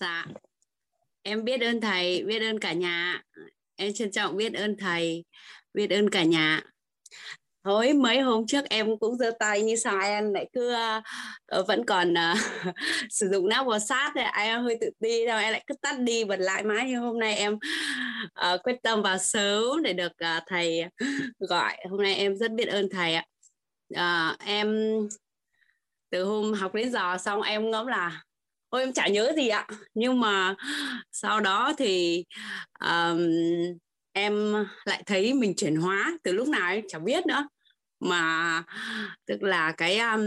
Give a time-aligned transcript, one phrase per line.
[0.00, 0.26] dạ.
[1.22, 3.22] Em biết ơn thầy biết ơn cả nhà.
[3.76, 5.24] Em trân trọng biết ơn thầy
[5.74, 6.62] biết ơn cả nhà.
[7.64, 10.74] Thôi mấy hôm trước em cũng giơ tay như sao em lại cứ
[11.58, 12.38] uh, vẫn còn uh,
[13.10, 15.98] sử dụng nắp bò sát thì em hơi tự ti đâu em lại cứ tắt
[16.00, 16.88] đi bật lại mãi.
[16.88, 17.54] Như hôm nay em
[18.54, 20.84] uh, quyết tâm vào sớm để được uh, thầy
[21.38, 21.76] gọi.
[21.90, 23.24] Hôm nay em rất biết ơn thầy ạ.
[23.94, 24.98] Uh, em
[26.10, 28.22] từ hôm học đến giờ xong em ngẫm là
[28.68, 29.66] ôi em chả nhớ gì ạ.
[29.94, 30.54] Nhưng mà
[31.12, 32.24] sau đó thì
[32.80, 33.20] um,
[34.12, 37.48] em lại thấy mình chuyển hóa từ lúc nào em chẳng biết nữa.
[38.00, 38.62] Mà
[39.26, 40.22] tức là cái um,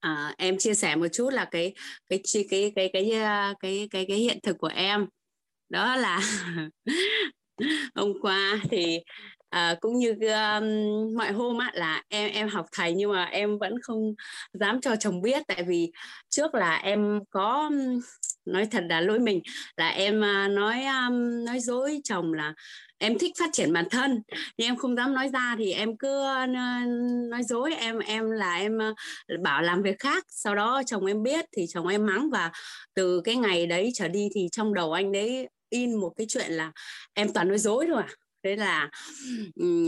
[0.00, 1.74] à, em chia sẻ một chút là cái
[2.08, 3.10] cái cái cái cái cái
[3.60, 5.06] cái cái, cái hiện thực của em.
[5.68, 6.20] Đó là
[7.94, 8.98] hôm qua thì
[9.52, 10.66] à, cũng như um,
[11.16, 14.14] mọi hôm á là em em học thầy nhưng mà em vẫn không
[14.52, 15.42] dám cho chồng biết.
[15.48, 15.92] Tại vì
[16.28, 17.70] trước là em có
[18.44, 19.40] nói thật là lỗi mình
[19.76, 22.54] là em à, nói um, nói dối chồng là
[22.98, 24.22] em thích phát triển bản thân
[24.56, 26.24] nhưng em không dám nói ra thì em cứ
[27.30, 27.74] nói dối.
[27.74, 28.78] Em em là em
[29.42, 32.50] bảo làm việc khác sau đó chồng em biết thì chồng em mắng và
[32.94, 36.52] từ cái ngày đấy trở đi thì trong đầu anh đấy in một cái chuyện
[36.52, 36.72] là
[37.14, 38.90] em toàn nói dối thôi à thế là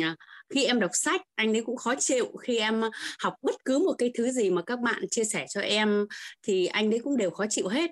[0.03, 0.17] à,
[0.51, 2.37] khi em đọc sách, anh ấy cũng khó chịu.
[2.43, 2.83] Khi em
[3.19, 6.07] học bất cứ một cái thứ gì mà các bạn chia sẻ cho em
[6.43, 7.91] thì anh ấy cũng đều khó chịu hết.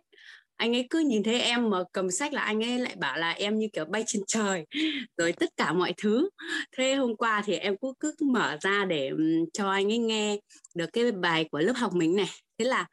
[0.56, 3.30] Anh ấy cứ nhìn thấy em mà cầm sách là anh ấy lại bảo là
[3.30, 4.66] em như kiểu bay trên trời,
[5.16, 6.28] rồi tất cả mọi thứ.
[6.76, 9.10] Thế hôm qua thì em cũng cứ mở ra để
[9.52, 10.38] cho anh ấy nghe
[10.74, 12.30] được cái bài của lớp học mình này.
[12.58, 12.86] Thế là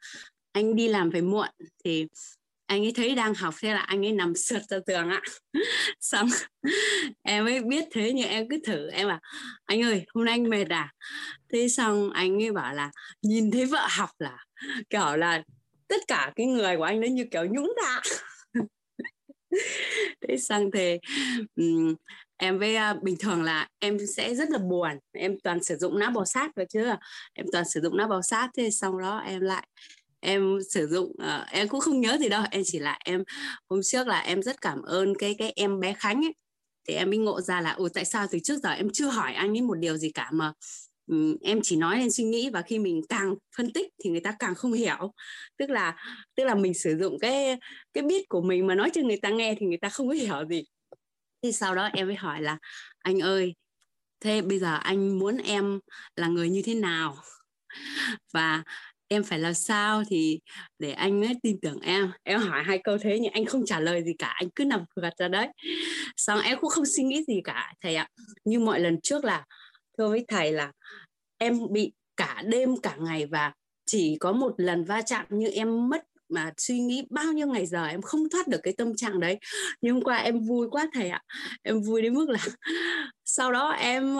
[0.52, 1.48] anh đi làm về muộn
[1.84, 2.06] thì
[2.70, 5.22] anh ấy thấy đang học thế là anh ấy nằm sượt ra tường ạ.
[6.00, 6.28] Xong
[7.22, 9.18] em mới biết thế nhưng em cứ thử em bảo
[9.64, 10.92] anh ơi hôm nay anh mệt à?
[11.52, 12.90] Thế xong anh ấy bảo là
[13.22, 14.44] nhìn thấy vợ học là
[14.90, 15.42] kiểu là
[15.88, 18.00] tất cả cái người của anh nó như kiểu nhũng ra
[20.28, 20.98] thế xong thì
[21.56, 21.94] um,
[22.36, 25.98] em với uh, bình thường là em sẽ rất là buồn em toàn sử dụng
[25.98, 26.86] não bò sát rồi chứ.
[27.34, 29.66] Em toàn sử dụng não bò sát thế xong đó em lại
[30.20, 32.44] em sử dụng uh, em cũng không nhớ gì đâu.
[32.50, 33.24] Em chỉ là em
[33.70, 36.34] hôm trước là em rất cảm ơn cái cái em bé Khánh ấy.
[36.88, 39.34] Thì em mới ngộ ra là ồ tại sao từ trước giờ em chưa hỏi
[39.34, 40.52] anh ấy một điều gì cả mà
[41.06, 44.20] um, em chỉ nói lên suy nghĩ và khi mình càng phân tích thì người
[44.20, 45.12] ta càng không hiểu.
[45.58, 45.96] Tức là
[46.34, 47.58] tức là mình sử dụng cái
[47.92, 50.14] cái biết của mình mà nói cho người ta nghe thì người ta không có
[50.14, 50.64] hiểu gì.
[51.42, 52.58] Thì sau đó em mới hỏi là
[52.98, 53.54] anh ơi
[54.20, 55.80] thế bây giờ anh muốn em
[56.16, 57.16] là người như thế nào?
[58.32, 58.62] Và
[59.12, 60.40] em phải làm sao thì
[60.78, 62.12] để anh ấy tin tưởng em?
[62.22, 64.84] Em hỏi hai câu thế nhưng anh không trả lời gì cả anh cứ nằm
[64.96, 65.48] gật ra đấy.
[66.16, 68.08] Xong em cũng không suy nghĩ gì cả thầy ạ.
[68.44, 69.44] Như mọi lần trước là
[69.98, 70.72] thưa với thầy là
[71.38, 73.52] em bị cả đêm cả ngày và
[73.86, 77.66] chỉ có một lần va chạm như em mất mà suy nghĩ bao nhiêu ngày
[77.66, 79.38] giờ em không thoát được cái tâm trạng đấy.
[79.80, 81.22] Nhưng hôm qua em vui quá thầy ạ.
[81.62, 82.40] Em vui đến mức là
[83.24, 84.16] sau đó em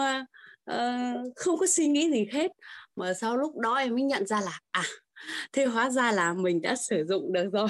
[0.71, 2.51] uh, không có suy nghĩ gì hết
[3.01, 4.83] mà sau lúc đó em mới nhận ra là à
[5.53, 7.69] thế hóa ra là mình đã sử dụng được rồi.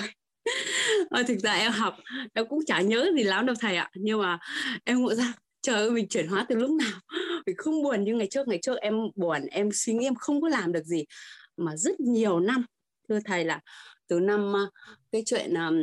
[1.09, 1.97] À, thực ra em học
[2.33, 3.89] em cũng chả nhớ gì lắm đâu thầy ạ.
[3.93, 4.39] Nhưng mà
[4.83, 6.99] em ngộ ra trời ơi mình chuyển hóa từ lúc nào?
[7.45, 8.47] Mình không buồn như ngày trước.
[8.47, 11.05] Ngày trước em buồn em suy nghĩ em không có làm được gì.
[11.57, 12.65] Mà rất nhiều năm
[13.09, 13.59] thưa thầy là
[14.07, 14.69] từ năm ờ,
[15.11, 15.81] cái chuyện um,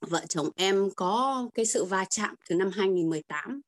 [0.00, 3.60] vợ chồng em có cái sự va chạm từ năm 2018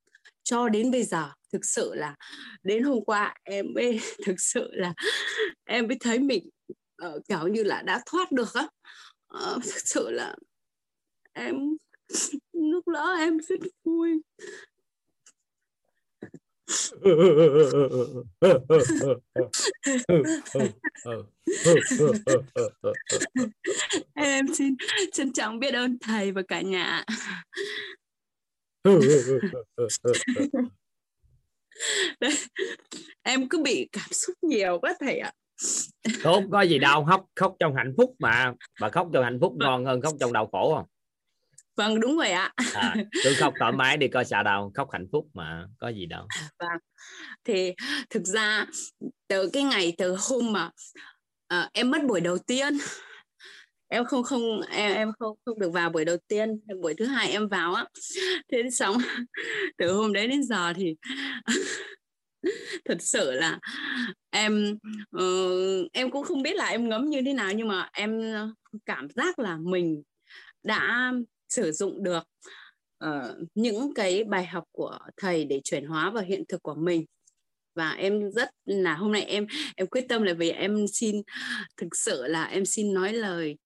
[0.42, 2.14] cho đến bây giờ thực sự là
[2.62, 4.94] đến hôm qua em mới thực sự là
[5.64, 6.48] em mới thấy mình
[7.06, 8.68] uh, kiểu như là đã thoát được á.
[9.34, 10.34] Uh, thực sự là
[11.32, 11.56] em
[12.52, 14.20] lúc đó em rất vui.
[24.14, 24.74] Em xin
[25.12, 27.04] trân trọng biết ơn thầy và cả nhà
[33.22, 35.32] em cứ bị cảm xúc nhiều quá thầy ạ.
[36.22, 38.52] Không có gì đâu khóc khóc trong hạnh phúc mà.
[38.80, 40.86] Mà khóc trong hạnh phúc ngon hơn khóc trong đau khổ không?
[41.76, 42.52] Vâng đúng rồi ạ.
[42.74, 42.94] À,
[43.24, 46.26] cứ khóc thoải mái đi coi sợ đâu khóc hạnh phúc mà có gì đâu.
[46.58, 46.78] Vâng.
[47.44, 47.74] Thì
[48.10, 48.66] thực ra
[49.28, 50.70] từ cái ngày từ hôm mà
[51.54, 52.78] uh, em mất buổi đầu tiên
[53.90, 57.30] em không không em em không không được vào buổi đầu tiên buổi thứ hai
[57.30, 57.86] em vào á.
[58.52, 58.96] Thế xong
[59.78, 60.96] từ hôm đấy đến giờ thì
[62.84, 63.58] thật sự là
[64.30, 64.78] em
[65.16, 68.20] uh, em cũng không biết là em ngấm như thế nào nhưng mà em
[68.86, 70.02] cảm giác là mình
[70.62, 71.12] đã
[71.48, 72.22] sử dụng được
[73.04, 77.04] uh, những cái bài học của thầy để chuyển hóa vào hiện thực của mình
[77.74, 79.46] và em rất là hôm nay em
[79.76, 81.22] em quyết tâm là vì em xin
[81.76, 83.56] thực sự là em xin nói lời.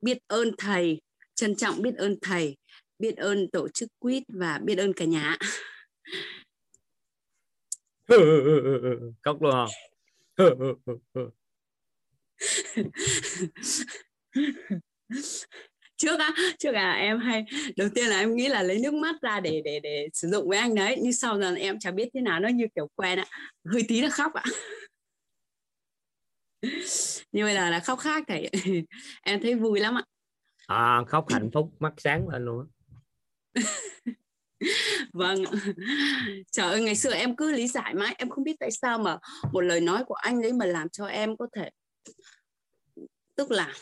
[0.00, 1.00] Biết ơn thầy
[1.34, 2.56] trân trọng biết ơn thầy
[2.98, 5.36] biết ơn tổ chức quýt và biết ơn cả nhà.
[9.22, 9.68] Khóc luôn
[10.36, 11.30] không
[15.96, 17.44] trước á trước à em hay
[17.76, 20.48] đầu tiên là em nghĩ là lấy nước mắt ra để để để sử dụng
[20.48, 23.18] với anh đấy nhưng sau giờ em chả biết thế nào nó như kiểu quen
[23.18, 23.26] ạ
[23.64, 24.44] hơi tí là khóc ạ.
[27.32, 28.50] Nhưng bây giờ là khóc khác thầy.
[29.22, 30.04] Em thấy vui lắm ạ.
[30.66, 32.66] À, khóc hạnh phúc mắt sáng lên luôn
[35.12, 35.44] vâng
[36.52, 39.18] trời ơi ngày xưa em cứ lý giải mãi em không biết tại sao mà
[39.52, 41.70] một lời nói của anh đấy mà làm cho em có thể
[43.34, 43.72] tức là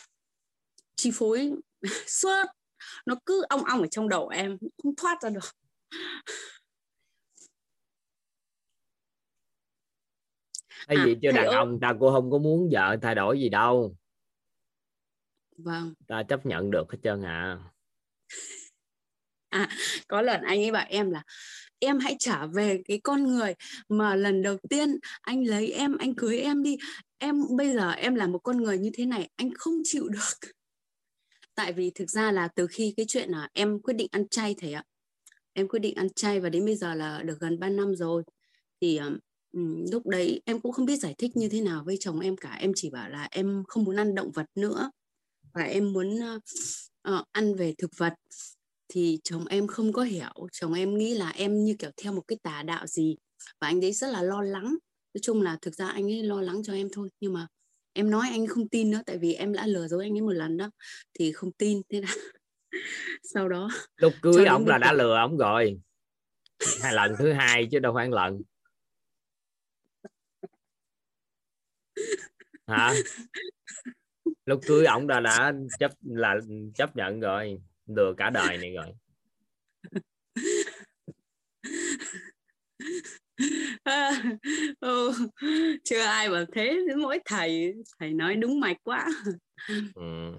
[0.97, 1.53] chi phối
[2.07, 2.47] suốt.
[3.07, 5.55] Nó cứ ong ong ở trong đầu em không thoát ra được.
[10.87, 11.79] Cái à, gì chưa đàn ông?
[11.81, 13.97] Ta cô không có muốn vợ thay đổi gì đâu.
[15.57, 15.95] Vâng.
[16.07, 17.59] Ta chấp nhận được hết trơn à.
[19.49, 19.69] À
[20.09, 21.23] có lần anh ấy bảo em là
[21.79, 23.55] em hãy trả về cái con người
[23.89, 26.77] mà lần đầu tiên anh lấy em anh cưới em đi.
[27.19, 30.51] Em bây giờ em là một con người như thế này anh không chịu được
[31.55, 34.55] tại vì thực ra là từ khi cái chuyện là em quyết định ăn chay
[34.59, 34.85] thầy ạ
[35.53, 38.23] em quyết định ăn chay và đến bây giờ là được gần 3 năm rồi
[38.81, 39.17] thì um,
[39.93, 42.57] lúc đấy em cũng không biết giải thích như thế nào với chồng em cả.
[42.61, 44.91] Em chỉ bảo là em không muốn ăn động vật nữa
[45.53, 46.43] và em muốn uh,
[47.09, 48.15] uh, ăn về thực vật.
[48.89, 52.23] Thì chồng em không có hiểu chồng em nghĩ là em như kiểu theo một
[52.29, 53.17] cái tà đạo gì
[53.61, 54.65] và anh ấy rất là lo lắng.
[55.15, 57.47] Nói chung là thực ra anh ấy lo lắng cho em thôi nhưng mà
[57.93, 60.33] em nói anh không tin nữa tại vì em đã lừa dối anh ấy một
[60.33, 60.71] lần đó
[61.15, 62.15] thì không tin thế là
[63.35, 65.81] sau đó lúc cưới ông là đã lừa ông rồi.
[66.83, 68.43] Hai lần thứ hai chứ đâu phải lần.
[72.67, 72.95] Hả?
[74.47, 76.35] Lúc cưới ổng đã đã chấp là
[76.75, 78.95] chấp nhận rồi lừa cả đời này rồi
[84.81, 85.13] ừ,
[85.85, 89.09] chưa ai mà thế mỗi thầy thầy nói đúng mạch quá.
[89.95, 90.33] Ừ.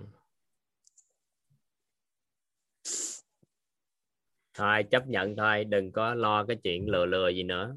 [4.53, 7.75] thôi chấp nhận thôi đừng có lo cái chuyện lừa lừa gì nữa.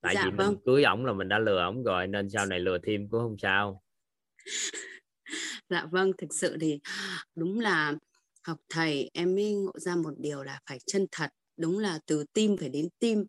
[0.00, 0.48] Tại dạ, vì vâng.
[0.48, 3.20] mình cưới ổng là mình đã lừa ổng rồi nên sau này lừa thêm cũng
[3.20, 3.82] không sao.
[5.68, 6.80] Dạ vâng thực sự thì
[7.34, 7.94] đúng là
[8.42, 11.30] học thầy em mới ngộ ra một điều là phải chân thật.
[11.56, 13.24] Đúng là từ tim phải đến tim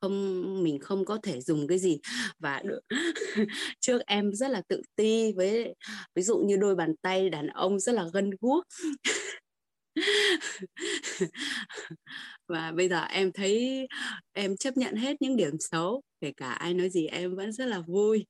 [0.00, 1.98] không mình không có thể dùng cái gì.
[2.38, 2.62] Và
[3.80, 5.74] trước em rất là tự ti với
[6.14, 8.64] ví dụ như đôi bàn tay đàn ông rất là gân guốc.
[12.48, 13.86] Và bây giờ em thấy
[14.32, 17.66] em chấp nhận hết những điểm xấu kể cả ai nói gì em vẫn rất
[17.66, 18.26] là vui.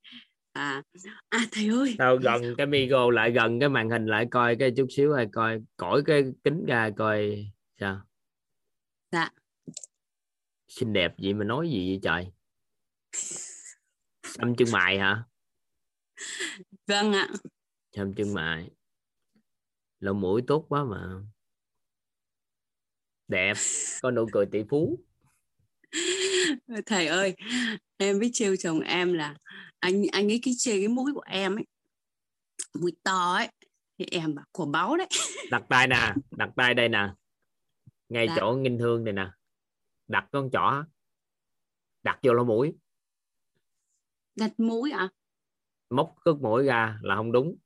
[0.53, 0.83] À
[1.29, 1.95] à thầy ơi.
[1.99, 5.27] Đâu gần cái micro lại gần cái màn hình lại coi cái chút xíu rồi
[5.33, 7.47] coi cõi cái kính ra coi
[7.81, 8.01] sao?
[9.13, 9.31] Dạ
[10.77, 12.33] xinh đẹp gì mà nói gì vậy trời?
[14.23, 15.25] Xăm chân mày hả?
[16.87, 17.29] Vâng ạ.
[17.97, 18.71] Xăm chân mày.
[20.01, 21.09] Lỗ mũi tốt quá mà.
[23.29, 23.57] Đẹp.
[24.03, 24.99] Có nụ cười tỷ phú.
[26.87, 27.35] Thầy ơi
[27.97, 29.37] em biết trêu chồng em là
[29.79, 31.67] anh anh ấy cái chê cái mũi của em ấy.
[32.81, 33.49] Mũi to ấy.
[33.99, 35.09] Thì em bảo của báu đấy.
[35.51, 37.09] Đặt tay nè đặt tay đây nè.
[38.09, 38.35] Ngay dạ.
[38.37, 39.31] chỗ nghinh thương này nè
[40.09, 40.85] đặt con chỏ
[42.03, 42.75] đặt vô lỗ mũi.
[44.37, 45.09] Đặt mũi à
[45.91, 47.57] móc cước mũi ra là không đúng.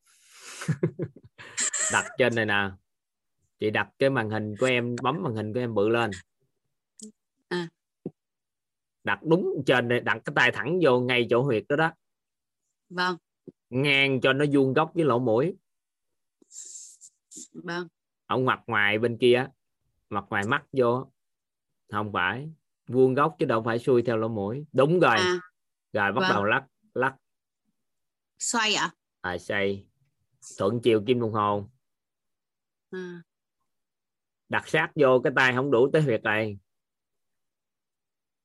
[1.92, 2.70] Đặt trên này nè.
[3.58, 6.10] Chị đặt cái màn hình của em bấm màn hình của em bự lên.
[7.48, 7.68] À.
[9.04, 11.92] đặt đúng trên này đặt cái tay thẳng vô ngay chỗ huyệt đó đó.
[12.88, 13.16] Vâng.
[13.70, 15.56] Ngang cho nó vuông góc với lỗ mũi.
[17.52, 17.88] Vâng.
[18.26, 19.46] Ở mặt ngoài bên kia
[20.08, 21.12] mặt ngoài mắt vô
[21.90, 22.50] không phải
[22.88, 25.40] vuông góc chứ đâu phải xuôi theo lỗ mũi đúng rồi à.
[25.92, 26.30] rồi bắt vâng.
[26.30, 27.14] đầu lắc lắc
[28.38, 29.30] xoay ạ à?
[29.30, 29.86] à xoay
[30.58, 31.70] thuận chiều kim đồng hồ
[32.90, 33.22] à.
[34.48, 36.58] đặt sát vô cái tay không đủ tới huyệt này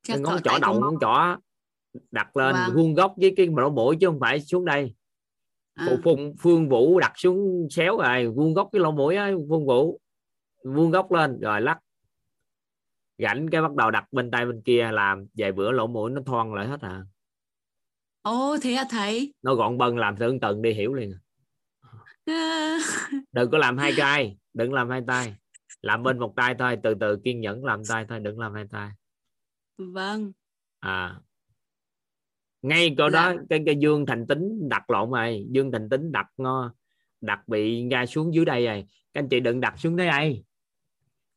[0.07, 1.37] cái ngón trỏ động ngón trỏ
[2.11, 2.75] đặt lên vâng.
[2.75, 4.95] vuông góc với cái lỗ mũi chứ không phải xuống đây
[5.73, 5.87] à.
[6.03, 10.01] phương phương vũ đặt xuống xéo rồi vuông góc cái lỗ mũi á phương vũ
[10.63, 11.79] vuông góc lên rồi lắc
[13.17, 16.21] rảnh cái bắt đầu đặt bên tay bên kia làm vài bữa lỗ mũi nó
[16.25, 17.03] thoăn lại hết à.
[18.21, 19.33] Ồ thế à thầy?
[19.41, 21.13] Nó gọn bân làm tương tầng đi hiểu liền.
[22.25, 22.77] À.
[23.31, 25.35] đừng có làm hai tay đừng làm hai tay.
[25.81, 28.65] Làm bên một tay thôi từ từ kiên nhẫn làm tay thôi đừng làm hai
[28.71, 28.89] tay.
[29.77, 30.31] Vâng.
[30.79, 31.19] À.
[32.61, 35.45] Ngay chỗ đó cái cái dương thành tính đặt lộn rồi.
[35.49, 36.71] Dương thành tính đặt ngon
[37.21, 38.85] đặt bị ra xuống dưới đây rồi.
[39.13, 40.07] Các anh chị đừng đặt xuống đây.
[40.07, 40.43] ai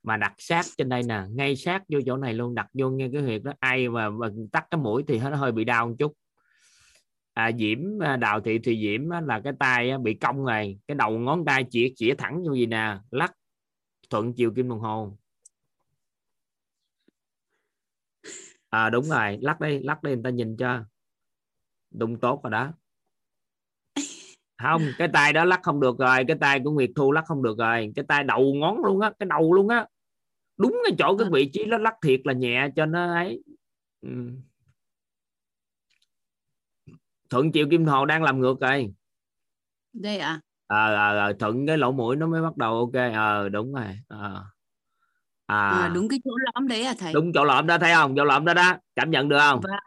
[0.09, 3.09] mà đặt sát trên đây nè ngay sát vô chỗ này luôn đặt vô nghe
[3.13, 3.53] cái huyệt đó.
[3.61, 6.13] Ai mà, mà tắt cái mũi thì nó hơi bị đau một chút.
[7.35, 11.19] À, diễm à, đào thị thì diễm là cái tay bị cong này cái đầu
[11.19, 13.33] ngón tay chỉ chỉ thẳng như gì nè lắc
[14.11, 15.19] thuận chiều kim đồng hồ.
[18.69, 20.85] À đúng rồi lắc đi lắc đi người ta nhìn cho.
[21.91, 22.73] Đúng tốt rồi đó.
[24.63, 27.43] Không cái tay đó lắc không được rồi cái tay của Nguyệt Thu lắc không
[27.43, 27.93] được rồi.
[27.97, 29.87] Cái tay đầu ngón luôn á cái đầu luôn á
[30.59, 31.31] đúng cái chỗ cái ờ.
[31.33, 33.43] vị trí nó lắc thiệt là nhẹ cho nó ấy.
[34.01, 34.11] Ừ.
[37.31, 38.95] thuận chiều kim hồ đang làm ngược rồi.
[39.93, 42.95] Đây à ờ à, à, à, thuận cái lỗ mũi nó mới bắt đầu ok.
[42.95, 43.99] Ờ à, đúng rồi.
[44.09, 44.45] À.
[45.47, 47.13] À, à đúng cái chỗ lõm đấy à thầy?
[47.13, 48.15] Đúng chỗ lõm đó thấy không?
[48.17, 48.77] Chỗ lõm đó đó.
[48.97, 49.61] Cảm nhận được không?
[49.63, 49.81] Vâng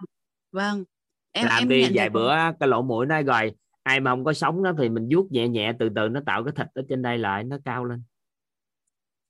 [0.52, 0.84] vâng.
[1.32, 3.52] Em làm em đi vài bữa cái lỗ mũi nó rồi
[3.84, 6.44] ai mà không có sống đó thì mình vuốt nhẹ nhẹ từ từ nó tạo
[6.44, 8.04] cái thịt ở trên đây lại nó cao lên.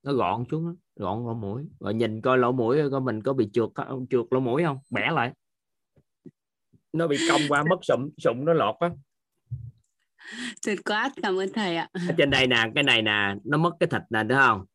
[0.03, 1.63] Nó gọn xuống đó, gọn lỗ mũi.
[1.79, 3.69] Rồi nhìn coi lỗ mũi coi mình có bị trượt
[4.09, 4.77] trượt lỗ mũi không?
[4.89, 5.31] Bẻ lại.
[6.93, 8.89] Nó bị cong qua mất sụm sụm nó lọt á.
[10.65, 11.89] Tuyệt quá cảm ơn thầy ạ.
[11.93, 14.65] Ở trên đây nè cái này nè nó mất cái thịt nè đúng không?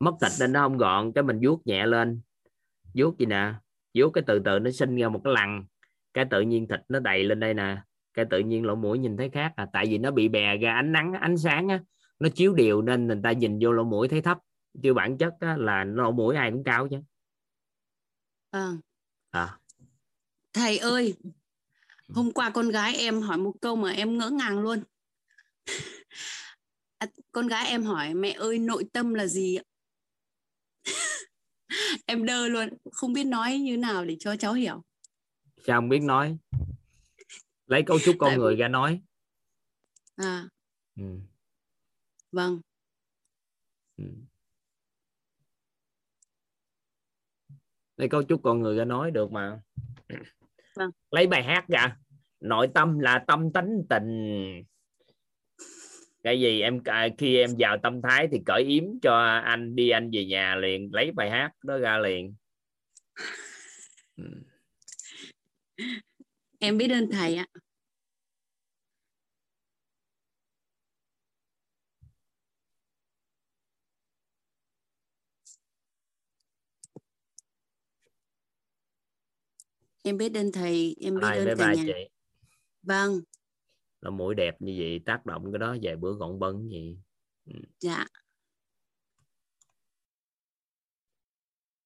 [0.00, 2.20] Mất thịt nên nó không gọn cái mình vuốt nhẹ lên.
[2.94, 3.52] Vuốt gì nè?
[3.98, 5.64] Vuốt cái từ từ nó sinh ra một cái lằn.
[6.14, 7.76] Cái tự nhiên thịt nó đầy lên đây nè.
[8.14, 9.66] Cái tự nhiên lỗ mũi nhìn thấy khác à.
[9.72, 11.80] Tại vì nó bị bè ra ánh nắng ánh sáng á
[12.20, 14.38] nó chiếu đều nên người ta nhìn vô lỗ mũi thấy thấp
[14.82, 16.96] chứ bản chất á, là lỗ mũi ai cũng cao chứ.
[18.50, 18.72] À.
[19.30, 19.58] à.
[20.52, 21.14] thầy ơi
[22.08, 24.82] hôm qua con gái em hỏi một câu mà em ngỡ ngàng luôn.
[26.98, 29.58] À, con gái em hỏi mẹ ơi nội tâm là gì
[32.06, 34.82] em đơ luôn không biết nói như nào để cho cháu hiểu.
[35.66, 36.38] Sao không biết nói?
[37.66, 39.00] Lấy cấu trúc con Tại người ra nói.
[40.16, 40.48] À.
[40.96, 41.04] Ừ.
[42.32, 42.60] vâng.
[43.96, 44.04] Ừ.
[48.00, 49.60] lấy cấu trúc con người ra nói được mà.
[50.76, 50.90] Vâng.
[51.10, 51.96] lấy bài hát ra
[52.40, 54.64] nội tâm là tâm tánh tình.
[56.22, 59.90] Cái gì em à, khi em vào tâm thái thì cởi yếm cho anh đi
[59.90, 62.34] anh về nhà liền lấy bài hát đó ra liền.
[66.58, 67.46] Em biết ơn thầy ạ
[80.02, 82.08] em biết ơn thầy em biết ơn cả nhà chị.
[82.82, 83.20] vâng
[84.00, 86.98] là mũi đẹp như vậy tác động cái đó vài bữa gọn bân gì
[87.46, 87.60] ừ.
[87.80, 88.06] dạ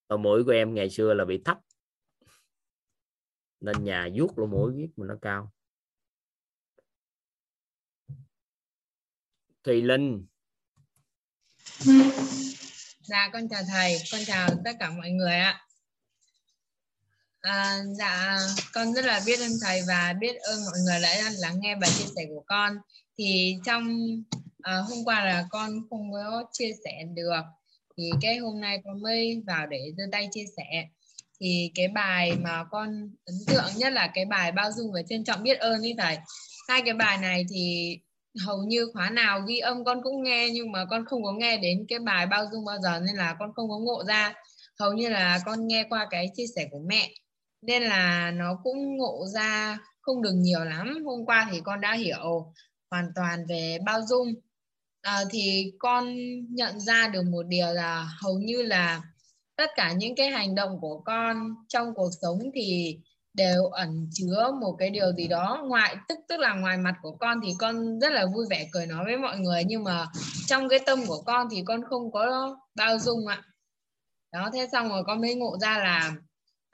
[0.08, 1.58] lỗ mũi của em ngày xưa là bị thấp
[3.60, 5.52] nên nhà vuốt lỗ mũi viết mà nó cao
[9.62, 10.26] Thùy Linh
[13.00, 15.63] Dạ con chào thầy, con chào tất cả mọi người ạ.
[17.44, 18.38] À, dạ
[18.72, 21.90] con rất là biết ơn thầy và biết ơn mọi người đã lắng nghe bài
[21.98, 22.78] chia sẻ của con.
[23.18, 24.06] Thì trong
[24.62, 27.42] à, hôm qua là con không có chia sẻ được
[27.96, 30.88] thì cái hôm nay con mới vào để đưa tay chia sẻ.
[31.40, 35.24] Thì cái bài mà con ấn tượng nhất là cái bài bao dung và trân
[35.24, 36.18] trọng biết ơn đi thầy.
[36.68, 37.96] Hai cái bài này thì
[38.46, 41.56] hầu như khóa nào ghi âm con cũng nghe nhưng mà con không có nghe
[41.56, 44.34] đến cái bài bao dung bao giờ nên là con không có ngộ ra.
[44.78, 47.10] Hầu như là con nghe qua cái chia sẻ của mẹ
[47.66, 51.04] nên là nó cũng ngộ ra không được nhiều lắm.
[51.04, 52.52] Hôm qua thì con đã hiểu
[52.90, 54.34] hoàn toàn về bao dung.
[55.02, 56.14] À, thì con
[56.54, 59.02] nhận ra được một điều là hầu như là
[59.56, 62.98] tất cả những cái hành động của con trong cuộc sống thì
[63.34, 65.64] đều ẩn chứa một cái điều gì đó.
[65.68, 68.86] Ngoài tức tức là ngoài mặt của con thì con rất là vui vẻ cười
[68.86, 69.62] nói với mọi người.
[69.66, 70.06] Nhưng mà
[70.46, 73.42] trong cái tâm của con thì con không có bao dung ạ.
[74.32, 76.12] Đó thế xong rồi con mới ngộ ra là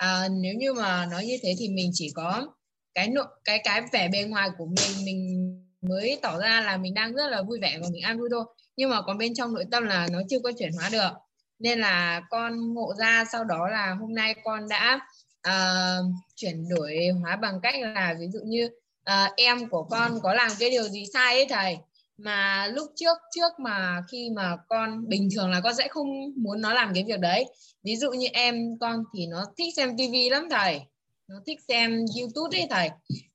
[0.01, 2.47] à, nếu như mà nói như thế thì mình chỉ có
[2.95, 6.95] cái nội cái cái vẻ bề ngoài của mình mình mới tỏ ra là mình
[6.95, 8.45] đang rất là vui vẻ và mình an vui thôi.
[8.77, 11.11] Nhưng mà còn bên trong nội tâm là nó chưa có chuyển hóa được.
[11.59, 15.01] Nên là con ngộ ra sau đó là hôm nay con đã
[15.49, 16.05] uh,
[16.37, 18.71] chuyển đổi hóa bằng cách là ví dụ như
[19.11, 21.77] uh, em của con có làm cái điều gì sai ấy thầy?
[22.25, 26.61] Mà lúc trước trước mà khi mà con, bình thường là con sẽ không muốn
[26.61, 27.45] nó làm cái việc đấy.
[27.83, 30.81] Ví dụ như em, con thì nó thích xem tivi lắm thầy.
[31.29, 32.91] Nó thích xem youtube đấy thầy.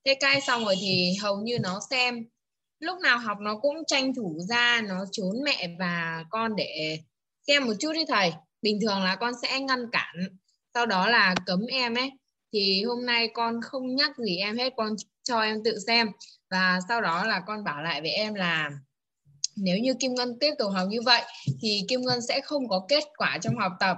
[0.05, 2.25] Thế cai xong rồi thì hầu như nó xem.
[2.79, 6.99] Lúc nào học nó cũng tranh thủ ra, nó trốn mẹ và con để
[7.47, 8.33] xem một chút đi thầy.
[8.61, 10.15] Bình thường là con sẽ ngăn cản.
[10.73, 12.11] Sau đó là cấm em ấy.
[12.53, 16.07] Thì hôm nay con không nhắc gì em hết, con cho em tự xem
[16.49, 18.71] và sau đó là con bảo lại với em là
[19.55, 21.21] nếu như Kim Ngân tiếp tục học như vậy
[21.61, 23.97] thì Kim Ngân sẽ không có kết quả trong học tập.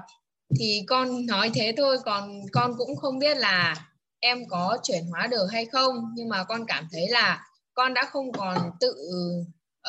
[0.59, 3.87] Thì con nói thế thôi còn con cũng không biết là
[4.19, 5.95] em có chuyển hóa được hay không.
[6.15, 8.95] Nhưng mà con cảm thấy là con đã không còn tự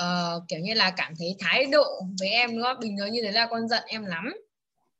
[0.00, 2.76] uh, kiểu như là cảm thấy thái độ với em nữa.
[2.80, 4.32] Bình thường như thế là con giận em lắm.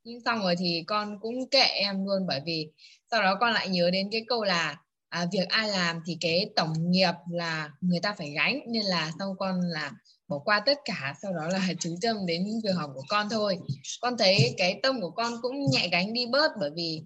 [0.05, 2.71] Nhưng xong rồi thì con cũng kệ em luôn bởi vì
[3.11, 4.77] sau đó con lại nhớ đến cái câu là
[5.09, 9.13] à, việc ai làm thì cái tổng nghiệp là người ta phải gánh nên là
[9.19, 9.93] sau con là
[10.29, 13.59] bỏ qua tất cả sau đó là chú tâm đến việc học của con thôi.
[14.01, 17.03] Con thấy cái tâm của con cũng nhẹ gánh đi bớt bởi vì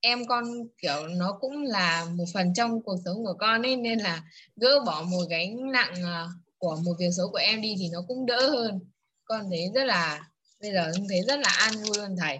[0.00, 0.44] em con
[0.82, 4.22] kiểu nó cũng là một phần trong cuộc sống của con ấy nên là
[4.56, 6.26] gỡ bỏ một gánh nặng à,
[6.58, 8.80] của một việc xấu của em đi thì nó cũng đỡ hơn.
[9.24, 10.20] Con thấy rất là
[10.60, 12.38] bây giờ con thấy rất là an vui luôn thầy.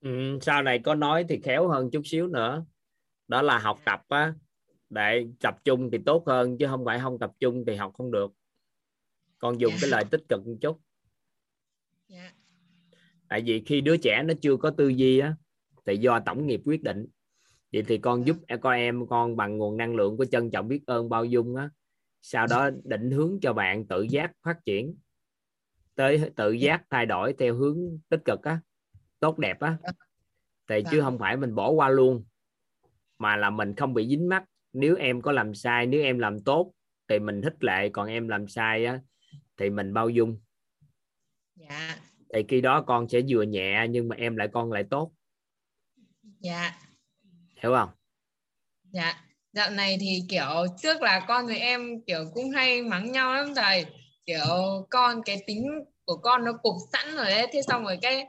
[0.00, 2.64] Ừ, sau này có nói thì khéo hơn chút xíu nữa.
[3.28, 4.32] Đó là học tập á
[4.90, 8.10] để tập trung thì tốt hơn chứ không phải không tập trung thì học không
[8.10, 8.32] được.
[9.38, 9.80] Con dùng yeah.
[9.82, 9.96] cái dạ.
[9.96, 10.80] lời tích cực một chút.
[12.08, 12.34] Yeah.
[12.92, 12.98] Dạ.
[13.28, 15.36] tại vì khi đứa trẻ nó chưa có tư duy á
[15.86, 17.06] thì do tổng nghiệp quyết định.
[17.72, 20.80] Vậy thì con giúp con em con bằng nguồn năng lượng của trân trọng biết
[20.86, 21.70] ơn bao dung á.
[22.22, 24.96] Sau đó định hướng cho bạn tự giác phát triển.
[25.94, 27.78] Tới tự giác thay đổi theo hướng
[28.08, 28.60] tích cực á
[29.20, 29.78] tốt đẹp á.
[30.68, 32.24] Thì chứ không phải mình bỏ qua luôn
[33.18, 34.44] mà là mình không bị dính mắt
[34.76, 36.72] nếu em có làm sai nếu em làm tốt
[37.08, 39.00] thì mình thích lệ còn em làm sai á
[39.56, 40.40] thì mình bao dung.
[41.54, 41.96] Dạ.
[42.34, 45.12] Thì khi đó con sẽ vừa nhẹ nhưng mà em lại con lại tốt.
[46.40, 46.72] Dạ.
[47.62, 47.88] Hiểu không?
[48.84, 49.22] Dạ.
[49.52, 53.54] Dạo này thì kiểu trước là con với em kiểu cũng hay mắng nhau lắm
[53.56, 53.86] thầy
[54.26, 55.66] kiểu con cái tính
[56.04, 58.26] của con nó cục sẵn rồi đấy thế xong rồi cái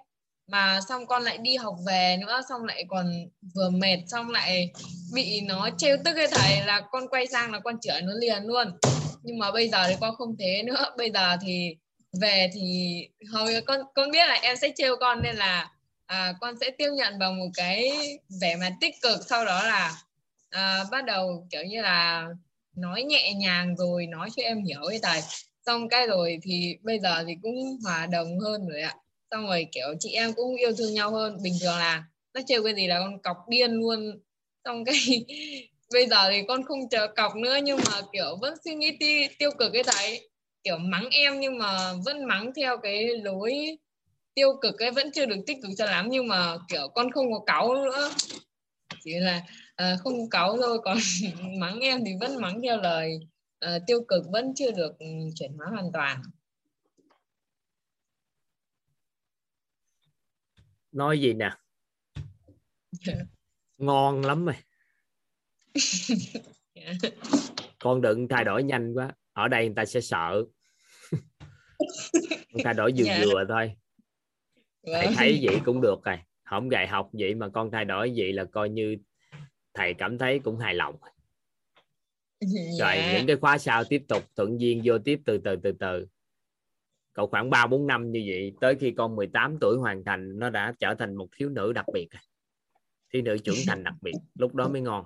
[0.48, 3.12] mà xong con lại đi học về nữa xong lại còn
[3.56, 4.72] vừa mệt xong lại
[5.14, 8.44] bị nó trêu tức cái thầy là con quay sang là con chửi nó liền
[8.44, 8.78] luôn.
[9.24, 10.86] Nhưng mà bây giờ thì con không thế nữa.
[10.98, 11.76] Bây giờ thì
[12.22, 13.00] về thì
[13.32, 15.72] hồi con con biết là em sẽ trêu con nên là
[16.06, 17.92] à, con sẽ tiếp nhận bằng một cái
[18.42, 19.20] vẻ mặt tích cực.
[19.28, 20.02] Sau đó là
[20.50, 22.28] à, bắt đầu kiểu như là
[22.76, 25.22] nói nhẹ nhàng rồi nói cho em hiểu ấy thầy.
[25.66, 28.96] Xong cái rồi thì bây giờ thì cũng hòa đồng hơn rồi ạ
[29.32, 31.38] xong rồi kiểu chị em cũng yêu thương nhau hơn.
[31.44, 34.20] Bình thường là nó trêu cái gì là con cọc điên luôn.
[34.66, 34.96] Xong cái
[35.94, 39.28] bây giờ thì con không chờ cọc nữa nhưng mà kiểu vẫn suy nghĩ ti,
[39.40, 40.30] tiêu cực cái đấy.
[40.64, 43.78] Kiểu mắng em nhưng mà vẫn mắng theo cái lối
[44.34, 46.08] tiêu cực ấy vẫn chưa được tích cực cho lắm.
[46.10, 48.12] Nhưng mà kiểu con không có cáu nữa.
[49.04, 49.44] Chỉ là
[49.84, 50.80] uh, không cáu thôi.
[50.84, 50.98] Còn
[51.60, 53.20] mắng em thì vẫn mắng theo lời
[53.66, 56.22] uh, tiêu cực vẫn chưa được ừ, chuyển hóa hoàn toàn.
[60.92, 61.50] Nói gì nè
[63.78, 64.56] ngon lắm rồi
[67.80, 70.44] con đừng thay đổi nhanh quá ở đây người ta sẽ sợ
[72.64, 73.20] thay đổi vừa yeah.
[73.20, 73.26] Dạ.
[73.26, 73.72] vừa thôi
[74.86, 75.14] thầy vâng.
[75.18, 78.44] thấy vậy cũng được rồi không dạy học vậy mà con thay đổi vậy là
[78.44, 78.98] coi như
[79.74, 80.96] thầy cảm thấy cũng hài lòng
[82.40, 82.80] yeah.
[82.80, 83.14] rồi dạ.
[83.18, 86.08] những cái khóa sau tiếp tục thuận duyên vô tiếp từ từ từ từ
[87.18, 90.50] cậu khoảng 3 4 năm như vậy tới khi con 18 tuổi hoàn thành nó
[90.50, 92.08] đã trở thành một thiếu nữ đặc biệt
[93.14, 95.06] thiếu nữ trưởng thành đặc biệt lúc đó mới ngon.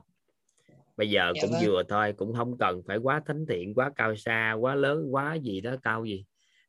[0.98, 1.62] Bây giờ dạ cũng vâng.
[1.66, 5.36] vừa thôi cũng không cần phải quá thánh thiện quá cao xa quá lớn quá
[5.36, 6.26] gì đó cao gì.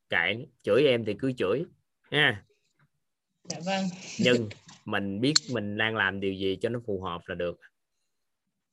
[0.08, 1.64] Kệ chửi em thì cứ chửi
[2.10, 2.44] ha.
[3.48, 3.84] Dạ vâng.
[4.20, 4.48] Nhưng
[4.84, 7.58] mình biết mình đang làm điều gì cho nó phù hợp là được.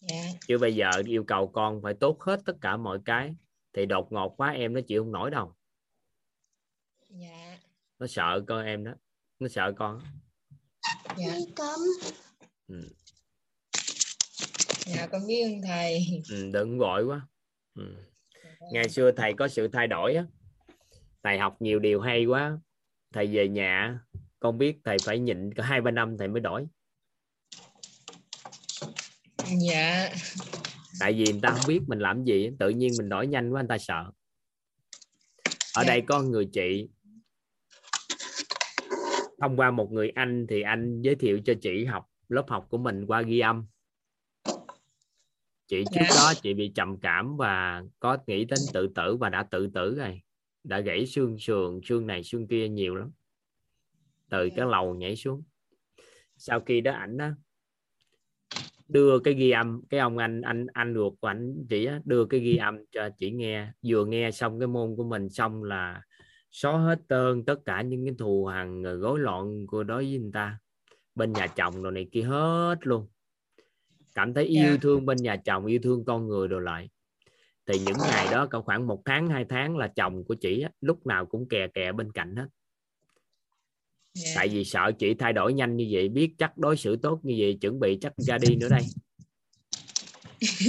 [0.02, 0.24] Dạ.
[0.48, 3.36] chứ bây giờ yêu cầu con phải tốt hết tất cả mọi cái
[3.74, 5.56] thì đột ngột quá em nó chịu không nổi đâu
[7.10, 7.60] dạ.
[8.00, 8.92] nó sợ con em đó.
[9.40, 10.02] Nó sợ con.
[11.18, 11.34] Dạ.
[12.68, 12.90] ừ.
[14.86, 16.06] dạ con biết ơn thầy.
[16.30, 17.28] Ừ, đừng gọi quá.
[17.76, 17.96] Ừ.
[18.74, 20.26] ngày xưa thầy có sự thay đổi á.
[21.24, 22.60] Thầy học nhiều điều hay quá.
[23.14, 24.00] Thầy về nhà
[24.40, 26.68] con biết thầy phải nhịn cả hai ba năm thầy mới đổi.
[29.70, 30.10] Dạ.
[31.00, 33.62] Tại vì người ta không biết mình làm gì tự nhiên mình đổi nhanh quá
[33.62, 34.12] người ta sợ.
[35.74, 35.88] Ở dạ.
[35.88, 36.90] đây có người chị
[39.42, 42.78] thông qua một người anh thì anh giới thiệu cho chị học lớp học của
[42.78, 43.66] mình qua ghi âm
[45.68, 46.10] chị trước yeah.
[46.10, 46.16] Dạ.
[46.16, 49.96] đó chị bị trầm cảm và có nghĩ đến tự tử và đã tự tử
[49.96, 50.22] rồi
[50.64, 53.12] đã gãy xương sườn xương này xương kia nhiều lắm
[54.30, 54.52] từ yeah.
[54.56, 54.72] cái dạ.
[54.72, 55.44] lầu nhảy xuống
[56.38, 57.30] sau khi đó ảnh đó
[58.88, 62.26] đưa cái ghi âm cái ông anh anh anh ruột của ảnh chị á, đưa
[62.26, 66.02] cái ghi âm cho chị nghe vừa nghe xong cái môn của mình xong là
[66.52, 70.32] xóa hết tơn tất cả những cái thù hằn gối loạn của đối với người
[70.34, 70.60] ta
[71.16, 73.08] bên nhà chồng rồi này kia hết luôn
[74.16, 74.82] cảm thấy yêu yeah.
[74.82, 76.90] Thương bên nhà chồng yêu thương con người đồ lại
[77.66, 81.08] thì những ngày đó khoảng một tháng hai tháng là chồng của chị á, lúc
[81.08, 82.48] nào cũng kè kè bên cạnh hết
[84.24, 84.36] yeah.
[84.36, 87.36] tại vì sợ chị thay đổi nhanh như vậy biết chắc đối xử tốt như
[87.40, 88.82] vậy chuẩn bị chắc ra đi nữa đây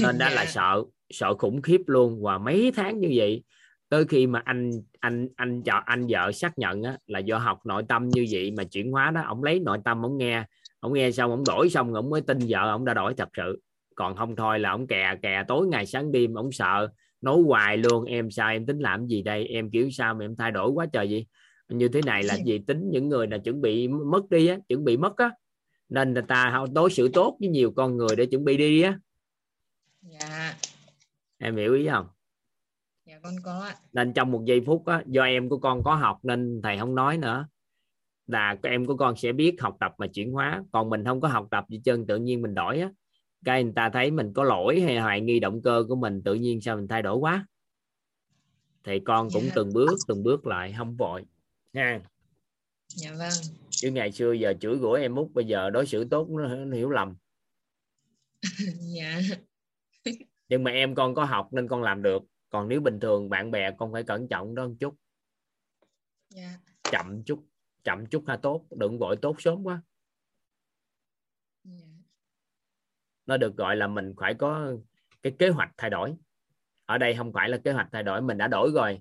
[0.02, 0.36] nên đó yeah.
[0.36, 3.42] là sợ sợ khủng khiếp luôn và mấy tháng như vậy
[3.90, 7.66] tới khi mà anh anh anh cho anh vợ xác nhận á, là do học
[7.66, 10.44] nội tâm như vậy mà chuyển hóa đó ông lấy nội tâm ông nghe.
[10.80, 13.60] Ông nghe xong ông đổi xong ông mới tin vợ ông đã đổi thật sự.
[13.94, 16.88] Còn không thôi là ông kè kè tối ngày sáng đêm ông sợ
[17.20, 19.46] nói hoài luôn em sao em tính làm gì đây?
[19.46, 21.26] Em kiểu sao mà em thay đổi quá trời gì
[21.68, 24.84] như thế này là gì tính những người là chuẩn bị mất đi á chuẩn
[24.84, 25.30] bị mất á.
[25.88, 28.98] Nên người ta đối xử tốt với nhiều con người để chuẩn bị đi á.
[30.02, 30.54] Dạ.
[31.38, 32.06] em hiểu ý không
[33.22, 33.76] con có ạ.
[33.92, 36.94] Nên trong một giây phút á do em của con có học nên thầy không
[36.94, 37.46] nói nữa.
[38.26, 40.64] Là em của con sẽ biết học tập mà chuyển hóa.
[40.72, 42.90] Còn mình không có học tập gì chân tự nhiên mình đổi á.
[43.44, 46.34] Cái người ta thấy mình có lỗi hay hoài nghi động cơ của mình tự
[46.34, 47.46] nhiên sao mình thay đổi quá.
[48.84, 49.48] Thì con cũng yeah.
[49.48, 49.52] Dạ.
[49.56, 51.24] từng bước từng bước lại không vội.
[51.72, 52.00] Nha
[52.88, 53.32] dạ vâng.
[53.70, 56.76] Chứ ngày xưa giờ chửi rủa em mút bây giờ đối xử tốt nó, nó
[56.76, 57.16] hiểu lầm.
[58.96, 59.20] Dạ.
[60.48, 63.50] Nhưng mà em con có học nên con làm được còn nếu bình thường bạn
[63.50, 64.94] bè con phải cẩn trọng đó một chút.
[66.34, 66.58] Dạ.
[66.82, 67.44] chậm chút
[67.84, 69.82] chậm chút ha tốt đừng vội tốt sớm quá.
[73.26, 74.72] Nó được gọi là mình phải có
[75.22, 76.14] cái kế hoạch thay đổi.
[76.86, 79.00] Ở đây không phải là kế hoạch thay đổi mình đã đổi rồi.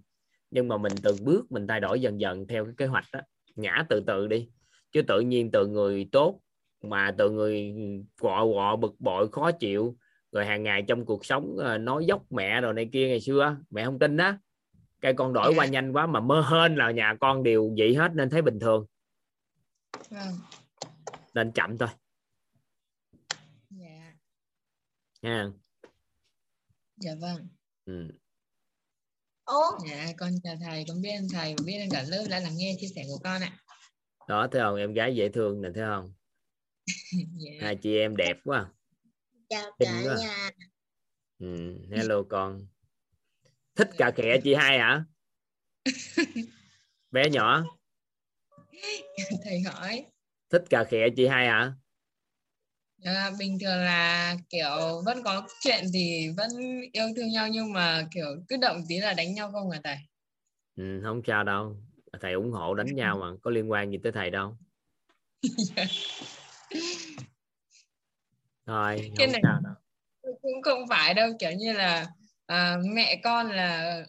[0.51, 3.19] Nhưng mà mình từng bước mình thay đổi dần dần theo cái kế hoạch đó.
[3.55, 4.49] Ngã từ từ đi.
[4.91, 6.41] Chứ tự nhiên từ người tốt
[6.81, 7.73] mà từ người
[8.21, 9.97] quọ quọ bực bội khó chịu
[10.31, 13.57] rồi hàng ngày trong cuộc sống ờ, nói dốc mẹ rồi này kia ngày xưa
[13.69, 14.37] mẹ không tin đó
[15.01, 18.11] cái con đổi qua nhanh quá mà mơ hên là nhà con đều vậy hết
[18.15, 18.85] nên thấy bình thường.
[20.09, 20.33] Vâng.
[21.33, 21.89] nên chậm thôi.
[25.21, 25.51] Nha
[26.97, 27.47] dạ vâng.
[27.85, 28.07] Ừ.
[29.43, 29.61] Ồ.
[29.89, 32.75] dạ con chào thầy con biết ơn thầy biết ơn cả lớp đã lắng nghe
[32.79, 33.59] chia sẻ của con ạ.
[34.27, 34.75] Đó thấy không?
[34.75, 36.13] Em gái dễ thương nè thấy không?
[37.37, 37.51] Dạ.
[37.61, 38.69] hai chị em đẹp quá
[39.49, 40.51] chào cả nhà.
[41.39, 41.77] Ừ.
[41.91, 42.67] hello con.
[43.75, 45.03] Thích cà khẹ chị hai hả?
[47.11, 47.63] Bé nhỏ.
[49.43, 50.05] Thầy hỏi.
[50.49, 51.73] Thích cà khẹ chị hai hả?
[53.03, 56.49] À, bình thường là kiểu vẫn có chuyện thì vẫn
[56.93, 59.97] yêu thương nhau nhưng mà kiểu cứ động tí là đánh nhau không à thầy?
[60.75, 61.77] Ừ, không sao đâu,
[62.21, 64.57] thầy ủng hộ đánh nhau mà có liên quan gì tới thầy đâu.
[68.69, 69.73] Thôi, cái này sao đâu.
[70.41, 72.07] cũng không phải đâu kiểu như là
[72.45, 74.03] à, mẹ con là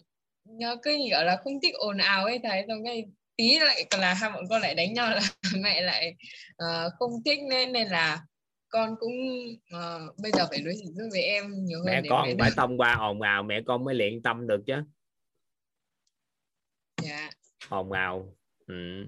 [0.59, 3.05] nó cứ gọi là không thích ồn ào ấy thầy xong cái
[3.37, 5.21] tí lại là hai bọn con lại đánh nhau là
[5.63, 6.15] mẹ lại
[6.63, 8.21] uh, không thích nên nên là
[8.69, 9.13] con cũng
[9.75, 12.77] uh, bây giờ phải đối xử với em nhiều hơn mẹ con mẹ phải thông
[12.77, 14.75] qua ồn ào mẹ con mới luyện tâm được chứ
[17.01, 17.29] dạ
[17.69, 18.35] ồn ào
[18.67, 19.05] ừ.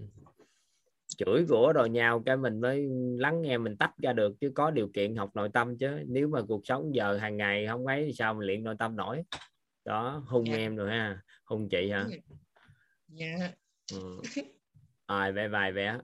[1.18, 4.72] Chửi rủa đồ nhau cái mình mới lắng nghe mình tách ra được chứ có
[4.72, 8.04] điều kiện học nội tâm chứ nếu mà cuộc sống giờ hàng ngày không ấy
[8.06, 9.24] thì sao mình luyện nội tâm nổi
[9.86, 10.56] đó hung dạ.
[10.56, 12.06] em rồi ha hung chị hả
[13.08, 13.52] dạ
[13.92, 14.22] ừ.
[15.08, 15.98] rồi vẽ vài vẽ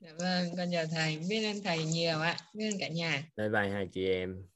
[0.00, 3.24] Dạ vâng, con chào thầy, biết ơn thầy nhiều ạ, biết ơn cả nhà.
[3.36, 4.46] Bye bye hai chị em.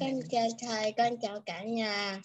[0.00, 2.20] Con chào thầy, con chào cả nhà.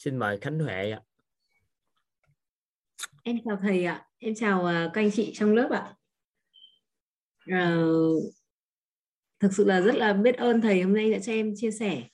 [0.00, 1.02] Xin mời Khánh Huệ ạ.
[3.22, 5.94] Em chào thầy ạ, em chào à, các anh chị trong lớp ạ.
[7.46, 7.76] à,
[9.40, 12.08] thực sự là rất là biết ơn thầy hôm nay đã cho em chia sẻ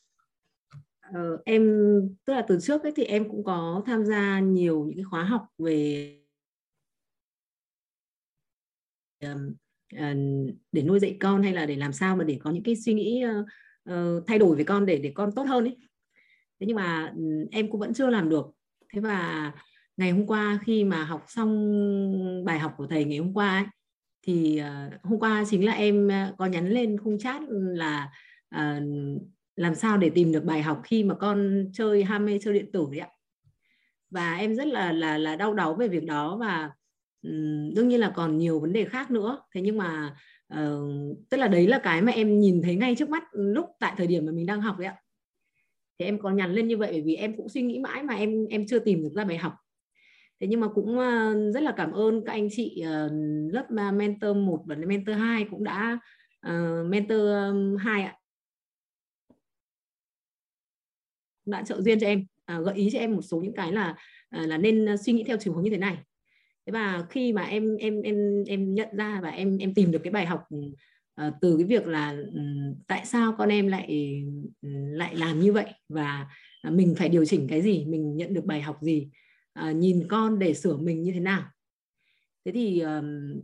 [1.01, 1.63] à, em
[2.25, 5.25] tức là từ trước ấy thì em cũng có tham gia nhiều những cái khóa
[5.25, 6.13] học về
[9.21, 10.15] ờ,
[10.73, 12.95] để nuôi dạy con hay là để làm sao mà để có những cái suy
[12.95, 13.47] nghĩ uh,
[13.93, 15.86] uh, thay đổi về con để để con tốt hơn ấy
[16.61, 18.47] thế nhưng mà ừ, em cũng vẫn chưa làm được.
[18.93, 19.53] Thế và
[19.97, 23.65] ngày hôm qua khi mà học xong bài học của thầy ngày hôm qua ấy,
[24.23, 28.11] thì uh, hôm qua chính là em ờ, có nhắn lên khung chat là
[28.57, 28.83] uh,
[29.57, 32.73] làm sao để tìm được bài học khi mà con chơi ham mê chơi điện
[32.73, 33.09] tử đấy ạ.
[34.11, 36.71] Và em rất là là là đau đáu về việc đó và
[37.23, 39.39] um, đương nhiên là còn nhiều vấn đề khác nữa.
[39.55, 40.17] Thế nhưng mà
[40.55, 43.95] uh, tức là đấy là cái mà em nhìn thấy ngay trước mắt lúc tại
[43.97, 44.97] thời điểm mà mình đang học đấy ạ
[45.99, 48.15] thì em có nhắn lên như vậy bởi vì em cũng suy nghĩ mãi mà
[48.15, 49.53] em em chưa tìm được ra bài học.
[50.41, 53.11] Thế nhưng mà cũng ờ, rất là cảm ơn các anh chị ờ,
[53.53, 55.99] lớp ờ, mentor 1 và mentor 2 cũng đã
[56.49, 57.21] uh, mentor
[57.79, 58.17] 2 ạ.
[61.45, 62.27] Đã trợ duyên cho em
[62.59, 63.97] uh, gợi ý cho em một số những cái là
[64.41, 65.97] uh, là nên suy nghĩ theo chiều hướng như thế này.
[66.67, 70.01] Thế và khi mà em em em em nhận ra và em em tìm được
[70.05, 70.43] cái bài học
[71.23, 73.87] uh, từ cái việc là um, tại sao con em lại
[74.63, 76.29] ừ, lại làm như vậy và
[76.63, 79.11] à, mình phải điều chỉnh cái gì mình nhận được bài học gì
[79.61, 81.51] uh, nhìn con để sửa mình như thế nào.
[82.45, 83.41] Thế thì um,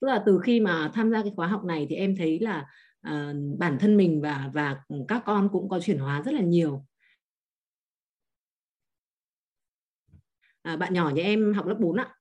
[0.00, 2.66] tức là từ khi mà tham gia cái khóa học này thì em thấy là
[3.08, 6.86] uh, bản thân mình và và các con cũng có chuyển hóa rất là nhiều.
[10.62, 12.17] À, bạn nhỏ nhà em học lớp 4 ạ.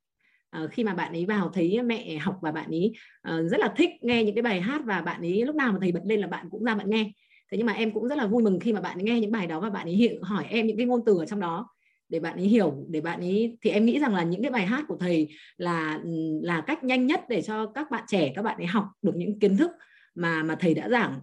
[0.50, 2.94] Ờ, khi mà bạn ấy vào thấy mẹ học và bạn ấy
[3.30, 5.78] uh, rất là thích nghe những cái bài hát và bạn ấy lúc nào mà
[5.82, 7.12] thầy bật lên là bạn cũng ra bạn nghe.
[7.52, 9.32] Thế nhưng mà em cũng rất là vui mừng khi mà bạn ấy nghe những
[9.32, 11.68] bài đó và bạn ấy hiện hỏi em những cái ngôn từ ở trong đó
[12.10, 14.66] để bạn ấy hiểu để bạn ấy thì em nghĩ rằng là những cái bài
[14.66, 16.10] hát của thầy là ừ,
[16.42, 19.40] là cách nhanh nhất để cho các bạn trẻ các bạn ấy học được những
[19.40, 19.72] kiến thức
[20.16, 21.20] mà mà thầy đã giảng.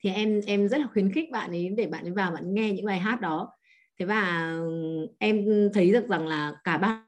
[0.00, 2.72] Thì em em rất là khuyến khích bạn ấy để bạn ấy vào bạn nghe
[2.72, 3.50] những bài hát đó.
[3.98, 5.44] Thế và ừ, em
[5.74, 7.02] thấy được rằng là cả ba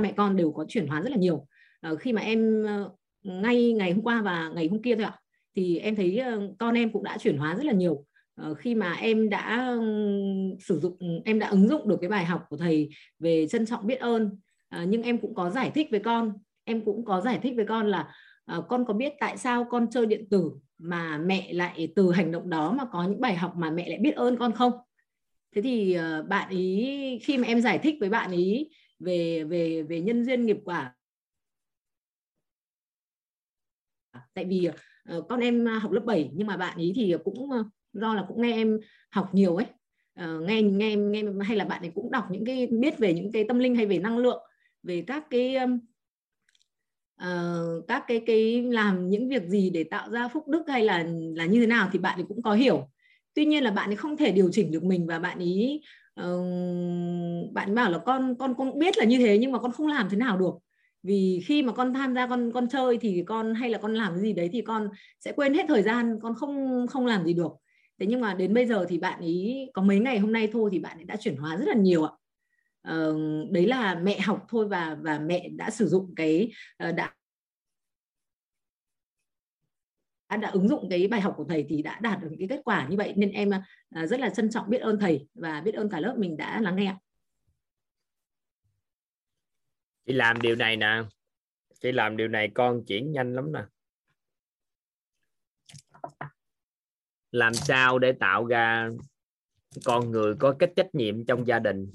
[0.00, 1.46] mẹ con đều có chuyển hóa rất là nhiều.
[1.92, 5.18] Uh, khi mà em uh, ngay ngày hôm qua và ngày hôm kia thôi ạ
[5.56, 8.04] thì em thấy uh, con em cũng đã chuyển hóa rất là nhiều.
[8.50, 12.24] Uh, khi mà em đã um, sử dụng em đã ứng dụng được cái bài
[12.24, 14.24] học của thầy về trân trọng biết ơn
[14.76, 16.32] uh, nhưng em cũng có giải thích với con.
[16.64, 18.08] Em cũng có giải thích với con là
[18.58, 22.32] uh, con có biết tại sao con chơi điện tử mà mẹ lại từ hành
[22.32, 24.72] động đó mà có những bài học mà mẹ lại biết ơn con không?
[25.54, 25.96] Thế thì
[26.28, 30.46] bạn ý khi mà em giải thích với bạn ý về về về nhân duyên
[30.46, 30.94] nghiệp quả.
[34.34, 34.68] Tại vì
[35.16, 38.24] uh, con em học lớp 7 nhưng mà bạn ý thì cũng uh, do là
[38.28, 38.78] cũng nghe em
[39.10, 39.66] học nhiều ấy.
[40.24, 43.32] Uh, nghe nghe nghe hay là bạn ấy cũng đọc những cái biết về những
[43.32, 44.42] cái tâm linh hay về năng lượng
[44.82, 45.78] về các cái um,
[47.22, 51.06] uh, các cái cái làm những việc gì để tạo ra phúc đức hay là
[51.36, 52.90] là như thế nào thì bạn ấy cũng có hiểu.
[53.34, 55.82] Tuy nhiên là bạn ấy không thể điều chỉnh được mình và bạn ấy
[56.20, 59.86] uh, bạn bảo là con con con biết là như thế nhưng mà con không
[59.86, 60.54] làm thế nào được.
[61.02, 64.12] Vì khi mà con tham gia con con chơi thì con hay là con làm
[64.12, 64.88] cái gì đấy thì con
[65.20, 67.52] sẽ quên hết thời gian con không không làm gì được.
[68.00, 70.70] Thế nhưng mà đến bây giờ thì bạn ấy có mấy ngày hôm nay thôi
[70.72, 72.12] thì bạn ấy đã chuyển hóa rất là nhiều ạ.
[72.92, 76.50] Uh, đấy là mẹ học thôi và và mẹ đã sử dụng cái
[76.88, 77.12] uh, đã
[80.28, 82.88] đã ứng dụng cái bài học của thầy thì đã đạt được cái kết quả
[82.88, 83.50] như vậy nên em
[83.90, 86.60] à, rất là trân trọng biết ơn thầy và biết ơn cả lớp mình đã
[86.60, 86.96] lắng nghe
[90.06, 91.02] chị làm điều này nè.
[91.80, 93.60] Chị làm điều này con chuyển nhanh lắm nè.
[97.32, 98.90] Làm sao để tạo ra
[99.84, 101.92] con người có cái trách nhiệm trong gia đình?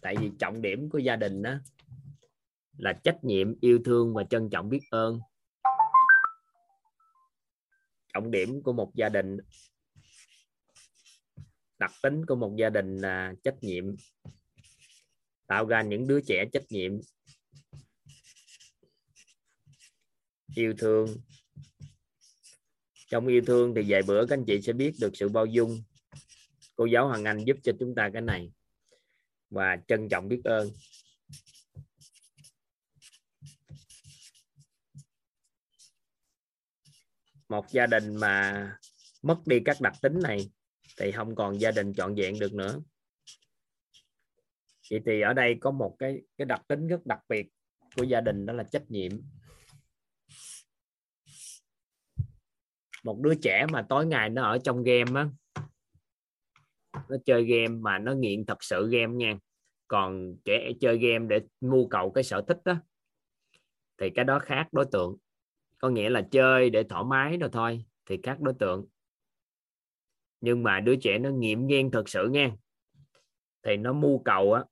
[0.00, 1.54] Tại vì trọng điểm của gia đình đó
[2.76, 5.20] là trách nhiệm, yêu thương và trân trọng biết ơn
[8.14, 9.36] trọng điểm của một gia đình,
[11.78, 13.84] đặc tính của một gia đình là trách nhiệm,
[15.46, 16.92] tạo ra những đứa trẻ trách nhiệm,
[20.56, 21.16] yêu thương.
[23.08, 25.82] Trong yêu thương thì vài bữa các anh chị sẽ biết được sự bao dung
[26.76, 28.52] cô giáo Hoàng Anh giúp cho chúng ta cái này.
[29.50, 30.70] Và trân trọng biết ơn.
[37.50, 38.66] Một gia đình mà
[39.22, 40.50] mất đi các đặc tính này
[40.98, 42.80] thì không còn gia đình trọn vẹn được nữa.
[44.90, 47.48] Vậy thì ở đây có một cái cái đặc tính rất đặc biệt
[47.96, 49.12] của gia đình, đó là trách nhiệm.
[53.04, 55.28] Một đứa trẻ mà tối ngày nó ở trong game á,
[57.08, 59.38] nó chơi game mà nó nghiện thật sự game nha.
[59.88, 62.74] Còn trẻ chơi game để mưu cầu cái sở thích đó
[63.98, 65.16] thì cái đó khác đối tượng
[65.80, 68.86] có nghĩa là chơi để thoải mái rồi thôi, thì các đối tượng.
[70.40, 72.50] Nhưng mà đứa trẻ nó nghiệm ghen thật sự nha
[73.62, 74.64] thì nó mưu cầu á,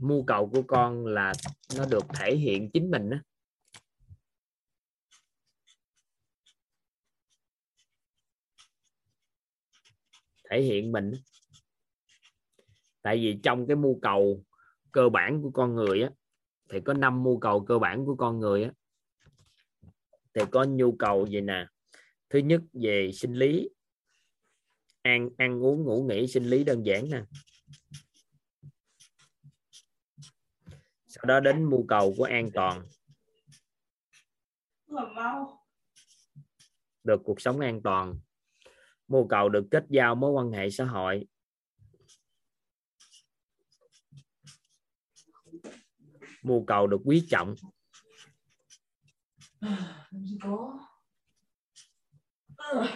[0.00, 1.32] mưu cầu của con là
[1.76, 3.22] nó được thể hiện chính mình á.
[10.50, 11.12] Thể hiện mình
[13.02, 14.44] tại vì trong cái mưu cầu
[14.92, 16.10] cơ bản của con người á,
[16.70, 18.70] thì có năm mưu cầu cơ bản của con người á
[20.34, 21.66] thì có nhu cầu gì nè?
[22.28, 23.68] Thứ nhất về sinh lý.
[25.02, 27.22] Ăn ăn uống ngủ nghỉ sinh lý đơn giản nè.
[31.06, 32.82] Sau đó đến mưu cầu của an toàn.
[37.04, 38.20] Được cuộc sống an toàn.
[39.08, 41.26] Mưu cầu được kết giao mối quan hệ xã hội.
[46.42, 47.54] Mưu cầu được quý trọng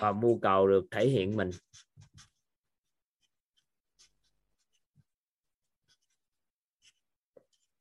[0.01, 1.51] và mưu cầu được thể hiện mình.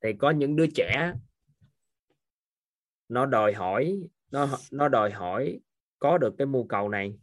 [0.02, 1.12] Thì có những đứa trẻ
[3.08, 5.60] nó đòi hỏi nó nó đòi hỏi
[5.98, 7.18] có được cái mưu cầu này.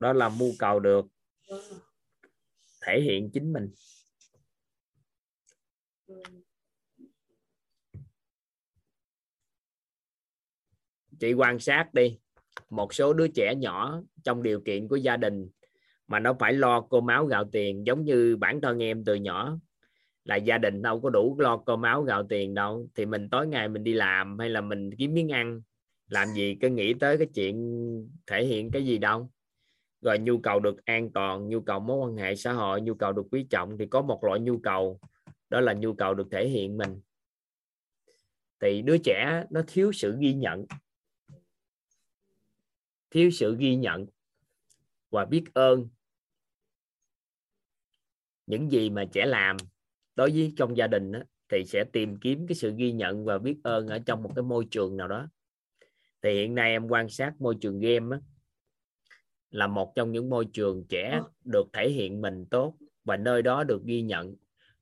[0.00, 1.06] Đó là mưu cầu được
[2.80, 3.70] thể hiện chính mình
[11.20, 12.18] chị quan sát đi.
[12.70, 15.48] Một số đứa trẻ nhỏ trong điều kiện của gia đình
[16.08, 19.58] mà nó phải lo cô máu gạo tiền giống như bản thân em từ nhỏ.
[20.24, 22.88] Là gia đình đâu có đủ lo cơm máu gạo tiền đâu.
[22.94, 25.62] Thì mình tối ngày mình đi làm hay là mình kiếm miếng ăn?
[26.08, 27.56] Làm gì cứ nghĩ tới cái chuyện
[28.26, 29.30] thể hiện cái gì đâu.
[30.00, 33.12] Rồi nhu cầu được an toàn, nhu cầu mối quan hệ xã hội, nhu cầu
[33.12, 35.00] được quý trọng thì có một loại nhu cầu.
[35.50, 37.00] Đó là nhu cầu được thể hiện mình.
[38.60, 40.66] Thì đứa trẻ nó thiếu sự ghi nhận
[43.10, 44.06] thiếu sự ghi nhận
[45.10, 45.88] và biết ơn
[48.46, 49.56] những gì mà trẻ làm.
[50.14, 53.38] Đối với trong gia đình đó, thì sẽ tìm kiếm cái sự ghi nhận và
[53.38, 55.28] biết ơn ở trong một cái môi trường nào đó.
[56.22, 58.20] Thì hiện nay em quan sát môi trường game á,
[59.50, 61.30] là một trong những môi trường trẻ ờ.
[61.44, 64.34] được thể hiện mình tốt và nơi đó được ghi nhận.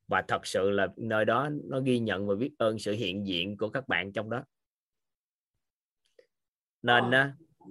[0.09, 3.57] Và thật sự là nơi đó nó ghi nhận và biết ơn sự hiện diện
[3.57, 4.45] của các bạn trong đó.
[6.83, 7.29] Nên đó,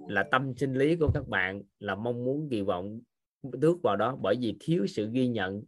[0.08, 3.00] là tâm sinh lý của các bạn là mong muốn kỳ vọng
[3.42, 5.62] bước vào đó bởi vì thiếu sự ghi nhận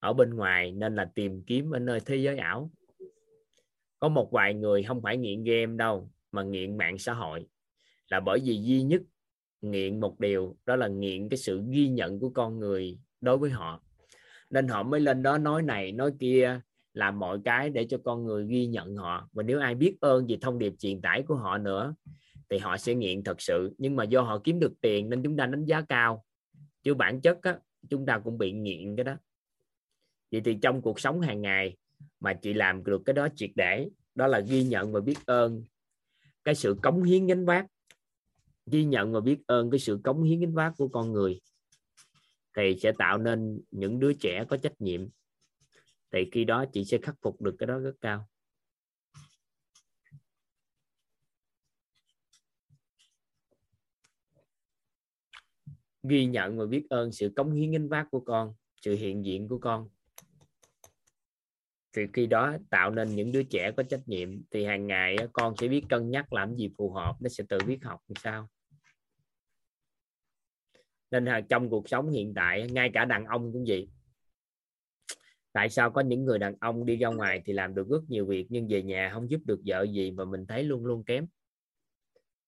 [0.00, 2.70] ở bên ngoài nên là tìm kiếm ở nơi thế giới ảo.
[3.98, 7.46] Có một vài người không phải nghiện game đâu mà nghiện mạng xã hội
[8.08, 9.02] là bởi vì duy nhất
[9.60, 13.50] nghiện một điều đó là nghiện cái sự ghi nhận của con người đối với
[13.50, 13.82] họ.
[14.50, 16.60] Nên họ mới lên đó nói này, nói kia,
[16.92, 19.28] làm mọi cái để cho con người ghi nhận họ.
[19.32, 21.94] Và nếu ai biết ơn về thông điệp truyền tải của họ nữa
[22.50, 23.74] thì họ sẽ nghiện thật sự.
[23.78, 26.24] Nhưng mà do họ kiếm được tiền nên chúng ta đánh giá cao.
[26.82, 27.58] Chứ bản chất á,
[27.90, 29.16] chúng ta cũng bị nghiện cái đó.
[30.32, 31.76] Vậy thì trong cuộc sống hàng ngày
[32.20, 35.62] mà chị làm được cái đó triệt để đó là ghi nhận và biết ơn
[36.44, 37.66] cái sự cống hiến gánh vác.
[38.66, 41.40] Ghi nhận và biết ơn cái sự cống hiến gánh vác của con người
[42.56, 45.08] thì sẽ tạo nên những đứa trẻ có trách nhiệm.
[46.12, 48.28] Thì khi đó chị sẽ khắc phục được cái đó rất cao.
[56.08, 59.48] Ghi nhận và biết ơn sự cống hiến gánh vác của con, sự hiện diện
[59.48, 59.88] của con.
[61.92, 65.54] Thì khi đó tạo nên những đứa trẻ có trách nhiệm, thì hàng ngày con
[65.56, 68.48] sẽ biết cân nhắc làm gì phù hợp, nó sẽ tự biết học làm sao.
[71.10, 73.88] Nên trong cuộc sống hiện tại, ngay cả đàn ông cũng vậy.
[75.52, 78.26] Tại sao có những người đàn ông đi ra ngoài thì làm được rất nhiều
[78.26, 81.26] việc, nhưng về nhà không giúp được vợ gì mà mình thấy luôn luôn kém?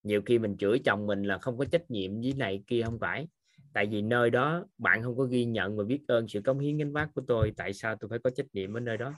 [0.03, 2.99] Nhiều khi mình chửi chồng mình là không có trách nhiệm với này kia không
[2.99, 3.29] phải
[3.73, 6.79] tại vì nơi đó bạn không có ghi nhận và biết ơn sự cống hiến
[6.79, 9.15] gánh vác của tôi tại sao tôi phải có trách nhiệm ở nơi đó?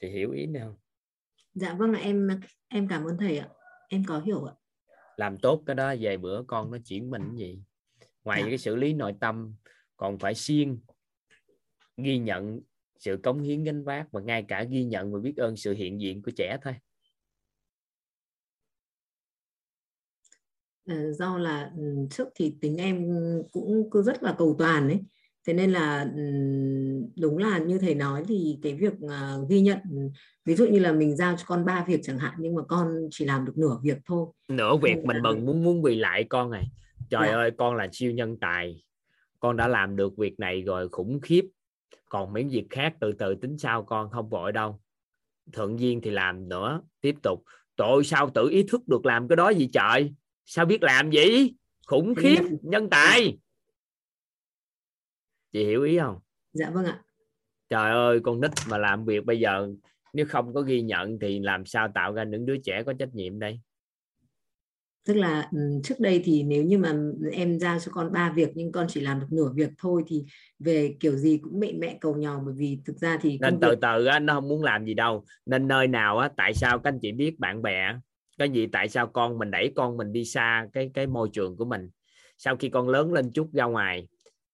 [0.00, 0.78] Thì hiểu ý nào
[1.54, 2.28] dạ vâng em
[2.68, 3.48] em cảm ơn thầy ạ.
[3.88, 4.54] Em có hiểu ạ.
[5.16, 7.62] Làm tốt cái đó vài bữa con nó chuyển mình gì?
[8.24, 8.48] Ngoài dạ.
[8.48, 9.54] cái xử lý nội tâm
[9.96, 10.78] còn phải siêng
[11.96, 12.60] ghi nhận
[12.98, 16.00] sự cống hiến gánh vác và ngay cả ghi nhận và biết ơn sự hiện
[16.00, 16.74] diện của trẻ thôi
[21.12, 23.08] do là ừ, trước thì tính em
[23.52, 25.00] cũng cứ rất là cầu toàn ấy.
[25.46, 26.06] Thế nên là
[27.20, 29.78] đúng là như thầy nói thì cái việc uh, ghi nhận
[30.44, 32.88] ví dụ như là mình giao cho con ba việc chẳng hạn nhưng mà con
[33.10, 34.26] chỉ làm được nửa việc thôi.
[34.48, 35.22] Nửa việc mình là...
[35.22, 36.66] mừng muốn muốn quỳ lại con này.
[37.10, 37.34] Trời dạ.
[37.34, 38.84] ơi con là siêu nhân tài.
[39.40, 41.44] Con đã làm được việc này rồi khủng khiếp.
[42.08, 44.80] Còn mấy việc khác từ từ tính sau con không vội đâu.
[45.52, 47.42] Thuận duyên thì làm nữa tiếp tục.
[47.76, 51.54] Tội sao tự ý thức được làm cái đó gì trời sao biết làm gì
[51.86, 53.38] khủng khiếp nhân tài.
[55.52, 56.18] Chị hiểu ý không?
[56.52, 57.02] Dạ vâng ạ.
[57.68, 59.68] Trời ơi con nít mà làm việc bây giờ
[60.12, 63.14] nếu không có ghi nhận thì làm sao tạo ra những đứa trẻ có trách
[63.14, 63.60] nhiệm đây?
[65.06, 65.50] Tức là
[65.84, 66.94] trước đây thì nếu như mà
[67.32, 70.24] em giao cho con ba việc nhưng con chỉ làm được nửa việc thôi thì
[70.58, 73.70] về kiểu gì cũng mẹ mẹ cầu nhau bởi vì thực ra thì nên từ
[73.70, 73.78] việc...
[73.80, 75.24] từ á, nó không muốn làm gì đâu.
[75.46, 77.94] Nên nơi nào á tại sao các anh chị biết bạn bè
[78.38, 81.56] cái gì, tại sao con mình đẩy con mình đi xa cái cái môi trường
[81.56, 81.90] của mình?
[82.38, 84.08] Sau khi con lớn lên chút ra ngoài,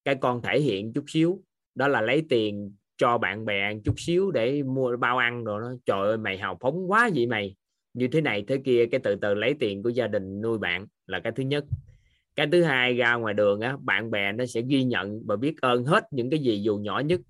[0.05, 1.43] cái con thể hiện chút xíu.
[1.74, 5.72] Đó là lấy tiền cho bạn bè chút xíu để mua, bao ăn rồi nó
[5.87, 7.57] trời ơi, mày hào phóng quá vậy mày.
[7.95, 10.87] Như thế này, thế kia, cái từ từ lấy tiền của gia đình nuôi bạn
[11.07, 11.64] là cái thứ nhất.
[12.37, 15.61] Cái thứ hai, ra ngoài đường á, bạn bè nó sẽ ghi nhận và biết
[15.61, 17.20] ơn hết những cái gì dù nhỏ nhất.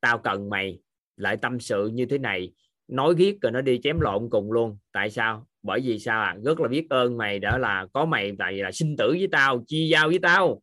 [0.00, 0.78] Tao cần mày,
[1.16, 2.52] lại tâm sự như thế này
[2.88, 4.78] nói viết rồi nó đi chém lộn cùng luôn.
[4.92, 5.46] Tại sao?
[5.62, 8.62] Bởi vì sao à rất là biết ơn mày đã là có mày tại vì
[8.62, 10.62] là sinh tử với tao chia giao với tao.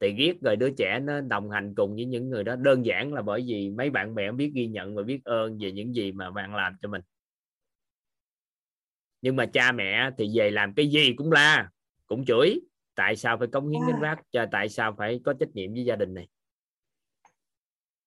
[0.00, 2.56] Thì ghét rồi đứa trẻ nó đồng hành cùng với những người đó.
[2.56, 5.72] Đơn giản là bởi vì mấy bạn bè biết ghi nhận và biết ơn về
[5.72, 7.02] những gì mà bạn làm cho mình.
[9.22, 11.70] Nhưng mà cha mẹ thì về làm cái gì cũng la
[12.06, 12.60] cũng chửi.
[12.94, 15.84] Tại sao phải cống hiến đến bác cho tại sao phải có trách nhiệm với
[15.84, 16.28] gia đình này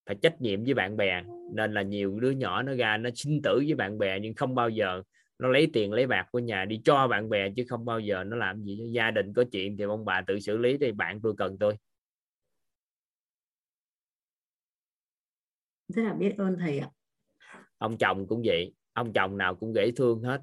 [0.10, 1.24] phải trách nhiệm với bạn bè.
[1.54, 4.56] Nên là nhiều đứa nhỏ nó ra nó sinh tử với bạn bè nhưng không
[4.56, 5.04] bao giờ
[5.40, 8.24] nó lấy tiền lấy bạc của nhà đi cho bạn bè chứ không bao giờ
[8.24, 8.90] nó làm gì.
[8.92, 11.76] Gia đình có chuyện thì ông bà tự xử lý thì bạn tôi cần tôi.
[15.88, 16.90] Rất là biết ơn thầy ạ.
[17.78, 20.42] Ông chồng cũng vậy ông chồng nào cũng dễ thương hết.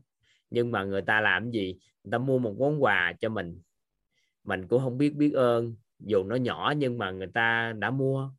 [0.51, 1.77] Nhưng mà người ta làm gì?
[2.05, 3.61] Người ta mua một món quà cho mình.
[4.45, 8.31] Mình cũng không biết biết ơn dù nó nhỏ nhưng mà người ta đã mua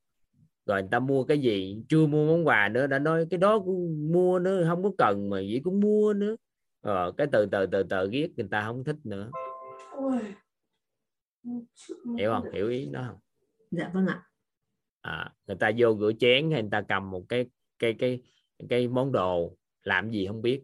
[0.67, 1.83] rồi người ta mua cái gì?
[1.89, 5.29] Chưa mua món quà nữa đã nói cái đó cũng mua nữa không có cần
[5.29, 6.35] mà vậy cũng mua nữa.
[6.81, 9.31] Ờ, cái từ từ từ từ ghét người ta không thích nữa.
[12.17, 12.51] Hiểu không?
[12.53, 13.17] Hiểu ý đó không?
[13.71, 14.23] Dạ vâng ạ.
[15.01, 17.45] À, người ta vô rửa chén hay người ta cầm một cái
[17.79, 18.21] cái cái
[18.69, 20.63] cái món đồ làm gì không biết.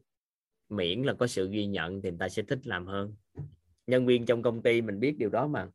[0.69, 3.13] Miễn là có sự ghi nhận thì người ta sẽ thích làm hơn.
[3.87, 5.67] Nhân viên trong công ty mình biết điều đó mà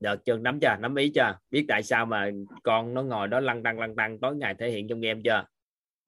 [0.00, 0.76] được chưa nắm chưa?
[0.80, 1.38] Nắm ý chưa?
[1.50, 2.30] Biết tại sao mà
[2.62, 5.44] con nó ngồi đó lăn tăng lăn tăng tối ngày thể hiện trong game chưa?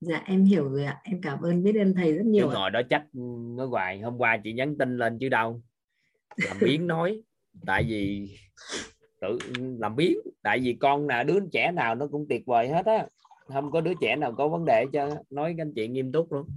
[0.00, 1.00] Dạ em hiểu rồi ạ.
[1.04, 3.04] Em cảm ơn biết ơn thầy rất nhiều Chứ ngồi đó chắc
[3.56, 5.62] nó hoài hôm qua chị nhắn tin lên chứ đâu.
[6.36, 7.22] Làm biến nói
[7.66, 8.30] tại vì
[9.20, 9.38] tự
[9.78, 13.06] làm biến tại vì con nào đứa trẻ nào nó cũng tuyệt vời hết á.
[13.46, 16.32] Không có đứa trẻ nào có vấn đề cho nói các anh chị nghiêm túc
[16.32, 16.48] luôn.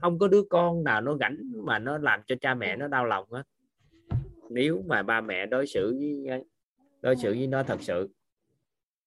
[0.00, 3.04] Không có đứa con nào nó rảnh mà nó làm cho cha mẹ nó đau
[3.04, 3.42] lòng hết
[4.54, 5.96] nếu mà ba mẹ đối xử
[6.26, 6.44] với
[7.00, 8.08] đối xử với nó thật sự.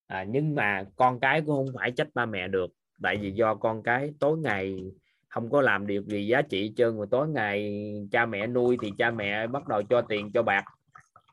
[0.07, 2.71] À, nhưng mà con cái cũng không phải trách ba mẹ được
[3.01, 4.83] tại vì do con cái tối ngày
[5.27, 8.91] không có làm được gì giá trị trơn rồi tối ngày cha mẹ nuôi thì
[8.97, 10.65] cha mẹ bắt đầu cho tiền cho bạc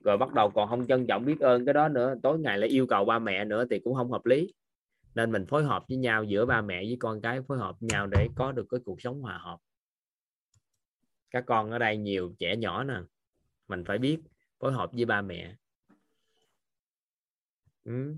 [0.04, 2.68] rồi bắt đầu còn không trân trọng biết ơn cái đó nữa tối ngày lại
[2.68, 4.54] yêu cầu ba mẹ nữa thì cũng không hợp lý.
[5.14, 7.88] Nên mình phối hợp với nhau giữa ba mẹ với con cái phối hợp với
[7.92, 9.58] nhau để có được cái cuộc sống hòa hợp.
[11.30, 12.94] Các con ở đây nhiều trẻ nhỏ nè
[13.72, 14.18] mình phải biết
[14.60, 15.56] phối hợp với ba mẹ.
[17.84, 18.16] Ừ.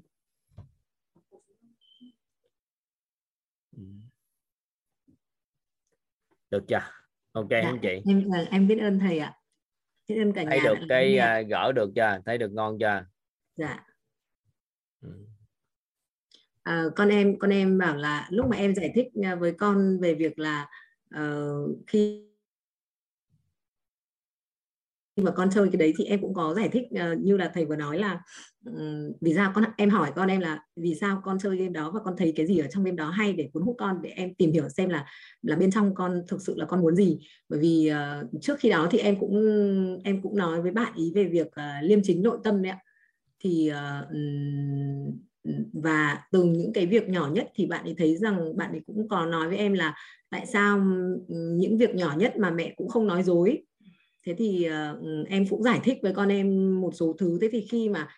[3.76, 3.82] ừ.
[6.50, 6.80] được chưa?
[7.32, 8.02] Ok dạ, anh chị?
[8.06, 9.34] em em biết ơn thầy ạ.
[10.08, 12.18] Biết ơn cả thấy nhà được cái uh, gỡ được chưa?
[12.26, 13.06] Thấy được ngon chưa?
[13.56, 13.86] Dạ.
[15.00, 15.26] Ừ.
[16.62, 19.06] à, con em con em bảo là lúc mà em giải thích
[19.38, 20.68] với con về việc là
[21.18, 22.33] uh, khi
[25.16, 27.64] mà con chơi cái đấy thì em cũng có giải thích uh, như là thầy
[27.64, 28.20] vừa nói là
[28.66, 31.90] um, vì sao con em hỏi con em là vì sao con chơi game đó
[31.90, 34.10] và con thấy cái gì ở trong game đó hay để cuốn hút con để
[34.10, 35.06] em tìm hiểu xem là
[35.42, 37.18] là bên trong con thực sự là con muốn gì.
[37.48, 39.34] Bởi vì uh, trước khi đó thì em cũng
[40.04, 42.78] em cũng nói với bạn ý về việc uh, liêm chính nội tâm đấy ạ.
[43.40, 44.14] Thì uh,
[45.72, 49.08] và từ những cái việc nhỏ nhất thì bạn ấy thấy rằng bạn ấy cũng
[49.08, 49.94] có nói với em là
[50.30, 50.78] tại sao
[51.28, 53.64] những việc nhỏ nhất mà mẹ cũng không nói dối
[54.24, 57.38] thế thì uh, em cũng giải thích với con em một số thứ.
[57.40, 58.08] Thế thì khi mà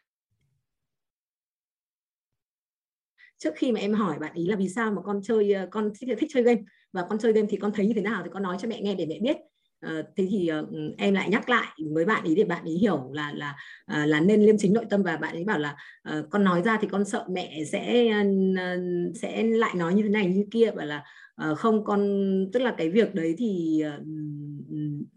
[3.38, 5.90] trước khi mà em hỏi bạn ý là vì sao mà con chơi ờ, con
[6.00, 6.60] thích, thích chơi game
[6.92, 8.80] và con chơi game thì con thấy như thế nào thì con nói cho mẹ
[8.80, 9.36] nghe để mẹ biết.
[9.80, 13.10] Ờ, thế thì uh, em lại nhắc lại với bạn ý để bạn ý hiểu
[13.12, 13.56] là là
[13.92, 15.76] uh, là nên liêm chính nội tâm và bạn ấy bảo là
[16.18, 20.08] uh, con nói ra thì con sợ mẹ sẽ uh, sẽ lại nói như thế
[20.08, 21.04] này như kia và là
[21.36, 22.00] Ờ, không con
[22.52, 24.02] tức là cái việc đấy thì ờ,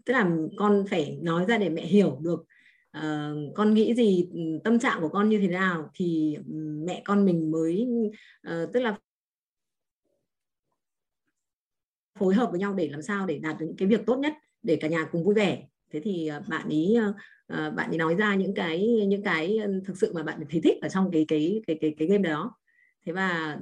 [0.04, 2.44] tức là con phải nói ra để mẹ hiểu được
[2.98, 4.28] uh, con nghĩ gì
[4.64, 6.36] tâm trạng của con như thế nào thì
[6.86, 7.88] mẹ con mình mới
[8.48, 8.98] uh, tức là
[12.18, 14.32] phối hợp với nhau để làm sao để đạt được những cái việc tốt nhất
[14.62, 15.66] để cả nhà cùng vui vẻ.
[15.92, 16.96] Thế thì bạn ý
[17.48, 20.88] bạn ấy nói ra những cái những cái thực sự mà bạn thấy thích ở
[20.88, 22.56] trong cái cái cái cái cái game đó
[23.06, 23.58] thế và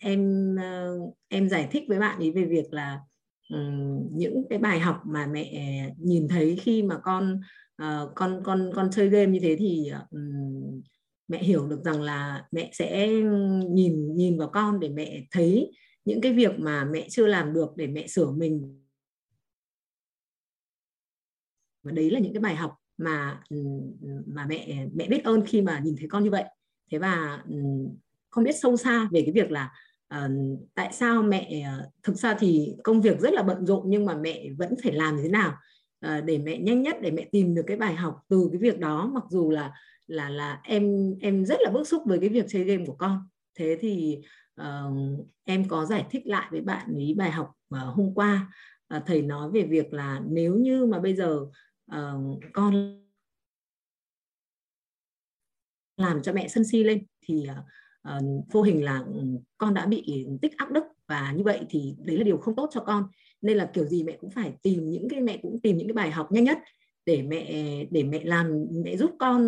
[0.00, 0.98] em ờ,
[1.28, 3.00] em giải thích với bạn ấy về việc là
[4.10, 5.62] những cái bài học mà mẹ
[5.98, 7.40] nhìn thấy khi mà con
[7.76, 9.90] ờ, con con con chơi game như thế thì
[11.28, 13.08] mẹ hiểu được rằng là mẹ sẽ
[13.70, 15.72] nhìn nhìn vào con để mẹ thấy
[16.04, 18.84] những cái việc mà mẹ chưa làm được để mẹ sửa mình.
[21.82, 23.42] Và đấy là những cái bài học mà
[24.26, 26.44] mà mẹ mẹ biết ơn khi mà nhìn thấy con như vậy.
[26.90, 27.44] Thế và
[28.30, 29.70] không biết sâu xa về cái việc là
[30.14, 30.30] uh,
[30.74, 34.14] tại sao mẹ uh, thực ra thì công việc rất là bận rộn nhưng mà
[34.14, 35.54] mẹ vẫn phải làm như thế nào
[36.06, 38.78] uh, để mẹ nhanh nhất để mẹ tìm được cái bài học từ cái việc
[38.78, 39.10] đó.
[39.14, 39.72] Mặc dù là
[40.06, 43.28] là là em em rất là bức xúc với cái việc chơi game của con.
[43.54, 44.18] Thế thì
[44.60, 48.52] uh, em có giải thích lại với bạn ý bài học uh, hôm qua
[48.96, 51.46] uh, thầy nói về việc là nếu như mà bây giờ
[51.96, 53.02] uh, con
[55.96, 57.64] làm cho mẹ sân si lên thì uh,
[58.08, 58.20] Ờ,
[58.52, 59.22] vô hình là ừ,
[59.58, 62.70] con đã bị tích áp đức và như vậy thì đấy là điều không tốt
[62.72, 63.04] cho con.
[63.42, 65.92] Nên là kiểu gì mẹ cũng phải tìm những cái mẹ cũng tìm những cái
[65.94, 66.58] bài học nhanh nhất
[67.06, 67.44] để mẹ
[67.90, 69.42] để mẹ làm mẹ giúp con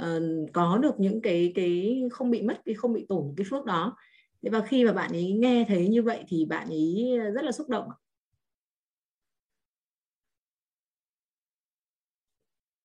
[0.00, 3.64] uh, có được những cái cái không bị mất cái không bị tổn cái phước
[3.64, 3.96] đó.
[4.42, 7.52] Thế và khi mà bạn ấy nghe thấy như vậy thì bạn ấy rất là
[7.52, 7.88] xúc động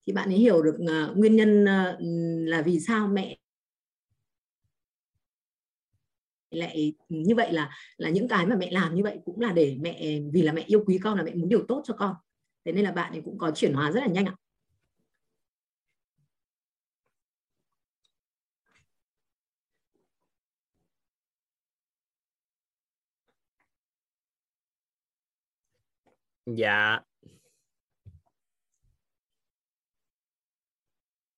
[0.08, 1.96] thì bạn ấy hiểu được uh, nguyên nhân uh,
[2.50, 3.41] là vì sao mẹ
[6.52, 9.78] lại như vậy là là những cái mà mẹ làm như vậy cũng là để
[9.82, 12.16] mẹ vì là mẹ yêu quý con là mẹ muốn điều tốt cho con.
[12.66, 14.36] Thế nên là bạn ấy cũng có chuyển hóa rất là nhanh ạ.
[26.46, 27.00] Dạ.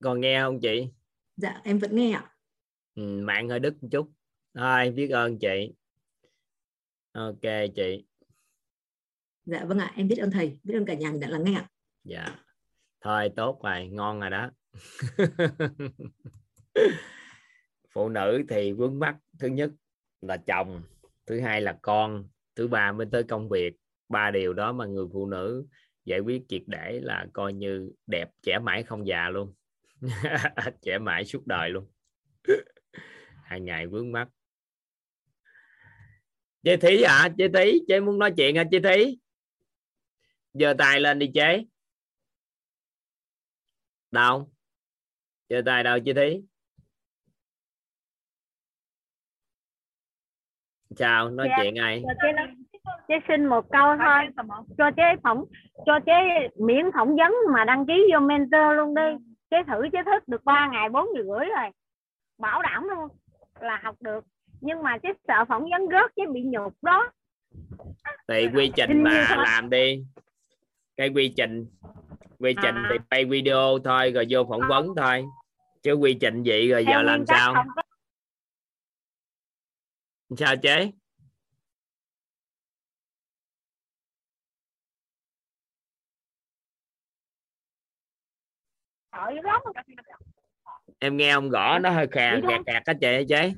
[0.04, 0.88] Còn nghe không chị?
[1.36, 2.30] Dạ em vẫn nghe ạ.
[2.96, 4.12] Ừ, mạng hơi đứt một chút
[4.54, 5.74] thôi biết ơn chị.
[7.12, 7.42] Ok
[7.76, 8.06] chị.
[9.46, 11.54] Dạ vâng ạ em biết ơn thầy biết ơn cả nhà mình đã lắng nghe
[11.54, 11.70] ạ.
[12.04, 12.26] Dạ.
[13.02, 14.52] Thôi tốt rồi ngon rồi đó.
[17.94, 19.72] Phụ nữ thì vướng mắt thứ nhất
[20.22, 20.84] là chồng
[21.26, 23.74] thứ hai là con thứ ba mới tới công việc.
[24.10, 25.66] Ba điều đó mà người phụ nữ
[26.06, 29.54] giải quyết triệt để là coi như đẹp trẻ mãi không già luôn.
[30.82, 31.88] Trẻ mãi suốt đời luôn.
[33.44, 34.30] Hàng ngày vướng mắt
[36.64, 37.30] chế thí à?
[37.38, 37.80] Chế thí.
[37.88, 39.18] Chế muốn nói chuyện hả chế thí.
[40.54, 41.64] Giơ tay lên đi chế.
[44.12, 44.50] Đâu?
[45.50, 46.00] Giơ tay đâu?
[46.06, 46.42] Chế thí.
[50.98, 52.04] Chào nói dạ, chuyện ai?
[52.22, 52.32] Chế,
[53.08, 54.48] chế xin một câu thôi.
[54.78, 55.46] cho chế phỏng
[55.86, 56.14] cho chế
[56.56, 59.02] miễn phỏng vấn mà đăng ký vô mentor luôn đi.
[59.50, 61.70] Chế thử chế thức được 3 ngày 4 giờ rưỡi rồi.
[62.38, 63.10] Bảo đảm luôn.
[63.60, 64.26] Là học được
[64.64, 67.12] nhưng mà chế sợ phỏng vấn rớt chế bị nhục đó.
[68.28, 70.04] Thì quy trình mà làm đi.
[70.98, 71.66] Cái quy trình
[72.40, 72.88] quy trình à.
[72.90, 75.26] thì quay video thôi rồi vô phỏng vấn thôi.
[75.82, 77.54] Chứ quy trình vậy rồi giờ làm sao?
[77.76, 77.82] có...
[80.38, 80.92] sao chế?
[91.00, 93.54] Em nghe ông gõ nó hơi khàn kẹt kẹt á chị chế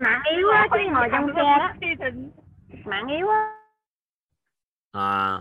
[0.00, 1.72] mạng yếu á chứ ngồi trong xe đó.
[2.84, 3.54] Mạng yếu á.
[4.92, 5.38] À.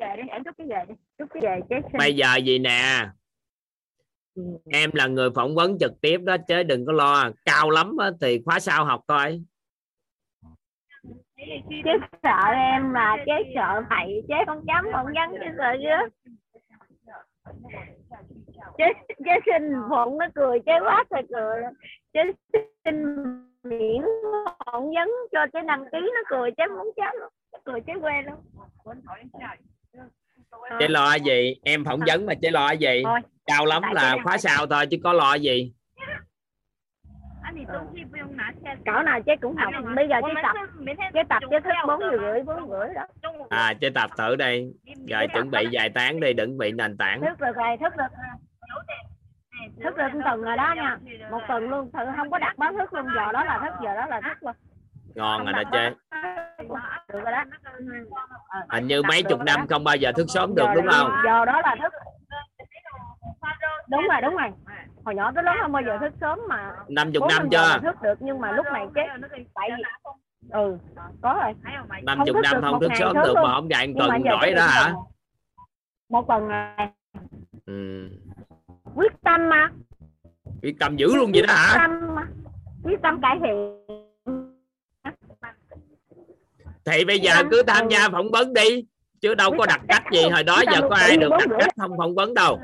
[0.00, 3.08] Về đi em rút cái về đi rút cái về chế bây giờ gì nè?
[4.70, 8.10] Em là người phỏng vấn trực tiếp đó chứ đừng có lo cao lắm đó,
[8.20, 9.42] thì khóa sau học thôi
[11.36, 15.96] chế sợ em mà chế sợ thầy chế không dám phỏng vấn chế sợ chứ
[18.78, 18.84] chế
[19.24, 21.62] chế xin phụng nó cười chế quá trời cười.
[22.12, 22.20] Chế
[22.84, 23.04] xin
[23.62, 24.02] miễn
[24.66, 27.32] phỏng vấn cho chế đăng ký nó cười chế muốn chết luôn
[27.64, 28.36] cười chế quê luôn
[30.80, 34.38] chế lo gì em phỏng vấn mà chế lo gì thôi, cao lắm là khóa
[34.38, 35.72] sau thôi chứ có lo gì?
[38.84, 39.72] Cỡ nào chế cũng học.
[39.96, 40.56] Bây giờ chế tập.
[41.14, 43.06] chế tập chế thức bốn giờ rưỡi bốn rưỡi đó.
[43.48, 44.72] À chế tập thử đây
[45.08, 47.20] rồi chuẩn bị vài tháng đi đừng bị nền tảng.
[47.20, 48.04] Thức được rồi thức được
[49.82, 50.98] thức được tuần rồi đó nha.
[51.30, 53.94] Một tuần luôn thử không có đặt báo thức luôn giờ đó là thức giờ
[53.94, 54.54] đó là thức luôn.
[55.14, 55.94] Ngon rồi đó chơi
[58.70, 61.10] hình như mấy chục năm không bao giờ thức sớm được đúng không?
[61.24, 61.92] giờ đó là thức.
[63.88, 64.48] Đúng rồi đúng rồi.
[65.04, 67.78] Hồi nhỏ tới lớn không bao giờ thức sớm mà năm chục năm chưa?
[67.82, 69.06] thức được nhưng mà lúc này chết.
[69.54, 69.82] Tại vì
[70.52, 70.78] ừ
[71.22, 71.54] có rồi.
[72.02, 74.92] Năm chục năm không thức sớm được mà không dạy tuần giỏi đó hả?
[76.08, 76.88] một tuần này
[77.66, 78.08] ừ.
[78.96, 79.70] Quyết tâm mà.
[80.62, 81.74] Quyết tâm dữ luôn vậy đó hả?
[81.74, 82.22] Tâm mà.
[82.84, 83.86] quyết tâm cải thiện.
[86.84, 88.84] Thì bây giờ cứ tham gia phỏng vấn đi
[89.20, 91.90] chứ đâu có đặt cách gì hồi đó giờ có ai được đặt cách không
[91.98, 92.60] phỏng vấn đâu.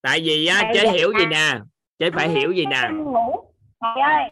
[0.00, 1.58] Tại vì á chế hiểu gì nè
[1.98, 2.90] chế phải hiểu gì nè.
[3.80, 4.30] thầy ơi.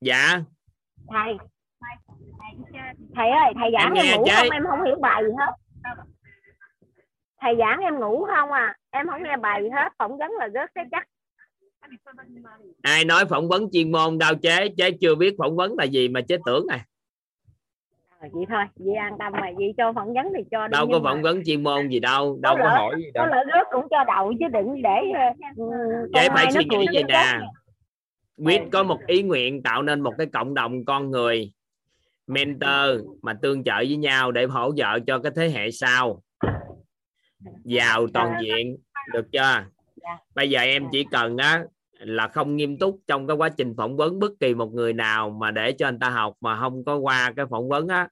[0.00, 0.40] Dạ.
[1.08, 1.36] Thầy.
[3.14, 5.52] Thầy ơi thầy giảng em, ngủ không em không hiểu bài gì hết
[7.40, 8.76] thầy giảng em ngủ không à?
[8.90, 11.08] Em không nghe bài gì hết phỏng vấn là rớt cái chắc
[12.82, 16.08] ai nói phỏng vấn chuyên môn đâu chế chế chưa biết phỏng vấn là gì
[16.08, 16.84] mà chế tưởng à?
[18.20, 21.22] Vậy thôi vậy an tâm mà vậy cho phỏng vấn thì cho đâu có phỏng
[21.22, 23.26] vấn chuyên môn gì đâu đâu có, lỡ, hỏi gì đâu.
[23.26, 25.00] có lỡ rớt cũng cho đậu chứ đừng để
[26.14, 27.38] chế phải suy nghĩ gì nè?
[28.44, 31.52] quyết có một ý nguyện tạo nên một cái cộng đồng con người
[32.26, 36.22] mentor mà tương trợ với nhau để hỗ trợ cho cái thế hệ sau
[37.64, 38.76] giàu toàn diện
[39.12, 39.64] được chưa?
[40.34, 43.96] Bây giờ em chỉ cần á là không nghiêm túc trong cái quá trình phỏng
[43.96, 46.96] vấn bất kỳ một người nào mà để cho anh ta học mà không có
[46.96, 48.08] qua cái phỏng vấn á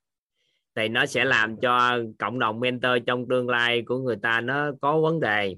[0.75, 4.71] thì nó sẽ làm cho cộng đồng mentor trong tương lai của người ta nó
[4.81, 5.57] có vấn đề.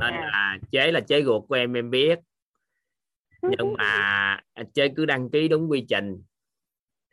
[0.00, 2.18] Nên là chế là chế ruột của em em biết.
[3.42, 4.40] Nhưng mà
[4.74, 6.22] chế cứ đăng ký đúng quy trình.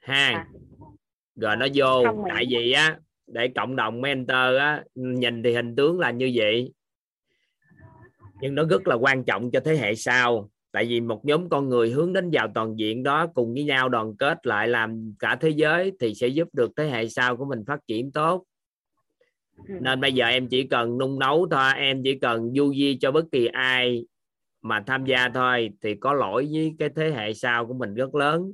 [0.01, 0.45] Ha?
[1.35, 2.97] Rồi nó vô tại vì á
[3.27, 6.73] để cộng đồng mentor á nhìn thì hình tướng là như vậy.
[8.41, 10.49] Nhưng nó rất là quan trọng cho thế hệ sau.
[10.71, 13.89] Tại vì một nhóm con người hướng đến giàu toàn diện đó cùng với nhau
[13.89, 17.45] đoàn kết lại làm cả thế giới thì sẽ giúp được thế hệ sau của
[17.45, 18.43] mình phát triển tốt.
[19.67, 19.73] Ừ.
[19.81, 23.11] nên bây giờ em chỉ cần nung nấu thôi em chỉ cần du di cho
[23.11, 24.05] bất kỳ ai
[24.61, 28.15] mà tham gia thôi thì có lỗi với cái thế hệ sau của mình rất
[28.15, 28.53] lớn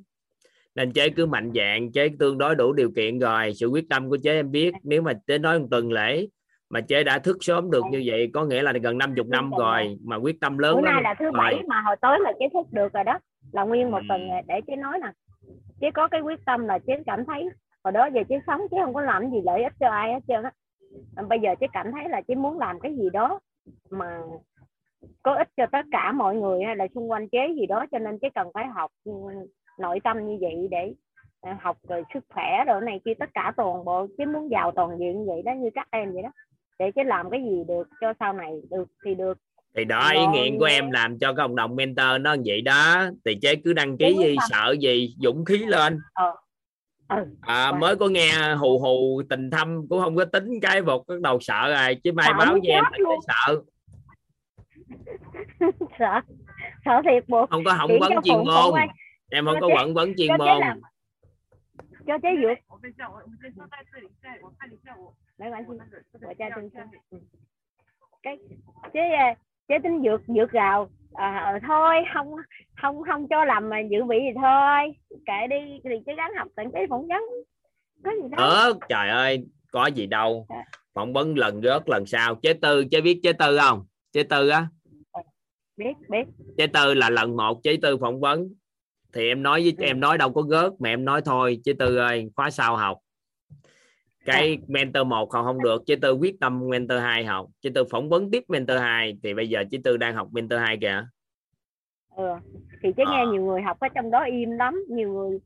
[0.80, 4.10] nên chế cứ mạnh dạng chế tương đối đủ điều kiện rồi sự quyết tâm
[4.10, 4.74] của chế em biết.
[4.84, 6.28] Nếu mà chế nói một tuần lễ
[6.70, 9.98] mà chế đã thức sớm được như vậy có nghĩa là gần 50 năm rồi
[10.06, 12.68] mà quyết tâm lớn bữa nay là thứ bảy mà hồi tối là chế thức
[12.72, 13.20] được rồi đó.
[13.52, 15.12] Là nguyên một tuần để chế nói nè.
[15.82, 17.50] Chế có cái quyết tâm là chế cảm thấy
[17.84, 20.20] hồi đó giờ chế sống chế không có làm gì lợi ích cho ai hết
[20.28, 20.52] trơn á.
[21.30, 23.40] Bây giờ chế cảm thấy là chế muốn làm cái gì đó
[23.90, 24.20] mà
[25.24, 28.00] có ích cho tất cả mọi người hay là xung quanh chế gì đó cho
[28.00, 28.92] nên chế cần phải học
[29.80, 30.94] nội tâm như vậy để
[31.42, 34.72] à, học rồi sức khỏe rồi này kia tất cả toàn bộ chế muốn giàu
[34.76, 36.30] toàn diện như vậy đó như các em vậy đó.
[36.80, 39.38] Để chứ làm cái gì được cho sau này được thì được.
[39.76, 43.06] Thì đó ý nguyện của em làm cho cộng đồng mentor nó vậy đó.
[43.26, 46.00] Thì chế cứ đăng ký gì sợ gì dũng khí lên.
[46.14, 46.36] Ờ.
[47.10, 47.26] Ừ.
[47.42, 51.18] À, mới có nghe hù hù tình thâm cũng không có tính cái vụt cái
[51.22, 53.62] đầu sợ rồi chứ mai báo với em là sợ.
[56.00, 56.22] Sợ.
[56.86, 57.50] Sợ thiệt buộc.
[57.50, 58.74] Không có hỏng vấn chuyên môn
[59.32, 60.62] em không có quẩn vấn chuyên môn.
[62.08, 62.58] cho chế dược.
[68.24, 68.38] Cái
[68.94, 69.02] chế
[69.68, 72.36] chế tính dược dược gào à, thôi không
[72.82, 74.96] không không cho làm mà dự bị gì thôi.
[75.26, 77.24] Kệ đi thì chế gắng học tận cái phỏng vấn.
[78.04, 78.50] Có gì đâu.
[78.50, 80.46] Ờ, trời ơi có gì đâu.
[80.50, 80.64] Dạ.
[80.94, 82.36] phỏng vấn lần rớt lần sau.
[82.36, 83.86] Chế tư chế biết chế tư không?
[84.12, 84.68] Chế tư á?
[85.78, 86.24] Biết biết.
[86.58, 88.54] Chế tư là lần một chế tư phỏng vấn
[89.14, 89.84] thì em nói với ừ.
[89.86, 92.98] em nói đâu có gớt mà em nói thôi chế tư ơi khóa sau học
[94.26, 94.66] cái dạ.
[94.68, 98.10] mentor một không không được chế tư quyết tâm mentor 2 học chế tư phỏng
[98.10, 101.06] vấn tiếp mentor 2 thì bây giờ chế tư đang học mentor 2 kìa
[102.16, 102.24] ừ.
[102.84, 103.12] thì chế à.
[103.12, 105.40] nghe nhiều người học ở trong đó im lắm nhiều người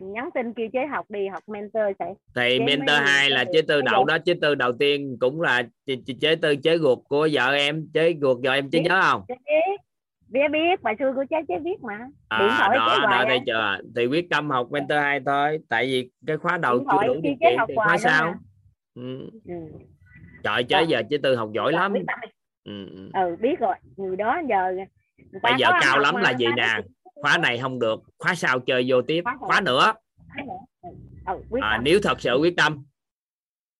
[0.00, 3.62] nhắn tin kêu chế học đi học mentor sẽ thì chế mentor 2 là chế
[3.62, 7.28] tư đậu đó chế tư đầu tiên cũng là chế, chế tư chế ruột của
[7.32, 9.34] vợ em chế ruột vợ em chế nhớ không chế
[10.30, 11.98] biết biết bài xưa của chế chế biết mà.
[11.98, 15.86] Điện à, thoại đó, đó thấy chưa thì quyết tâm học mentor 2 thôi tại
[15.86, 18.34] vì cái khóa đầu điện chưa đủ điều kiện thì khóa sau.
[18.94, 19.30] ừ.
[19.44, 19.54] ừ.
[20.44, 21.94] trời chế giờ chế tư học giỏi lắm.
[22.64, 22.86] ừ.
[22.90, 23.10] ừ.
[23.14, 23.74] ừ biết rồi.
[23.96, 24.72] Người đó giờ
[25.42, 26.68] bây giờ cao lắm là gì nè?
[27.22, 29.22] khóa này không được khóa sau chơi vô tiếp.
[29.24, 29.92] Khóa, khóa nữa.
[31.26, 32.84] Ừ, à, nếu thật sự quyết tâm.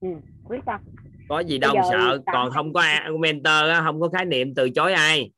[0.00, 0.08] Ừ,
[0.44, 0.80] quyết tâm.
[1.28, 2.82] Có gì đâu sợ còn không có
[3.18, 5.30] mentor không có khái niệm từ chối ai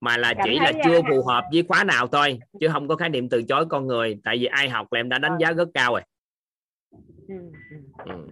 [0.00, 3.08] mà là chỉ là chưa phù hợp với khóa nào thôi chứ không có khái
[3.08, 4.20] niệm từ chối con người.
[4.24, 6.02] Tại vì ai học là em đã đánh giá rất cao rồi.
[7.28, 7.34] Ừ.
[8.04, 8.28] Ừ.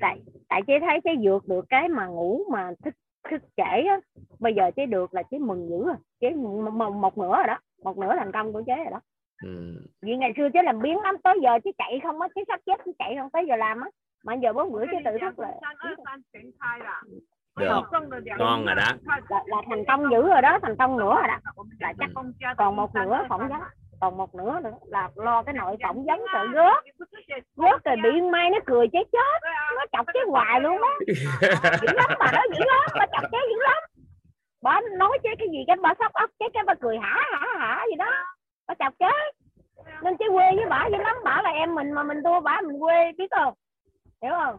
[0.00, 2.94] tại tại chế thấy chế vượt được cái mà ngủ mà thức
[3.30, 4.00] thức trễ á
[4.38, 7.58] bây giờ chế được là chế mừng dữ rồi chế một, một nửa rồi đó
[7.84, 9.00] một nửa thành công của chế rồi đó.
[9.42, 9.82] Ừ.
[10.02, 12.60] vì ngày xưa chế làm biến lắm tới giờ chế chạy không á chế sắp
[12.66, 13.90] chết chế chạy không tới giờ làm á.
[14.24, 15.52] Mà giờ bốn bữa chế tự thức là
[17.56, 17.82] được.
[18.38, 18.88] ngon rồi đó.
[19.28, 21.38] là, là thành công dữ rồi đó thành công nữa rồi đó.
[21.80, 22.10] Là chắc
[22.56, 23.60] còn một nửa phỏng vấn.
[24.00, 27.08] còn một nửa nữa là lo cái nội phỏng vấn sợ rớt
[27.56, 29.48] rớt rồi bị mai nó cười chết chết.
[29.76, 30.94] Nó chọc cái hoài luôn á.
[31.82, 33.82] dữ lắm mà đó dữ lắm nó chọc chế dữ lắm.
[34.62, 37.46] Bà nói chế cái gì cái bà sóc ốc chế cái bà cười hả hả
[37.58, 38.10] hả gì đó.
[38.68, 39.10] Bà chọc chế
[40.02, 41.16] nên chế quê với bà dữ lắm.
[41.24, 43.54] Bảo là em mình mà mình thua bà mình quê biết không?
[44.22, 44.56] Hiểu không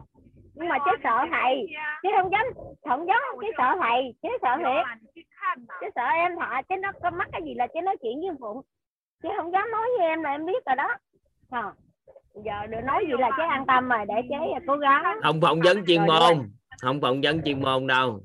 [0.58, 1.66] nhưng mà chứ sợ thầy.
[2.02, 2.46] Chứ không dám
[2.88, 5.14] không dám chứ sợ thầy chứ sợ thiệt.
[5.80, 8.36] Chứ sợ em thọ chứ nó có mắc cái gì là chứ nói chuyện với
[8.40, 8.62] phụng.
[9.22, 10.88] Chứ không dám nói với em là em biết rồi đó.
[11.50, 11.72] À,
[12.44, 15.02] giờ được nói gì là chế an tâm rồi để chế cố gắng.
[15.22, 16.50] Không phỏng vấn chuyên môn.
[16.82, 18.20] không phỏng vấn chuyên môn đâu.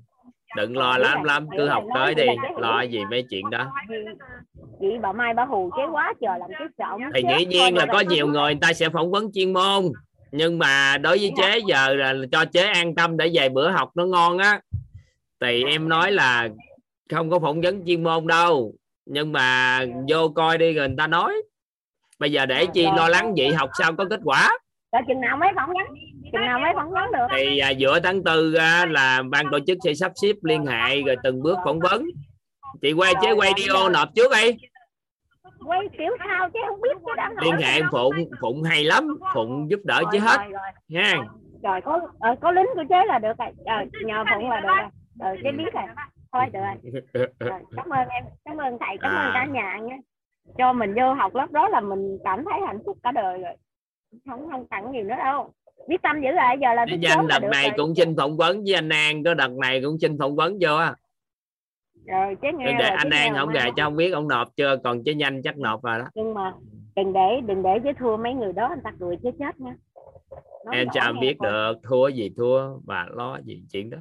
[0.55, 2.27] Đừng lo lắm lắm cứ học tới đi.
[2.57, 3.71] lo gì mấy chuyện đó.
[4.79, 6.97] Chị bà mai bà hù chế quá trời làm cái sợ.
[7.13, 9.84] Thì dĩ nhiên là có nhiều người người ta sẽ phỏng vấn chuyên môn
[10.36, 13.89] nhưng mà đối với chế giờ là cho chế an tâm để về bữa học
[13.95, 14.61] nó ngon á.
[15.41, 16.49] Thì em nói là
[17.11, 18.73] không có phỏng vấn chuyên môn đâu.
[19.05, 19.79] Nhưng mà
[20.09, 21.34] vô coi đi rồi người ta nói.
[22.19, 24.57] Bây giờ để chi lo lắng vậy học sao có kết quả?
[24.91, 25.97] Rồi chừng nào mới phỏng vấn.
[26.31, 27.36] Chừng nào mới phỏng vấn được.
[27.38, 31.01] Thì à, giữa tháng tư á, là ban tổ chức sẽ sắp xếp liên hệ
[31.01, 32.05] rồi từng bước phỏng vấn.
[32.81, 34.51] Chị quay chế quay video nộp trước đi
[35.66, 39.18] quay kiểu sao chứ không biết chứ đang hỏi liên hệ phụng phụng hay lắm
[39.34, 40.38] phụng giúp đỡ chứ Rồi, hết
[40.88, 41.14] nha.
[41.64, 43.49] Rồi có ờ, có lính của chế là được rồi.
[43.66, 44.89] Rồi nhờ phụng là được rồi.
[45.20, 45.84] Rồi chế biết rồi.
[46.34, 46.59] Thôi được
[47.14, 47.28] rồi.
[47.39, 49.24] Rồi, cảm ơn em cảm ơn thầy cảm À.
[49.26, 49.97] ơn cả nhà nha.
[50.57, 53.53] Cho mình vô học lớp đó là mình cảm thấy hạnh phúc cả đời rồi.
[54.30, 55.51] Không không cần gì nữa đâu.
[55.88, 57.74] Biết tâm dữ rồi giờ là sớm là đợt này rồi.
[57.78, 60.76] cũng xin phỏng vấn với anh An có đợt này cũng xin phỏng vấn vô
[60.76, 60.95] á
[62.08, 65.04] rồi chế nghe để anh An không gà cho không biết ông nộp chưa còn
[65.04, 66.06] chế nhanh chắc nộp rồi đó.
[66.16, 66.54] Nhưng mà
[66.95, 69.76] đừng để đừng để chế thua mấy người đó anh ta cười chế chết nha.
[70.66, 71.51] Nói em sao biết thôi.
[71.51, 73.97] được thua gì thua và lo gì chuyện đó.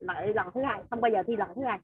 [0.00, 1.78] Lại lần thứ hai không bao giờ thi lần thứ hai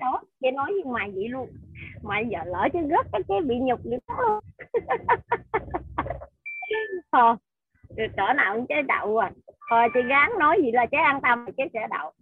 [0.00, 1.48] đó chế nói với mày vậy luôn.
[2.02, 4.40] Mày giờ lỡ chứ rớt cái chế bị nhục vậy đó
[7.12, 7.36] thôi
[7.96, 9.30] cỡ nào cũng chế đậu rồi
[9.70, 12.12] thôi chị gắng nói gì là chế an tâm chế sẽ đậu.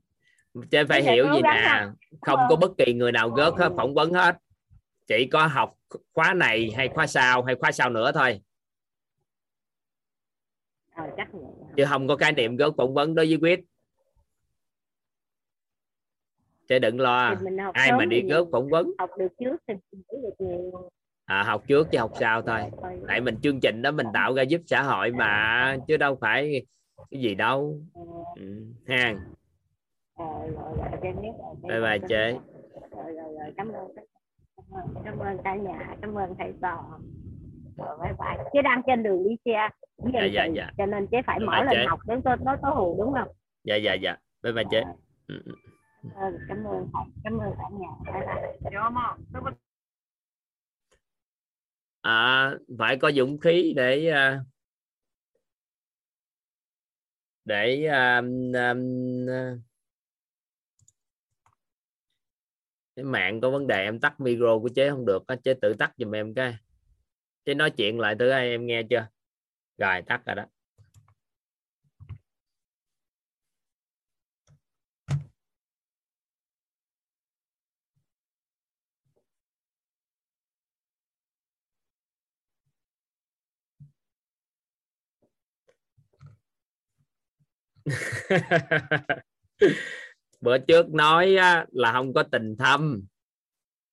[0.71, 1.85] Chế phải giờ hiểu gì nè.
[2.21, 2.39] không?
[2.49, 4.37] Có bất kỳ người nào gớt hết phỏng vấn hết.
[5.07, 5.75] Chỉ có học
[6.13, 8.41] khóa này hay khóa sau hay khóa sau nữa thôi.
[10.95, 11.43] Ờ chắc vậy.
[11.77, 13.61] Chứ không có khái niệm gớt phỏng vấn đối với quyết
[16.69, 17.35] chứ đừng lo.
[17.73, 18.91] Ai mà đi mình phỏng vấn.
[18.99, 20.91] học được trước thì mình được nhiều.
[21.25, 22.61] À, học trước chứ học sau thôi.
[23.09, 26.67] Tại mình chương trình đó mình tạo ra giúp xã hội mà chứ đâu phải
[27.11, 27.81] cái gì đâu.
[27.95, 28.03] Ờ,
[28.37, 28.63] ừ.
[28.89, 29.15] ha
[30.17, 30.25] ờ,
[31.63, 32.37] bye bye chế
[33.57, 33.89] cảm ơn
[35.05, 39.69] cảm ơn, cả nhà cảm ơn thầy bye chế đang trên đường đi xe
[40.13, 40.71] Dạ, dạ, dạ.
[40.79, 41.87] cho nên chế phải Bye mở bye lên chế.
[41.89, 43.29] học đến tối tối tối hù đúng không?
[43.65, 44.17] Dạ dạ dạ.
[44.43, 44.83] Bye bye chế
[45.29, 45.41] Ừ,
[46.05, 47.89] Cảm ơn, cảm ơn thầy cảm ơn cả nhà.
[49.33, 49.53] Bye bye.
[52.01, 54.41] À, phải có dũng khí để à,
[57.45, 58.23] để à,
[58.55, 58.75] à,
[62.97, 65.75] cái mạng có vấn đề em tắt micro của chế không được á, chế tự
[65.79, 66.57] tắt giùm em cái.
[67.45, 69.07] Chế nói chuyện lại thử ai em nghe chưa?
[69.79, 70.45] Rồi tắt rồi đó
[90.41, 93.03] bữa trước nói á, là không có tình thâm.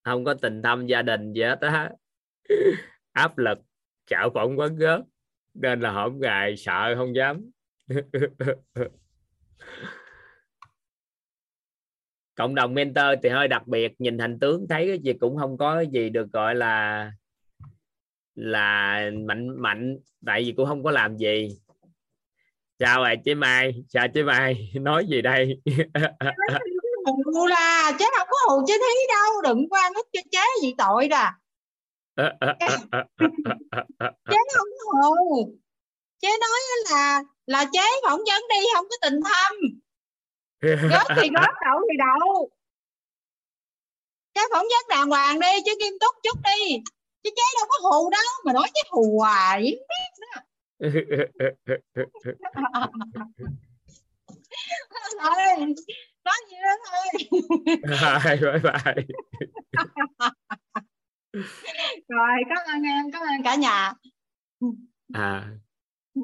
[0.03, 1.89] Không có tình thâm gia đình gì hết á.
[3.11, 3.57] Áp lực
[4.05, 5.01] chảo phỏng vấn gớt
[5.53, 7.51] nên là hổm gài sợ không dám.
[12.35, 15.57] Cộng đồng mentor thì hơi đặc biệt nhìn thành tướng thấy cái gì cũng không
[15.57, 17.11] có gì được gọi là
[18.35, 21.49] là mạnh mạnh tại vì cũng không có làm gì
[22.81, 25.61] sao rồi chị Mai sao chị Mai, nói gì đây?
[27.33, 30.75] Hù là chứ không có hù chứ thí đâu, đừng quan nó cho chế gì
[30.77, 31.31] tội ra
[34.29, 35.53] chế không có hù.
[36.19, 36.59] Chế nói
[36.89, 39.55] là là chế phỏng vấn đi, không có tình thâm.
[40.61, 42.49] Gớt thì gớt đậu thì đậu.
[44.33, 46.77] Chế phỏng vấn đàng hoàng đi, chứ nghiêm túc chút đi.
[47.23, 49.77] Chứ chế đâu có hù đâu, mà nói chế hù hoài
[55.21, 55.75] thôi
[56.25, 57.01] nói gì đó thôi
[58.41, 59.05] Bye bye.
[62.07, 63.93] Rồi cảm ơn em cảm ơn cả nhà.
[65.13, 65.51] À,
[66.13, 66.21] ừ.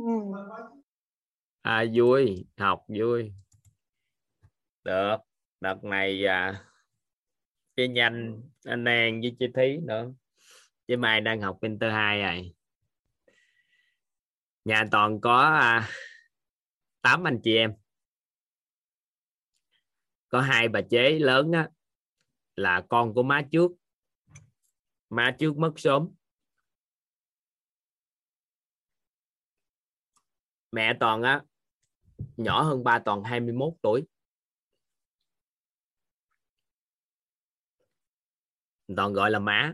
[1.61, 3.31] à vui học vui.
[4.83, 5.17] Được
[5.61, 6.63] đợt này à,
[7.75, 10.11] chị nhanh anh An với chị Thí nữa.
[10.87, 12.56] Chị Mai đang học Inter 2 rồi
[14.67, 15.89] nhà toàn có à,
[17.01, 17.73] 8 anh chị em.
[20.27, 21.69] Có hai bà chế lớn á,
[22.55, 23.71] là con của má trước.
[25.09, 26.09] Má trước mất sớm.
[30.71, 31.41] Mẹ toàn á
[32.37, 34.07] nhỏ hơn ba toàn 21 tuổi.
[38.95, 39.73] Toàn gọi là má.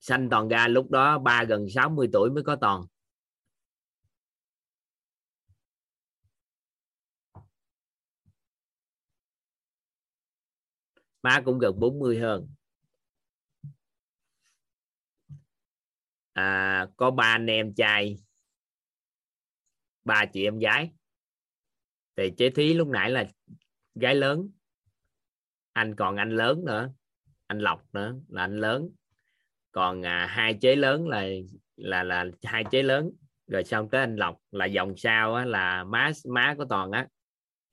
[0.00, 2.86] Sanh toàn ga lúc đó ba gần 60 tuổi mới có toàn.
[11.22, 12.48] Má cũng gần 40 hơn.
[16.32, 18.16] À, có ba anh em trai
[20.04, 20.90] ba chị em gái.
[22.16, 23.30] Thì chế thí lúc nãy là
[23.94, 24.50] gái lớn.
[25.72, 26.92] Anh còn anh lớn nữa
[27.46, 28.90] anh lộc nữa là anh lớn
[29.72, 31.26] còn à, hai chế lớn là
[31.76, 33.10] là là hai chế lớn.
[33.46, 37.06] Rồi xong tới anh lộc là dòng sau á, là má má của toàn á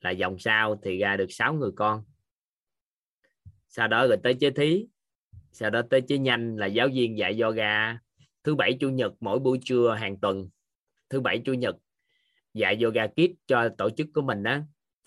[0.01, 2.03] là dòng sau thì ra được sáu người con.
[3.67, 4.87] Sau đó rồi tới chế thí
[5.51, 7.97] sau đó tới chế nhanh là giáo viên dạy yoga.
[8.43, 10.49] Thứ bảy chủ nhật mỗi buổi trưa hàng tuần
[11.09, 11.75] thứ bảy chủ nhật
[12.53, 14.57] dạy yoga kids cho tổ chức của mình đó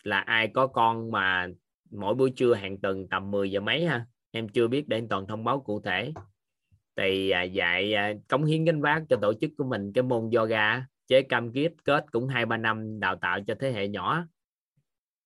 [0.02, 1.48] là ai có con mà
[1.90, 4.06] mỗi buổi trưa hàng tuần tầm 10 giờ mấy ha?
[4.30, 6.12] Em chưa biết để toàn thông báo cụ thể
[7.00, 10.30] thì à, dạy à, cống hiến gánh vác cho tổ chức của mình cái môn
[10.36, 14.26] yoga chế cam kết kết cũng hai ba năm đào tạo cho thế hệ nhỏ.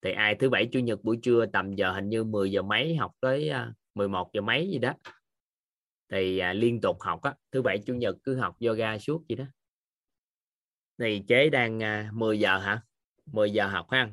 [0.02, 2.96] Thì ai thứ bảy chủ nhật buổi trưa tầm giờ hình như 10 giờ mấy
[2.96, 4.94] học tới à, 11 giờ mấy gì đó.
[6.08, 9.36] Thì à, liên tục học á thứ bảy chủ nhật cứ học yoga suốt gì
[9.36, 9.44] đó.
[10.98, 12.82] Thì chế đang à, 10 giờ hả?
[13.26, 14.10] 10 giờ học ha.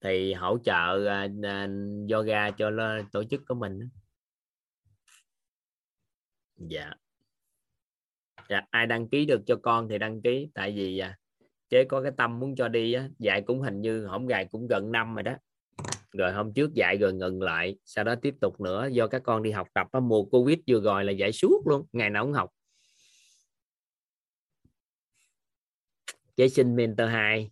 [0.00, 1.68] Thì hỗ trợ à,
[2.10, 2.70] yoga cho
[3.12, 3.88] tổ chức của mình
[6.56, 6.90] dạ.
[8.48, 11.18] Dạ ai đăng ký được cho con thì đăng ký tại vì à,
[11.68, 14.66] chế có cái tâm muốn cho đi á, dạy cũng hình như hổng gài cũng
[14.66, 15.32] gần năm rồi đó.
[16.12, 19.42] Rồi hôm trước dạy rồi ngừng lại sau đó tiếp tục nữa do các con
[19.42, 22.32] đi học tập á, mùa covid vừa rồi là dạy suốt luôn ngày nào cũng
[22.32, 22.50] học.
[26.36, 27.50] Chế sinh mentor 2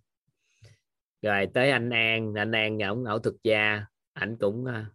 [1.23, 4.87] rồi tới anh An anh An nhà ông ảo thực gia ảnh cũng à,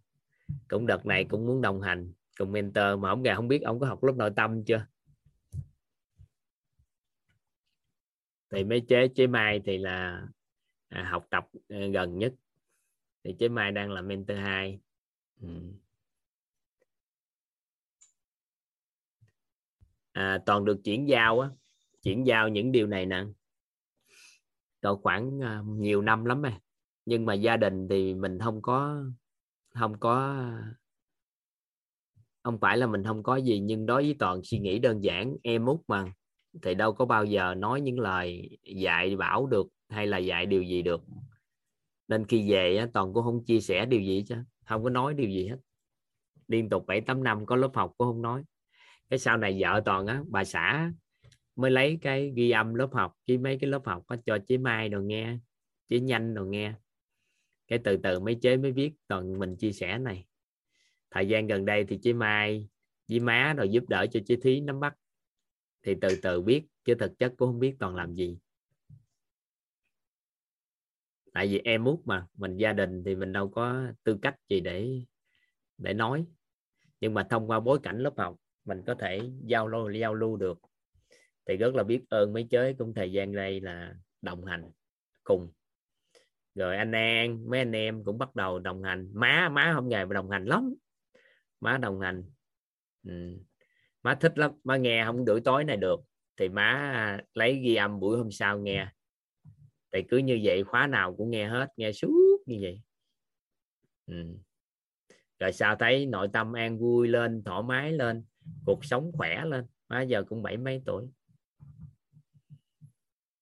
[0.68, 3.80] cũng đợt này cũng muốn đồng hành cùng mentor mà ông gà không biết ông
[3.80, 4.86] có học lớp nội tâm chưa?
[8.50, 10.28] Thì mấy chế chế mai thì là
[10.90, 12.34] à, học tập à, gần nhất.
[13.24, 14.80] Thì chế mai đang là mentor 2
[15.42, 15.48] ừ.
[20.12, 21.50] à, toàn được chuyển giao á.
[22.04, 23.24] Chuyển giao những điều này nè.
[24.82, 26.60] Còn khoảng à, nhiều năm lắm mà
[27.06, 29.04] nhưng mà gia đình thì mình không có
[29.70, 30.46] không có
[32.52, 35.36] không phải là mình không có gì, nhưng đối với toàn suy nghĩ đơn giản,
[35.44, 36.14] em út mà,
[36.62, 40.64] thì đâu có bao giờ nói những lời dạy bảo được hay là dạy điều
[40.64, 41.02] gì được.
[42.08, 44.36] Nên khi về toàn cũng không chia sẻ điều gì chứ
[44.66, 45.58] không có nói điều gì hết.
[46.48, 48.44] Liên tục bảy tám năm có lớp học cũng không nói.
[49.10, 50.92] Cái sau này vợ toàn á, bà xã
[51.56, 54.58] mới lấy cái ghi âm lớp học với mấy cái lớp học có cho chế
[54.58, 55.38] mai rồi nghe,
[55.90, 56.74] chế nhanh rồi nghe.
[57.68, 60.26] Cái từ từ mấy chế mới biết toàn mình chia sẻ này
[61.12, 62.68] thời gian gần đây thì chị mai
[63.10, 64.96] với má rồi giúp đỡ cho chị thí nắm bắt.
[65.84, 68.38] Thì từ từ biết, chứ thực chất cũng không biết toàn làm gì.
[71.34, 74.60] Tại vì em út mà, mình gia đình thì mình đâu có tư cách gì
[74.60, 75.02] để
[75.78, 76.26] để nói.
[77.02, 78.36] Nhưng mà thông qua bối cảnh lớp học,
[78.66, 80.60] mình có thể giao lưu giao lưu được.
[81.46, 84.72] Thì rất là biết ơn mấy chế cũng thời gian đây là đồng hành
[85.24, 85.52] cùng.
[86.56, 89.10] Rồi anh An, mấy anh em cũng bắt đầu đồng hành.
[89.14, 90.74] Má má không ngày mà đồng hành lắm
[91.60, 92.24] má đồng hành.
[93.04, 93.38] Ừ.
[94.04, 94.52] má thích lắm.
[94.64, 96.00] Má nghe không buổi tối này được.
[96.38, 98.88] Thì má à, lấy ghi âm buổi hôm sau nghe.
[99.94, 102.82] Thì cứ như vậy khóa nào cũng nghe hết, nghe suốt như vậy.
[104.06, 104.38] Ừ.
[105.40, 108.26] rồi sao thấy nội tâm an vui lên, thoải mái lên,
[108.66, 109.66] cuộc sống khỏe lên.
[109.90, 111.08] Má giờ cũng bảy mấy tuổi.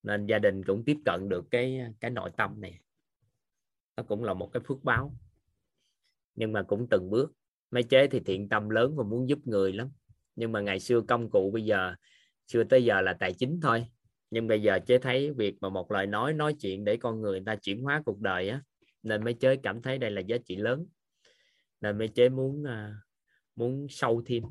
[0.03, 2.79] Nên gia đình cũng tiếp cận được cái cái nội tâm này.
[3.97, 5.15] Nó cũng là một cái phước báo.
[6.35, 7.33] Nhưng mà cũng từng bước
[7.71, 9.89] mấy chế thì thiện tâm lớn và muốn giúp người lắm.
[10.35, 11.95] Nhưng mà ngày xưa công cụ bây giờ,
[12.47, 13.87] xưa tới giờ là tài chính thôi.
[14.31, 17.41] Nhưng bây giờ chế thấy việc mà một lời nói nói chuyện để con người
[17.45, 18.61] ta chuyển hóa cuộc đời á,
[19.03, 20.85] nên mấy chế cảm thấy đây là giá trị lớn.
[21.81, 22.93] Nên mấy chế muốn à,
[23.55, 24.43] muốn sâu thêm.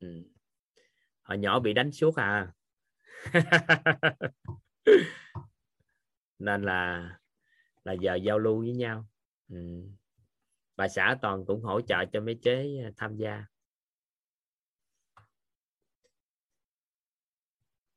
[0.00, 0.22] Ừ.
[1.22, 2.52] hồi nhỏ bị đánh suốt à.
[6.38, 7.10] Nên là
[7.84, 9.09] là giờ giao lưu với nhau
[9.50, 9.82] ừ.
[10.76, 13.44] bà xã toàn cũng hỗ trợ cho mấy chế à, tham gia.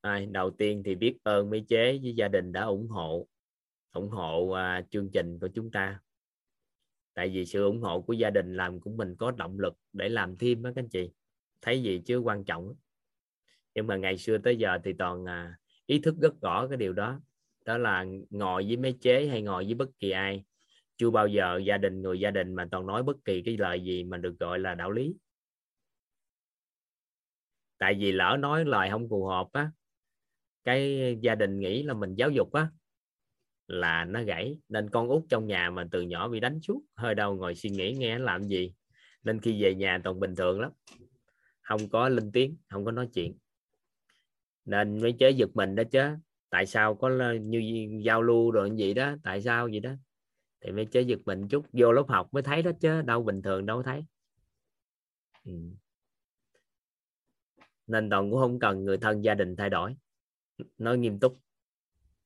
[0.01, 3.28] À, đầu tiên thì biết ơn mấy chế với gia đình đã ủng hộ
[3.91, 5.99] ủng hộ uh, chương trình của chúng ta.
[7.14, 10.10] Tại vì sự ủng hộ của gia đình làm của mình có động lực để
[10.10, 11.12] làm thêm đó các anh chị.
[11.62, 12.76] Thấy gì chứ quan trọng
[13.76, 16.93] nhưng mà ngày xưa tới giờ thì toàn à, ý thức rất rõ cái điều
[16.93, 17.22] đó.
[17.66, 20.43] Đó là ngồi với mấy chế hay ngồi với bất kỳ ai
[20.98, 23.84] chưa bao giờ gia đình, người gia đình mà toàn nói bất kỳ cái lời
[23.84, 25.16] gì mà được gọi là đạo lý.
[27.78, 29.72] Tại vì lỡ nói lời không phù hợp á,
[30.64, 32.68] cái gia đình nghĩ là mình giáo dục á,
[33.68, 34.58] là nó gãy.
[34.70, 37.70] Nên con út trong nhà mà từ nhỏ bị đánh suốt, hơi đâu ngồi suy
[37.70, 38.74] nghĩ nghe làm gì.
[39.24, 40.72] Nên khi về nhà toàn bình thường lắm,
[41.62, 43.38] không có linh tiếng, không có nói chuyện.
[44.66, 46.02] Nên mới chế giật mình đó chứ
[46.50, 47.10] tại sao có
[47.41, 49.16] như giao lưu rồi gì đó?
[49.24, 49.91] Tại sao vậy đó?
[50.64, 53.41] Thì mới chế giật mình chút, vô lớp học mới thấy đó chứ đâu bình
[53.41, 54.05] thường đâu thấy.
[55.45, 55.51] Ừ.
[57.88, 59.95] nên toàn cũng không cần người thân gia đình thay đổi.
[60.78, 61.38] Nói nghiêm túc.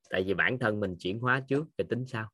[0.10, 2.30] Tại vì bản thân mình chuyển hóa trước rồi tính sau.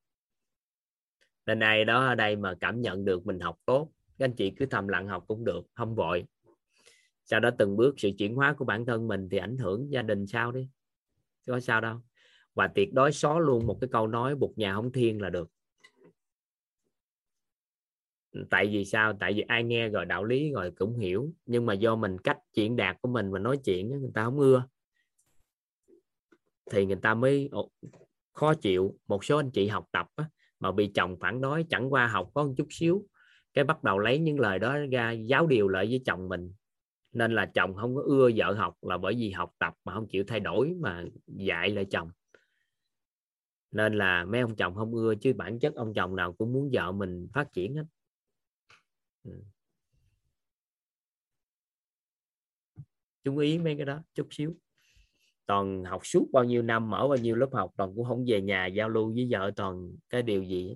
[1.45, 4.51] Nên ai đó ở đây mà cảm nhận được mình học tốt, các anh chị
[4.57, 6.25] cứ thầm lặng học cũng được, không vội.
[7.25, 10.01] Sau đó từng bước sự chuyển hóa của bản thân mình thì ảnh hưởng gia
[10.01, 10.69] đình sao đi.
[11.47, 12.01] Có sao đâu.
[12.53, 15.49] Và tuyệt đối xóa luôn một cái câu nói buộc nhà không thiên là được
[18.49, 19.13] tại vì sao?
[19.19, 21.33] Tại vì ai nghe rồi đạo lý rồi cũng hiểu.
[21.45, 24.39] Nhưng mà do mình cách chuyện đạt của mình mà nói chuyện người ta không
[24.39, 24.67] ưa.
[26.71, 27.49] Thì người ta mới
[28.33, 28.97] khó chịu.
[29.07, 30.29] Một số anh chị học tập á,
[30.59, 33.05] mà bị chồng phản đối chẳng qua học có một chút xíu
[33.53, 36.53] cái bắt đầu lấy những lời đó ra giáo điều lại với chồng mình.
[37.11, 40.07] Nên là chồng không có ưa vợ học là bởi vì học tập mà không
[40.07, 42.11] chịu thay đổi mà dạy lại chồng.
[43.71, 46.69] Nên là mấy ông chồng không ưa chứ bản chất ông chồng nào cũng muốn
[46.73, 47.83] vợ mình phát triển hết.
[49.23, 49.31] Ừ.
[53.23, 54.53] chú ý mấy cái đó chút xíu.
[55.45, 58.41] Toàn học suốt bao nhiêu năm, mở bao nhiêu lớp học, toàn cũng không về
[58.41, 60.75] nhà giao lưu với vợ, toàn cái điều gì.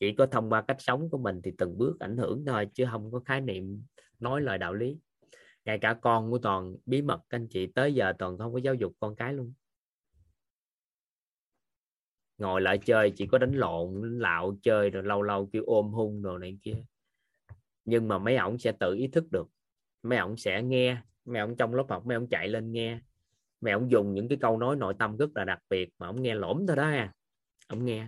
[0.00, 2.84] Chỉ có thông qua cách sống của mình thì từng bước ảnh hưởng thôi, chứ
[2.90, 3.82] không có khái niệm
[4.18, 4.98] nói lời đạo lý.
[5.64, 8.58] Ngay cả con của toàn bí mật, các anh chị tới giờ toàn không có
[8.58, 9.52] giáo dục con cái luôn.
[12.38, 15.92] Ngồi lại chơi, chỉ có đánh lộn, đánh lạo chơi, rồi lâu lâu kêu ôm
[15.92, 16.84] hung đồ này kia
[17.86, 19.48] nhưng mà mấy ổng sẽ tự ý thức được.
[20.02, 22.98] Mấy ổng sẽ nghe mấy ổng trong lớp học mấy ổng chạy lên nghe.
[23.60, 26.22] Mấy ổng dùng những cái câu nói nội tâm rất là đặc biệt mà ổng
[26.22, 27.12] nghe lỗm thôi đó ha
[27.68, 28.06] ổng nghe.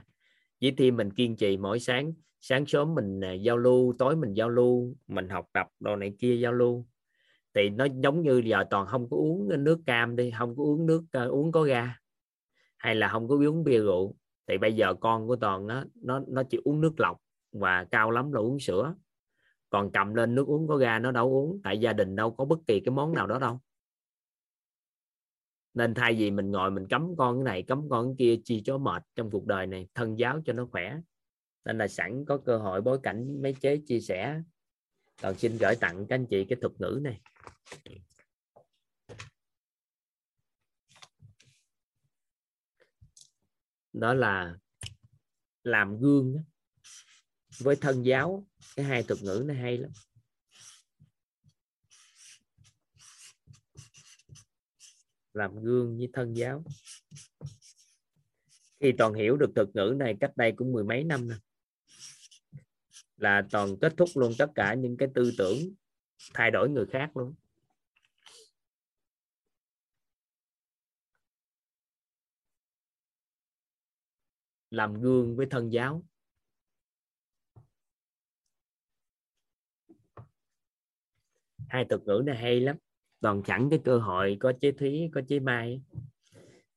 [0.60, 4.34] Với thêm mình kiên trì mỗi sáng sáng sớm mình à, giao lưu tối mình
[4.34, 6.86] giao lưu mình học tập đồ này kia giao lưu.
[7.54, 10.86] Thì nó giống như giờ toàn không có uống nước cam đi không có uống
[10.86, 11.94] nước uh, uống có ga.
[12.76, 14.16] Hay là không có uống bia rượu.
[14.46, 17.16] Thì bây giờ con của toàn nó nó nó chỉ uống nước lọc
[17.52, 18.94] và cao lắm là uống sữa
[19.70, 22.44] còn cầm lên nước uống có ga nó đâu uống, tại gia đình đâu có
[22.44, 23.60] bất kỳ cái món nào đó đâu.
[25.74, 28.62] Nên thay vì mình ngồi mình cấm con cái này cấm con cái kia, chi
[28.64, 31.00] cho mệt trong cuộc đời này, thân giáo cho nó khỏe.
[31.64, 34.42] Nên là sẵn có cơ hội bối cảnh mấy chế chia sẻ.
[35.22, 37.20] Còn xin gửi tặng các anh chị cái thuật ngữ này.
[43.92, 44.58] Đó là
[45.62, 46.36] làm gương
[47.60, 48.46] với thân giáo
[48.78, 49.90] cái hai thuật ngữ này hay lắm.
[55.32, 56.64] Làm gương với thân giáo.
[58.80, 61.38] Khi toàn hiểu được thuật ngữ này cách đây cũng mười mấy năm rồi
[63.16, 65.58] là toàn kết thúc luôn tất cả những cái tư tưởng
[66.34, 67.34] thay đổi người khác luôn.
[74.70, 76.02] Làm gương với thân giáo.
[81.68, 82.76] Hai thuật ngữ này hay lắm.
[83.20, 85.82] Toàn chẳng cái cơ hội có chế thúy có chế mai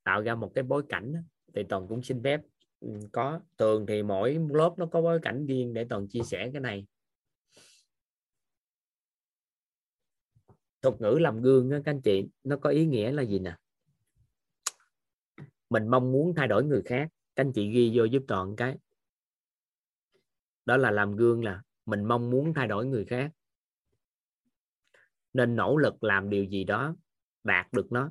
[0.04, 1.14] tạo ra một cái bối cảnh
[1.54, 2.40] thì toàn cũng xin phép
[2.80, 3.40] ừ, có.
[3.58, 6.86] Thường thì mỗi lớp nó có bối cảnh riêng để toàn chia sẻ cái này.
[10.82, 13.56] Thuật ngữ làm gương đó, các anh chị nó có ý nghĩa là gì nè?
[15.70, 17.08] Mình mong muốn thay đổi người khác.
[17.36, 18.76] Các anh chị ghi vô giúp toàn cái.
[20.64, 23.32] Đó là làm gương là mình mong muốn thay đổi người khác
[25.32, 26.96] nên nỗ lực làm điều gì đó
[27.44, 28.10] đạt được nó.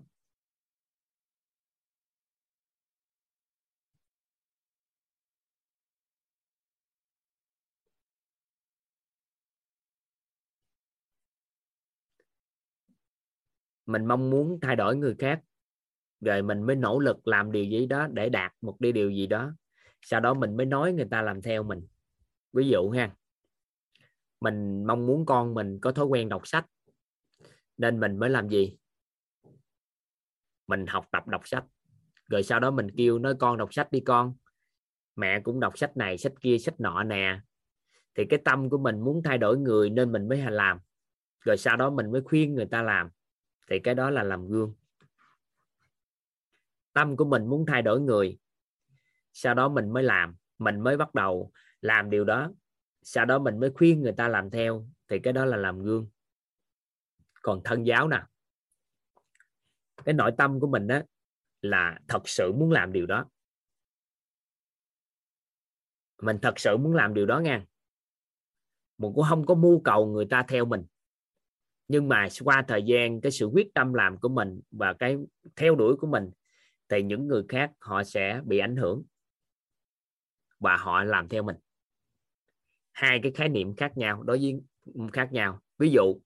[13.85, 15.41] Mình mong muốn thay đổi người khác,
[16.21, 19.27] rồi mình mới nỗ lực làm điều gì đó để đạt một đi điều gì
[19.27, 19.53] đó.
[20.01, 21.87] Sau đó mình mới nói người ta làm theo mình.
[22.53, 23.15] Ví dụ ha,
[24.41, 26.65] mình mong muốn con mình có thói quen đọc sách
[27.81, 28.77] nên mình mới làm gì?
[30.67, 31.65] Mình học tập đọc sách.
[32.29, 34.35] Rồi sau đó mình kêu nói, con đọc sách đi con.
[35.15, 37.39] Mẹ cũng đọc sách này, sách kia, sách nọ nè.
[38.15, 40.79] Thì cái tâm của mình muốn thay đổi người nên mình mới làm.
[41.39, 43.09] Rồi sau đó mình mới khuyên người ta làm.
[43.69, 44.73] Thì cái đó là làm gương.
[46.93, 48.39] Tâm của mình muốn thay đổi người,
[49.33, 50.35] sau đó mình mới làm.
[50.59, 51.51] Mình mới bắt đầu
[51.81, 52.51] làm điều đó.
[53.01, 54.87] Sau đó mình mới khuyên người ta làm theo.
[55.07, 56.09] Thì cái đó là làm gương
[57.41, 58.23] còn thân giáo nè.
[60.05, 60.99] Cái nội tâm của mình đó
[61.61, 63.25] là thật sự muốn làm điều đó.
[66.21, 67.65] Mình thật sự muốn làm điều đó nha
[69.01, 70.85] mình cũng không có mưu cầu người ta theo mình.
[71.87, 75.17] Nhưng mà qua thời gian, cái sự quyết tâm làm của mình và cái
[75.55, 76.31] theo đuổi của mình,
[76.89, 79.03] thì những người khác họ sẽ bị ảnh hưởng
[80.59, 81.55] và họ làm theo mình.
[82.91, 84.61] Hai cái khái niệm khác nhau, đối với
[85.13, 85.59] khác nhau.
[85.77, 86.21] Ví dụ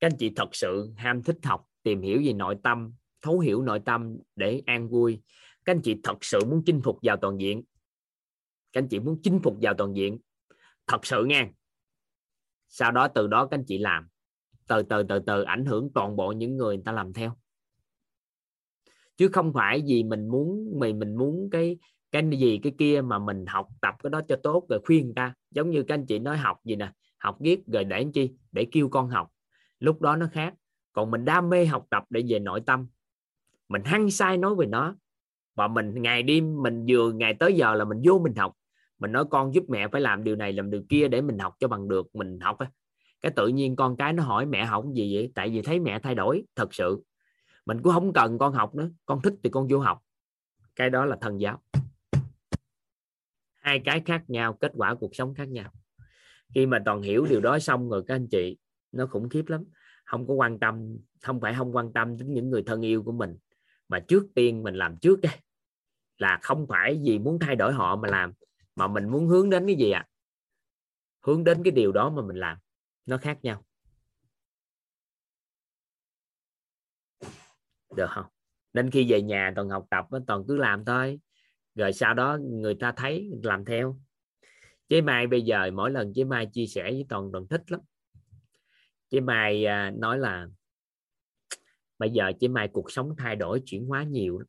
[0.00, 2.92] các anh chị thật sự ham thích học, tìm hiểu về nội tâm,
[3.22, 5.22] thấu hiểu nội tâm để an vui.
[5.64, 7.62] Các anh chị thật sự muốn chinh phục vào toàn diện.
[8.72, 10.18] Các anh chị muốn chinh phục vào toàn diện.
[10.86, 11.48] Thật sự nghe.
[12.68, 14.08] Sau đó từ đó các anh chị làm.
[14.68, 17.36] Từ từ từ từ ảnh hưởng toàn bộ những người người ta làm theo.
[19.16, 21.78] Chứ không phải vì mình muốn mình mình muốn cái
[22.12, 25.14] cái gì, cái kia mà mình học tập cái đó cho tốt rồi khuyên người
[25.16, 25.34] ta.
[25.50, 28.30] Giống như các anh chị nói học gì nè, học viết rồi để làm chi?
[28.52, 29.28] Để kêu con học
[29.80, 30.54] lúc đó nó khác.
[30.92, 32.86] Còn mình đam mê học tập để về nội tâm.
[33.68, 34.94] Mình hăng sai nói về nó.
[35.54, 38.52] Và mình ngày đêm, mình vừa ngày tới giờ là mình vô mình học.
[38.98, 41.54] Mình nói, con giúp mẹ phải làm điều này, làm điều kia để mình học
[41.60, 42.58] cho bằng được, mình học
[43.20, 45.32] cái tự nhiên con cái nó hỏi, mẹ học gì vậy?
[45.34, 47.02] Tại vì thấy mẹ thay đổi, thật sự.
[47.66, 48.90] Mình cũng không cần con học nữa.
[49.06, 49.98] Con thích thì con vô học.
[50.76, 51.62] Cái đó là thần giáo.
[53.60, 55.70] Hai cái khác nhau, kết quả cuộc sống khác nhau.
[56.54, 58.56] Khi mà toàn hiểu điều đó xong rồi các anh chị
[58.92, 59.64] nó khủng khiếp lắm.
[60.04, 63.12] Không có quan tâm không phải không quan tâm đến những người thân yêu của
[63.12, 63.36] mình
[63.88, 65.32] mà trước tiên mình làm trước đây,
[66.18, 68.32] là không phải vì muốn thay đổi họ mà làm
[68.76, 70.06] mà mình muốn hướng đến cái gì ạ?
[70.06, 70.08] À?
[71.28, 72.58] hướng đến cái điều đó mà mình làm.
[73.06, 73.64] Nó khác nhau.
[77.96, 78.26] Được không?
[78.72, 81.20] Nên khi về nhà toàn học tập toàn cứ làm thôi.
[81.74, 84.00] Rồi sau đó người ta thấy làm theo.
[84.88, 87.80] Chế mai bây giờ mỗi lần chế mai chia sẻ với toàn toàn thích lắm
[89.10, 90.48] chị mai à, nói là
[91.98, 94.40] bây giờ chị mai cuộc sống thay đổi chuyển hóa nhiều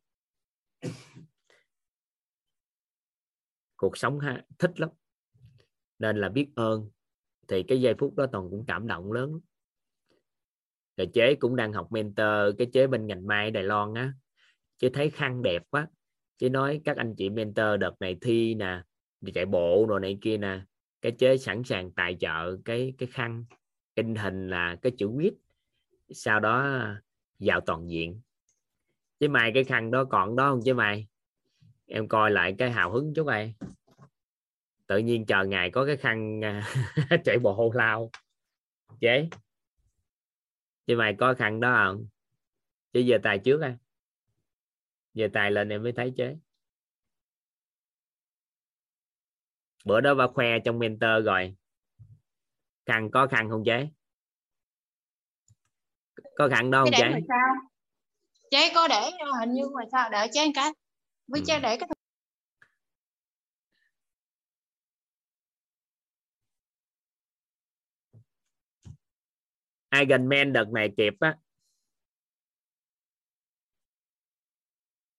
[3.75, 4.89] cuộc sống ha, thích lắm.
[5.99, 6.89] Nên là biết ơn.
[7.47, 9.39] Thì cái giây phút đó toàn cũng cảm động lớn
[10.97, 14.13] rồi chế cũng đang học mentor cái chế bên ngành mai đài loan á.
[14.77, 15.87] Chế thấy khăn đẹp quá.
[16.37, 18.83] Chế nói các anh chị mentor đợt này thi nè
[19.21, 20.61] đi chạy bộ rồi này kia nè.
[21.01, 23.45] Cái chế sẵn sàng tài trợ cái cái khăn
[23.99, 25.33] in hình là cái chữ viết
[26.09, 27.01] sau đó à,
[27.39, 28.21] vào toàn diện.
[29.19, 31.07] Chứ mày cái khăn đó còn đó không chứ mày
[31.85, 33.53] em coi lại cái hào hứng chút mày
[34.87, 36.69] tự nhiên chờ ngày có cái khăn à,
[37.25, 38.11] chạy bộ lao.
[38.99, 39.29] Chế.
[40.87, 42.07] Chứ mày có khăn đó không?
[42.93, 43.77] Chứ giờ tài trước à
[45.13, 46.37] giờ tài lên em mới thấy chế.
[49.85, 51.55] Bữa đó ba khoe trong mentor rồi
[52.89, 53.87] khăn có khăn không chế?
[56.35, 57.21] Có khăn đâu không chế?
[58.51, 60.71] chế có để hình như ngoài sao để chế cái.
[61.27, 61.43] Với ừ.
[61.47, 61.89] chế để cái
[70.01, 71.37] Iron Man đợt này kịp á.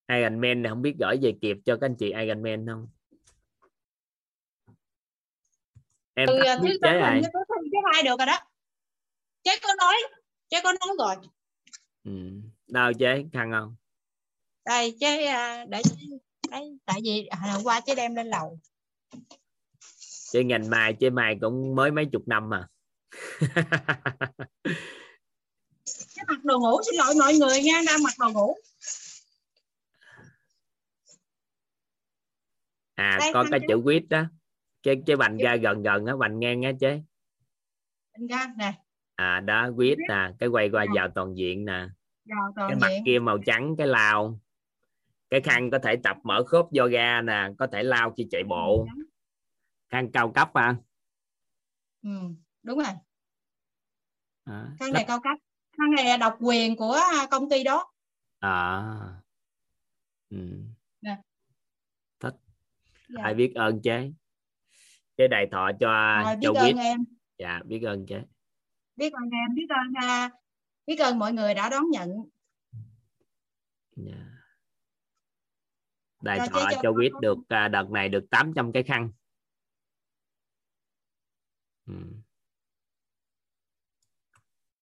[0.09, 2.89] Iron Man này không biết gửi về kịp cho các anh chị Iron Man không
[6.15, 7.23] em ừ, thứ biết chế này.
[7.73, 8.39] chế hai được rồi đó.
[9.45, 9.95] Chế có nói
[10.49, 11.15] chế có nói rồi.
[12.05, 12.13] Ừ.
[12.69, 13.77] đâu chế khăn không?
[14.65, 15.83] Đây chế à, để
[16.51, 18.59] đấy tại vì hôm qua chế đem lên lầu.
[20.33, 22.67] Chế ngành mai chế mai cũng mới mấy chục năm mà.
[26.17, 28.57] Cái mặc đồ ngủ xin lỗi mọi người nha đang mặc đồ ngủ.
[32.95, 34.25] À Đây, có cái chữ quýt đó
[34.83, 37.03] cái cái bành ra gần gần á bành ngang á chế
[38.57, 38.73] nè.
[39.15, 41.87] À đó quýt nè cái quay qua vào toàn diện nè.
[42.57, 44.41] Cái mặt kia màu trắng cái lao
[45.31, 48.87] cái khăn có thể tập mở khớp yoga nè có thể lao khi chạy bộ.
[49.89, 50.77] Khăn cao cấp à
[52.03, 52.11] ừ,
[52.63, 52.95] đúng rồi.
[54.45, 55.39] À, khăn này cao cấp.
[55.79, 56.99] Khăn này là độc quyền của
[57.31, 57.93] công ty đó.
[58.39, 58.83] À.
[60.31, 60.37] Ừ.
[61.01, 61.17] nè.
[62.21, 62.35] thích.
[63.09, 63.23] Dạ.
[63.23, 64.13] ai biết ơn chế
[65.21, 67.05] chế đại thọ cho à, biết ơn em.
[67.39, 68.23] Dạ biết ơn chế
[68.97, 69.93] biết ơn em biết ơn
[70.27, 70.33] uh,
[70.87, 72.09] biết ơn mọi người đã đón nhận.
[73.97, 74.27] Dạ.
[76.23, 79.13] đại cho thọ cho biết được uh, đợt này được 800 cái khăn.
[81.87, 81.95] Ừ.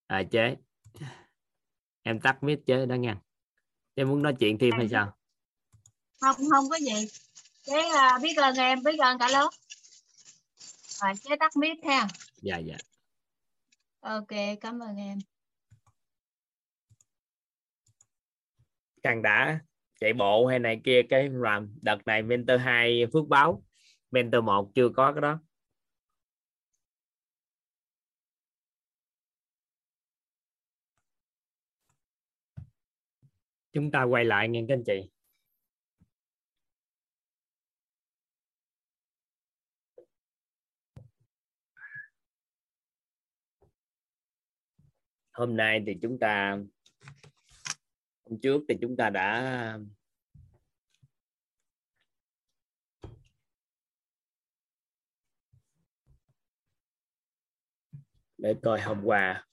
[0.07, 0.57] À, chế.
[2.03, 3.21] Em tắt mic chế đó nha.
[3.95, 5.17] Em muốn nói chuyện thêm hay sao?
[6.21, 7.09] không không có gì.
[7.63, 9.51] Chế uh, biết ơn em biết ơn cả lớp
[11.03, 12.09] rồi chế tắt mic ha.
[12.43, 12.77] Dạ dạ.
[14.01, 15.19] Ok cảm ơn em.
[19.03, 19.61] Càng đã
[20.01, 23.63] chạy bộ hay này kia cái làm đợt này mentor 2 phước báo.
[24.11, 25.41] Mentor 1 chưa có cái đó.
[33.73, 35.18] Chúng ta quay lại nghe các anh chị
[45.39, 46.59] hôm nay thì chúng ta,
[48.25, 49.79] hôm trước thì chúng ta đã,
[58.39, 59.47] để coi hôm qua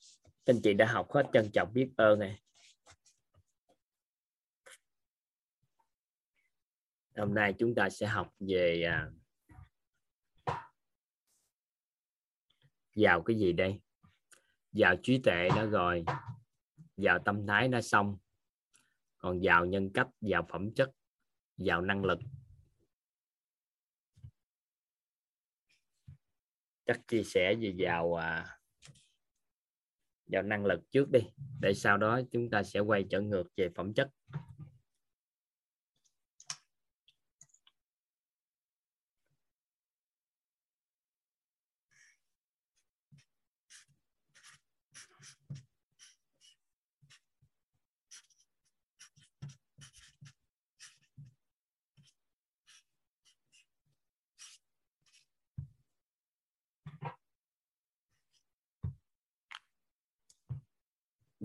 [0.44, 2.42] anh chị đã học hết trân trọng biết ơn này.
[7.16, 9.10] Hôm nay chúng ta sẽ học về à,
[12.96, 13.85] vào cái gì đây?
[14.76, 16.04] Vào trí tuệ đã rồi.
[16.96, 18.18] Vào tâm thái đã xong.
[19.18, 20.90] Còn vào nhân cách vào phẩm chất
[21.56, 22.18] vào năng lực.
[26.86, 28.58] Chắc chia sẻ về vào à,
[30.26, 31.20] vào năng lực trước đi.
[31.60, 34.10] Để sau đó chúng ta sẽ quay trở ngược về phẩm chất.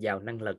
[0.01, 0.57] Giàu năng lực.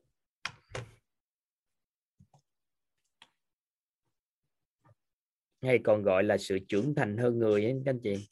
[5.61, 8.27] Hay còn gọi là sự trưởng thành hơn người ấy, các anh chị.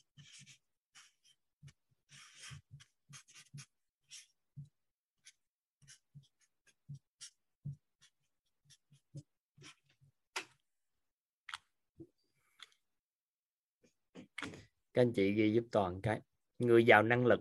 [14.94, 16.22] Các anh chị ghi giúp toàn cái.
[16.60, 17.40] Người giàu năng lực.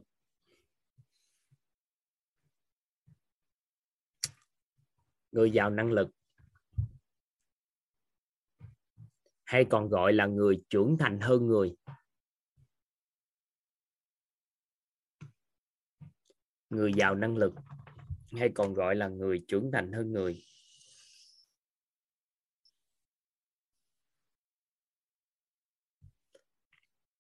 [5.33, 6.09] Người giàu năng lực.
[9.45, 11.77] Hay còn gọi là người trưởng thành hơn người.
[16.71, 17.53] Người giàu năng lực
[18.33, 20.45] hay còn gọi là người trưởng thành hơn người.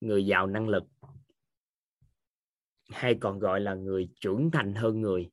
[0.01, 0.85] Người giàu năng lực
[2.89, 5.31] hay còn gọi là người trưởng thành hơn người.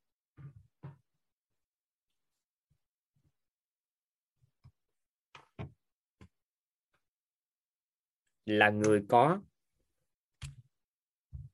[8.48, 9.41] Là người có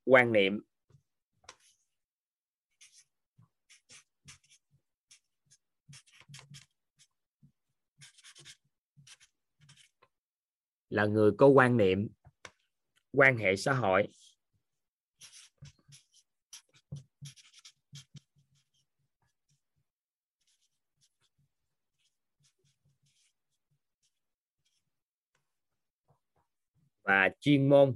[0.05, 0.61] quan niệm.
[10.89, 12.07] Là người có quan niệm
[13.11, 14.07] quan hệ xã hội.
[27.03, 27.95] Và chuyên môn.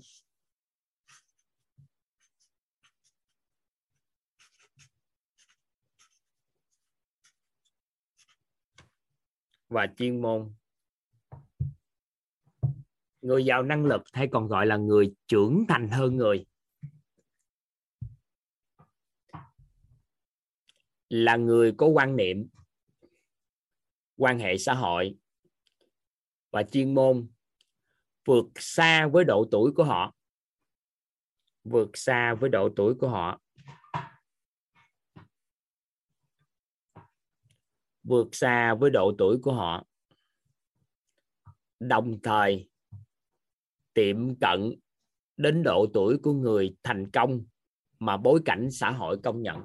[9.70, 10.54] Và chuyên môn.
[13.22, 16.46] Người giàu năng lực hay còn gọi là người trưởng thành hơn người.
[21.10, 22.48] Là người có quan niệm,
[24.16, 25.18] quan hệ xã hội
[26.52, 27.28] và chuyên môn
[28.28, 30.16] vượt xa với độ tuổi của họ.
[31.64, 33.42] Vượt xa với độ tuổi của họ.
[38.04, 39.84] Vượt xa với độ tuổi của họ.
[41.80, 42.70] Đồng thời,
[43.94, 44.80] tiệm cận
[45.38, 47.46] đến độ tuổi của người thành công
[48.00, 49.64] mà bối cảnh xã hội công nhận.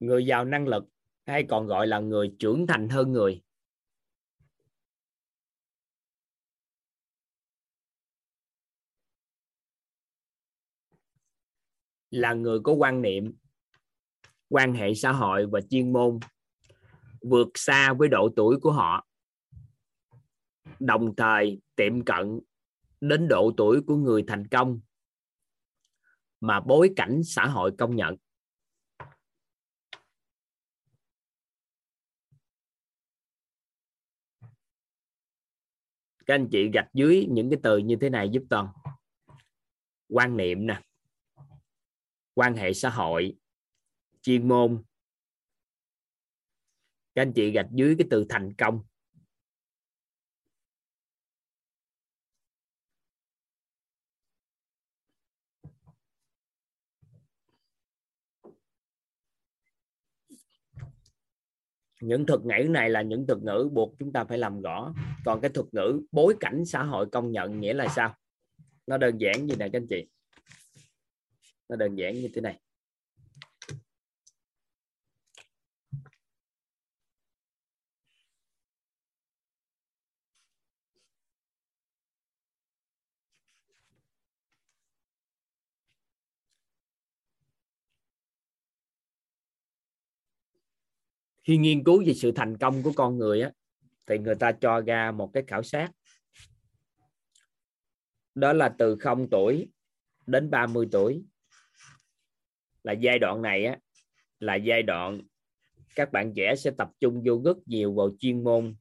[0.00, 0.84] Người giàu năng lực
[1.26, 3.42] hay còn gọi là người trưởng thành hơn người?
[12.10, 13.34] Là người có quan niệm,
[14.48, 16.18] quan hệ xã hội và chuyên môn
[17.20, 19.06] vượt xa với độ tuổi của họ.
[20.80, 22.40] Đồng thời tiệm cận
[23.00, 24.80] đến độ tuổi của người thành công
[26.40, 28.16] mà bối cảnh xã hội công nhận.
[36.28, 38.68] Các anh chị gạch dưới những cái từ như thế này giúp toàn.
[40.08, 40.80] Quan niệm nè.
[42.34, 43.36] Quan hệ xã hội.
[44.22, 44.82] Chuyên môn.
[47.14, 48.84] Các anh chị gạch dưới cái từ thành công.
[62.00, 64.94] Những thuật ngữ này là những thuật ngữ buộc chúng ta phải làm rõ.
[65.24, 68.14] Còn cái thuật ngữ bối cảnh xã hội công nhận nghĩa là sao?
[68.86, 70.06] Nó đơn giản như này các anh chị.
[71.68, 72.60] Nó đơn giản như thế này.
[91.48, 93.50] Khi nghiên cứu về sự thành công của con người á,
[94.06, 95.90] thì người ta cho ra một cái khảo sát.
[98.34, 99.68] Đó là từ 0 tuổi
[100.26, 101.24] đến 30 tuổi.
[102.82, 103.78] Là giai đoạn này á,
[104.40, 105.20] là giai đoạn
[105.94, 108.74] các bạn trẻ sẽ tập trung vô rất nhiều vào chuyên môn,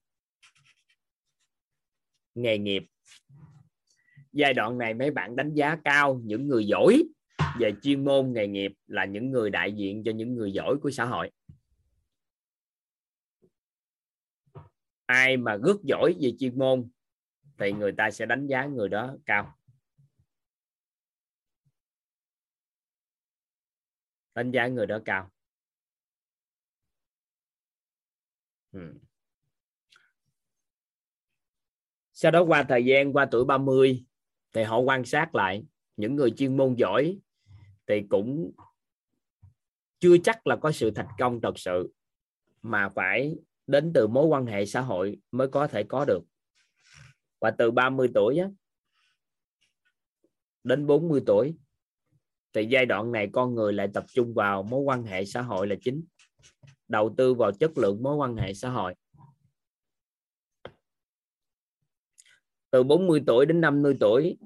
[2.35, 2.83] nghề nghiệp.
[4.31, 7.03] Giai đoạn này mấy bạn đánh giá cao những người giỏi
[7.59, 10.91] về chuyên môn, nghề nghiệp là những người đại diện cho những người giỏi của
[10.91, 11.31] xã hội.
[15.07, 16.89] Ai mà rất giỏi về chuyên môn
[17.57, 19.57] thì người ta sẽ đánh giá người đó cao
[24.35, 25.31] đánh giá người đó cao
[28.71, 28.93] ừ.
[32.13, 34.05] sau đó qua thời gian, qua tuổi 30
[34.53, 35.65] thì họ quan sát lại
[35.97, 37.19] những người chuyên môn giỏi
[37.87, 38.51] thì cũng
[39.99, 41.93] chưa chắc là có sự thành công thật sự
[42.61, 43.35] mà phải
[43.67, 46.23] đến từ mối quan hệ xã hội mới có thể có được.
[47.41, 48.49] Và từ 30 tuổi á,
[50.63, 51.55] đến 40 tuổi
[52.53, 55.67] thì giai đoạn này con người lại tập trung vào mối quan hệ xã hội
[55.67, 56.03] là chính.
[56.87, 58.93] Đầu tư vào chất lượng mối quan hệ xã hội.
[62.71, 64.37] Từ 40 tuổi đến 50 tuổi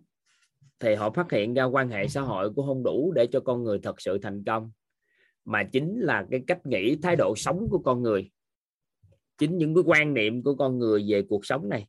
[0.80, 3.64] thì họ phát hiện ra quan hệ xã hội cũng không đủ để cho con
[3.64, 4.72] người thật sự thành công
[5.45, 8.31] mà chính là cái cách nghĩ thái độ sống của con người
[9.38, 11.88] chính những cái quan niệm của con người về cuộc sống này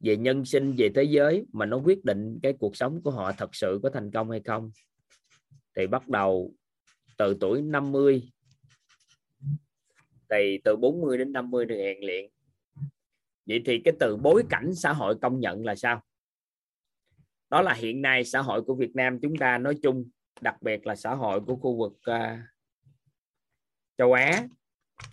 [0.00, 3.32] về nhân sinh về thế giới mà nó quyết định cái cuộc sống của họ
[3.32, 4.70] thật sự có thành công hay không.
[5.76, 6.54] Thì bắt đầu
[7.18, 8.30] từ tuổi 50
[10.30, 12.30] thì từ 40 đến 50 được rèn luyện.
[13.46, 16.02] Vậy thì cái từ bối cảnh xã hội công nhận là sao?
[17.50, 20.04] Đó là hiện nay xã hội của Việt Nam chúng ta nói chung
[20.40, 22.38] đặc biệt là xã hội của khu vực uh,
[23.98, 24.46] châu Á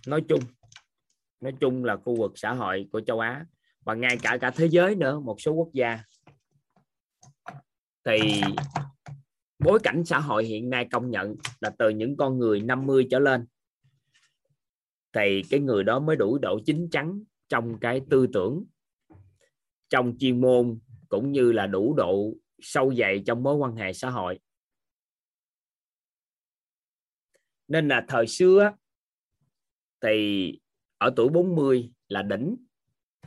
[0.06, 0.40] nói chung
[1.40, 3.46] nói chung là khu vực xã hội của châu Á
[3.80, 6.00] và ngay cả cả thế giới nữa, một số quốc gia.
[8.04, 8.42] Thì
[9.58, 13.18] bối cảnh xã hội hiện nay công nhận là từ những con người 50 trở
[13.18, 13.46] lên,
[15.12, 18.64] thì cái người đó mới đủ độ chín chắn trong cái tư tưởng,
[19.88, 20.78] trong chuyên môn,
[21.08, 24.40] cũng như là đủ độ sâu dày trong mối quan hệ xã hội.
[27.68, 28.72] Nên là thời xưa
[30.00, 30.52] thì
[30.98, 32.56] ở tuổi 40 là đỉnh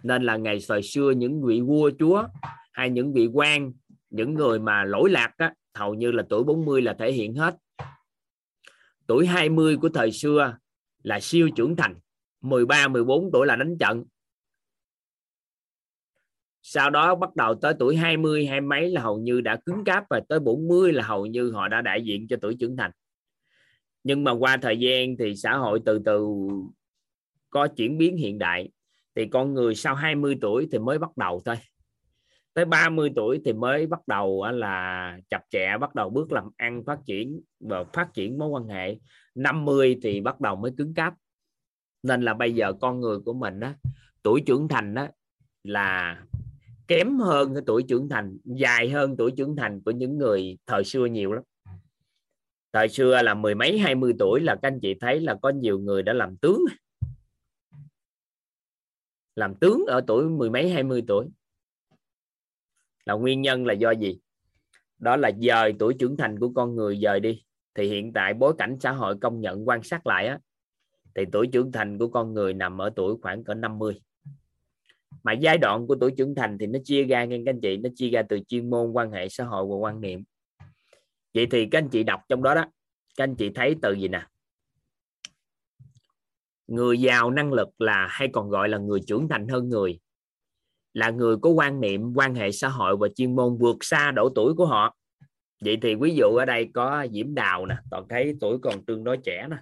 [0.04, 2.28] nên là ngày thời xưa những vị vua chúa
[2.72, 3.74] hay những vị quan
[4.10, 7.56] những người mà lỗi lạc á, hầu như là tuổi 40 là thể hiện hết.
[9.08, 10.58] Tuổi 20 của thời xưa
[11.04, 11.96] là siêu trưởng thành
[12.42, 14.04] 13 14 tuổi là đánh trận.
[16.62, 20.04] Sau đó bắt đầu tới tuổi 20 hai mấy là hầu như đã cứng cáp
[20.10, 22.92] và tới 40 là hầu như họ đã đại diện cho tuổi trưởng thành.
[24.04, 26.28] Nhưng mà qua thời gian thì xã hội từ từ
[27.52, 28.70] có chuyển biến hiện đại,
[29.16, 31.56] thì con người sau 20 tuổi thì mới bắt đầu thôi.
[32.54, 36.84] Tới 30 tuổi thì mới bắt đầu là chập chẹ, bắt đầu bước làm ăn,
[36.86, 38.98] phát triển và phát triển mối quan hệ.
[39.36, 41.14] 50 thì bắt đầu mới cứng cáp.
[42.04, 43.72] Nên là bây giờ con người của mình đó
[44.24, 45.08] tuổi trưởng thành đó
[45.64, 46.22] là
[46.88, 50.84] kém hơn cái tuổi trưởng thành, dài hơn tuổi trưởng thành của những người thời
[50.84, 51.44] xưa nhiều lắm.
[52.74, 55.50] Thời xưa là mười mấy, hai mươi tuổi là các anh chị thấy là có
[55.50, 56.62] nhiều người đã làm tướng
[59.36, 61.28] làm tướng ở tuổi mười mấy, hai mươi tuổi.
[63.06, 64.20] Là nguyên nhân là do gì?
[65.00, 67.44] Đó là dời tuổi trưởng thành của con người dời đi.
[67.76, 70.40] Thì hiện tại bối cảnh xã hội công nhận, quan sát lại á,
[71.16, 74.02] thì tuổi trưởng thành của con người nằm ở tuổi khoảng cỡ 50
[75.24, 77.78] mà giai đoạn của tuổi trưởng thành thì nó chia ra, nghe các anh chị,
[77.78, 80.24] nó chia ra từ chuyên môn, quan hệ xã hội và quan niệm.
[81.34, 82.66] Vậy thì các anh chị đọc trong đó đó,
[83.18, 84.26] các anh chị thấy từ gì nè?
[86.72, 90.00] Người giàu năng lực là, hay còn gọi là người trưởng thành hơn người.
[90.94, 94.30] Là người có quan niệm, quan hệ xã hội và chuyên môn vượt xa độ
[94.36, 94.96] tuổi của họ.
[95.62, 99.04] Vậy thì ví dụ ở đây có diễm đào nè, toàn thấy tuổi còn tương
[99.04, 99.58] đối trẻ nè.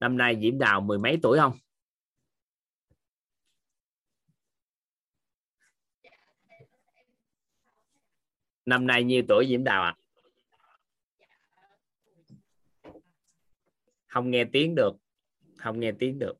[0.00, 1.52] Năm nay diễm đào mười mấy tuổi không?
[8.66, 9.94] Năm nay nhiêu tuổi diễm đào ạ?
[9.98, 10.00] À?
[14.14, 15.03] không nghe tiếng được
[15.64, 16.36] không nghe tiếng được.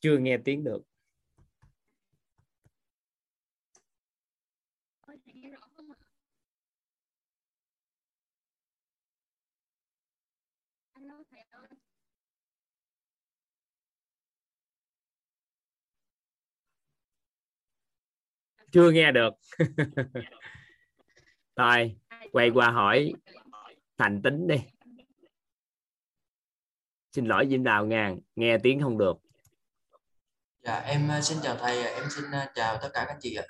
[0.00, 0.95] Chưa nghe tiếng được.
[18.72, 19.34] Chưa nghe được.
[21.56, 21.96] Thôi
[22.32, 23.12] quay qua hỏi
[23.98, 24.56] thành tính đi.
[27.12, 29.16] Xin lỗi diêm đào ngàn nghe tiếng không được.
[30.64, 33.44] Dạ em ờ, xin chào thầy em xin ờ, chào tất cả các chị ạ.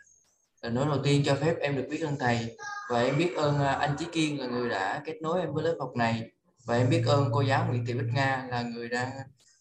[0.71, 2.57] Nói đầu tiên cho phép em được biết ơn thầy
[2.91, 5.65] và em biết ơn ờ, anh Chí Kiên là người đã kết nối em với
[5.65, 6.31] lớp học này
[6.67, 9.11] và em biết ơn cô giáo Nguyễn Thị Bích Nga là người đang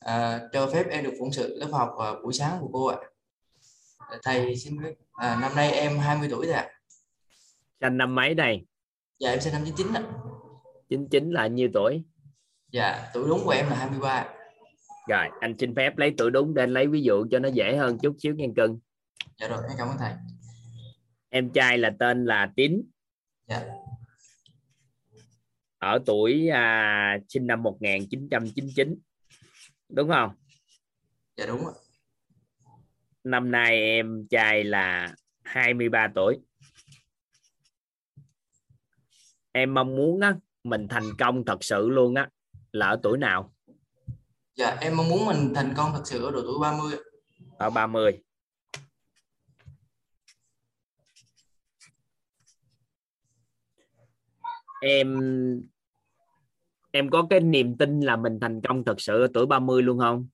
[0.05, 2.97] uh, cho phép em được phụng sự lớp học vào buổi sáng của cô ạ
[4.23, 6.69] thầy xin biết à, năm nay em 20 tuổi rồi ạ.
[7.81, 8.65] Sinh năm mấy đây?
[9.19, 10.03] Dạ em sinh năm 99 ạ.
[10.89, 12.03] 99 là nhiêu tuổi?
[12.71, 14.25] Dạ tuổi đúng của em là 23
[15.07, 17.77] rồi anh xin phép lấy tuổi đúng để anh lấy ví dụ cho nó dễ
[17.77, 18.79] hơn chút xíu nghe cưng
[19.39, 20.13] dạ rồi cảm ơn thầy.
[21.29, 22.81] Em trai là tên là tín.
[23.47, 23.61] Dạ.
[25.77, 28.99] Ở tuổi à, sinh năm 1999
[29.89, 30.29] đúng không?
[31.37, 31.73] Dạ đúng ạ
[33.25, 36.39] năm nay em trai là 23 tuổi.
[39.51, 42.29] Em mong muốn á mình thành công thật sự luôn á.
[42.71, 43.53] Là ở tuổi nào?
[44.55, 46.97] Dạ em mong muốn mình thành công thật sự ở độ tuổi 30
[47.57, 48.21] ở 30
[54.81, 55.19] em
[56.91, 59.99] em có cái niềm tin là mình thành công thật sự ở tuổi 30 luôn
[59.99, 60.27] không?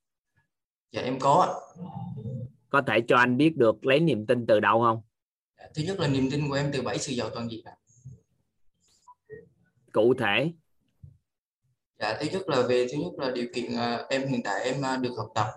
[0.91, 1.61] Dạ em có
[2.71, 5.01] có thể cho anh biết được lấy niềm tin từ đâu không?
[5.75, 7.65] Thứ nhất là niềm tin của em từ bảy sự giàu toàn diện
[9.91, 10.51] cụ thể.
[11.99, 14.75] Dạ thứ nhất là về thứ nhất là điều kiện uh, em hiện tại em
[14.79, 15.47] uh, được học tập.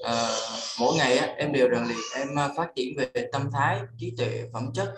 [0.00, 3.80] Uh, mỗi ngày uh, em đều rèn luyện em uh, phát triển về tâm thái
[3.98, 4.94] trí tuệ phẩm chất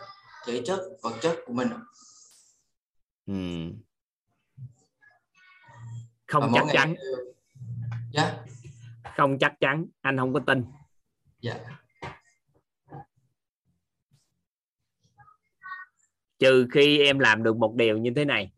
[0.47, 1.69] thể chất vật chất của mình.
[3.27, 3.35] Ừ.
[6.27, 6.94] không chắc chắn.
[8.12, 8.44] dạ.
[9.16, 10.65] Không chắc chắn anh không có tin
[11.43, 11.55] dạ.
[16.39, 18.52] Trừ khi em làm được một điều như thế này.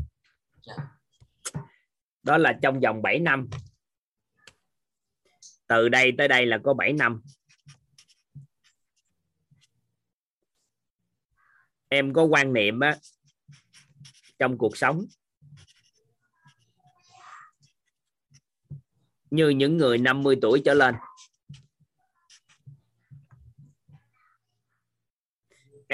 [0.67, 0.75] Dạ.
[2.23, 3.49] đó là trong vòng 7 năm.
[5.67, 7.23] Từ đây tới đây là có 7 năm.
[11.89, 12.97] Em có quan niệm á
[14.39, 15.05] trong cuộc sống
[19.31, 20.95] như những người 50 tuổi trở lên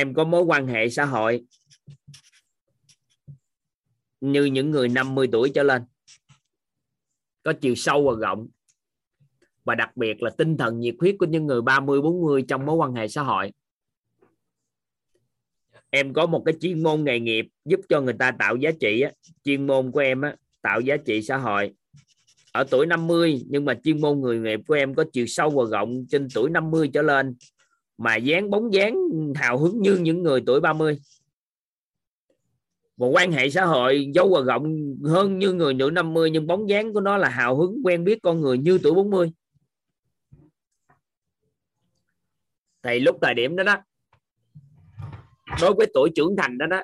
[0.01, 1.45] em có mối quan hệ xã hội
[4.21, 5.83] như những người 50 tuổi trở lên,
[7.43, 8.49] có chiều sâu và rộng,
[9.65, 12.77] và đặc biệt là tinh thần nhiệt huyết của những người 30 40 trong mối
[12.77, 13.53] quan hệ xã hội.
[15.91, 19.05] Em có một cái chuyên môn nghề nghiệp giúp cho người ta tạo giá trị
[19.45, 20.23] chuyên môn của em
[20.63, 21.75] tạo giá trị xã hội.
[22.53, 25.65] Ở tuổi 50 nhưng mà chuyên môn người nghiệp của em có chiều sâu và
[25.71, 27.35] rộng trên tuổi 50 trở lên
[28.01, 28.97] mà dáng bóng dáng
[29.35, 31.01] hào hứng như những người tuổi 30
[32.97, 36.69] một quan hệ xã hội dấu và rộng hơn như người nữ 50 nhưng bóng
[36.69, 39.33] dáng của nó là hào hứng, quen biết con người như tuổi 40
[42.83, 43.77] thì lúc thời điểm đó đó,
[45.61, 46.83] đối với tuổi trưởng thành đó đó,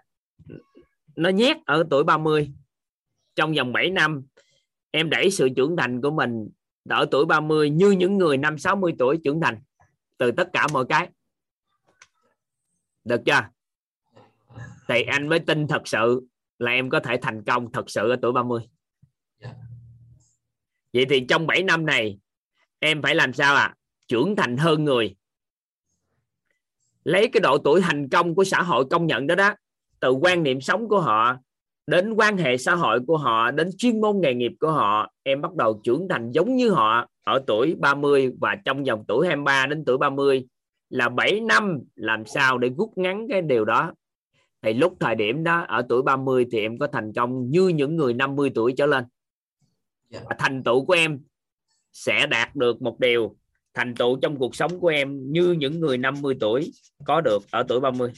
[1.16, 2.52] nó nhét ở tuổi 30
[3.34, 4.22] trong vòng 7 năm,
[4.90, 6.48] em đẩy sự trưởng thành của mình
[6.88, 9.58] ở tuổi 30 như những người năm 60 tuổi trưởng thành
[10.18, 11.08] từ tất cả mọi cái.
[13.04, 13.40] Được chưa?
[14.88, 16.26] Thì anh mới tin thật sự
[16.58, 18.68] là em có thể thành công thật sự ở tuổi 30
[20.92, 22.18] vậy thì trong 7 năm này,
[22.78, 23.74] em phải làm sao à
[24.08, 25.16] trưởng thành hơn người.
[27.04, 29.54] Lấy cái độ tuổi thành công của xã hội công nhận đó đó,
[30.00, 31.36] từ quan niệm sống của họ
[31.86, 35.40] đến quan hệ xã hội của họ đến chuyên môn nghề nghiệp của họ em
[35.40, 39.66] bắt đầu trưởng thành giống như họ ở tuổi 30 và trong vòng tuổi 23
[39.66, 40.46] đến tuổi 30
[40.90, 43.92] là 7 năm làm sao để rút ngắn cái điều đó.
[44.62, 47.96] Thì lúc thời điểm đó ở tuổi 30 thì em có thành công như những
[47.96, 49.04] người 50 tuổi trở lên.
[50.10, 50.20] Dạ.
[50.24, 51.20] và thành tựu của em
[51.92, 53.36] sẽ đạt được một điều
[53.74, 56.72] thành tựu trong cuộc sống của em như những người 50 tuổi
[57.04, 58.12] có được ở tuổi 30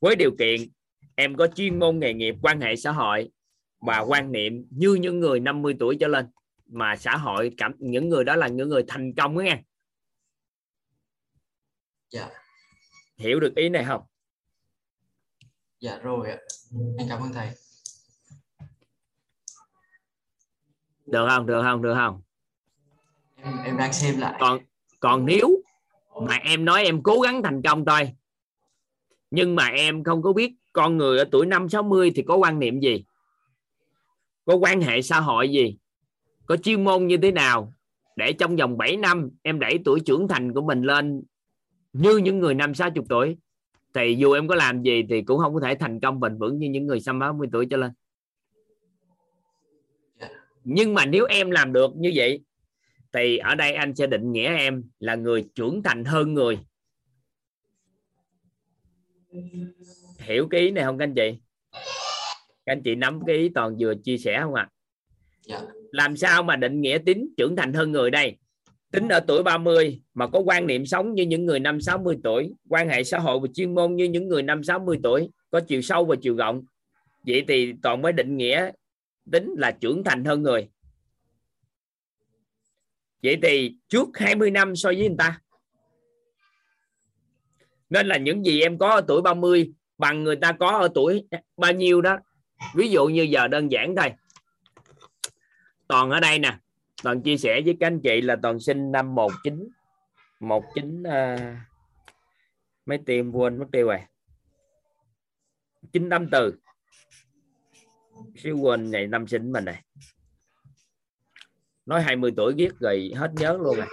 [0.00, 0.60] với điều kiện
[1.18, 3.30] em có chuyên môn nghề nghiệp quan hệ xã hội
[3.80, 6.26] và quan niệm như những người 50 tuổi trở lên.
[6.66, 9.62] Mà xã hội cảm những người đó là những người thành công đó nghe
[12.10, 12.28] dạ.
[13.16, 14.02] Hiểu được ý này không?
[15.80, 16.36] Dạ rồi ạ.
[16.98, 17.48] Em cảm ơn thầy.
[21.06, 21.46] Được không?
[21.46, 21.82] Được không?
[21.82, 22.22] Được không?
[23.36, 24.36] Em, em đang xem lại.
[24.40, 24.60] Còn
[25.00, 25.62] còn nếu
[26.26, 28.12] mà em nói em cố gắng thành công thôi
[29.30, 32.58] nhưng mà em không có biết con người ở tuổi năm 60 thì có quan
[32.58, 33.04] niệm gì?
[34.44, 35.76] Có quan hệ xã hội gì?
[36.46, 37.74] Có chuyên môn như thế nào?
[38.16, 41.22] Để trong vòng 7 năm em đẩy tuổi trưởng thành của mình lên
[41.92, 43.36] như những người năm 60 tuổi,
[43.94, 46.58] thì dù em có làm gì thì cũng không có thể thành công bền vững
[46.58, 47.90] như những người xăm 60 tuổi trở lên.
[50.64, 52.44] Nhưng mà nếu em làm được như vậy,
[53.12, 56.58] thì ở đây anh sẽ định nghĩa em là người trưởng thành hơn người
[60.28, 61.38] hiểu cái ý này không các anh chị?
[62.66, 64.68] Các anh chị nắm cái ý toàn vừa chia sẻ không ạ?
[65.48, 65.60] À?
[65.92, 68.36] làm sao mà định nghĩa tính trưởng thành hơn người đây?
[68.92, 72.52] Tính ở tuổi 30 mà có quan niệm sống như những người năm 60 tuổi
[72.68, 75.82] quan hệ xã hội và chuyên môn như những người năm 60 tuổi có chiều
[75.82, 76.64] sâu và chiều rộng.
[77.26, 78.70] Vậy thì toàn mới định nghĩa
[79.32, 80.68] tính là trưởng thành hơn người.
[83.22, 85.40] Vậy thì trước 20 năm so với người ta.
[87.90, 91.28] Nên là những gì em có ở tuổi 30 bằng người ta có ở tuổi
[91.56, 92.18] bao nhiêu đó.
[92.74, 94.12] Ví dụ như giờ đơn giản thôi.
[95.88, 96.58] Toàn ở đây nè.
[97.02, 99.68] Toàn chia sẻ với các anh chị là toàn sinh năm 19
[100.40, 101.40] 19 uh,
[102.86, 104.00] mấy tiền quên mất tiêu rồi.
[105.92, 106.50] 984
[108.36, 109.82] siêu quên ngày năm sinh mình này
[111.88, 113.86] nói 20 tuổi viết rồi hết nhớ luôn rồi.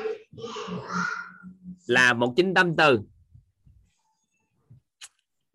[1.87, 3.05] Là 1984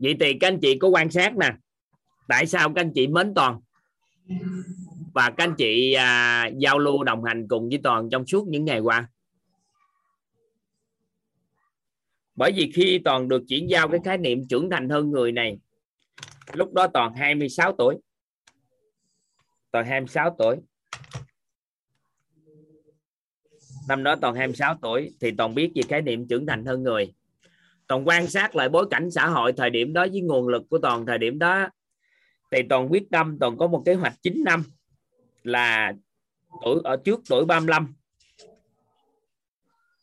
[0.00, 1.52] vậy thì các anh chị có quan sát nè.
[2.28, 3.60] Tại sao các anh chị mến toàn?
[5.14, 8.64] Và các anh chị à, giao lưu đồng hành cùng với toàn trong suốt những
[8.64, 9.08] ngày qua.
[12.34, 15.58] Bởi vì khi toàn được chuyển giao cái khái niệm trưởng thành hơn người này
[16.52, 17.98] lúc đó toàn 26 tuổi.
[19.70, 20.56] Toàn 26 tuổi.
[23.88, 27.12] Năm đó toàn 26 tuổi thì toàn biết về khái niệm trưởng thành hơn người
[27.90, 30.78] toàn quan sát lại bối cảnh xã hội thời điểm đó với nguồn lực của
[30.78, 31.68] toàn thời điểm đó.
[32.50, 34.64] Thì toàn quyết tâm, toàn có một kế hoạch 9 năm
[35.42, 35.92] là
[36.64, 37.94] tuổi, ở trước tuổi 35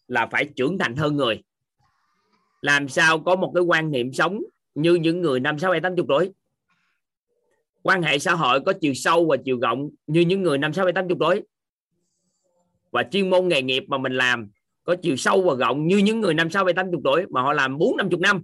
[0.07, 1.43] là phải trưởng thành hơn người.
[2.61, 4.41] Làm sao có một cái quan niệm sống
[4.75, 6.33] như những người năm sáu bảy tám chục tuổi.
[7.81, 10.85] Quan hệ xã hội có chiều sâu và chiều rộng như những người năm sáu
[10.85, 11.43] bảy tám chục tuổi.
[12.91, 14.49] Và chuyên môn nghề nghiệp mà mình làm
[14.87, 17.53] có chiều sâu và rộng như những người năm sáu bảy tám tuổi mà họ
[17.53, 18.43] làm bốn năm chục năm.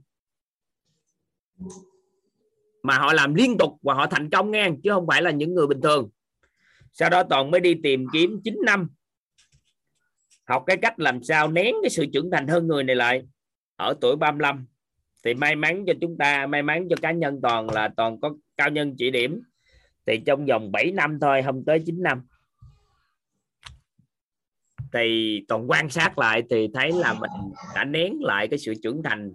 [2.84, 5.54] Mà họ làm liên tục và họ thành công nghe, chứ không phải là những
[5.54, 6.10] người bình thường.
[6.92, 8.90] Sau đó toàn mới đi tìm kiếm 9 năm.
[10.46, 13.24] Học cái cách làm sao nén cái sự trưởng thành hơn người này lại.
[13.76, 14.66] Ở tuổi 35
[15.26, 18.36] thì may mắn cho chúng ta, may mắn cho cá nhân toàn là toàn có
[18.58, 19.42] cao nhân chỉ điểm.
[20.06, 22.22] Thì trong vòng 7 năm thôi, không tới 9 năm
[24.94, 27.32] thì toàn quan sát lại thì thấy là mình
[27.76, 29.32] đã nén lại cái sự trưởng thành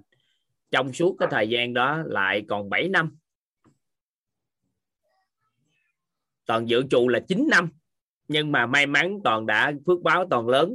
[0.70, 3.16] trong suốt cái thời gian đó lại còn 7 năm.
[6.46, 7.68] Toàn dự trù là 9 năm
[8.28, 10.74] nhưng mà may mắn toàn đã phước báo toàn lớn.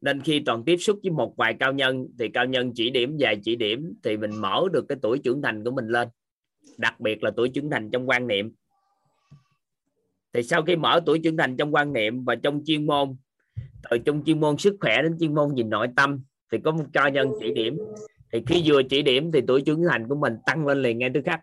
[0.00, 3.16] Nên khi toàn tiếp xúc với một vài cao nhân thì cao nhân chỉ điểm
[3.20, 6.08] vài chỉ điểm thì mình mở được cái tuổi trưởng thành của mình lên.
[6.78, 8.52] Đặc biệt là tuổi trưởng thành trong quan niệm.
[10.32, 13.16] Thì sau khi mở tuổi trưởng thành trong quan niệm và trong chuyên môn
[13.90, 16.20] từ trong chuyên môn sức khỏe đến chuyên môn nhìn nội tâm
[16.52, 17.78] thì có một cho nhân chỉ điểm.
[18.32, 21.10] Thì khi vừa chỉ điểm thì tuổi trưởng thành của mình tăng lên liền ngay
[21.14, 21.40] tức khắc.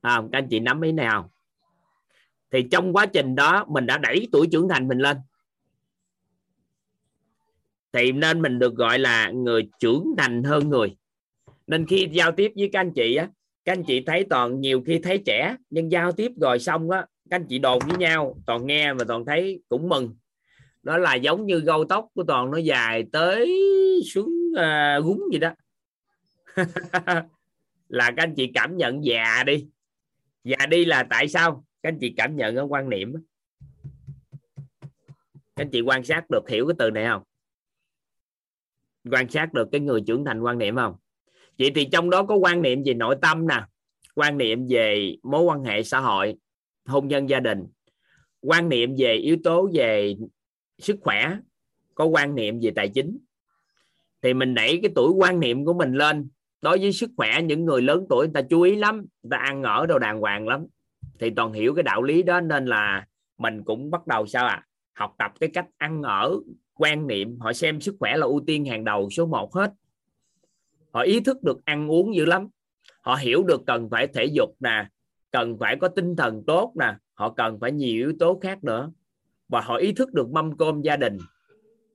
[0.00, 1.30] À, các anh chị nắm ý nào
[2.50, 5.16] thì trong quá trình đó mình đã đẩy tuổi trưởng thành mình lên.
[7.92, 10.96] Thì nên mình được gọi là người trưởng thành hơn người.
[11.66, 13.28] Nên khi giao tiếp với các anh chị á
[13.64, 17.06] các anh chị thấy toàn nhiều khi thấy trẻ nhưng giao tiếp rồi xong á
[17.30, 20.16] các anh chị đồn với nhau toàn nghe và toàn thấy cũng mừng.
[20.82, 23.60] Đó là giống như gâu tóc của toàn nó dài tới
[24.12, 25.54] xuống uh, gúng gì đó.
[27.88, 29.68] Là các anh chị cảm nhận già đi.
[30.44, 31.64] Già đi là tại sao?
[31.82, 33.12] Các anh chị cảm nhận ở quan niệm
[35.60, 37.22] các anh chị quan sát được hiểu cái từ này không?
[39.10, 40.96] Quan sát được cái người trưởng thành quan niệm không?
[41.58, 43.62] Vậy thì trong đó có quan niệm về nội tâm nè.
[44.14, 46.34] Quan niệm về mối quan hệ xã hội
[46.90, 47.66] hôn nhân gia đình.
[48.40, 50.14] Quan niệm về yếu tố về
[50.78, 51.36] sức khỏe
[51.94, 53.18] có quan niệm về tài chính.
[54.22, 56.28] Thì mình đẩy cái tuổi quan niệm của mình lên.
[56.62, 59.36] Đối với sức khỏe, những người lớn tuổi người ta chú ý lắm, người ta
[59.36, 60.66] ăn ở đồ đàng hoàng lắm.
[61.18, 63.06] Thì toàn hiểu cái đạo lý đó, nên là
[63.38, 66.40] mình cũng bắt đầu sao à học tập cái cách ăn ở,
[66.74, 69.72] quan niệm, họ xem sức khỏe là ưu tiên hàng đầu số 1 hết.
[70.90, 72.48] Họ ý thức được ăn uống dữ lắm.
[73.00, 74.86] Họ hiểu được cần phải thể dục nè
[75.32, 78.90] cần phải có tinh thần tốt nè, họ cần phải nhiều yếu tố khác nữa.
[79.48, 81.18] Và họ ý thức được mâm cơm gia đình.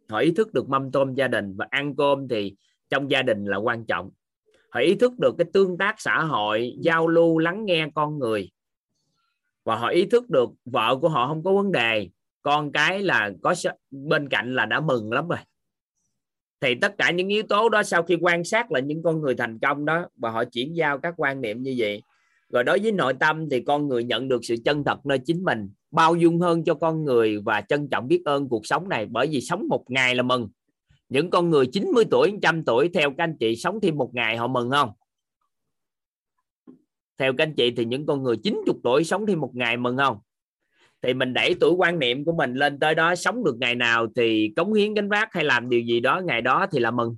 [0.10, 2.56] Họ ý thức được mâm tôm gia đình và ăn cơm thì
[2.90, 4.12] trong gia đình là quan trọng.
[4.70, 8.52] Họ ý thức được cái tương tác xã hội, giao lưu, lắng nghe con người.
[9.64, 12.10] Và họ ý thức được vợ của họ không có vấn đề,
[12.41, 13.56] con cái là có
[13.91, 15.40] bên cạnh là đã mừng lắm rồi.
[16.62, 19.36] Thì tất cả những yếu tố đó sau khi quan sát là những con người
[19.36, 22.02] thành công đó, và họ chuyển giao các quan niệm như vậy
[22.50, 25.44] rồi đối với nội tâm thì con người nhận được sự chân thật nơi chính
[25.44, 29.06] mình, bao dung hơn cho con người và trân trọng biết ơn cuộc sống này.
[29.06, 30.50] Bởi vì sống một ngày là mừng.
[31.10, 34.38] Những con người 90 tuổi 100 tuổi, theo các anh chị sống thêm một ngày
[34.38, 34.90] họ mừng không?
[37.18, 39.98] Theo các anh chị thì những con người 90 tuổi sống thêm một ngày mừng
[39.98, 40.18] không?
[41.02, 44.08] Thì mình đẩy tuổi quan niệm của mình lên tới đó, sống được ngày nào
[44.16, 47.16] thì cống hiến gánh vác hay làm điều gì đó ngày đó thì là mừng.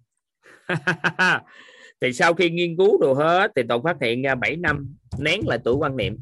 [2.01, 5.47] thì sau khi nghiên cứu đồ hết, thì tôi phát hiện ra 7 năm nén
[5.47, 6.17] lại tuổi quan niệm.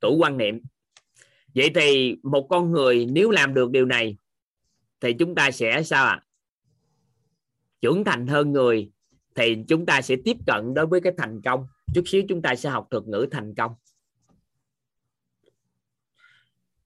[0.00, 0.60] Tuổi quan niệm.
[1.54, 4.16] Vậy thì một con người nếu làm được điều này,
[5.00, 6.20] thì chúng ta sẽ sao ạ?
[6.22, 6.24] À?
[7.82, 8.90] trưởng thành hơn người,
[9.34, 11.66] thì chúng ta sẽ tiếp cận đối với cái thành công.
[11.94, 13.72] Chút xíu chúng ta sẽ học thuật ngữ thành công.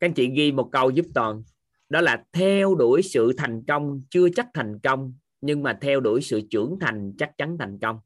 [0.06, 1.42] Các anh chị ghi một câu giúp toàn.
[1.88, 6.22] Đó là theo đuổi sự thành công, chưa chắc thành công, nhưng mà theo đuổi
[6.22, 8.00] sự trưởng thành chắc chắn thành công.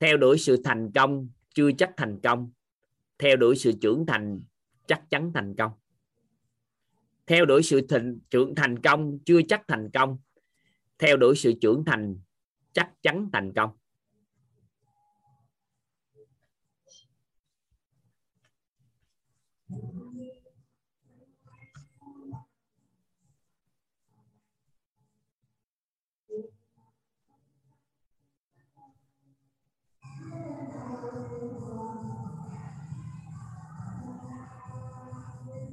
[0.00, 2.52] Theo đuổi sự thành công, chưa chắc thành công.
[3.18, 4.40] Theo đuổi sự trưởng thành
[4.86, 5.72] chắc chắn thành công.
[7.26, 10.18] Theo đuổi sự thịnh trưởng thành công, chưa chắc thành công.
[10.98, 12.16] Theo đuổi sự trưởng thành
[12.72, 13.70] chắc chắn thành công.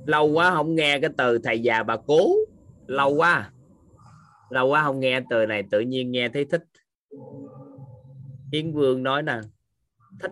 [0.07, 2.29] Lâu quá không nghe cái từ thầy già bà cố.
[2.87, 3.51] Lâu quá.
[4.49, 6.63] Lâu quá không nghe từ này tự nhiên nghe thấy thích.
[8.53, 9.39] Hiến Vương nói nè
[10.21, 10.31] thích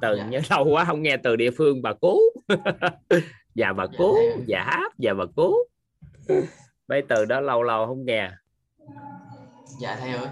[0.00, 0.26] từ dạ.
[0.26, 2.18] nhớ lâu quá không nghe từ địa phương bà cố.
[3.54, 5.54] Già bà dạ, cố dạ hát già bà cố.
[6.88, 8.30] Mấy từ đó lâu lâu không nghe.
[9.80, 10.28] Dạ thầy ơi.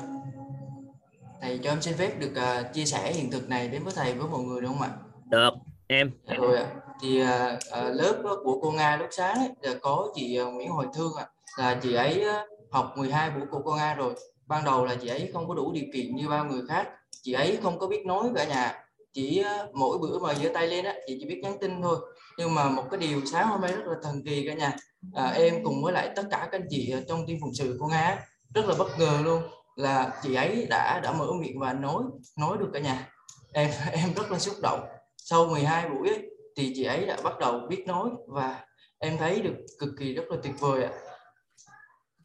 [1.41, 4.15] Thầy cho em xin phép được uh, chia sẻ hiện thực này đến với thầy
[4.15, 4.91] với mọi người được không ạ?
[5.31, 5.51] Được
[5.87, 6.11] em.
[6.27, 6.67] Dạ, rồi ạ
[7.03, 7.29] thì uh,
[7.73, 11.27] lớp à, của cô Nga lúc sáng ấy, có chị Nguyễn Hoài Thương ạ.
[11.59, 12.25] Là chị ấy
[12.71, 14.15] học 12 buổi của cô Nga rồi.
[14.47, 16.89] Ban đầu là chị ấy không có đủ điều kiện như bao người khác.
[17.23, 18.85] Chị ấy không có biết nói cả nhà.
[19.13, 21.97] Chỉ mỗi bữa mà giơ tay lên á chị chỉ biết nhắn tin thôi.
[22.39, 24.77] Nhưng mà một cái điều sáng hôm nay rất là thần kỳ cả nhà.
[25.15, 27.87] À, em cùng với lại tất cả các anh chị trong team phụng sự của
[27.87, 28.19] Nga
[28.55, 29.43] rất là bất ngờ luôn
[29.77, 32.03] là chị ấy đã đã mở miệng và nói
[32.39, 33.09] nói được cả nhà.
[33.53, 34.81] Em em rất là xúc động.
[35.17, 38.65] Sau 12 buổi ấy, thì chị ấy đã bắt đầu biết nói và
[38.99, 40.91] em thấy được cực kỳ rất là tuyệt vời ạ.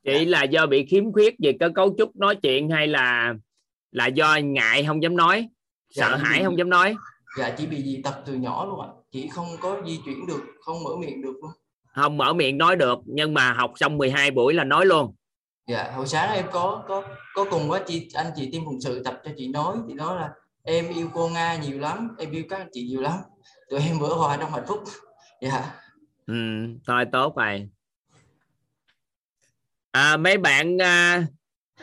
[0.04, 3.34] Chị là do bị khiếm khuyết về cái cấu trúc nói chuyện hay là
[3.92, 5.50] là do ngại không dám nói?
[5.90, 6.96] Sợ dạ, hãi không dám nói?
[7.38, 8.88] Dạ chỉ bị dị tật từ nhỏ luôn ạ.
[9.12, 11.52] Chị không có di chuyển được không mở miệng được luôn.
[11.96, 15.16] Không mở miệng nói được nhưng mà học xong 12 buổi là nói luôn.
[15.68, 19.04] Dạ hồi sáng em có có có cùng với chị anh chị tim phụng sự
[19.04, 19.78] tập cho chị nói.
[19.88, 20.30] Chị nói là
[20.64, 23.14] em yêu cô nga nhiều lắm em yêu các anh chị nhiều lắm
[23.70, 24.84] tụi em bữa hoài trong hạnh phúc.
[25.42, 25.74] Dạ.
[26.26, 26.34] Ừ
[26.86, 27.70] thôi tốt rồi.
[29.92, 31.28] À, mấy bạn à,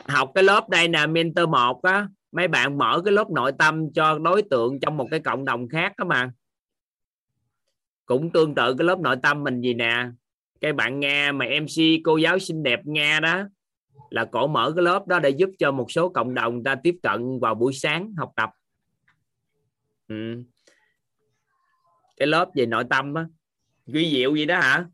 [0.08, 2.08] học cái lớp đây nè mentor một á.
[2.32, 5.68] Mấy bạn mở cái lớp nội tâm cho đối tượng trong một cái cộng đồng
[5.68, 6.32] khác đó mà.
[8.06, 10.06] Cũng tương tự cái lớp nội tâm mình gì nè.
[10.60, 13.42] Cái bạn Nga mà MC cô giáo xinh đẹp Nga đó
[14.10, 16.96] là cổ mở cái lớp đó để giúp cho một số cộng đồng ta tiếp
[17.02, 18.50] cận vào buổi sáng học tập.
[20.08, 20.42] Ừ
[22.16, 23.24] cái lớp về nội tâm á.
[23.86, 24.84] Duy diệu gì đó hả?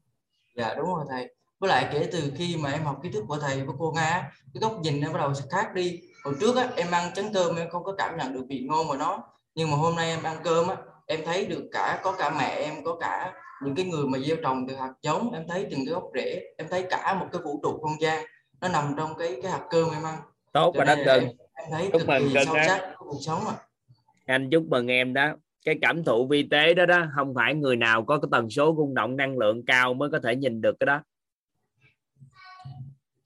[0.56, 1.34] Dạ đúng rồi thầy.
[1.58, 4.32] Với lại kể từ khi mà em học kiến thức của thầy với cô Nga
[4.54, 6.00] cái góc nhìn nó bắt đầu khác đi.
[6.24, 8.88] Hồi trước á, em ăn chén cơm em không có cảm nhận được vị ngon
[8.88, 9.22] của nó.
[9.54, 10.76] Nhưng mà hôm nay em ăn cơm á,
[11.06, 13.32] em thấy được cả có cả mẹ em có cả
[13.64, 15.32] những cái người mà gieo trồng từ hạt giống.
[15.32, 18.26] Em thấy từng cái gốc rễ em thấy cả một cái vũ trụ không gian
[18.60, 20.18] nó nằm trong cái cái hạt cơm em ăn.
[20.52, 23.54] Tốt và đất cưng em, em thấy chúc mừng cưng sâu sắc cuộc sống à.
[24.26, 25.32] anh chúc mừng em đó
[25.64, 28.74] cái cảm thụ vi tế đó đó không phải người nào có cái tần số
[28.78, 31.00] rung động năng lượng cao mới có thể nhìn được cái đó.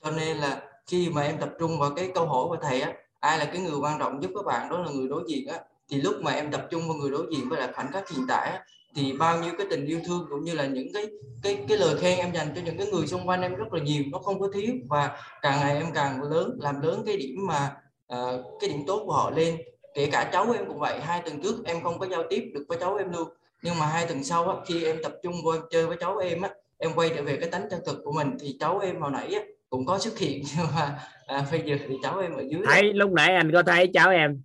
[0.05, 2.93] Cho nên là khi mà em tập trung vào cái câu hỏi của thầy á
[3.21, 5.59] ai là cái người quan trọng giúp các bạn đó là người đối diện á
[5.89, 8.25] thì lúc mà em tập trung vào người đối diện với lại khoảnh khắc hiện
[8.29, 11.07] tại á, thì bao nhiêu cái tình yêu thương cũng như là những cái
[11.43, 13.83] cái cái lời khen em dành cho những cái người xung quanh em rất là
[13.83, 14.75] nhiều nó không có thiếu.
[14.89, 17.77] Và càng ngày em càng lớn làm lớn cái điểm mà
[18.13, 19.57] uh, cái điểm tốt của họ lên
[19.95, 22.65] kể cả cháu em cũng vậy hai tuần trước em không có giao tiếp được
[22.69, 23.29] với cháu em luôn.
[23.63, 26.19] Nhưng mà hai tuần sau á, khi em tập trung vô em chơi với cháu
[26.19, 29.01] em á em quay trở về cái tánh chân thực của mình thì cháu em
[29.01, 29.41] hồi nãy á,
[29.71, 30.43] cũng có xuất hiện.
[30.57, 33.63] Nhưng mà à, bây giờ thì cháu em ở dưới thấy lúc nãy anh có
[33.63, 34.43] thấy cháu em?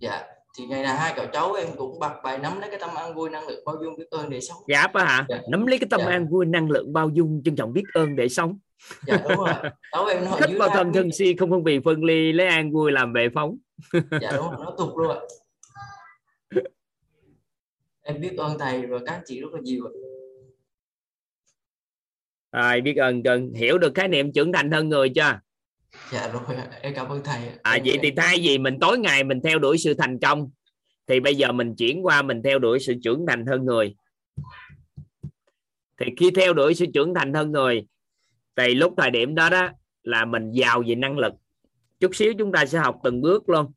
[0.00, 2.90] Dạ thì ngày nào hai cậu cháu em cũng bật bài nắm lấy cái tâm
[2.94, 4.58] an vui năng lượng bao dung biết ơn để sống.
[4.68, 5.26] Giáp á hả?
[5.28, 5.40] Dạ.
[5.50, 6.10] nắm lấy cái tâm dạ.
[6.10, 8.58] an vui năng lượng bao dung trân trọng biết ơn để sống.
[9.06, 9.48] Dạ đúng rồi.
[9.92, 10.24] Cháu em
[10.58, 13.56] nó thân thân si không phân biệt phân ly lấy an vui làm bệ phóng.
[13.92, 14.64] Dạ đúng rồi.
[14.64, 15.20] Nó tục luôn ạ.
[18.02, 19.88] Em biết ơn thầy và các chị rất là nhiều
[22.52, 25.40] rồi biết ơn cần hiểu được khái niệm trưởng thành hơn người chưa
[26.12, 26.56] dạ rồi.
[26.80, 28.00] Em cảm ơn thầy à em, vậy em...
[28.02, 30.50] thì thay vì mình tối ngày mình theo đuổi sự thành công
[31.06, 33.94] thì bây giờ mình chuyển qua mình theo đuổi sự trưởng thành hơn người.
[36.00, 37.86] Thì khi theo đuổi sự trưởng thành hơn người
[38.56, 39.68] thì lúc thời điểm đó đó
[40.02, 41.32] là mình giàu về năng lực.
[42.00, 43.72] Chút xíu chúng ta sẽ học từng bước luôn.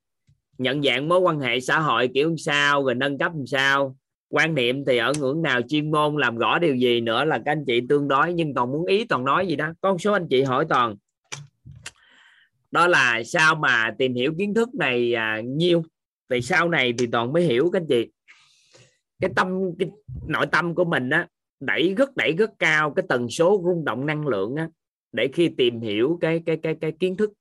[0.57, 3.95] Nhận dạng mối quan hệ xã hội kiểu sao rồi nâng cấp làm sao.
[4.29, 7.51] Quan niệm thì ở ngưỡng nào chuyên môn làm rõ điều gì nữa là các
[7.51, 9.73] anh chị tương đối nhưng toàn muốn ý toàn nói gì đó.
[9.81, 10.95] Con số anh chị hỏi toàn
[12.71, 15.83] đó là sao mà tìm hiểu kiến thức này à, nhiêu
[16.29, 18.11] thì sau này thì toàn mới hiểu các anh chị.
[19.21, 19.89] Cái tâm cái
[20.27, 21.27] nội tâm của mình á
[21.59, 24.69] đẩy rất đẩy rất cao cái tần số rung động năng lượng á
[25.11, 27.33] để khi tìm hiểu cái cái cái cái kiến thức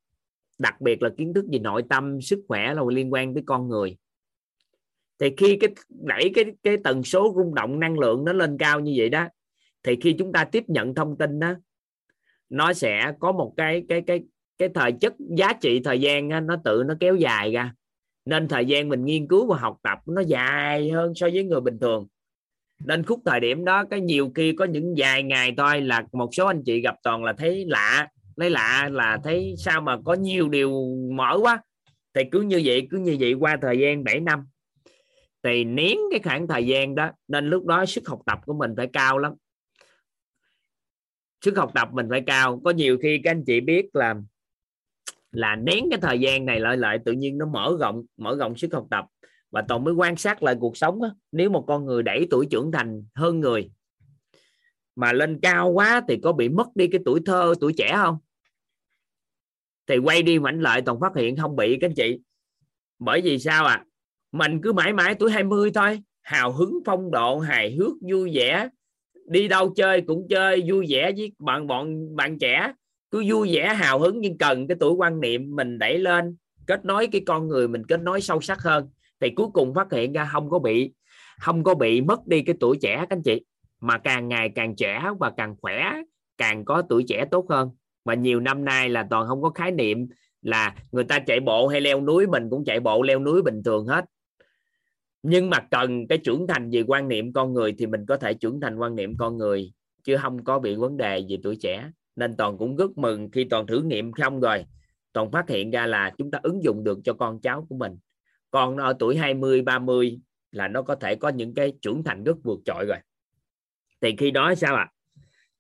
[0.58, 3.68] đặc biệt là kiến thức về nội tâm sức khỏe là liên quan tới con
[3.68, 3.96] người.
[5.18, 8.80] Thì khi cái đẩy cái cái tần số rung động năng lượng nó lên cao
[8.80, 9.28] như vậy đó
[9.82, 11.54] thì khi chúng ta tiếp nhận thông tin đó
[12.48, 14.22] nó sẽ có một cái cái cái
[14.58, 17.72] cái thời chất, giá trị thời gian nó tự nó kéo dài ra.
[18.24, 21.60] Nên thời gian mình nghiên cứu và học tập nó dài hơn so với người
[21.60, 22.06] bình thường.
[22.84, 26.28] Nên khúc thời điểm đó, cái nhiều khi có những vài ngày thôi là một
[26.32, 30.14] số anh chị gặp toàn là thấy lạ, lấy lạ là thấy sao mà có
[30.14, 31.62] nhiều điều mở quá.
[32.14, 34.46] Thì cứ như vậy, cứ như vậy qua thời gian 7 năm.
[35.42, 38.74] Thì nén cái khoảng thời gian đó, nên lúc đó sức học tập của mình
[38.76, 39.32] phải cao lắm.
[41.44, 42.60] Sức học tập mình phải cao.
[42.64, 44.14] Có nhiều khi các anh chị biết là
[45.32, 48.56] là nén cái thời gian này lại lại tự nhiên nó mở rộng mở rộng
[48.56, 49.04] sức học tập.
[49.50, 51.14] Và toàn mới quan sát lại cuộc sống đó.
[51.32, 53.70] nếu một con người đẩy tuổi trưởng thành hơn người,
[54.96, 58.18] mà lên cao quá thì có bị mất đi cái tuổi thơ, tuổi trẻ không?
[59.86, 62.20] Thì quay đi mảnh lại toàn phát hiện không bị, các anh chị.
[62.98, 63.84] Bởi vì sao à
[64.32, 68.68] mình cứ mãi mãi tuổi 20 thôi, hào hứng phong độ, hài hước, vui vẻ,
[69.28, 72.72] đi đâu chơi cũng chơi, vui vẻ với bạn bọn, bạn trẻ
[73.10, 76.36] cứ vui vẻ, hào hứng nhưng cần cái tuổi quan niệm mình đẩy lên,
[76.66, 78.88] kết nối cái con người mình, kết nối sâu sắc hơn.
[79.20, 80.92] Thì cuối cùng phát hiện ra không có bị,
[81.40, 83.44] không có bị mất đi cái tuổi trẻ, các anh chị.
[83.80, 85.92] Mà càng ngày càng trẻ và càng khỏe,
[86.38, 87.70] càng có tuổi trẻ tốt hơn.
[88.04, 90.08] Và nhiều năm nay là toàn không có khái niệm
[90.42, 93.62] là người ta chạy bộ hay leo núi, mình cũng chạy bộ, leo núi bình
[93.64, 94.04] thường hết.
[95.22, 98.34] Nhưng mà cần cái trưởng thành về quan niệm con người thì mình có thể
[98.34, 99.72] trưởng thành quan niệm con người,
[100.04, 103.44] chứ không có bị vấn đề về tuổi trẻ nên toàn cũng rất mừng khi
[103.44, 104.64] toàn thử nghiệm xong rồi.
[105.12, 107.98] Toàn phát hiện ra là chúng ta ứng dụng được cho con cháu của mình.
[108.50, 110.20] Con nó ở tuổi 20 30
[110.52, 112.98] là nó có thể có những cái trưởng thành rất vượt trội rồi.
[114.00, 114.90] Thì khi đó sao ạ?
[114.90, 114.92] À?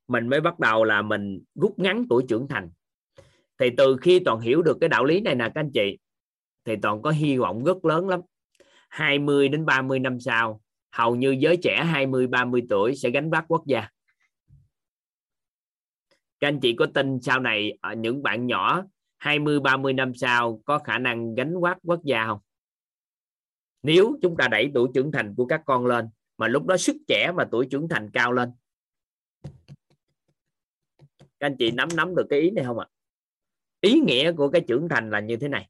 [0.08, 2.70] mình mới bắt đầu là mình rút ngắn tuổi trưởng thành.
[3.58, 5.98] Thì từ khi toàn hiểu được cái đạo lý này nè các anh chị,
[6.64, 8.20] thì toàn có hy vọng rất lớn lắm.
[8.88, 10.60] 20 đến 30 năm sau,
[10.92, 13.88] hầu như giới trẻ 20 30 tuổi sẽ gánh vác quốc gia
[16.40, 18.84] các anh chị có tin sau này ở những bạn nhỏ
[19.18, 22.38] 20 30 năm sau có khả năng gánh vác quốc gia không?
[23.82, 26.08] Nếu chúng ta đẩy tuổi trưởng thành của các con lên,
[26.38, 28.50] mà lúc đó sức trẻ và tuổi trưởng thành cao lên.
[31.18, 32.86] Các anh chị nắm nắm được cái ý này không ạ?
[33.80, 35.68] Ý nghĩa của cái trưởng thành là như thế này.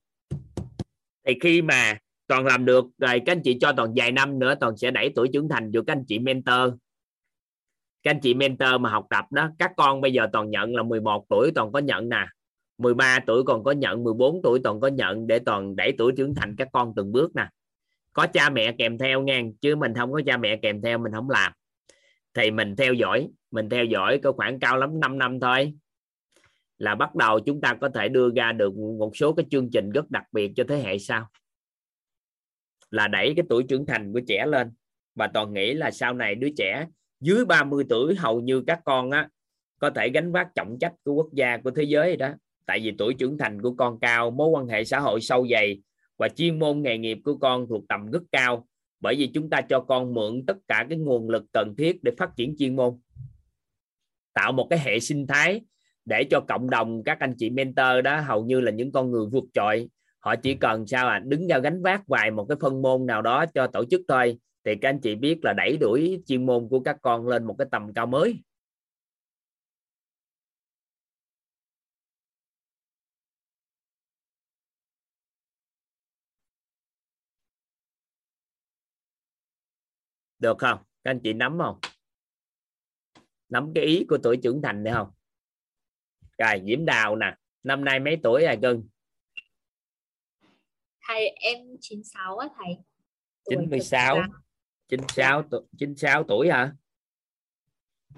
[1.25, 4.55] Thì khi mà toàn làm được, rồi các anh chị cho toàn vài năm nữa,
[4.61, 6.73] toàn sẽ đẩy tuổi trưởng thành cho các anh chị mentor
[8.03, 10.83] các anh chị mentor mà học tập đó, các con bây giờ toàn nhận là
[10.83, 12.27] 11 tuổi toàn có nhận nè.
[12.79, 16.35] 13 tuổi còn có nhận 14 tuổi toàn có nhận để toàn đẩy tuổi trưởng
[16.35, 17.49] thành các con từng bước nè.
[18.13, 21.13] Có cha mẹ kèm theo nghe, chứ mình không có cha mẹ kèm theo, mình
[21.13, 21.53] không làm.
[22.35, 25.73] Thì mình theo dõi, mình theo dõi có khoảng cao lắm 5 năm thôi.
[26.79, 29.91] Là bắt đầu chúng ta có thể đưa ra được một số cái chương trình
[29.91, 31.29] rất đặc biệt cho thế hệ sau.
[32.91, 34.73] Là đẩy cái tuổi trưởng thành của trẻ lên.
[35.15, 36.87] Và toàn nghĩ là sau này đứa trẻ
[37.21, 39.29] dưới 30 tuổi, hầu như các con á,
[39.79, 42.29] có thể gánh vác trọng trách của quốc gia, của thế giới đó.
[42.67, 45.83] Tại vì tuổi trưởng thành của con cao, mối quan hệ xã hội sâu dày
[46.17, 48.67] và chuyên môn nghề nghiệp của con thuộc tầm rất cao.
[49.01, 52.13] Bởi vì chúng ta cho con mượn tất cả cái nguồn lực cần thiết để
[52.19, 52.99] phát triển chuyên môn.
[54.35, 55.61] Tạo một cái hệ sinh thái
[56.05, 59.27] để cho cộng đồng, các anh chị mentor đó, hầu như là những con người
[59.33, 59.89] vượt trội.
[60.19, 63.23] Họ chỉ cần sao à đứng ra gánh vác vài một cái phân môn nào
[63.23, 66.69] đó cho tổ chức thôi thì các anh chị biết là đẩy đuổi chuyên môn
[66.71, 68.43] của các con lên một cái tầm cao mới.
[80.39, 80.79] Được không?
[81.05, 81.79] Các anh chị nắm không?
[83.49, 85.11] Nắm cái ý của tuổi trưởng thành này không?
[86.39, 88.89] Rồi diễm đào nè năm nay mấy tuổi rồi cưng
[91.09, 92.77] thầy em 96 á thầy.
[93.45, 94.23] 96
[94.89, 96.73] 96 tuổi 96 tuổi hả?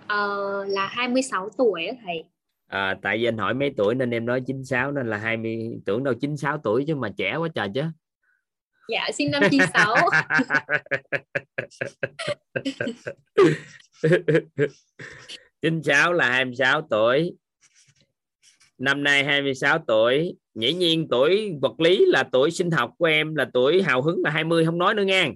[0.06, 2.24] Ờ, là 26 tuổi á thầy.
[2.66, 6.04] À, tại vì anh hỏi mấy tuổi nên em nói 96 nên là 20 tưởng
[6.04, 7.82] đâu 96 tuổi chứ mà trẻ quá trời chứ.
[8.88, 9.94] Dạ sinh năm 96
[15.62, 17.32] 96 là 26 tuổi.
[18.78, 20.36] Năm nay 26 tuổi.
[20.54, 24.20] Dĩ nhiên tuổi vật lý là tuổi sinh học của em là tuổi hào hứng
[24.24, 25.28] là 20 không nói nữa nha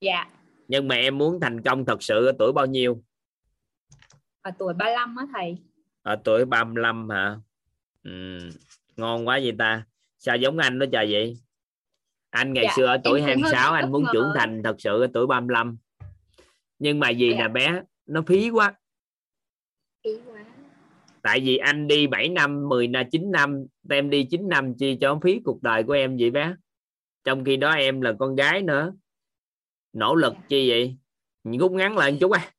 [0.00, 0.26] dạ
[0.70, 3.02] nhưng mà em muốn thành công thật sự ở tuổi bao nhiêu?
[4.42, 5.58] Ở tuổi 35 á thầy.
[6.02, 7.36] Ở tuổi 35 hả?
[8.02, 8.38] Ừ.
[8.96, 9.84] ngon quá vậy ta.
[10.18, 11.36] Sao giống anh đó trời vậy?
[12.30, 15.26] Anh ngày dạ, xưa ở tuổi 26 anh muốn trưởng thành thật sự ở tuổi
[15.26, 15.78] 35
[16.78, 17.38] nhưng mà gì dạ.
[17.38, 18.74] nè bé nó phí quá.
[20.04, 20.44] Phí quá.
[21.22, 24.98] Tại vì anh đi 7 năm 10 là 9 năm em đi 9 năm chi
[25.00, 26.54] cho phí cuộc đời của em vậy bé.
[27.24, 28.92] Trong khi đó em là con gái nữa
[29.92, 30.96] nỗ lực chi vậy?
[31.58, 32.50] Rút ngắn lại một chút á.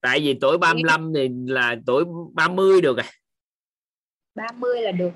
[0.00, 2.04] Tại vì tuổi 35 thì là tuổi
[2.34, 3.10] 30 được à
[4.34, 5.10] 30 là được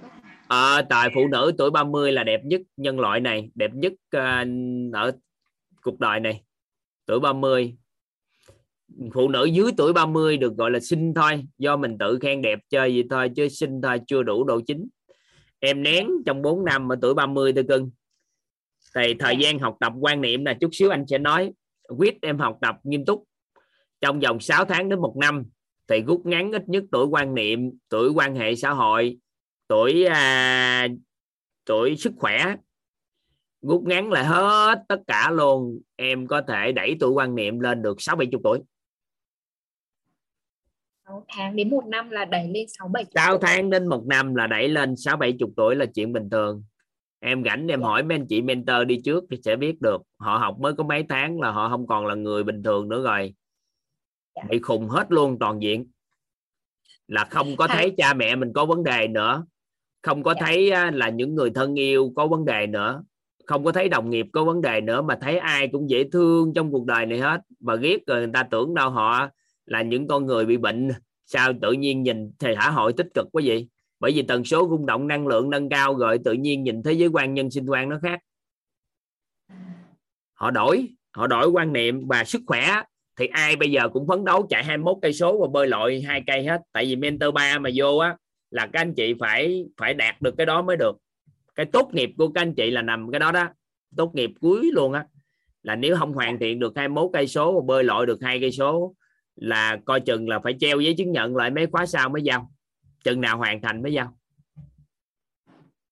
[0.48, 4.92] à, tại phụ nữ tuổi 30 là đẹp nhất nhân loại này đẹp nhất uh,
[4.92, 5.12] ở
[5.82, 6.42] cuộc đời này
[7.06, 7.76] tuổi 30
[9.14, 12.58] phụ nữ dưới tuổi 30 được gọi là xinh thôi do mình tự khen đẹp
[12.70, 14.88] chơi vậy thôi chứ xinh thôi chưa đủ độ chính
[15.58, 17.90] em nén trong 4 năm ở tuổi 30 thôi cưng
[18.96, 21.52] thì thời gian học tập quan niệm là chút xíu anh sẽ nói
[21.98, 23.24] quyết em học tập nghiêm túc.
[24.00, 25.44] Trong vòng 6 tháng đến một năm
[25.88, 29.18] thì rút ngắn ít nhất tuổi quan niệm tuổi quan hệ xã hội
[29.68, 30.88] tuổi à,
[31.64, 32.56] tuổi sức khỏe.
[33.62, 35.80] Rút ngắn lại hết tất cả luôn.
[35.96, 38.58] Em có thể đẩy tuổi quan niệm lên được sáu bảy chục tuổi.
[41.06, 44.34] 6 tháng đến một năm là đẩy lên 6 7 6 tháng đến một năm
[44.34, 46.64] là đẩy lên 6 70 tuổi là chuyện bình thường
[47.26, 50.02] em rảnh em hỏi mấy anh chị mentor đi trước thì sẽ biết được.
[50.18, 53.02] Họ học mới có mấy tháng là họ không còn là người bình thường nữa
[53.02, 53.34] rồi.
[54.36, 54.42] Dạ.
[54.50, 55.86] bị khùng hết luôn toàn diện.
[57.08, 59.44] Là không có thấy cha mẹ mình có vấn đề nữa.
[60.02, 60.46] Không có dạ.
[60.46, 63.02] thấy là những người thân yêu có vấn đề nữa.
[63.46, 66.54] Không có thấy đồng nghiệp có vấn đề nữa mà thấy ai cũng dễ thương
[66.54, 67.40] trong cuộc đời này hết.
[67.60, 69.28] Và ghét rồi người ta tưởng đâu họ
[69.66, 70.88] là những con người bị bệnh.
[71.26, 73.68] Sao tự nhiên nhìn thì xã hội tích cực quá vậy
[74.00, 76.92] bởi vì tần số rung động, năng lượng nâng cao, rồi tự nhiên nhìn thế
[76.92, 78.20] giới quan nhân sinh quan nó khác.
[80.34, 82.82] Họ đổi họ đổi quan niệm và sức khỏe
[83.16, 86.22] thì ai bây giờ cũng phấn đấu chạy 21 cây số và bơi lội hai
[86.26, 86.60] cây hết.
[86.72, 88.16] Tại vì mentor 3 mà vô á,
[88.50, 90.96] là các anh chị phải phải đạt được cái đó mới được.
[91.54, 93.48] Cái tốt nghiệp của các anh chị là nằm cái đó đó.
[93.96, 95.06] Tốt nghiệp cuối luôn á.
[95.62, 98.52] Là nếu không hoàn thiện được 21 cây số và bơi lội được hai cây
[98.52, 98.94] số,
[99.36, 102.50] là coi chừng là phải treo giấy chứng nhận lại mấy khóa sau mới giao
[103.06, 104.16] chừng nào hoàn thành mới giao?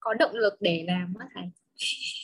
[0.00, 1.44] Có động lực để làm á thầy.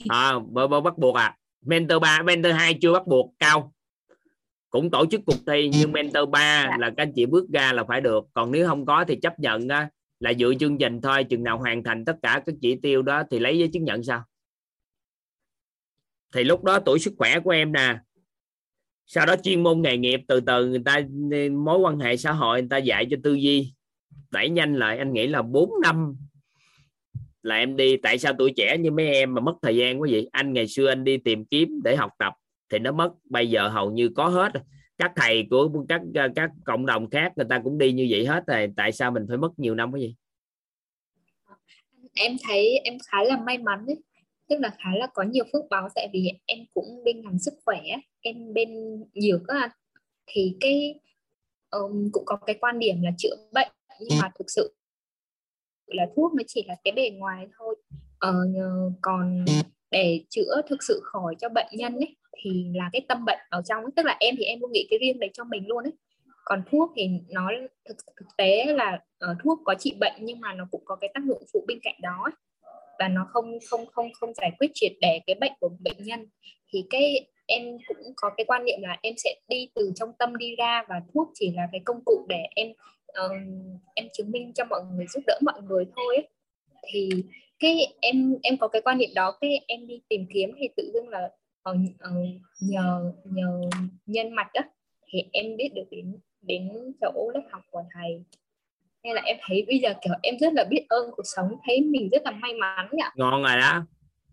[0.08, 1.36] À bơ, bơ bắt buộc à.
[1.66, 3.74] Mentor 3 mentor 2 chưa bắt buộc cao.
[4.70, 6.76] Cũng tổ chức cuộc thi nhưng mentor 3 dạ.
[6.78, 8.24] là các anh chị bước ra là phải được.
[8.32, 9.90] Còn nếu không có thì chấp nhận á,
[10.20, 13.22] là dựa chương trình thôi chừng nào hoàn thành tất cả các chỉ tiêu đó
[13.30, 14.24] thì lấy giấy chứng nhận sao?
[16.34, 17.98] Thì lúc đó tuổi sức khỏe của em nè.
[19.06, 21.00] Sau đó chuyên môn nghề nghiệp từ từ người ta
[21.52, 23.72] mối quan hệ xã hội người ta dạy cho tư duy
[24.30, 26.16] đẩy nhanh lại anh nghĩ là 4 năm
[27.42, 27.96] là em đi.
[27.96, 30.28] Tại sao tuổi trẻ như mấy em mà mất thời gian quá vậy?
[30.32, 32.32] Anh ngày xưa anh đi tìm kiếm để học tập
[32.70, 33.12] thì nó mất.
[33.24, 34.52] Bây giờ hầu như có hết.
[34.98, 36.00] Các thầy của các
[36.34, 38.68] các cộng đồng khác người ta cũng đi như vậy hết rồi.
[38.76, 40.14] Tại sao mình phải mất nhiều năm cái gì
[42.14, 43.96] em thấy em khá là may mắn đấy
[44.48, 47.54] tức là khá là có nhiều phước báo tại vì em cũng bên ngành sức
[47.64, 47.80] khỏe
[48.20, 48.68] em bên
[49.14, 49.70] nhiều các
[50.26, 51.00] thì cái
[51.70, 53.68] um, cũng có cái quan điểm là chữa bệnh
[54.00, 54.74] nhưng mà thực sự
[55.86, 57.76] là thuốc nó chỉ là cái bề ngoài thôi.
[58.18, 58.34] Ờ,
[59.00, 59.44] còn
[59.90, 63.62] để chữa thực sự khỏi cho bệnh nhân ấy thì là cái tâm bệnh ở
[63.62, 65.92] trong tức là em thì em cũng nghĩ cái riêng đấy cho mình luôn ấy.
[66.44, 67.50] Còn thuốc thì nó
[67.88, 71.10] thực, thực tế là uh, thuốc có trị bệnh nhưng mà nó cũng có cái
[71.14, 72.32] tác dụng phụ bên cạnh đó ấy.
[72.98, 76.26] và nó không không không không giải quyết triệt để cái bệnh của bệnh nhân.
[76.72, 80.36] Thì cái em cũng có cái quan niệm là em sẽ đi từ trong tâm
[80.36, 82.68] đi ra và thuốc chỉ là cái công cụ để em
[83.26, 83.32] uh,
[83.94, 86.28] em chứng minh cho mọi người giúp đỡ mọi người thôi ấy.
[86.92, 87.10] thì
[87.58, 90.90] cái em em có cái quan niệm đó cái em đi tìm kiếm thì tự
[90.94, 91.30] dưng là
[91.70, 93.60] uh, uh, nhờ nhờ
[94.06, 94.60] nhân mạch đó
[95.12, 98.24] thì em biết được đến đến chỗ lớp học của thầy
[99.02, 101.80] nên là em thấy bây giờ kiểu em rất là biết ơn cuộc sống thấy
[101.80, 103.82] mình rất là may mắn nhỉ ngon rồi đó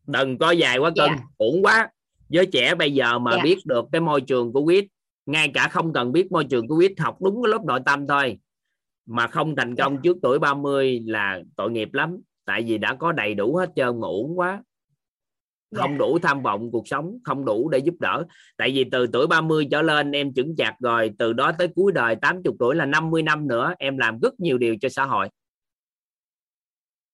[0.07, 1.19] đừng có dài quá cân yeah.
[1.19, 1.25] Dạ.
[1.37, 1.91] uổng quá
[2.29, 3.39] giới trẻ bây giờ mà yeah.
[3.39, 3.43] Dạ.
[3.43, 4.85] biết được cái môi trường của quýt
[5.25, 8.07] ngay cả không cần biết môi trường của quýt học đúng cái lớp nội tâm
[8.07, 8.37] thôi
[9.07, 9.93] mà không thành công.
[9.95, 9.99] Dạ.
[10.03, 13.99] trước tuổi 30 là tội nghiệp lắm tại vì đã có đầy đủ hết trơn
[14.01, 14.61] mà uổng quá
[15.75, 15.99] không yeah.
[15.99, 18.23] đủ tham vọng cuộc sống không đủ để giúp đỡ
[18.57, 21.91] tại vì từ tuổi 30 trở lên em chững chạc rồi từ đó tới cuối
[21.91, 25.29] đời 80 tuổi là 50 năm nữa em làm rất nhiều điều cho xã hội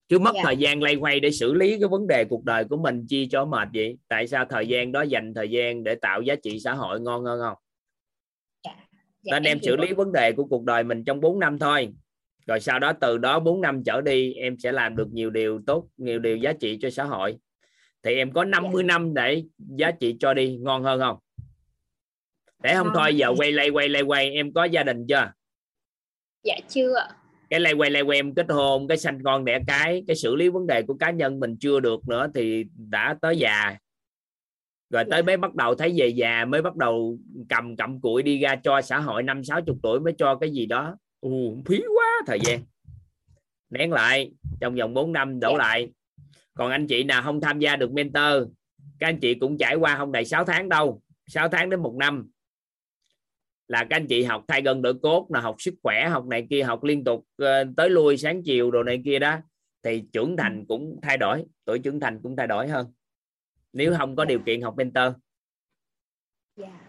[0.10, 0.46] chứ mất yeah.
[0.46, 3.28] thời gian lay quay để xử lý cái vấn đề cuộc đời của mình chi
[3.32, 6.60] cho mệt vậy tại sao thời gian đó dành thời gian để tạo giá trị
[6.60, 7.58] xã hội ngon hơn không
[9.24, 11.60] Yeah, nên em, em xử lý vấn đề của cuộc đời mình trong 4 năm
[11.60, 11.90] thôi.
[12.48, 15.62] Rồi sau đó từ đó 4 năm trở đi em sẽ làm được nhiều điều
[15.68, 17.38] tốt nhiều điều giá trị cho xã hội.
[18.04, 18.88] Thì em có 50 dạ.
[18.88, 21.18] năm để giá trị cho đi ngon hơn không?
[22.64, 24.32] Để không thôi giờ quay lay quay lay quay.
[24.32, 25.32] Em có gia đình chưa?
[26.44, 27.08] Dạ chưa
[27.54, 30.36] cái lay quay lay quay em kết hôn cái sanh con đẻ cái cái xử
[30.36, 33.78] lý vấn đề của cá nhân mình chưa được nữa thì đã tới già
[34.94, 37.18] rồi tới mới bắt đầu thấy về già mới bắt đầu
[37.50, 40.52] cầm cầm cụi đi ra cho xã hội năm sáu chục tuổi mới cho cái
[40.52, 42.60] gì đó Ù, phí quá thời gian
[43.70, 45.60] nén lại trong vòng 4 năm đổ yeah.
[45.60, 45.66] Dạ.
[45.66, 45.92] lại
[46.54, 48.48] còn anh chị nào không tham gia được mentor
[49.00, 51.96] các anh chị cũng trải qua không đầy 6 tháng đâu 6 tháng đến một
[52.00, 52.30] năm
[53.68, 56.48] là các anh chị học thay gân đổi cốt là học sức khỏe học này
[56.50, 57.48] kia học liên tục uh,
[57.78, 59.38] tới lui sáng chiều đồ này kia đó
[59.84, 62.88] thì trưởng thành cũng thay đổi tuổi trưởng thành cũng thay đổi hơn
[63.74, 65.14] nếu không có điều kiện học mentor.
[66.56, 66.80] Dạ.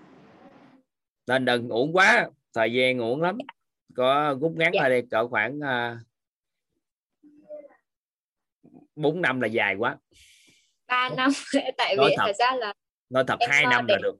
[1.26, 3.38] nên đừng uổng quá thời gian uổng lắm.
[3.94, 4.82] Có rút ngắn yeah.
[4.82, 5.98] lại đi cỡ khoảng uh,
[8.96, 9.96] 4 năm là dài quá.
[10.86, 11.30] 3 năm
[11.76, 12.74] tại vì thật ra là
[13.10, 13.94] nói thật hai năm để...
[13.94, 14.16] là được.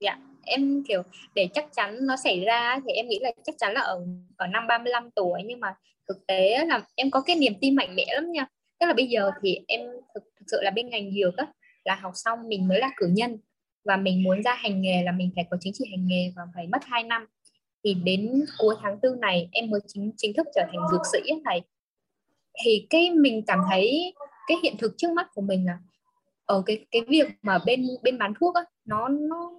[0.00, 0.18] Dạ
[0.50, 1.02] em kiểu
[1.34, 4.06] để chắc chắn nó xảy ra thì em nghĩ là chắc chắn là ở
[4.36, 5.42] ở năm 35 tuổi.
[5.44, 5.74] Nhưng mà
[6.08, 8.46] thực tế là em có cái niềm tin mạnh mẽ lắm nha.
[8.80, 9.80] Tức là bây giờ thì em
[10.14, 11.46] thực, thực sự là bên ngành dược á
[11.84, 13.38] là học xong mình mới là cử nhân.
[13.84, 16.42] Và mình muốn ra hành nghề là mình phải có chứng chỉ hành nghề và
[16.54, 17.26] phải mất 2 năm.
[17.84, 21.32] Thì đến cuối tháng tư này, em mới chính chính thức trở thành dược sĩ
[21.44, 21.62] này
[22.64, 24.14] thì cái mình cảm thấy
[24.46, 25.78] cái hiện thực trước mắt của mình là
[26.44, 29.52] ở cái cái việc mà bên bên bán thuốc á, nó nó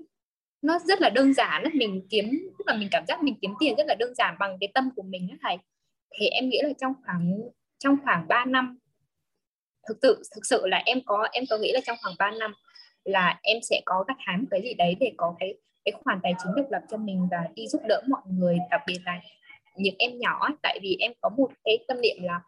[0.61, 3.75] nó rất là đơn giản mình kiếm, tức là mình cảm giác mình kiếm tiền
[3.77, 5.57] rất là đơn giản bằng cái tâm của mình á thầy.
[6.19, 7.37] Thì em nghĩ là trong khoảng
[7.79, 8.77] trong khoảng 3 năm
[9.87, 12.53] thực sự thực sự là em có em có nghĩ là trong khoảng 3 năm
[13.03, 15.53] là em sẽ có gặt hái một cái gì đấy để có cái
[15.85, 18.81] cái khoản tài chính độc lập cho mình và đi giúp đỡ mọi người đặc
[18.87, 19.21] biệt là
[19.77, 22.41] những em nhỏ tại vì em có một cái tâm niệm là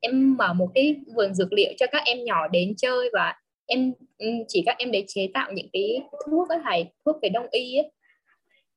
[0.00, 3.34] em mở một cái vườn dược liệu cho các em nhỏ đến chơi và
[3.66, 7.28] em ừ, chỉ các em để chế tạo những cái thuốc đó thầy thuốc về
[7.28, 7.90] đông y ấy.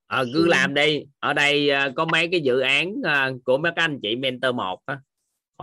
[0.08, 1.04] À, cứ làm đi.
[1.20, 4.56] Ở đây à, có mấy cái dự án à, của mấy các anh chị mentor
[4.56, 4.98] một á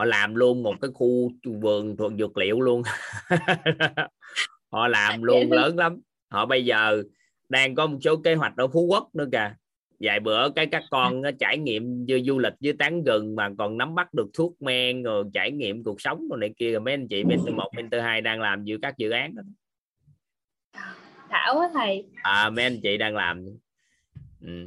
[0.00, 2.82] họ làm luôn một cái khu vườn thuần dược liệu luôn.
[4.72, 6.00] Họ làm luôn lớn lắm.
[6.28, 7.02] Họ bây giờ
[7.48, 9.54] đang có một số kế hoạch ở phú quốc nữa kìa.
[10.00, 13.50] Vài bữa cái các con nó trải nghiệm như du lịch với tán gừng mà
[13.58, 16.70] còn nắm bắt được thuốc men rồi trải nghiệm cuộc sống rồi này kia.
[16.70, 19.42] Rồi mấy anh chị mentor một mentor hai đang làm giữa các dự án đó.
[21.30, 22.04] Thảo quá thầy.
[22.22, 23.46] À mấy anh chị đang làm.
[24.40, 24.66] Ừ.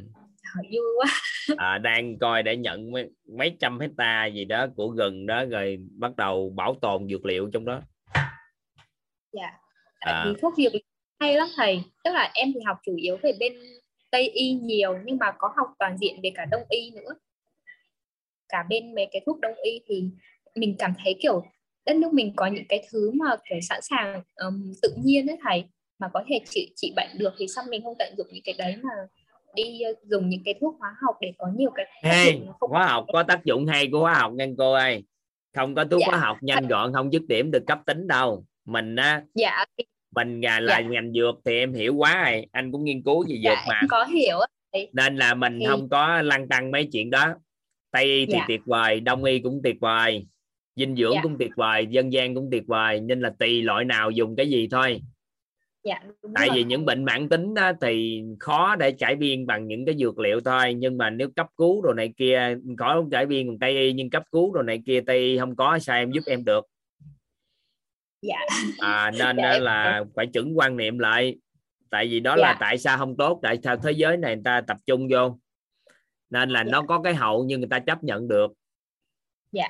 [0.61, 1.05] vui quá.
[1.57, 5.77] À, đang coi để nhận mấy, mấy trăm hecta gì đó của gừng đó rồi
[5.97, 7.81] bắt đầu bảo tồn dược liệu trong đó.
[9.31, 9.59] Dạ.
[9.99, 10.25] À.
[10.41, 10.73] thuốc dược
[11.19, 11.83] hay lắm thầy.
[12.03, 13.53] Tức là em thì học chủ yếu về bên
[14.11, 17.13] tây y nhiều nhưng mà có học toàn diện về cả đông y nữa.
[18.49, 20.03] Cả bên mấy cái thuốc đông y thì
[20.55, 21.43] mình cảm thấy kiểu
[21.85, 25.37] đất nước mình có những cái thứ mà kiểu sẵn sàng um, tự nhiên đấy
[25.43, 25.63] thầy.
[25.99, 28.55] Mà có thể trị trị bệnh được thì sao mình không tận dụng những cái
[28.57, 28.93] đấy mà
[29.55, 33.05] đi uh, dùng những cái thuốc hóa học để có nhiều cái hey, hóa học
[33.13, 35.03] có tác dụng hay của hóa học nha cô ơi.
[35.55, 36.07] Không có thuốc dạ.
[36.07, 38.45] hóa học nhanh gọn không dứt điểm được cấp tính đâu.
[38.65, 39.65] Mình á dạ
[40.15, 40.87] mình là, là dạ.
[40.89, 42.45] ngành dược thì em hiểu quá rồi.
[42.51, 43.79] Anh cũng nghiên cứu về dược dạ, mà.
[43.81, 44.37] em có hiểu
[44.93, 45.65] nên là mình thì...
[45.65, 47.35] không có lăn tăng mấy chuyện đó.
[47.91, 48.45] Tây y thì dạ.
[48.47, 50.27] tuyệt vời đông y cũng tuyệt vời
[50.75, 51.19] dinh dưỡng dạ.
[51.23, 52.99] cũng tuyệt vời dân gian cũng tuyệt vời.
[52.99, 55.01] Nên là tùy loại nào dùng cái gì thôi
[55.83, 55.99] dạ,
[56.35, 56.57] tại rồi.
[56.57, 60.19] vì những bệnh mãn tính đó thì khó để cải biên bằng những cái dược
[60.19, 63.71] liệu thôi nhưng mà nếu cấp cứu đồ này kia có cải biên bằng tây
[63.71, 66.45] y nhưng cấp cứu đồ này kia tây y không có sao em giúp em
[66.45, 66.65] được.
[68.21, 68.39] Dạ.
[68.79, 70.07] À, nên dạ, là em...
[70.15, 71.37] phải chuẩn quan niệm lại.
[71.89, 72.41] Tại vì đó dạ.
[72.41, 75.39] là tại sao không tốt tại sao thế giới này người ta tập trung vô.
[76.29, 76.71] Nên là dạ.
[76.71, 78.53] nó có cái hậu nhưng người ta chấp nhận được.
[79.51, 79.67] Dạ.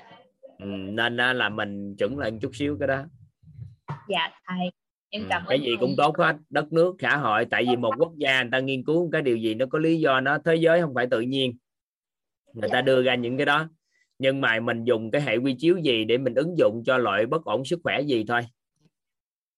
[0.60, 3.04] Ừ, nên là mình chuẩn lại chút xíu cái đó.
[4.10, 4.72] Dạ thầy
[5.14, 7.94] em ừ, cảm cái gì cũng tốt hết đất nước xã hội tại vì một
[7.98, 10.56] quốc gia người ta nghiên cứu cái điều gì nó có lý do nó thế
[10.56, 11.58] giới không phải tự nhiên.
[12.54, 12.82] Người ta dạ.
[12.82, 13.70] đưa ra những cái đó.
[14.20, 17.26] Nhưng mà mình dùng cái hệ quy chiếu gì để mình ứng dụng cho loại
[17.26, 18.42] bất ổn sức khỏe gì thôi.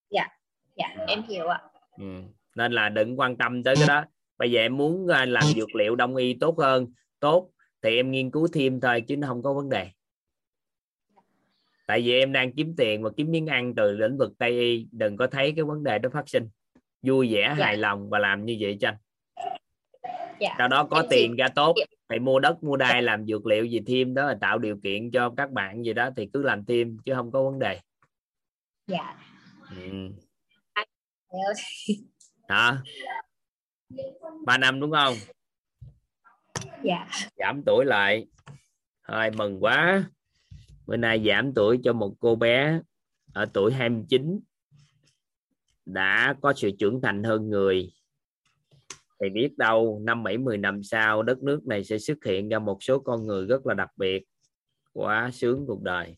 [0.10, 0.27] Dạ
[0.76, 1.06] dạ.
[1.07, 1.61] em hiểu ạ.
[1.98, 2.06] Ừ.
[2.56, 4.06] nên là đừng quan tâm tới cái đó.
[4.38, 6.88] Bây giờ em muốn à, làm dược liệu đông y tốt hơn
[7.19, 7.49] tốt
[7.82, 9.90] thì em nghiên cứu thêm thôi chứ nó không có vấn đề
[11.85, 14.87] tại vì em đang kiếm tiền và kiếm miếng ăn từ lĩnh vực tây y
[14.91, 16.49] đừng có thấy cái vấn đề đó phát sinh.
[17.01, 17.65] Vui vẻ dạ.
[17.65, 18.95] hài lòng và làm như vậy tranh
[20.39, 20.55] dạ.
[20.57, 21.75] sau đó có em tiền ra tốt
[22.09, 25.11] phải mua đất mua đai làm dược liệu gì thêm đó là tạo điều kiện
[25.11, 27.79] cho các bạn gì đó thì cứ làm thêm chứ không có vấn đề.
[28.87, 29.17] Dạ.
[29.69, 30.09] Ừ.
[32.49, 32.77] hả?
[34.45, 35.13] Ba năm đúng không?
[36.83, 37.07] Dạ.
[37.35, 38.25] Giảm tuổi lại.
[39.07, 40.03] Thôi mừng quá
[40.87, 42.79] bữa nay giảm tuổi cho một cô bé
[43.33, 44.39] ở tuổi 29
[45.85, 47.93] đã có sự trưởng thành hơn người.
[49.21, 52.59] Thì biết đâu, năm bảy mười năm sau, đất nước này sẽ xuất hiện ra
[52.59, 54.23] một số con người rất là đặc biệt.
[54.93, 56.15] Quá sướng cuộc đời.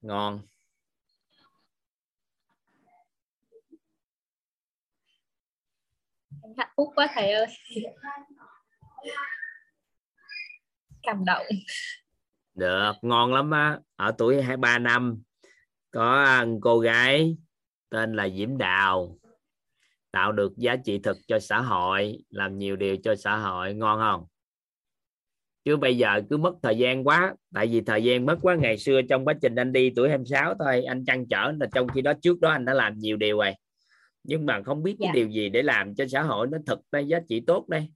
[0.00, 0.40] Ngon.
[6.56, 7.46] Hạnh phúc quá thầy ơi.
[11.02, 11.46] Cảm động
[12.58, 13.78] được ngon lắm á.
[13.96, 15.22] Ở tuổi 23 năm
[15.90, 17.36] có cô gái
[17.90, 19.18] tên là Diễm Đào
[20.10, 23.98] tạo được giá trị thực cho xã hội làm nhiều điều cho xã hội ngon
[24.00, 24.26] không?
[25.64, 28.78] Chứ bây giờ cứ mất thời gian quá tại vì thời gian mất quá ngày
[28.78, 32.02] xưa trong quá trình anh đi tuổi 26 thôi anh chăn trở là trong khi
[32.02, 33.52] đó trước đó anh đã làm nhiều điều rồi.
[34.24, 35.12] Nhưng mà không biết cái dạ.
[35.14, 37.88] điều gì để làm cho xã hội nó thực ra giá trị tốt đây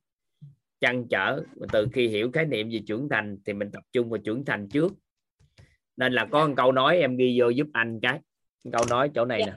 [0.82, 1.42] chăn trở.
[1.72, 4.68] Từ khi hiểu khái niệm về trưởng thành thì mình tập trung vào trưởng thành
[4.68, 4.92] trước.
[5.96, 8.20] Nên là có một câu nói em ghi vô giúp anh cái.
[8.72, 9.52] Câu nói chỗ này nè.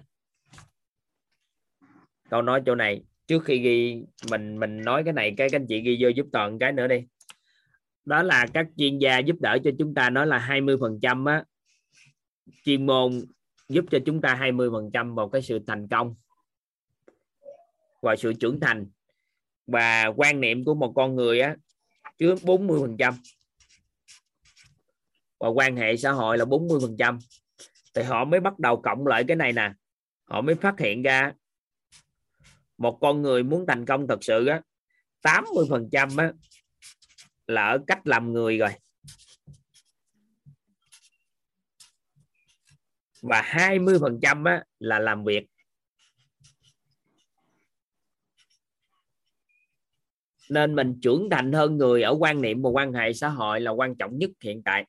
[2.30, 3.04] Câu nói chỗ này.
[3.28, 6.28] Trước khi ghi mình mình nói cái này cái các anh chị ghi vô giúp
[6.32, 7.06] toàn cái nữa đi.
[8.06, 11.26] Đó là các chuyên gia giúp đỡ cho chúng ta nói là 20 phần trăm
[11.26, 11.44] á
[12.64, 13.22] chuyên môn
[13.70, 16.16] giúp cho chúng ta 20 phần trăm vào cái sự thành công
[18.02, 18.86] và sự trưởng thành
[19.68, 21.56] và quan niệm của một con người á,
[22.18, 23.14] chứa 40 phần trăm.
[25.40, 27.20] Và quan hệ xã hội là 40 phần trăm.
[27.94, 29.72] Thì họ mới bắt đầu cộng lại cái này nè.
[30.24, 31.34] Họ mới phát hiện ra
[32.78, 34.62] một con người muốn thành công thật sự á
[35.22, 36.32] 80 phần trăm á,
[37.48, 38.70] là ở cách làm người rồi.
[43.22, 45.46] Và 20 phần trăm á, là làm việc.
[50.50, 53.72] Nên mình trưởng thành hơn người ở quan niệm và quan hệ xã hội là
[53.72, 54.86] quan trọng nhất hiện tại.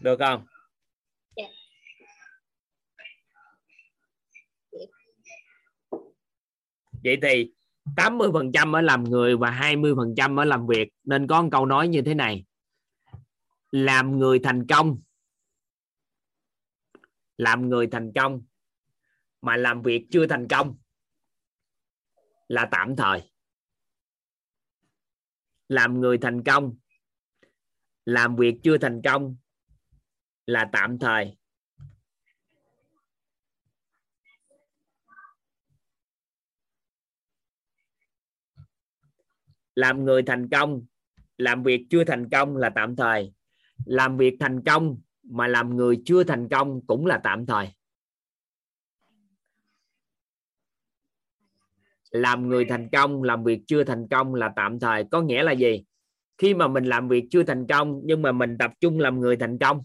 [0.00, 0.46] Được không?
[1.36, 1.44] Dạ.
[7.04, 7.52] vậy thì
[7.96, 10.88] 80 phần trăm ở làm người và 20 phần trăm ở làm việc.
[11.04, 12.44] Nên có một câu nói như thế này.
[13.70, 14.98] Làm người thành công
[17.40, 18.42] làm người thành công,
[19.40, 20.78] mà làm việc chưa thành công
[22.48, 23.32] là tạm thời.
[25.68, 26.76] Làm người thành công,
[28.04, 29.36] làm việc chưa thành công
[30.46, 31.36] là tạm thời.
[39.74, 40.86] Làm người thành công,
[41.38, 43.32] làm việc chưa thành công là tạm thời.
[43.84, 45.00] Làm việc thành công
[45.30, 47.68] mà làm người chưa thành công cũng là tạm thời.
[52.10, 55.04] Làm người thành công, làm việc chưa thành công là tạm thời.
[55.10, 55.84] Có nghĩa là gì?
[56.38, 59.36] Khi mà mình làm việc chưa thành công, nhưng mà mình tập trung làm người
[59.36, 59.84] thành công,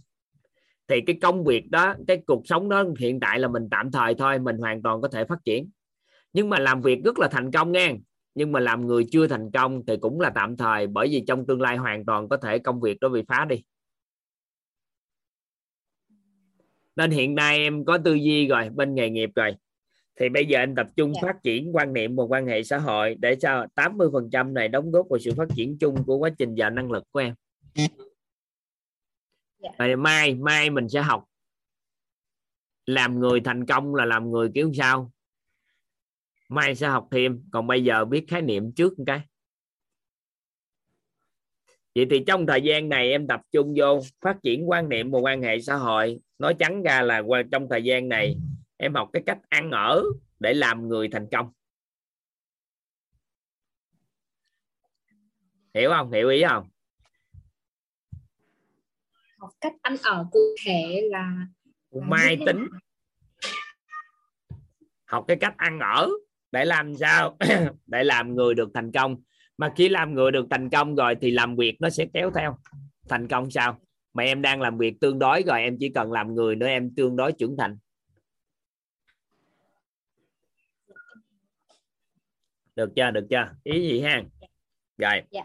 [0.87, 4.15] thì cái công việc đó, cái cuộc sống đó hiện tại là mình tạm thời
[4.15, 5.69] thôi, mình hoàn toàn có thể phát triển.
[6.33, 7.93] Nhưng mà làm việc rất là thành công nghe,
[8.35, 11.45] nhưng mà làm người chưa thành công thì cũng là tạm thời, bởi vì trong
[11.45, 13.63] tương lai hoàn toàn có thể công việc đó bị phá đi.
[16.95, 19.55] Nên hiện nay em có tư duy rồi bên nghề nghiệp rồi
[20.19, 21.23] thì bây giờ anh tập trung yeah.
[21.23, 21.27] Dạ.
[21.27, 24.67] phát triển quan niệm và quan hệ xã hội để cho 80 phần trăm này
[24.67, 27.33] đóng góp vào sự phát triển chung của quá trình và năng lực của em
[27.73, 27.91] yeah.
[29.59, 29.95] Dạ.
[29.95, 31.25] mai mai mình sẽ học
[32.85, 35.11] làm người thành công là làm người kiểu sao
[36.49, 39.21] mai sẽ học thêm còn bây giờ biết khái niệm trước một cái
[41.95, 45.19] vậy thì trong thời gian này em tập trung vô phát triển quan niệm và
[45.19, 46.19] quan hệ xã hội.
[46.39, 48.35] Nói trắng ra là trong thời gian này
[48.77, 50.03] em học cái cách ăn ở
[50.39, 51.51] để làm người thành công.
[55.73, 56.11] Hiểu không?
[56.11, 56.69] Hiểu ý không?
[59.37, 61.47] Học cách ăn ở cụ thể là
[61.91, 62.67] mai tính.
[65.05, 66.09] học cái cách ăn ở
[66.51, 67.37] để làm sao?
[67.85, 69.21] Để làm người được thành công
[69.57, 72.57] mà khi làm người được thành công rồi thì làm việc nó sẽ kéo theo.
[73.09, 73.79] Thành công sao?
[74.13, 76.95] Mà em đang làm việc tương đối rồi em chỉ cần làm người nữa em
[76.95, 77.77] tương đối trưởng thành.
[82.75, 83.11] Được chưa?
[83.11, 83.55] Được chưa?
[83.63, 84.23] Ý gì ha?
[84.97, 85.21] Rồi.
[85.31, 85.43] Dạ.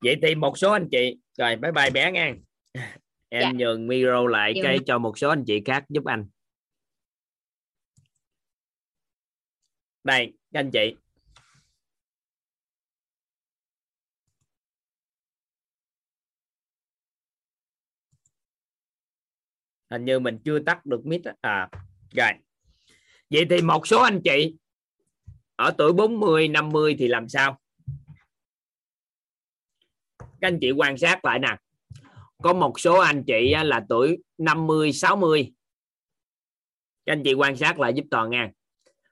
[0.00, 2.34] vậy thì một số anh chị rồi bye bye bé nha.
[3.28, 3.52] Em dạ.
[3.52, 4.62] nhường micro lại dạ.
[4.62, 6.26] cái cho một số anh chị khác giúp anh.
[10.04, 10.94] Đây các anh chị
[19.90, 21.68] hình như mình chưa tắt được mic à
[22.16, 22.30] rồi.
[23.30, 24.54] Vậy thì một số anh chị
[25.56, 27.60] ở tuổi 40 50 thì làm sao?
[30.18, 31.56] Các anh chị quan sát lại nè.
[32.42, 35.52] Có một số anh chị là tuổi 50 60
[37.06, 38.50] các anh chị quan sát lại giúp toàn nha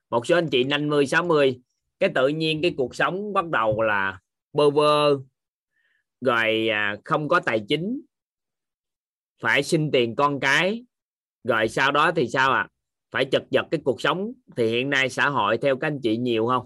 [0.09, 1.59] một số anh chị 50 60
[1.99, 4.19] cái tự nhiên cái cuộc sống bắt đầu là
[4.53, 5.17] bơ vơ,
[6.21, 8.01] rồi à, không có tài chính
[9.45, 10.85] phải xin tiền con cái,
[11.43, 12.59] rồi sau đó thì sao ạ?
[12.59, 12.71] À?
[13.11, 14.33] phải chật vật cái cuộc sống.
[14.55, 16.65] Thì hiện nay xã hội theo các anh chị nhiều không?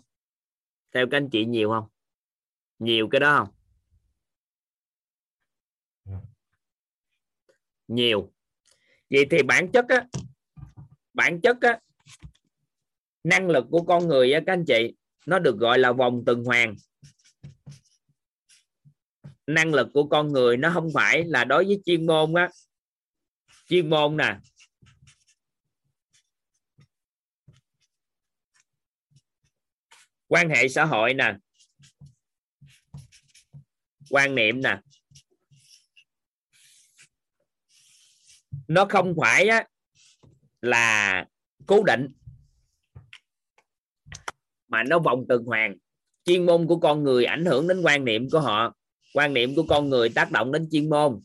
[0.93, 1.87] Theo các anh chị nhiều không?
[2.79, 3.47] Nhiều cái đó không?
[7.87, 8.31] Nhiều.
[9.09, 10.07] Vậy thì bản chất á,
[11.13, 11.79] bản chất á,
[13.23, 14.95] năng lực của con người á, các anh chị,
[15.25, 16.75] nó được gọi là vòng tuần hoàn.
[19.47, 22.49] Năng lực của con người nó không phải là đối với chuyên môn á
[23.69, 24.37] chuyên môn nè.
[30.27, 31.35] Quan hệ xã hội nè.
[34.09, 34.79] Quan niệm nè.
[38.67, 39.67] Nó không phải á,
[40.61, 41.25] là
[41.65, 42.07] cố định
[44.67, 45.77] mà nó vòng tuần hoàn.
[46.25, 48.75] Chuyên môn của con người ảnh hưởng đến quan niệm của họ
[49.13, 51.21] quan niệm của con người tác động đến chuyên môn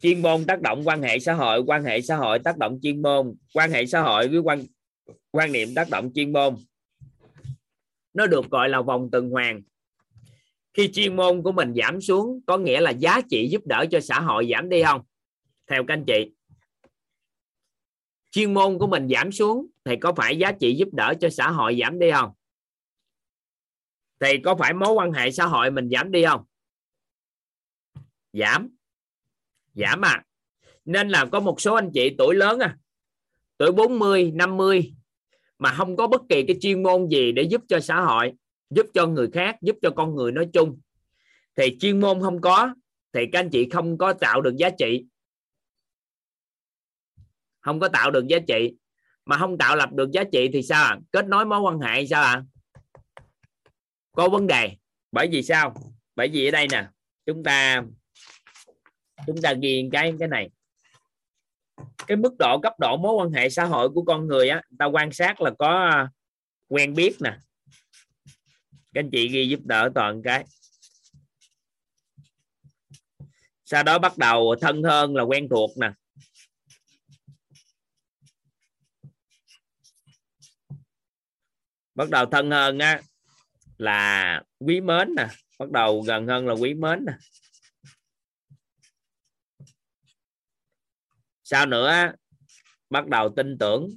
[0.00, 3.02] chuyên môn tác động quan hệ xã hội, quan hệ xã hội tác động chuyên
[3.02, 4.62] môn, quan hệ xã hội với quan
[5.30, 6.56] quan niệm tác động chuyên môn.
[8.14, 9.62] Nó được gọi là vòng tuần hoàn.
[10.74, 14.00] Khi chuyên môn của mình giảm xuống, có nghĩa là giá trị giúp đỡ cho
[14.00, 15.00] xã hội giảm đi không?
[15.66, 16.34] Theo các anh chị.
[18.30, 21.50] Chuyên môn của mình giảm xuống thì có phải giá trị giúp đỡ cho xã
[21.50, 22.30] hội giảm đi không?
[24.20, 26.44] Thì có phải mối quan hệ xã hội mình giảm đi không?
[28.32, 28.77] Giảm.
[29.78, 30.24] Dạ giảm à
[30.84, 32.76] nên là có một số anh chị tuổi lớn à
[33.56, 34.94] tuổi 40 50
[35.58, 38.32] mà không có bất kỳ cái chuyên môn gì để giúp cho xã hội,
[38.70, 40.80] giúp cho người khác, giúp cho con người nói chung.
[41.56, 42.74] Thì chuyên môn không có,
[43.12, 45.04] thì các anh chị không có tạo được giá trị.
[47.60, 48.74] Không có tạo được giá trị.
[49.24, 50.98] Mà không tạo lập được giá trị thì sao à?
[51.12, 52.44] kết nối mối quan hệ sao ạ à?
[54.12, 54.76] có vấn đề.
[55.12, 55.74] Bởi vì sao?
[56.16, 56.88] Bởi vì ở đây nè,
[57.26, 57.82] chúng ta
[59.28, 60.50] chúng ta ghi cái cái này.
[62.06, 64.84] Cái mức độ, cấp độ mối quan hệ xã hội của con người á ta
[64.84, 66.10] quan sát là có à,
[66.68, 67.38] quen biết nè.
[68.92, 70.44] Các anh chị ghi giúp đỡ toàn cái.
[73.64, 75.90] Sau đó bắt đầu thân hơn là quen thuộc nè.
[81.94, 83.00] Bắt đầu thân hơn á,
[83.78, 85.26] là quý mến nè.
[85.58, 87.12] Bắt đầu gần hơn là quý mến nè.
[91.50, 92.12] Sau nữa?
[92.90, 93.90] Bắt đầu tin tưởng.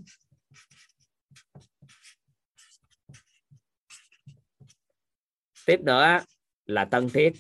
[5.66, 6.20] Tiếp nữa
[6.66, 7.34] là thân thiết.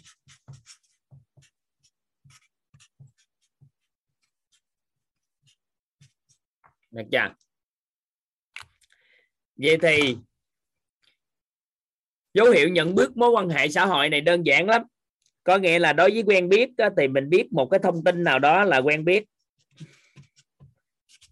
[6.92, 7.34] Được chưa?
[9.56, 10.18] Vậy thì
[12.34, 14.82] dấu hiệu nhận biết mối quan hệ xã hội này đơn giản lắm.
[15.44, 18.40] Có nghĩa là đối với quen biết thì mình biết một cái thông tin nào
[18.40, 19.31] đó là quen biết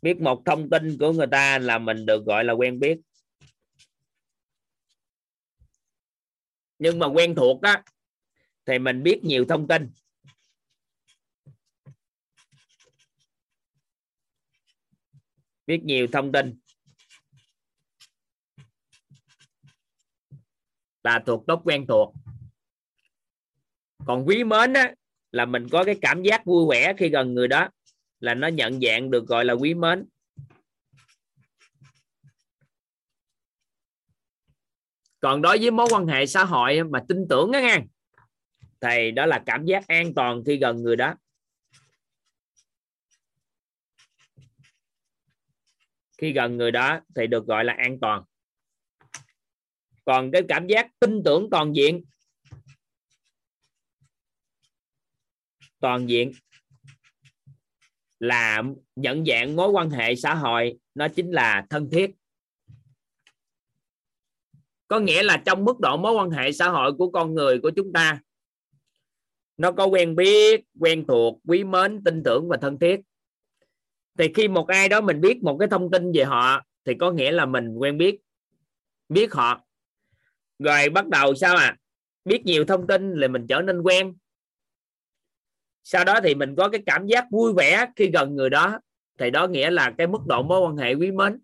[0.02, 3.00] biết một thông tin của người ta là mình được gọi là quen biết.
[6.80, 7.84] Nhưng mà quen thuộc á
[8.66, 9.92] thì mình biết nhiều thông tin.
[15.68, 16.60] Biết nhiều thông tin.
[21.04, 22.14] Là thuộc tốt quen thuộc.
[24.06, 24.94] Còn quý mến á,
[25.32, 27.70] là mình có cái cảm giác vui vẻ khi gần người đó
[28.20, 30.06] là nó nhận dạng được gọi là quý mến.
[35.20, 37.80] Còn đối với mối quan hệ xã hội mà tin tưởng đó nha
[38.82, 41.16] thì đó là cảm giác an toàn khi gần người đó.
[46.18, 48.24] Khi gần người đó thì được gọi là an toàn.
[50.06, 52.04] Còn cái cảm giác tin tưởng toàn diện
[55.80, 56.32] toàn diện
[58.20, 58.64] là
[58.96, 62.12] nhận dạng mối quan hệ xã hội, nó chính là thân thiết.
[64.88, 67.72] Có nghĩa là trong mức độ mối quan hệ xã hội của con người của
[67.76, 68.20] chúng ta,
[69.58, 73.02] nó có quen biết, quen thuộc, quý mến, tin tưởng và thân thiết.
[74.18, 77.12] Thì khi một ai đó mình biết một cái thông tin về họ, thì có
[77.12, 78.20] nghĩa là mình quen biết
[79.10, 79.62] biết họ.
[80.60, 81.78] Rồi bắt đầu sao à
[82.26, 84.16] biết nhiều thông tin là mình trở nên quen
[85.84, 88.80] sau đó thì mình có cái cảm giác vui vẻ khi gần người đó.
[89.18, 91.40] Thì đó nghĩa là cái mức độ mối quan hệ quý mến.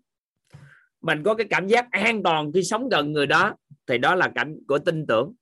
[1.00, 3.54] Mình có cái cảm giác an toàn khi sống gần người đó.
[3.86, 5.34] Thì đó là cảnh của tin tưởng.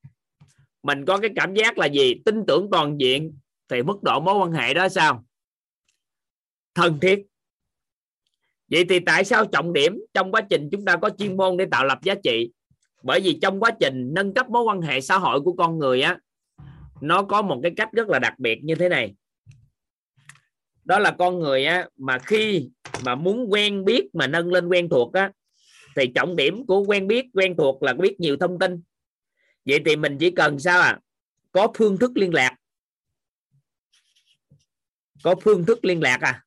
[0.82, 2.14] Mình có cái cảm giác là gì?
[2.24, 3.38] Tin tưởng toàn diện.
[3.68, 5.24] Thì mức độ mối quan hệ đó sao?
[6.74, 7.26] Thân thiết.
[8.70, 11.66] Vậy thì tại sao trọng điểm trong quá trình chúng ta có chuyên môn để
[11.70, 12.50] tạo lập giá trị?
[13.02, 16.02] Bởi vì trong quá trình nâng cấp mối quan hệ xã hội của con người
[16.02, 16.18] á
[17.00, 19.14] nó có một cái cách rất là đặc biệt như thế này.
[20.84, 22.70] Đó là con người á, mà khi
[23.04, 25.32] mà muốn quen biết, mà nâng lên quen thuộc á,
[25.96, 28.82] thì trọng điểm của quen biết, quen thuộc là biết nhiều thông tin.
[29.64, 31.00] Vậy thì mình chỉ cần sao à
[31.52, 32.56] có phương thức liên lạc.
[35.22, 36.44] Có phương thức liên lạc à?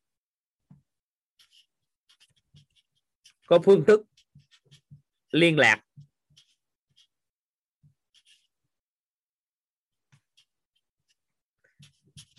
[3.48, 4.02] Có phương thức
[5.32, 5.86] liên lạc.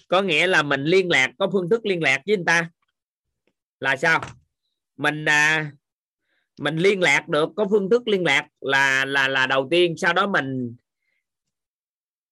[0.09, 2.70] Có nghĩa là mình liên lạc có phương thức liên lạc với người ta.
[3.80, 4.20] Là sao?
[4.97, 5.72] Mình à,
[6.59, 10.12] mình liên lạc được có phương thức liên lạc là là là đầu tiên sau
[10.12, 10.76] đó mình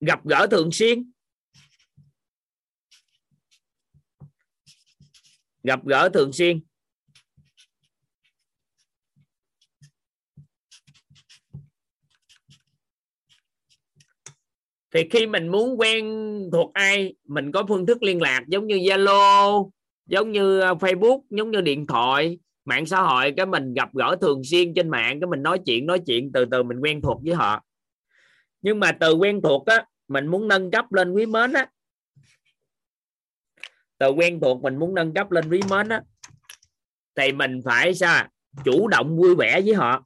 [0.01, 1.11] gặp gỡ thường xuyên.
[5.63, 6.61] Gặp gỡ thường xuyên.
[14.95, 16.05] Thì khi mình muốn quen
[16.53, 19.71] thuộc ai, mình có phương thức liên lạc giống như zalo,
[20.07, 24.17] giống như ờ, facebook, giống như điện thoại, mạng xã hội, cái mình gặp gỡ
[24.21, 27.21] thường xuyên trên mạng, cái mình nói chuyện nói chuyện, từ từ mình quen thuộc
[27.25, 27.65] với họ.
[28.63, 31.67] Nhưng mà từ quen thuộc á, mình muốn nâng cấp lên quý mến á.
[33.99, 36.03] Từ quen thuộc mình muốn nâng cấp lên quý mến á,
[37.15, 38.29] thì mình phải sao,
[38.65, 40.05] chủ động vui vẻ với họ.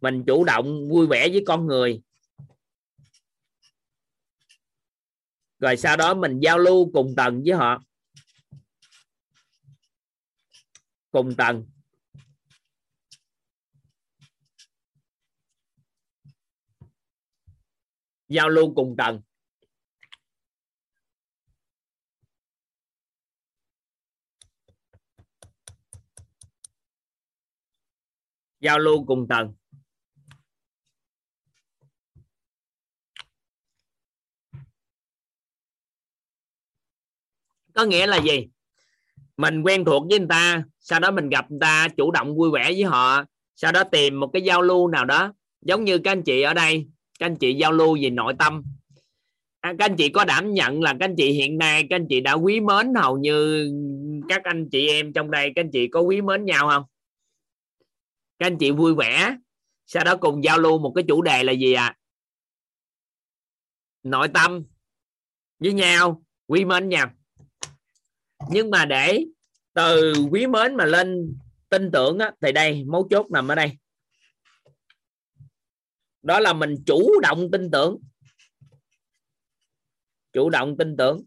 [0.00, 2.00] Mình chủ động vui vẻ với con người.
[5.58, 7.82] Rồi sau đó mình giao lưu cùng tầng với họ.
[11.10, 11.66] Cùng tầng.
[18.28, 19.20] Giao lưu cùng tầng.
[28.60, 29.54] Giao lưu cùng tầng.
[37.78, 38.48] Có nghĩa là gì?
[39.36, 42.50] Mình quen thuộc với người ta sau đó mình gặp người ta chủ động vui
[42.50, 43.24] vẻ với họ
[43.56, 45.32] sau đó tìm một cái giao lưu nào đó.
[45.60, 46.86] Giống như các anh chị ở đây
[47.18, 48.62] các anh chị giao lưu về nội tâm.
[49.60, 52.06] À, các anh chị có đảm nhận là các anh chị hiện nay các anh
[52.08, 53.68] chị đã quý mến hầu như
[54.28, 56.84] các anh chị em trong đây các anh chị có quý mến nhau không?
[58.38, 59.36] Các anh chị vui vẻ
[59.86, 61.84] sau đó cùng giao lưu một cái chủ đề là gì ạ?
[61.84, 61.96] À?
[64.02, 64.64] nội tâm
[65.58, 67.10] với nhau quý mến nhau
[68.50, 69.24] nhưng mà để
[69.72, 71.38] từ quý mến mà lên
[71.68, 73.78] tin tưởng á, thì đây mấu chốt nằm ở đây.
[76.22, 77.98] Đó là mình chủ động tin tưởng.
[80.32, 81.24] Chủ động tin tưởng.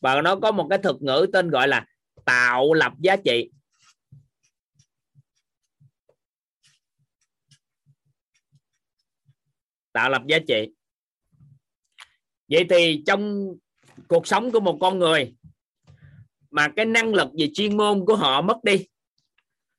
[0.00, 1.86] Và nó có một cái thuật ngữ tên gọi là
[2.24, 3.50] tạo lập giá trị.
[9.92, 10.72] Tạo lập giá trị.
[12.48, 13.46] Vậy thì trong
[14.08, 15.34] cuộc sống của một con người
[16.50, 18.86] mà cái năng lực về chuyên môn của họ mất đi.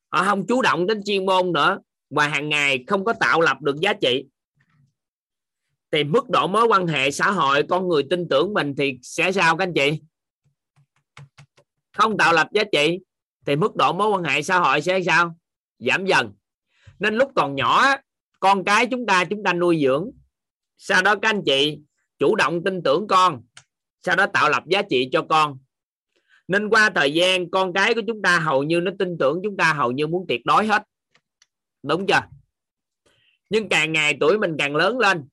[0.10, 1.80] Họ không chú động đến chuyên môn nữa
[2.10, 4.26] và hàng ngày không có tạo lập được giá trị.
[5.92, 9.32] Thì mức độ mối quan hệ xã hội, con người tin tưởng mình thì sẽ
[9.32, 10.02] sao các anh chị?
[11.98, 13.00] Không tạo lập giá trị
[13.46, 15.36] thì mức độ mối quan hệ xã hội sẽ sao?
[15.80, 16.34] Giảm dần.
[17.00, 17.86] Nên lúc còn nhỏ,
[18.40, 20.12] con cái chúng ta chúng ta nuôi dưỡng.
[20.78, 21.80] Sau đó các anh chị
[22.20, 23.42] chủ động tin tưởng con
[24.04, 25.60] sau đó tạo lập giá trị cho con.
[26.48, 29.58] Nên qua thời gian, con cái của chúng ta hầu như nó tin tưởng chúng
[29.58, 30.84] ta hầu như muốn tuyệt đối hết.
[31.84, 32.22] Đúng chưa?
[33.50, 35.28] Nhưng càng ngày tuổi mình càng lớn lên,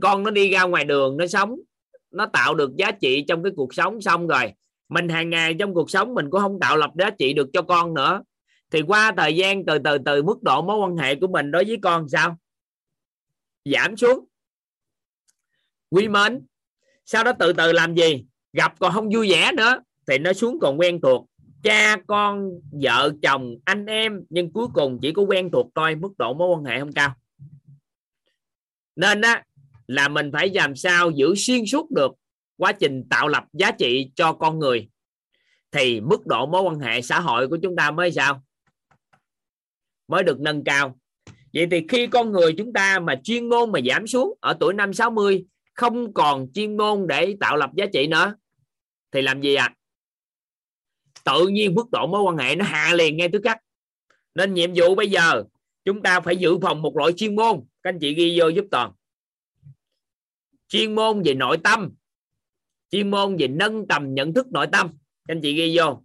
[0.00, 1.56] con nó đi ra ngoài đường, nó sống,
[2.10, 4.52] nó tạo được giá trị trong cái cuộc sống xong rồi.
[4.88, 7.62] Mình hàng ngày trong cuộc sống mình cũng không tạo lập giá trị được cho
[7.62, 8.22] con nữa.
[8.70, 11.64] Thì qua thời gian từ từ từ mức độ mối quan hệ của mình đối
[11.64, 12.38] với con sao?
[13.64, 14.26] Giảm xuống.
[15.90, 16.46] Quý mến
[17.04, 18.24] sau đó từ từ làm gì?
[18.52, 19.82] Gặp còn không vui vẻ nữa.
[20.06, 21.26] Thì nó xuống còn quen thuộc.
[21.62, 22.50] Cha con,
[22.82, 26.56] vợ chồng, anh em, nhưng cuối cùng chỉ có quen thuộc thôi mức độ mối
[26.56, 27.14] quan hệ không cao.
[28.96, 29.44] Nên á,
[29.86, 32.12] là mình phải làm sao giữ xuyên suốt được
[32.56, 34.88] quá trình tạo lập giá trị cho con người.
[35.72, 38.42] Thì mức độ mối quan hệ xã hội của chúng ta mới sao?
[40.08, 40.98] Mới được nâng cao.
[41.54, 44.74] Vậy thì khi con người chúng ta mà chuyên môn mà giảm xuống ở tuổi
[44.74, 45.44] năm 60
[45.74, 48.34] không còn chuyên môn để tạo lập giá trị nữa,
[49.12, 49.64] thì làm gì ạ?
[49.64, 49.74] À?
[51.24, 53.58] tự nhiên mức độ mối quan hệ nó hạ liền ngay tức khắc.
[54.34, 55.44] Nên nhiệm vụ bây giờ,
[55.84, 57.60] chúng ta phải dự phòng một loại chuyên môn.
[57.82, 58.92] Các anh chị ghi vô giúp toàn.
[60.68, 61.92] Chuyên môn về nội tâm.
[62.90, 64.88] Chuyên môn về nâng tầm nhận thức nội tâm.
[65.28, 66.04] Các anh chị ghi vô.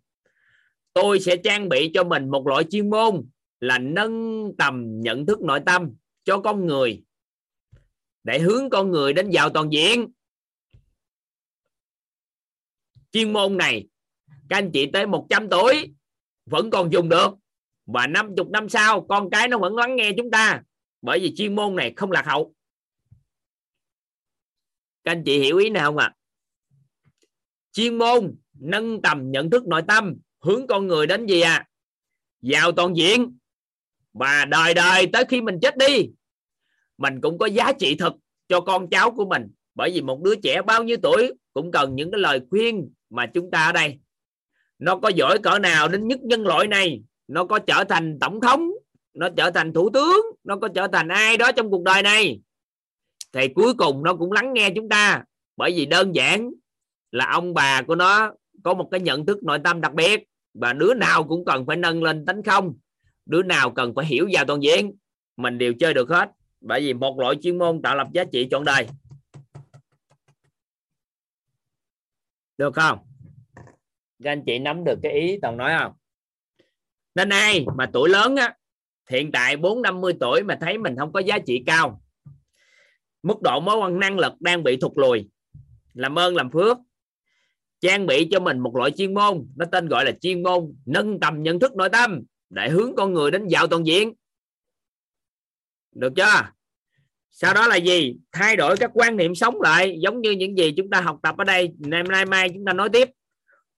[0.93, 3.25] Tôi sẽ trang bị cho mình một loại chuyên môn
[3.59, 7.03] là nâng tầm nhận thức nội tâm cho con người
[8.23, 10.11] để hướng con người đến giàu toàn diện.
[13.11, 13.87] Chuyên môn này,
[14.49, 15.93] các anh chị tới 100 tuổi
[16.45, 17.33] vẫn còn dùng được,
[17.85, 20.61] và 50 năm sau, con cái nó vẫn lắng nghe chúng ta,
[21.01, 22.53] bởi vì chuyên môn này không lạc hậu.
[25.03, 26.13] Các anh chị hiểu ý nào không ạ?
[26.13, 26.15] À?
[27.71, 31.67] chuyên môn nâng tầm nhận thức nội tâm, hướng con người đến gì à
[32.41, 33.37] giàu toàn diện.
[34.13, 36.09] Và đời đời tới khi mình chết đi
[36.99, 38.13] mình cũng có giá trị thực
[38.47, 39.47] cho con cháu của mình.
[39.75, 43.25] Bởi vì một đứa trẻ bao nhiêu tuổi cũng cần những cái lời khuyên mà
[43.25, 43.99] chúng ta ở đây.
[44.79, 48.41] Nó có giỏi cỡ nào đến nhất nhân loại này, nó có trở thành tổng
[48.41, 48.71] thống,
[49.13, 52.39] nó trở thành thủ tướng, nó có trở thành ai đó trong cuộc đời này.
[53.33, 55.23] Thì cuối cùng nó cũng lắng nghe chúng ta.
[55.57, 56.51] Bởi vì đơn giản
[57.11, 58.31] là ông bà của nó
[58.63, 60.23] có một cái nhận thức nội tâm đặc biệt
[60.53, 62.73] và đứa nào cũng cần phải nâng lên tánh không,
[63.25, 64.91] đứa nào cần phải hiểu vào toàn diện,
[65.37, 66.29] mình đều chơi được hết
[66.61, 68.87] bởi vì một loại chuyên môn tạo lập giá trị trọn đời.
[72.57, 72.99] Được không?
[74.23, 75.93] Các anh chị nắm được cái ý toàn nói không?
[77.15, 78.55] Nên ai mà tuổi lớn á,
[79.09, 82.01] hiện tại bốn năm mươi tuổi mà thấy mình không có giá trị cao,
[83.23, 85.29] mức độ mối quan năng lực đang bị thụt lùi,
[85.93, 86.77] làm ơn làm phước,
[87.81, 91.19] trang bị cho mình một loại chuyên môn, nó tên gọi là chuyên môn nâng
[91.19, 94.13] tầm nhận thức nội tâm để hướng con người đến dạo toàn diện
[95.91, 96.51] được chưa?
[97.31, 98.15] Sau đó là gì?
[98.31, 101.37] Thay đổi các quan niệm sống lại, giống như những gì chúng ta học tập
[101.37, 101.71] ở đây.
[101.79, 103.09] Ngày nay mai chúng ta nói tiếp.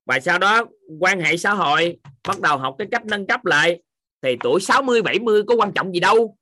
[0.06, 0.66] Và sau đó,
[1.00, 1.98] quan hệ xã hội
[2.28, 3.84] bắt đầu học cái cách nâng cấp lại.
[4.22, 6.38] Thì tuổi 60 70 có quan trọng gì đâu.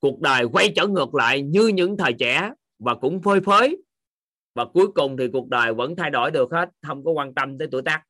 [0.00, 3.76] Cuộc đời quay trở ngược lại như những thời trẻ và cũng phơi phới.
[4.54, 6.68] Và cuối cùng thì cuộc đời vẫn thay đổi được hết.
[6.86, 8.02] Không có quan tâm tới tuổi tác.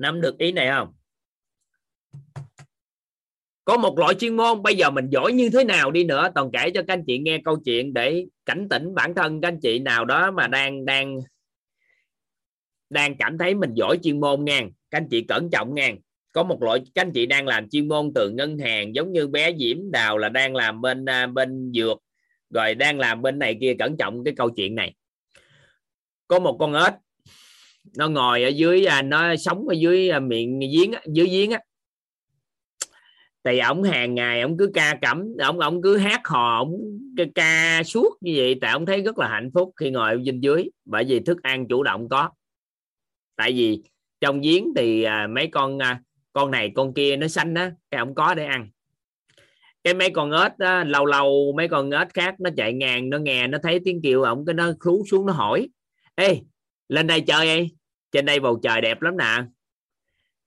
[0.00, 0.92] Nắm được ý này không?
[3.64, 6.28] Có một loại chuyên môn, bây giờ mình giỏi như thế nào đi nữa.
[6.34, 9.48] Toàn kể cho các anh chị nghe câu chuyện để cảnh tỉnh bản thân các
[9.48, 11.18] anh chị nào đó mà đang đang
[12.90, 14.60] đang cảm thấy mình giỏi chuyên môn nha
[14.90, 15.94] các anh chị cẩn trọng nha
[16.32, 19.26] có một loại, các anh chị đang làm chuyên môn từ ngân hàng, giống như
[19.26, 22.02] bé Diễm Đào là đang làm bên à, bên dược,
[22.50, 23.74] rồi đang làm bên này kia.
[23.78, 24.94] Cẩn trọng cái câu chuyện này.
[26.28, 26.92] Có một con ếch
[27.96, 31.60] nó ngồi ở dưới à, nó sống ở dưới à, miệng giếng dưới giếng á.
[33.44, 36.72] Thì ổng hàng ngày ổng cứ ca cẩm ổng ổng cứ hát hò ổng
[37.34, 40.70] ca suốt như vậy tại ổng thấy rất là hạnh phúc khi ngồi bên dưới
[40.84, 42.30] bởi vì thức ăn chủ động có.
[43.36, 43.82] Tại vì
[44.20, 46.00] trong giếng thì à, mấy con à,
[46.32, 48.70] con này con kia nó xanh á cái ổng có để ăn.
[49.84, 53.18] Cái mấy con ếch á, lâu lâu mấy con ếch khác nó chạy ngang nó
[53.18, 55.68] nghe nó thấy tiếng kêu ổng cái nó khú xuống nó hỏi
[56.14, 56.40] ê
[56.90, 57.68] lên đây chơi đi.
[58.12, 59.42] Trên đây bầu trời đẹp lắm nè.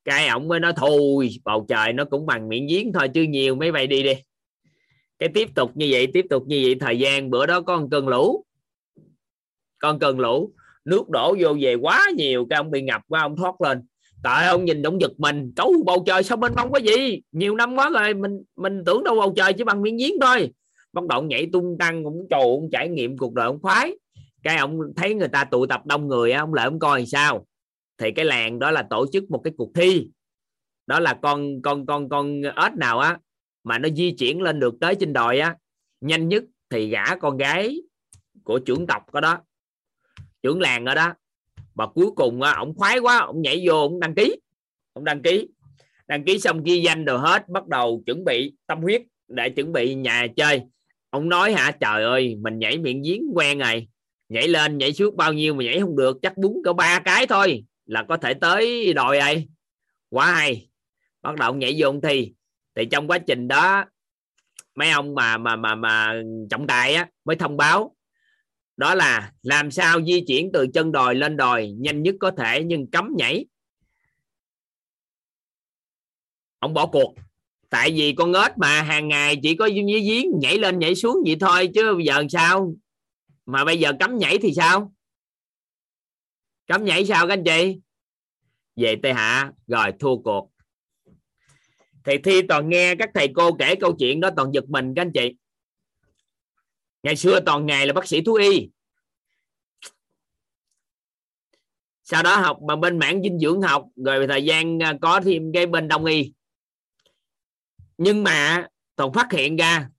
[0.05, 3.55] Cái ổng mới nói, thôi, bầu trời nó cũng bằng miệng giếng thôi chứ nhiều
[3.55, 4.13] mấy bay đi đi.
[5.19, 7.89] Cái tiếp tục như vậy, tiếp tục như vậy, thời gian bữa đó có con
[7.89, 8.45] cơn lũ.
[9.79, 10.53] Con cơn lũ,
[10.85, 13.81] nước đổ vô về quá nhiều, cái ông bị ngập quá ông thoát lên.
[14.23, 17.55] Tại ông nhìn ông giật mình, cấu, bầu trời sao bên không có gì nhiều
[17.55, 20.51] năm quá rồi, mình mình tưởng đâu bầu trời chỉ bằng miếng giếng thôi.
[20.93, 23.91] Bắt đầu nhảy tung tăng cũng trồ cũng trải nghiệm cuộc đời ông khoái
[24.43, 27.45] cái ông thấy người ta tụ tập đông người ông lại ông coi sao?
[27.97, 30.07] Thì cái làng đó là tổ chức một cái cuộc thi.
[30.87, 33.17] Đó là con con con con ếch nào á
[33.63, 35.55] mà nó di chuyển lên được tới trên đồi á
[36.01, 37.81] nhanh nhất thì gả con gái
[38.43, 39.37] của trưởng tộc có đó
[40.43, 41.13] trưởng làng ở đó.
[41.73, 44.35] Và cuối cùng á, ông khoái quá ông nhảy vô ông đăng ký
[44.93, 45.47] ông đăng ký.
[46.07, 49.71] Đăng ký xong ghi danh rồi hết bắt đầu chuẩn bị tâm huyết để chuẩn
[49.71, 50.61] bị nhà chơi.
[51.09, 53.87] Ông nói hả trời ơi mình nhảy miệng giếng quen rồi
[54.29, 57.27] nhảy lên, nhảy xuống, bao nhiêu mà nhảy không được, chắc bún có ba cái
[57.27, 59.47] thôi là có thể tới đòi đây
[60.09, 60.69] quá hay.
[61.21, 62.33] Bắt đầu nhảy vô thi.
[62.75, 63.85] Thì trong quá trình đó,
[64.75, 67.95] mấy ông mà mà mà mà trọng tài á, mới thông báo.
[68.77, 72.63] Đó là làm sao di chuyển từ chân đồi lên đồi, nhanh nhất có thể,
[72.63, 73.45] nhưng cấm nhảy.
[76.59, 77.15] Ông bỏ cuộc.
[77.69, 81.17] Tại vì con ếch mà, hàng ngày chỉ có dưới giếng, nhảy lên, nhảy xuống
[81.25, 82.73] vậy thôi, chứ bây giờ sao?
[83.45, 84.93] Mà bây giờ cấm nhảy thì sao?
[86.67, 87.79] Cấm nhảy sao các anh chị?
[88.75, 90.49] Về tây hạ, rồi thua cuộc.
[92.03, 95.01] Thì thi toàn nghe các thầy cô kể câu chuyện đó toàn giật mình các
[95.01, 95.35] anh chị.
[97.03, 98.69] Ngày xưa toàn ngày là bác sĩ thú y.
[102.03, 105.51] Sau đó học mà bên mảng dinh dưỡng học, rồi thời gian à, có thêm
[105.53, 106.33] cái bên đông y.
[107.97, 109.89] Nhưng mà toàn phát hiện ra,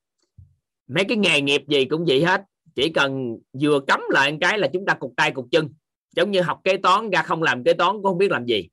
[0.87, 2.43] mấy cái nghề nghiệp gì cũng vậy hết
[2.75, 5.69] chỉ cần vừa cấm lại một cái là chúng ta cục tay cục chân.
[6.17, 8.69] Giống như học kế toán, ra không làm kế toán cũng không biết làm gì.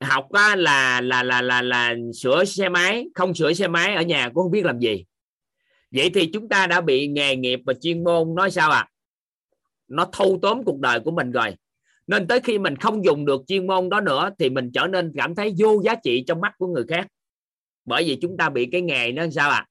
[0.00, 4.02] Học là là là là là là sửa xe máy, không sửa xe máy, ở
[4.02, 5.04] nhà cũng không biết làm gì.
[5.90, 8.88] Vậy thì chúng ta đã bị nghề nghiệp và chuyên môn nói sao à
[9.88, 11.56] nó thâu tóm cuộc đời của mình rồi.
[12.06, 15.12] Nên tới khi mình không dùng được chuyên môn đó nữa thì mình trở nên
[15.16, 17.06] cảm thấy vô giá trị trong mắt của người khác.
[17.84, 19.66] Bởi vì chúng ta bị cái nghề nó sao à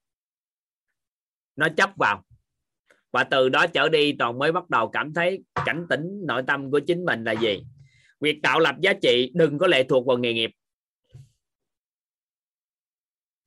[1.56, 2.24] nó chấp vào
[3.12, 6.70] và từ đó trở đi, toàn mới bắt đầu cảm thấy cảnh tỉnh nội tâm
[6.70, 7.62] của chính mình là gì?
[8.20, 10.50] Việc tạo lập giá trị đừng có lệ thuộc vào nghề nghiệp.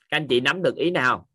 [0.10, 1.28] Các anh chị nắm được ý nào?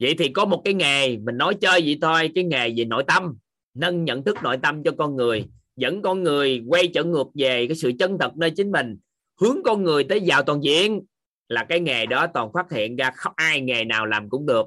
[0.00, 3.04] Vậy thì có một cái nghề, mình nói chơi vậy thôi, cái nghề về nội
[3.06, 3.36] tâm.
[3.74, 5.48] Nâng nhận thức nội tâm cho con người.
[5.76, 8.98] Dẫn con người quay trở ngược về cái sự chân thật nơi chính mình.
[9.40, 11.02] Hướng con người tới vào toàn diện
[11.48, 14.66] là cái nghề đó toàn phát hiện ra, không ai nghề nào làm cũng được.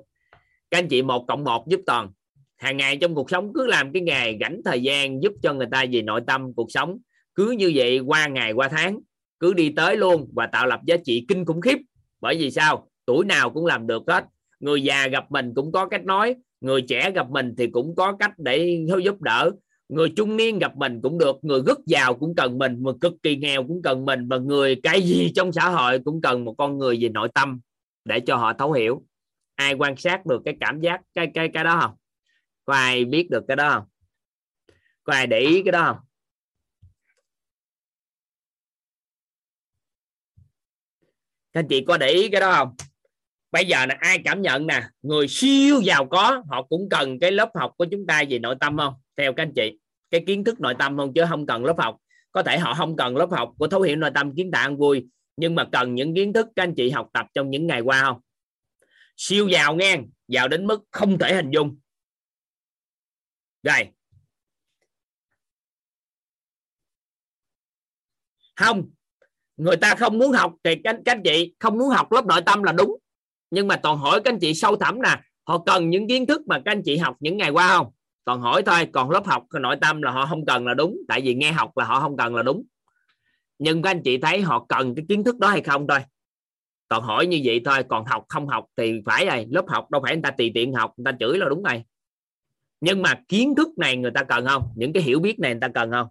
[0.71, 2.09] Các anh chị một cộng một giúp toàn
[2.57, 5.67] hàng ngày trong cuộc sống cứ làm cái nghề rảnh thời gian giúp cho người
[5.71, 6.97] ta về nội tâm cuộc sống.
[7.35, 8.99] Cứ như vậy qua ngày qua tháng,
[9.39, 11.77] cứ đi tới luôn và tạo lập giá trị kinh khủng khiếp.
[12.21, 12.87] Bởi vì sao?
[13.05, 14.25] Tuổi nào cũng làm được hết.
[14.59, 18.15] Người già gặp mình cũng có cách nói, người trẻ gặp mình thì cũng có
[18.19, 19.51] cách để giúp đỡ.
[19.89, 23.13] Người trung niên gặp mình cũng được, người rất giàu cũng cần mình, mà cực
[23.23, 26.55] kỳ nghèo cũng cần mình và người cái gì trong xã hội cũng cần một
[26.57, 27.59] con người về nội tâm
[28.05, 29.03] để cho họ thấu hiểu.
[29.55, 31.91] Ai quan sát được cái cảm giác, cái cái cái đó không?
[32.67, 33.83] Có ai biết được cái đó không?
[35.03, 35.97] Có ai để ý cái đó không?
[41.53, 42.75] Các chị có để ý cái đó không?
[43.51, 47.31] Bây giờ là ai cảm nhận nè, người siêu giàu có, họ cũng cần cái
[47.31, 48.93] lớp học của chúng ta về nội tâm không?
[49.17, 49.79] Theo các anh chị,
[50.09, 51.13] cái kiến thức nội tâm không?
[51.13, 51.97] Chứ không cần lớp học.
[52.31, 55.07] Có thể họ không cần lớp học của thấu hiểu nội tâm, kiến tạo vui,
[55.37, 58.01] nhưng mà cần những kiến thức các anh chị học tập trong những ngày qua
[58.01, 58.21] không?
[59.17, 61.77] Siêu giàu nghe, giàu đến mức không thể hình dung
[63.67, 63.89] rồi.
[68.55, 68.89] Không.
[69.57, 72.41] Người ta không muốn học thì các, các anh chị không muốn học lớp nội
[72.45, 72.97] tâm là đúng.
[73.51, 76.41] Nhưng mà toàn hỏi các anh chị sâu thẳm nè họ cần những kiến thức
[76.47, 77.91] mà các anh chị học những ngày qua không?
[78.25, 81.21] Toàn hỏi thôi còn lớp học nội tâm là họ không cần là đúng tại
[81.21, 82.63] vì nghe học là họ không cần là đúng.
[83.59, 85.99] Nhưng các anh chị thấy họ cần cái kiến thức đó hay không thôi?
[86.87, 90.01] Toàn hỏi như vậy thôi còn học không học thì phải rồi lớp học đâu
[90.03, 91.83] phải người ta tùy tiện học người ta chửi là đúng rồi
[92.81, 94.73] nhưng mà kiến thức này người ta cần không?
[94.75, 96.07] Những cái hiểu biết này người ta cần không?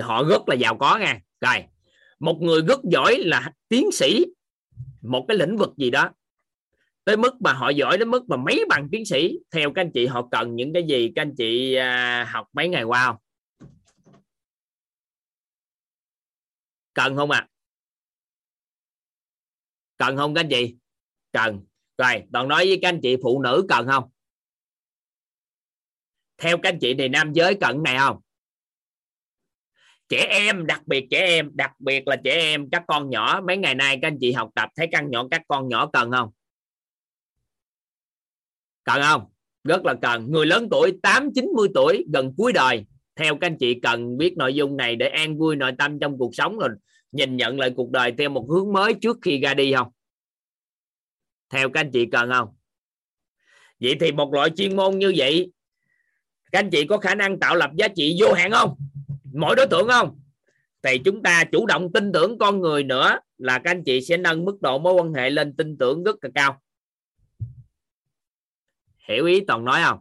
[0.00, 1.20] Họ rất là giàu có nha.
[1.40, 1.64] Rồi
[2.18, 4.24] một người rất giỏi là tiến sĩ
[5.02, 6.10] một cái lĩnh vực gì đó.
[7.04, 9.90] Tới mức mà họ giỏi đến mức mà mấy bằng tiến sĩ theo các anh
[9.94, 11.12] chị họ cần những cái gì?
[11.14, 13.16] Các anh chị à, học mấy ngày qua không?
[16.94, 17.38] Cần không ạ?
[17.38, 17.48] À?
[19.98, 20.76] cần không các anh chị?
[21.32, 21.60] Cần.
[21.98, 24.10] Rồi toàn nói với các anh chị phụ nữ cần không?
[26.38, 28.20] Theo các anh chị thì nam giới cần này không?
[30.08, 33.40] Trẻ em, đặc biệt trẻ em, đặc biệt là trẻ em, các con nhỏ.
[33.46, 36.10] Mấy ngày nay các anh chị học tập, thấy căn nhỏ, các con nhỏ cần
[36.10, 36.30] không?
[38.84, 39.24] Cần không?
[39.64, 40.30] Rất là cần.
[40.30, 42.86] Người lớn tuổi 8 90 tuổi, gần cuối đời.
[43.16, 46.18] Theo các anh chị cần biết nội dung này để an vui nội tâm trong
[46.18, 46.68] cuộc sống rồi
[47.12, 49.88] nhìn nhận lại cuộc đời theo một hướng mới trước khi ra đi không?
[51.50, 52.48] Theo các anh chị cần không?
[53.80, 55.52] Vậy thì một loại chuyên môn như vậy
[56.52, 58.76] các anh chị có khả năng tạo lập giá trị vô hạn không?
[59.32, 60.20] Mỗi đối tượng không?
[60.82, 64.16] Thì chúng ta chủ động tin tưởng con người nữa là các anh chị sẽ
[64.16, 66.60] nâng mức độ mối quan hệ lên tin tưởng rất là cao.
[69.08, 69.98] Hiểu ý toàn nói không?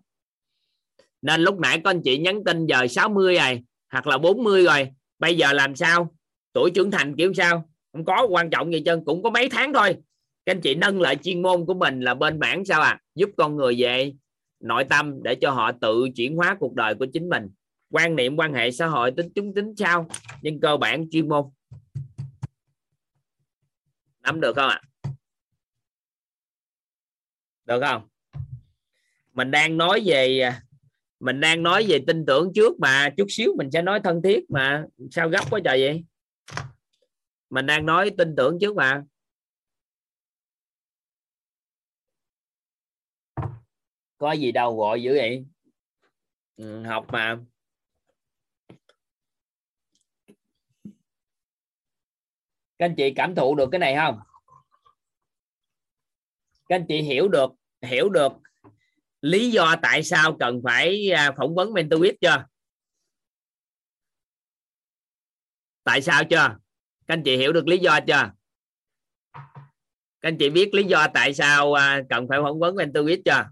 [1.21, 4.89] Nên lúc nãy có anh chị nhắn tin giờ 60 rồi, hoặc là 40 rồi,
[5.19, 6.15] bây giờ làm sao?
[6.53, 7.69] Tuổi trưởng thành kiểu sao?
[7.93, 9.95] Không có quan trọng gì chân cũng có mấy tháng thôi.
[10.45, 13.29] Các anh chị nâng lại chuyên môn của mình là bên bản sao à giúp
[13.37, 14.13] con người về
[14.59, 17.49] nội tâm để cho họ tự chuyển hóa cuộc đời của chính mình.
[17.89, 20.07] Quan niệm, quan hệ xã hội tính chúng tính sao?
[20.41, 21.45] Nhưng cơ bản chuyên môn.
[24.21, 24.81] Nắm được không ạ?
[27.65, 28.07] Được không?
[29.33, 30.51] Mình đang nói về,
[31.19, 34.49] mình đang nói về tin tưởng trước mà chút xíu mình sẽ nói thân thiết
[34.49, 34.85] mà.
[35.11, 36.03] Sao gấp quá trời vậy?
[37.49, 39.03] Mình đang nói tin tưởng trước mà.
[44.17, 45.45] Có gì đâu gọi dữ vậy?
[46.57, 47.37] Ừ, học mà.
[52.79, 54.19] Các anh chị cảm thụ được cái này không?
[56.69, 58.31] Các anh chị hiểu được hiểu được
[59.21, 62.45] lý do tại sao cần phải à, phỏng vấn mentorship chưa?
[65.83, 66.57] Tại sao chưa?
[67.07, 68.31] Các anh chị hiểu được lý do chưa?
[70.21, 73.43] Các anh chị biết lý do tại sao à, cần phải phỏng vấn mentorship chưa?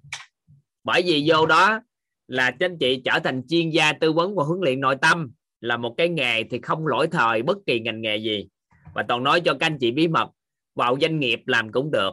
[0.85, 1.79] Bởi vì vô đó
[2.27, 5.31] là anh chị trở thành chuyên gia tư vấn và huấn luyện nội tâm
[5.61, 8.47] là một cái nghề thì không lỗi thời bất kỳ ngành nghề gì.
[8.93, 10.29] Và toàn nói cho các anh chị bí mật,
[10.75, 12.09] vào doanh nghiệp làm cũng được,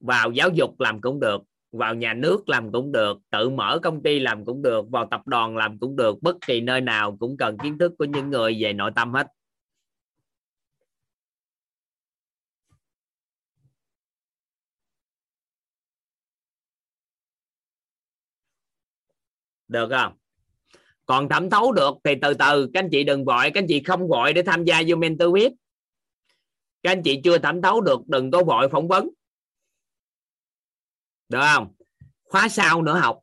[0.00, 1.42] vào giáo dục làm cũng được,
[1.72, 5.26] vào nhà nước làm cũng được, tự mở công ty làm cũng được, vào tập
[5.26, 8.56] đoàn làm cũng được, bất kỳ nơi nào cũng cần kiến thức của những người
[8.60, 9.26] về nội tâm hết.
[19.70, 20.12] Được không?
[21.06, 22.70] Còn thẩm thấu được thì từ từ.
[22.74, 25.34] Các anh chị đừng gọi các anh chị không gọi để tham gia vô mentor
[25.34, 25.52] viết
[26.82, 29.08] các anh chị chưa thẩm thấu được, đừng có vội phỏng vấn.
[31.28, 31.74] Được không?
[32.22, 33.20] Khóa sau nữa học.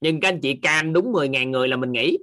[0.00, 2.18] Nhưng các anh chị can đúng 10.000 người là mình nghỉ.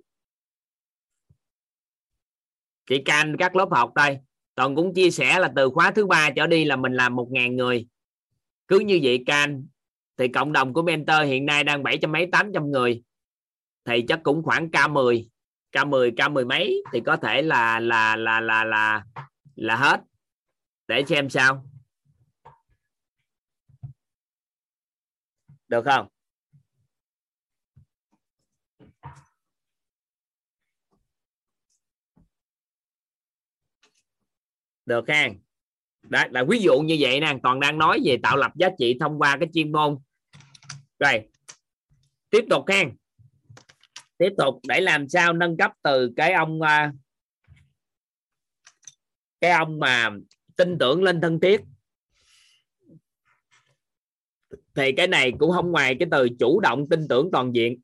[2.89, 4.17] Chị can các lớp học đây.
[4.55, 7.55] Toàn cũng chia sẻ là từ khóa thứ ba trở đi là mình làm 1.000
[7.55, 7.87] người.
[8.67, 9.65] Cứ như vậy can
[10.21, 13.03] thì cộng đồng của mentor hiện nay đang bảy trăm mấy, tám trăm người.
[13.85, 15.27] Thì chắc cũng khoảng K10
[15.71, 19.03] K10 K10 mấy thì có thể là là là là là
[19.55, 20.01] là hết.
[20.87, 21.65] Để xem sao.
[25.67, 26.07] Được không?
[34.85, 35.29] Được ha
[36.01, 37.37] đó là ví dụ như vậy nè.
[37.43, 39.97] Toàn đang nói về tạo lập giá trị thông qua cái chuyên môn
[41.01, 41.27] rồi.
[42.29, 42.83] Tiếp tục ha
[44.21, 46.93] tiếp tục để làm sao nâng cấp từ cái ông à,
[49.41, 50.09] cái ông mà
[50.55, 51.61] tin tưởng lên thân thiết.
[54.75, 57.79] Thì cái này cũng không ngoài cái từ chủ động tin tưởng toàn diện.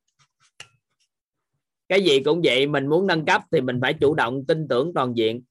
[1.89, 4.91] Cái gì cũng vậy, mình muốn nâng cấp thì mình phải chủ động tin tưởng
[4.95, 5.43] toàn diện.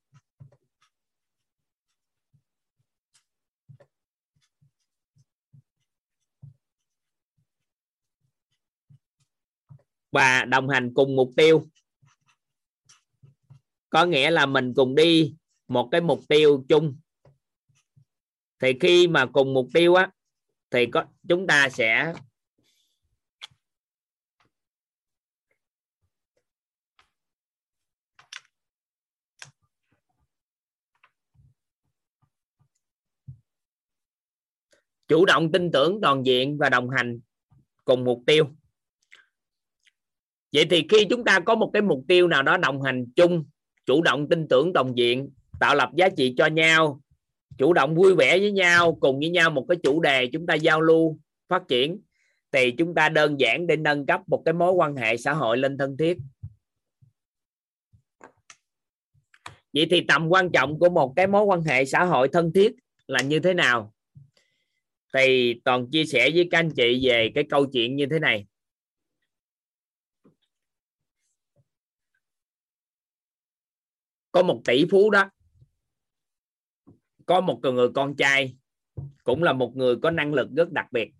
[10.16, 11.66] Và đồng hành cùng mục tiêu.
[13.90, 15.34] Có nghĩa là mình cùng đi
[15.68, 16.96] một cái mục tiêu chung.
[18.58, 20.10] Thì khi mà cùng mục tiêu á,
[20.70, 22.12] thì có, chúng ta sẽ
[35.08, 37.20] chủ động tin tưởng toàn diện và đồng hành
[37.84, 38.50] cùng mục tiêu
[40.56, 43.44] vậy thì khi chúng ta có một cái mục tiêu nào đó đồng hành chung,
[43.86, 47.00] chủ động tin tưởng đồng diện, tạo lập giá trị cho nhau,
[47.58, 50.54] chủ động vui vẻ với nhau, cùng với nhau một cái chủ đề chúng ta
[50.54, 51.18] giao lưu,
[51.48, 52.00] phát triển,
[52.52, 55.58] thì chúng ta đơn giản để nâng cấp một cái mối quan hệ xã hội
[55.58, 56.18] lên thân thiết.
[59.72, 62.72] Vậy thì tầm quan trọng của một cái mối quan hệ xã hội thân thiết
[63.06, 63.94] là như thế nào?
[65.14, 68.46] Thì toàn chia sẻ với các anh chị về cái câu chuyện như thế này.
[74.36, 75.30] Có một tỷ phú đó.
[77.26, 78.56] Có một người con trai.
[79.24, 81.10] Cũng là một người có năng lực rất đặc biệt.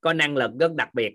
[0.00, 1.14] Có năng lực rất đặc biệt.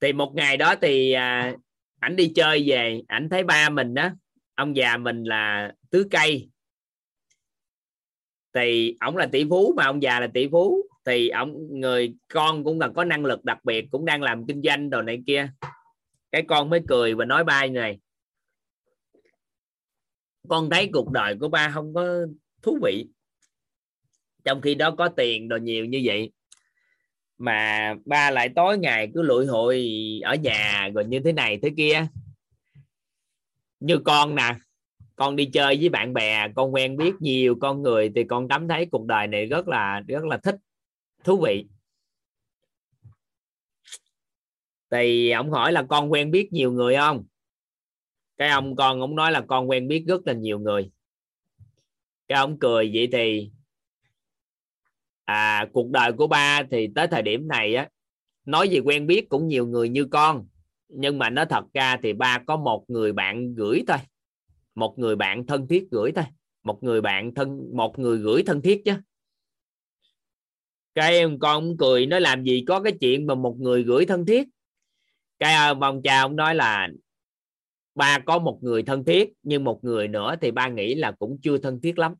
[0.00, 1.54] Thì một ngày đó thì à,
[2.00, 4.10] ảnh đi chơi về ảnh thấy ba mình đó.
[4.54, 6.48] Ông già mình là tứ cây
[8.54, 10.82] thì ông là tỷ phú mà, ông già là tỷ phú.
[11.04, 14.62] Thì ông người con cũng là có năng lực đặc biệt, cũng đang làm kinh
[14.62, 15.50] doanh đồ này kia.
[16.32, 17.98] Cái con mới cười và nói ba này.
[20.48, 22.26] Con thấy cuộc đời của ba không có
[22.62, 23.06] thú vị.
[24.44, 26.32] Trong khi đó có tiền đồ nhiều như vậy.
[27.38, 29.88] Mà ba lại tối ngày cứ lụi hội
[30.22, 32.06] ở nhà rồi như thế này thế kia.
[33.80, 34.54] Như con nè
[35.18, 38.68] con đi chơi với bạn bè, con quen biết nhiều con người thì con cảm
[38.68, 40.56] thấy cuộc đời này rất là rất là thích,
[41.24, 41.66] thú vị.
[44.90, 47.24] Thì ông hỏi là con quen biết nhiều người không?
[48.36, 50.90] Cái ông con ông nói là con quen biết rất là nhiều người.
[52.28, 53.50] Cái ông cười vậy thì
[55.24, 57.88] à cuộc đời của ba thì tới thời điểm này á,
[58.44, 60.46] nói gì quen biết cũng nhiều người như con,
[60.88, 63.98] nhưng mà nó thật ra thì ba có một người bạn gửi thôi
[64.78, 66.24] một người bạn thân thiết gửi thôi.
[66.62, 68.92] Một người bạn thân, một người gửi thân thiết chứ.
[70.94, 74.26] Cái em con cười nó làm gì có cái chuyện mà một người gửi thân
[74.26, 74.48] thiết.
[75.38, 76.88] Cái à, ông cha ông nói là
[77.94, 81.38] ba có một người thân thiết, nhưng một người nữa thì ba nghĩ là cũng
[81.42, 82.14] chưa thân thiết lắm.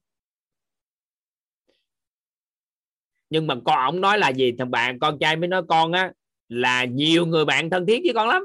[3.31, 4.53] Nhưng mà con, ông nói là gì?
[4.59, 6.13] Thằng bạn con trai mới nói con á,
[6.49, 8.43] là nhiều người bạn thân thiết với con lắm.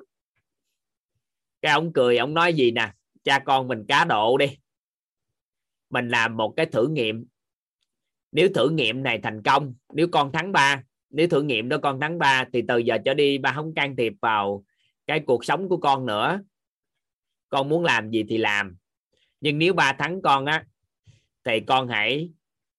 [1.61, 2.91] Cái ông cười, ông nói gì nè?
[3.23, 4.57] Cha con mình cá độ đi.
[5.89, 7.25] Mình làm một cái thử nghiệm.
[8.31, 11.99] Nếu thử nghiệm này thành công, nếu con thắng ba, nếu thử nghiệm đó con
[11.99, 14.63] thắng ba, thì từ giờ trở đi ba không can thiệp vào
[15.07, 16.41] cái cuộc sống của con nữa.
[17.49, 18.75] Con muốn làm gì thì làm.
[19.41, 20.65] Nhưng nếu ba thắng con á,
[21.43, 22.29] thì con hãy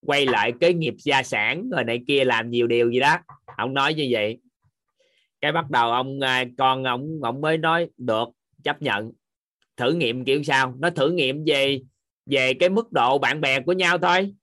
[0.06, 3.18] quay lại kế nghiệp gia sản rồi này kia làm nhiều điều gì đó.
[3.56, 4.38] Ông nói như vậy.
[5.40, 8.28] Cái bắt đầu ông à, con ông ông mới nói được,
[8.64, 9.12] chấp nhận
[9.76, 10.74] thử nghiệm kiểu sao?
[10.78, 11.80] Nó thử nghiệm về
[12.26, 14.34] về cái mức độ bạn bè của nhau thôi.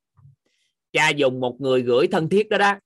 [0.91, 2.79] Cha dùng một người gửi thân thiết đó đó,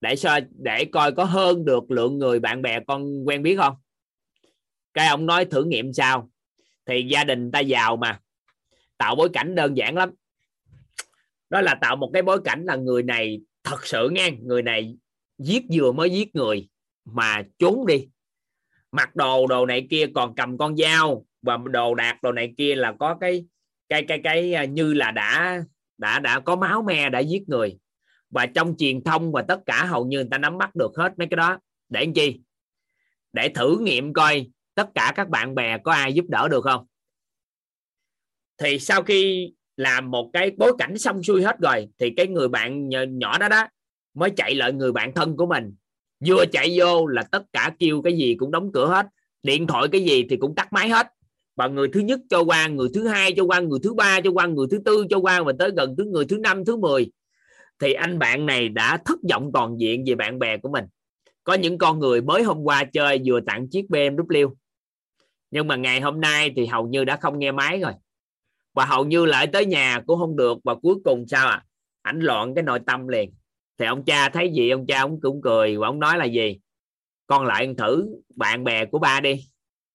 [0.00, 3.74] để so, để coi có hơn được lượng người bạn bè con quen biết không?
[4.94, 6.30] Cái ông nói thử nghiệm sao?
[6.86, 8.20] Thì gia đình ta giàu mà,
[8.98, 10.10] tạo bối cảnh đơn giản lắm.
[11.50, 14.96] Đó là tạo một cái bối cảnh là người này thật sự nghe, người này
[15.38, 16.68] giết vừa mới giết người
[17.04, 18.08] mà trốn đi.
[18.92, 22.74] Mặc đồ đồ này kia còn cầm con dao và đồ đạc đồ này kia
[22.74, 23.44] là có cái
[23.88, 25.62] cái cái cái à, như là đã
[25.98, 27.78] đã đã có máu me đã giết người.
[28.30, 31.12] Và trong truyền thông và tất cả hầu như người ta nắm bắt được hết
[31.18, 31.58] mấy cái đó.
[31.88, 32.40] Để làm chi?
[33.32, 36.86] Để thử nghiệm coi tất cả các bạn bè có ai giúp đỡ được không?
[38.58, 42.48] Thì sau khi làm một cái bối cảnh xong xuôi hết rồi, thì cái người
[42.48, 43.68] bạn nhỏ đó đó
[44.14, 45.74] mới chạy lại người bạn thân của mình.
[46.26, 49.06] Vừa chạy vô là tất cả kêu cái gì cũng đóng cửa hết.
[49.42, 51.08] Điện thoại cái gì thì cũng tắt máy hết
[51.56, 54.30] và người thứ nhất cho qua người thứ hai cho qua người thứ ba cho
[54.30, 57.10] qua người thứ tư cho qua và tới gần thứ, người thứ năm, thứ mười.
[57.78, 60.84] Thì anh bạn này đã thất vọng toàn diện về bạn bè của mình.
[61.44, 64.54] Có những con người mới hôm qua chơi vừa tặng chiếc BMW.
[65.50, 67.92] Nhưng mà ngày hôm nay thì hầu như đã không nghe máy rồi.
[68.74, 70.58] Và hầu như lại tới nhà cũng không được.
[70.64, 71.64] Và cuối cùng sao à
[72.02, 73.34] ảnh loạn cái nội tâm liền.
[73.78, 74.70] Thì ông cha thấy gì?
[74.70, 75.76] Ông cha ông cũng cười.
[75.76, 76.58] Và ông nói là gì?
[77.26, 79.44] Con lại thử bạn bè của ba đi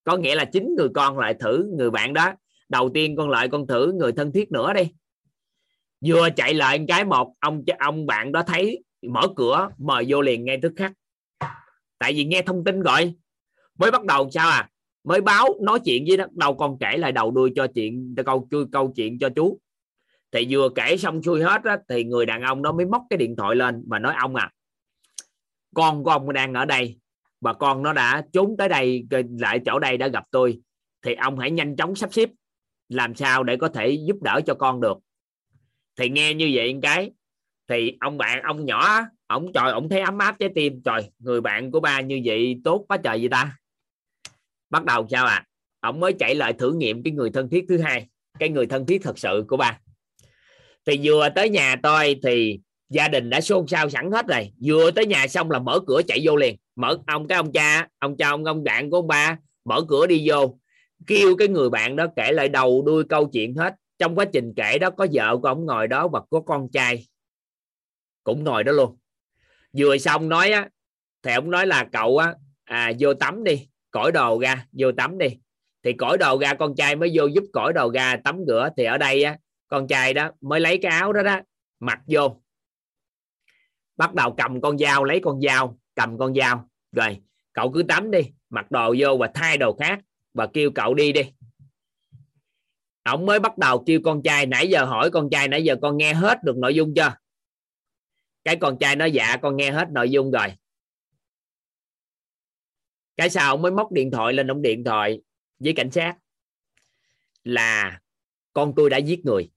[0.04, 2.34] có nghĩa là chính người con lại thử người bạn đó.
[2.70, 4.92] Đầu tiên con lại con thử người thân thiết nữa đi.
[6.06, 10.46] Vừa chạy lại cái một ông ông bạn đó thấy mở cửa mời vô liền
[10.46, 10.94] ngay tức khắc.
[11.98, 13.14] Tại vì nghe thông tin gọi
[13.80, 14.70] mới bắt đầu sao à?
[15.04, 18.48] Mới báo nói chuyện với nó đâu con kể lại đầu đuôi cho chuyện câu
[18.72, 19.60] câu chuyện cho chú.
[20.32, 23.18] Thì vừa kể xong xuôi hết á, thì người đàn ông đó mới móc cái
[23.18, 24.52] điện thoại lên mà nói ông à
[25.76, 27.00] con của ông đang ở đây
[27.42, 29.06] và con nó đã trốn tới đây
[29.40, 30.60] lại chỗ đây đã gặp tôi.
[31.02, 32.30] Thì ông hãy nhanh chóng sắp xếp,
[32.90, 34.98] làm sao để có thể giúp đỡ cho con được.
[35.95, 37.11] Thì nghe như vậy cái,
[37.70, 40.82] thì ông bạn, ông nhỏ ổng trời ổng thấy ấm áp trái tim.
[40.84, 43.58] Trời, người bạn của ba như vậy tốt quá trời vậy ta.
[44.70, 45.45] Bắt đầu sao à?
[45.80, 48.08] Ổng mới chạy lại thử nghiệm cái người thân thiết thứ hai,
[48.40, 49.80] cái người thân thiết thật sự của ba.
[50.86, 52.60] Thì vừa tới nhà tôi thì
[52.92, 54.52] gia đình đã xôn xao sẵn hết rồi.
[54.66, 56.56] Vừa tới nhà xong là mở cửa chạy vô liền.
[56.76, 60.08] Mở, ông, cái ông cha ông cha, ông ông bạn của ông ba, mở cửa
[60.08, 60.60] đi vô.
[61.08, 63.76] Kêu cái người bạn đó kể lại đầu đuôi câu chuyện hết.
[64.00, 67.08] Trong quá trình kể đó, có vợ của ông ngồi đó và có con trai.
[68.24, 68.98] Cũng ngồi đó luôn.
[69.78, 70.70] Vừa xong nói á,
[71.24, 75.18] thì ông nói là cậu á à vô tắm đi, cởi đồ ra, vô tắm
[75.18, 75.28] đi.
[75.84, 78.70] Thì cởi đồ ra, con trai mới vô giúp cởi đồ ra, tắm rửa.
[78.78, 79.38] Thì ở đây á,
[79.68, 81.40] con trai đó mới lấy cái áo đó đó,
[81.80, 82.42] mặc vô
[84.02, 86.70] bắt đầu cầm con dao, lấy con dao, cầm con dao.
[86.92, 87.22] Rồi,
[87.54, 90.00] cậu cứ tắm đi, mặc đồ vô và thay đồ khác
[90.34, 91.22] và kêu cậu đi đi.
[93.04, 95.98] Ông mới bắt đầu kêu con trai, nãy giờ hỏi con trai, nãy giờ con
[95.98, 97.14] nghe hết được nội dung chưa?
[98.44, 100.48] Cái con trai nói dạ con nghe hết nội dung rồi.
[103.18, 105.22] Cái sau ông mới móc điện thoại lên, ông điện thoại
[105.60, 106.18] với cảnh sát
[107.44, 108.00] là
[108.54, 109.52] con tôi đã giết người.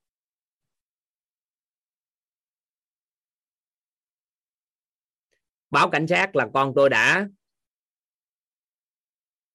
[5.75, 7.29] Báo cảnh sát là con tôi đã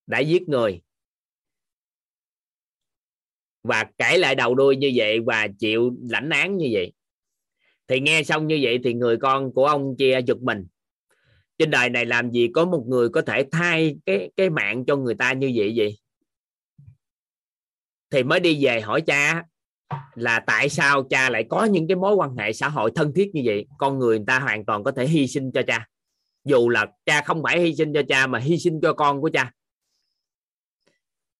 [0.06, 0.80] đã giết người.
[3.62, 6.92] Và kể lại đầu đuôi như vậy và chịu lãnh án như vậy.
[7.88, 10.66] Thì nghe xong như vậy thì người con của ông chia giật mình.
[11.58, 14.96] Trên đời này làm gì có một người có thể thay cái cái mạng cho
[14.96, 15.98] người ta như vậy vậy?
[18.10, 19.44] Thì mới đi về hỏi cha
[20.14, 23.30] là tại sao cha lại có những cái mối quan hệ xã hội thân thiết
[23.34, 23.66] như vậy?
[23.78, 25.86] Con người người ta hoàn toàn có thể hy sinh cho cha
[26.44, 29.30] dù là cha không phải hy sinh cho cha mà hy sinh cho con của
[29.32, 29.52] cha.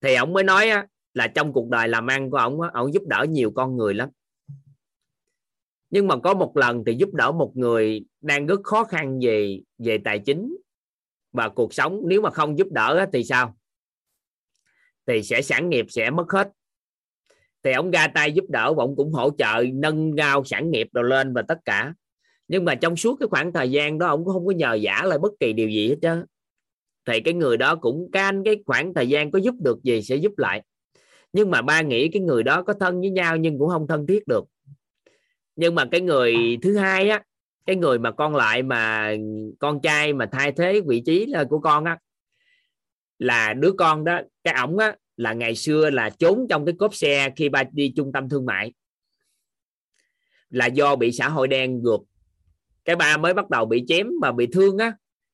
[0.01, 0.71] Thì ông mới nói
[1.15, 4.09] là trong cuộc đời làm ăn của ông ông giúp đỡ nhiều con người lắm.
[5.91, 9.61] Nhưng mà có một lần thì giúp đỡ một người đang rất khó khăn về
[9.79, 10.57] về tài chính
[11.33, 12.01] và cuộc sống.
[12.05, 13.57] Nếu mà không giúp đỡ thì sao?
[15.07, 16.51] Thì sẽ sản nghiệp sẽ mất hết.
[17.63, 20.89] Thì ông ra tay giúp đỡ và ông cũng hỗ trợ nâng cao sản nghiệp
[20.93, 21.95] rồi lên và tất cả
[22.51, 25.03] nhưng mà trong suốt cái khoảng thời gian đó, ông cũng không có nhờ giả
[25.05, 26.25] lại bất kỳ điều gì hết chứ
[27.07, 30.17] thì cái người đó cũng can cái khoảng thời gian có giúp được gì sẽ
[30.17, 30.63] giúp lại.
[31.33, 34.07] Nhưng mà ba nghĩ cái người đó có thân với nhau nhưng cũng không thân
[34.07, 34.45] thiết được.
[35.57, 37.23] Nhưng mà cái người thứ hai á,
[37.67, 39.15] cái người mà con lại mà,
[39.59, 41.99] con trai mà thay thế vị trí là của con á,
[43.19, 46.95] là đứa con đó, cái ổng á, là ngày xưa là trốn trong cái cốp
[46.95, 48.73] xe khi ba đi trung tâm thương mại.
[50.49, 52.01] Là do bị xã hội đen gượt
[52.85, 54.93] cái ba mới bắt đầu bị chém mà bị thương á.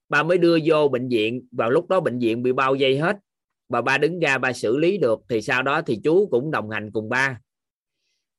[0.08, 1.46] Ba mới đưa vô bệnh viện.
[1.52, 3.16] Vào lúc đó bệnh viện bị bao dây hết.
[3.68, 5.20] Và ba đứng ra, ba xử lý được.
[5.28, 7.40] Thì sau đó thì chú cũng đồng hành cùng ba.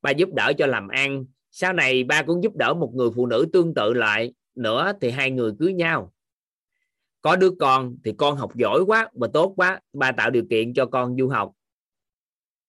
[0.02, 1.24] Ba giúp đỡ cho làm ăn.
[1.50, 4.34] Sau này ba cũng giúp đỡ một người phụ nữ tương tự lại.
[4.54, 6.12] Nữa thì hai người cưới nhau.
[7.22, 9.80] Có đứa con thì con học giỏi quá và tốt quá.
[9.92, 11.52] Ba tạo điều kiện cho con du học.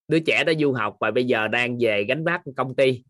[0.08, 3.02] Đứa trẻ đó du học và bây giờ đang về gánh vác công ty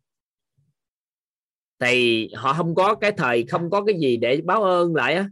[1.81, 5.28] thì họ không có cái thời không có cái gì để báo ơn lại á.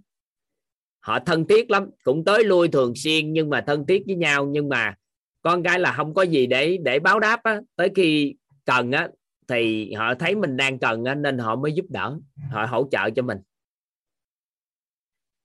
[1.01, 4.47] Họ thân thiết lắm cũng tới lui thường xuyên nhưng mà thân thiết với nhau.
[4.47, 4.95] Nhưng mà
[5.43, 7.61] con cái là không có gì để để báo đáp á.
[7.77, 9.09] Tới khi cần á
[9.49, 12.19] thì họ thấy mình đang cần á, nên họ mới giúp đỡ
[12.51, 13.39] họ hỗ trợ cho mình.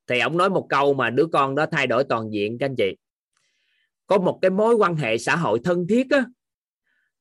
[0.08, 2.76] Thì ông nói một câu mà đứa con đó thay đổi toàn diện các anh
[2.78, 2.96] chị.
[4.08, 6.26] Có một cái mối quan hệ xã hội thân thiết á,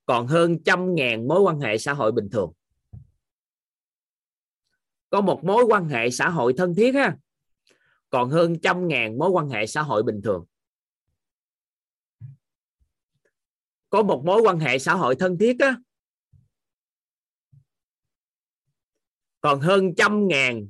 [0.06, 2.52] còn hơn trăm ngàn mối quan hệ xã hội bình thường
[5.12, 7.16] có một mối quan hệ xã hội thân thiết ha.
[8.10, 10.44] Còn hơn trăm ngàn mối quan hệ xã hội bình thường.
[13.90, 15.76] Có một mối quan hệ xã hội thân thiết á.
[19.40, 20.68] Còn hơn trăm ngàn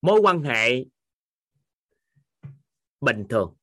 [0.00, 0.84] mối quan hệ
[3.00, 3.56] bình thường.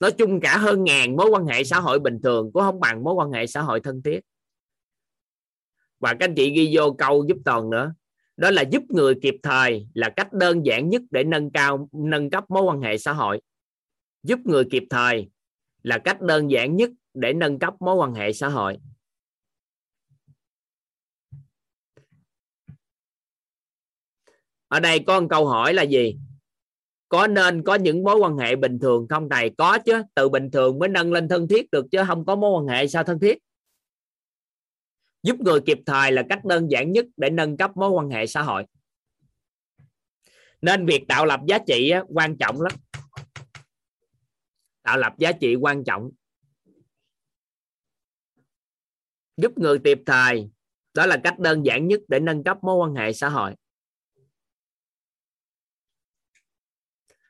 [0.00, 3.04] Nói chung cả hơn ngàn mối quan hệ xã hội bình thường cũng không bằng
[3.04, 4.20] mối quan hệ xã hội thân thiết.
[5.98, 7.94] Và các anh chị ghi vô câu giúp toàn nữa
[8.42, 12.30] đó là giúp người kịp thời là cách đơn giản nhất để nâng cao, nâng
[12.30, 13.40] cấp mối quan hệ xã hội.
[14.22, 15.30] Giúp người kịp thời
[15.82, 18.78] là cách đơn giản nhất để nâng cấp mối quan hệ xã hội.
[24.68, 26.16] Ở đây có một câu hỏi là gì?
[27.08, 29.50] Có nên có những mối quan hệ bình thường không thầy?
[29.58, 32.50] Có chứ, từ bình thường mới nâng lên thân thiết được chứ không có mối
[32.50, 33.38] quan hệ sao thân thiết?
[35.22, 38.26] giúp người kịp thời là cách đơn giản nhất để nâng cấp mối quan hệ
[38.26, 38.64] xã hội.
[40.60, 42.72] Nên việc tạo lập giá trị quan trọng lắm.
[44.82, 46.10] Tạo lập giá trị quan trọng.
[49.36, 50.50] Giúp người kịp thời,
[50.94, 53.54] đó là cách đơn giản nhất để nâng cấp mối quan hệ xã hội.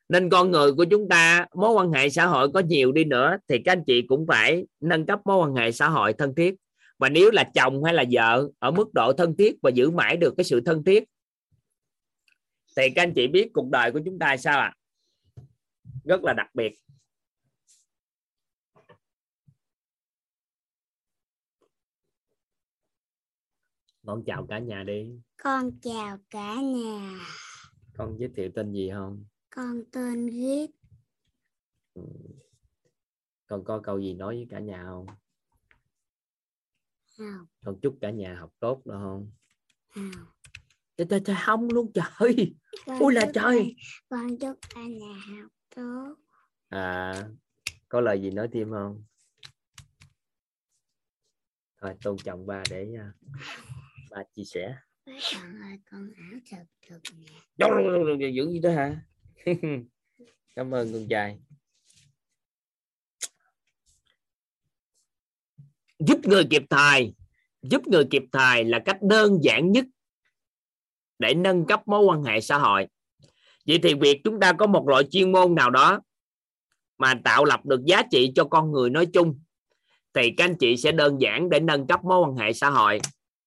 [0.09, 3.37] Nên con người của chúng ta, mối quan hệ xã hội có nhiều đi nữa,
[3.49, 6.55] thì các anh chị cũng phải nâng cấp mối quan hệ xã hội thân thiết
[7.03, 10.17] và nếu là chồng hay là vợ ở mức độ thân thiết và giữ mãi
[10.17, 11.05] được cái sự thân thiết
[12.77, 14.75] thì các anh chị biết cuộc đời của chúng ta sao ạ?
[14.75, 14.79] À?
[16.05, 16.79] rất là đặc biệt.
[24.07, 25.11] Con chào cả nhà đi.
[25.37, 27.19] Con chào cả nhà.
[27.97, 29.25] Con giới thiệu tên gì không?
[29.51, 30.67] Con tên viết
[31.95, 32.03] ừ.
[33.47, 35.07] con có câu gì nói với cả nhà không
[37.31, 39.31] không con chúc cả nhà học tốt được không?
[39.95, 40.11] Không
[40.97, 42.55] trời trời, trời không luôn trời.
[42.87, 43.77] Con ôi là trời.
[44.09, 46.17] con chúc cả nhà học tốt.
[46.69, 47.29] À
[47.89, 49.05] có lời gì nói thêm không?
[51.81, 53.31] Thôi tôn trọng ba để uh,
[54.11, 54.77] ba chia sẻ.
[55.07, 57.01] Con ơi con ảo thật thật
[58.19, 58.31] nè.
[58.33, 59.03] Giữ gì đó hả?
[60.55, 61.41] Cảm ơn con trai
[66.07, 67.13] giúp người kịp thời.
[67.63, 69.85] Giúp người kịp thời là cách đơn giản nhất
[71.19, 72.87] để nâng cấp mối quan hệ xã hội.
[73.67, 76.01] Vậy thì việc chúng ta có một loại chuyên môn nào đó
[76.99, 79.41] mà tạo lập được giá trị cho con người nói chung,
[80.15, 83.01] thì các anh chị sẽ đơn giản để nâng cấp mối quan hệ xã hội.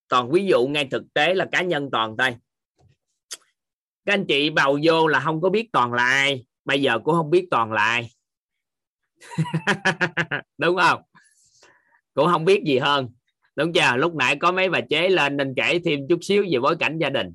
[0.07, 2.35] Toàn ví dụ ngay thực tế là cá nhân toàn đây
[4.05, 7.15] các anh chị bầu vô là không có biết toàn là ai, bây giờ cũng
[7.15, 8.09] không biết toàn là ai.
[10.57, 11.01] Đúng không?
[12.15, 13.09] Cũng không biết gì hơn.
[13.55, 13.95] Đúng chưa?
[13.95, 16.97] Lúc nãy có mấy bà chế lên nên kể thêm chút xíu về bối cảnh
[17.01, 17.33] gia đình.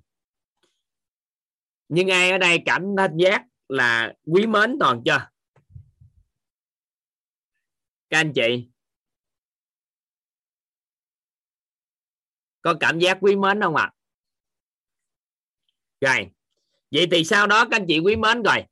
[1.88, 2.82] Nhưng ai ở đây cảm
[3.16, 5.28] giác là quý mến toàn chưa?
[8.10, 8.68] Các anh chị.
[12.62, 13.82] Có cảm giác quý mến không ạ?
[13.82, 13.94] À?
[16.00, 16.30] rồi.
[16.90, 18.64] Vậy thì sau đó các anh chị quý mến rồi.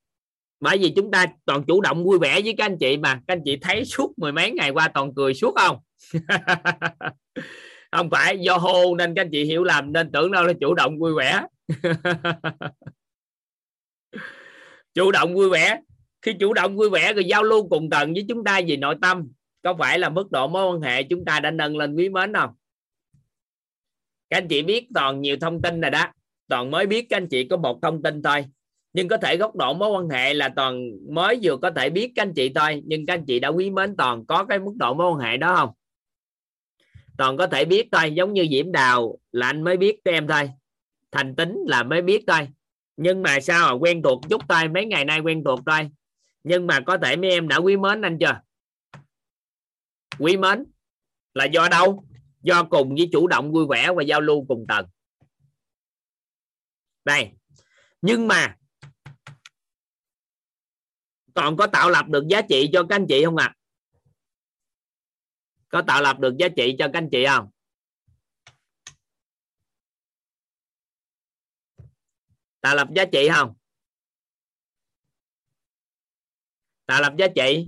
[0.60, 3.14] Bởi vì chúng ta toàn chủ động vui vẻ với các anh chị mà.
[3.14, 5.78] Các anh chị thấy suốt mười mấy ngày qua toàn cười suốt không?
[7.92, 10.74] không phải, do hô nên các anh chị hiểu lầm, nên tưởng đâu là chủ
[10.74, 11.42] động vui vẻ.
[14.94, 15.80] Chủ động vui vẻ.
[16.22, 18.94] Khi chủ động vui vẻ rồi giao lưu cùng tầng với chúng ta về nội
[19.02, 19.28] tâm,
[19.62, 22.34] có phải là mức độ mối quan hệ chúng ta đã nâng lên quý mến
[22.34, 22.50] không?
[24.30, 26.04] Các anh chị biết toàn nhiều thông tin rồi đó.
[26.48, 28.44] Toàn mới biết các anh chị có một thông tin thôi.
[28.92, 32.12] Nhưng có thể góc độ mối quan hệ là toàn mới vừa có thể biết
[32.14, 32.82] các anh chị thôi.
[32.86, 35.36] Nhưng các anh chị đã quý mến toàn có cái mức độ mối quan hệ
[35.36, 35.70] đó không?
[37.18, 40.28] Toàn có thể biết thôi, giống như diễm đào là anh mới biết cho em
[40.28, 40.50] thôi.
[41.10, 42.48] Thành tính là mới biết thôi.
[42.96, 45.90] Nhưng mà sao mà quen thuộc chút thôi, mấy ngày nay quen thuộc thôi.
[46.44, 48.40] Nhưng mà có thể mấy em đã quý mến anh chưa?
[50.18, 50.64] Quý mến
[51.34, 52.04] là do đâu?
[52.42, 54.86] Do cùng với chủ động vui vẻ và giao lưu cùng tầng.
[57.04, 57.30] Đây.
[58.02, 58.56] Nhưng mà
[61.34, 63.54] còn có tạo lập được giá trị cho các anh chị không ạ?
[63.54, 63.57] à?
[65.68, 67.50] Có tạo lập được giá trị cho các anh chị không?
[72.60, 73.54] Tạo lập giá trị không?
[76.86, 77.66] Tạo lập giá trị.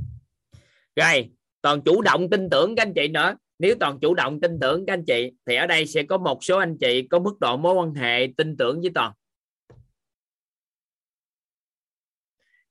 [0.96, 1.30] Rồi,
[1.60, 3.36] toàn chủ động tin tưởng các anh chị nữa.
[3.58, 6.44] Nếu toàn chủ động tin tưởng các anh chị, thì ở đây sẽ có một
[6.44, 9.12] số anh chị có mức độ mối quan hệ tin tưởng với toàn.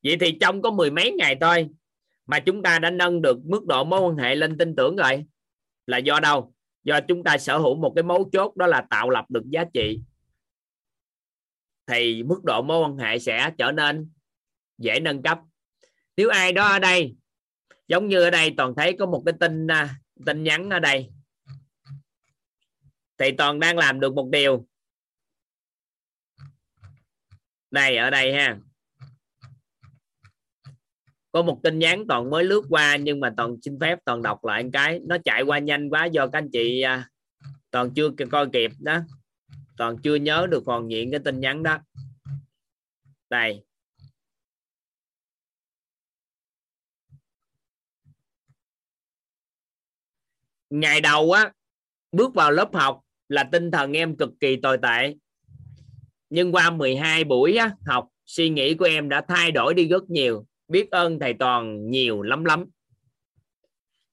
[0.04, 1.70] Vậy thì trong có mười mấy ngày thôi
[2.30, 5.26] mà chúng ta đã nâng được mức độ mối quan hệ lên tin tưởng rồi.
[5.86, 6.54] Là do đâu?
[6.84, 9.64] Do chúng ta sở hữu một cái mấu chốt đó là tạo lập được giá
[9.74, 10.02] trị.
[11.88, 14.12] Thì mức độ mối quan hệ sẽ trở nên
[14.78, 15.40] dễ nâng cấp.
[16.18, 17.16] Nếu ai đó ở đây,
[17.88, 21.10] giống như ở đây, toàn thấy có một cái tin à, tin nhắn ở đây.
[23.18, 24.68] Thì toàn đang làm được một điều.
[27.72, 28.60] Đây ở đây ha
[31.32, 34.46] có một tin nhắn toàn mới lướt qua nhưng mà toàn xin phép toàn đọc
[34.46, 35.00] lại một cái.
[35.04, 37.10] Nó chạy qua nhanh quá do các anh chị à,
[37.72, 39.00] toàn chưa coi kịp đó.
[39.78, 41.78] Toàn chưa nhớ được hoàn diện cái tin nhắn đó.
[43.30, 43.64] Đây.
[50.70, 51.52] Ngày đầu á
[52.12, 55.16] bước vào lớp học là tinh thần em cực kỳ tồi tệ.
[56.30, 60.10] Nhưng qua 12 buổi á, học suy nghĩ của em đã thay đổi đi rất
[60.10, 62.66] nhiều biết ơn thầy toàn nhiều lắm lắm.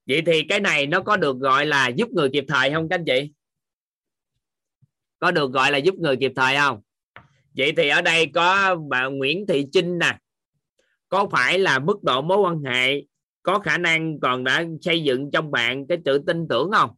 [0.05, 2.95] Vậy thì cái này nó có được gọi là giúp người kịp thời không các
[2.95, 3.33] anh chị?
[5.19, 6.81] Có được gọi là giúp người kịp thời không?
[7.57, 10.17] Vậy thì ở đây có bà Nguyễn Thị Trinh nè.
[11.09, 13.03] Có phải là mức độ mối quan hệ
[13.43, 16.95] có khả năng còn đã xây dựng trong bạn cái sự tin tưởng không?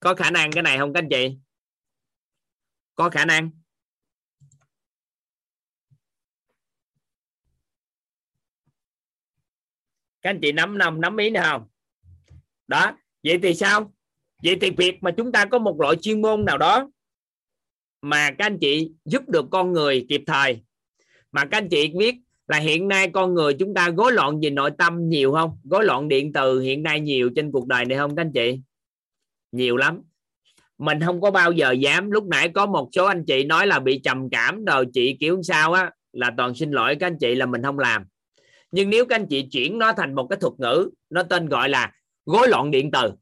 [0.00, 1.38] Có khả năng cái này không các anh chị?
[2.94, 3.50] Có khả năng.
[10.22, 11.66] Các anh chị nắm nắm nắm ý này không?
[12.68, 13.92] Đó, vậy thì sao?
[14.42, 16.90] Vậy thì việc mà chúng ta có một loại chuyên môn nào đó
[18.02, 20.62] mà các anh chị giúp được con người kịp thời,
[21.32, 22.14] mà các anh chị biết
[22.46, 25.58] là hiện nay con người chúng ta gối loạn về nội tâm nhiều không?
[25.64, 28.60] Gối loạn điện từ hiện nay nhiều trên cuộc đời này không các anh chị?
[29.52, 30.02] Nhiều lắm.
[30.78, 32.10] Mình không có bao giờ dám.
[32.10, 35.42] Lúc nãy có một số anh chị nói là bị trầm cảm, rồi chị kiểu
[35.42, 38.04] sao á, là toàn xin lỗi các anh chị là mình không làm
[38.76, 41.68] nhưng nếu các anh chị chuyển nó thành một cái thuật ngữ, nó tên gọi
[41.68, 41.92] là
[42.26, 43.12] rối loạn điện từ.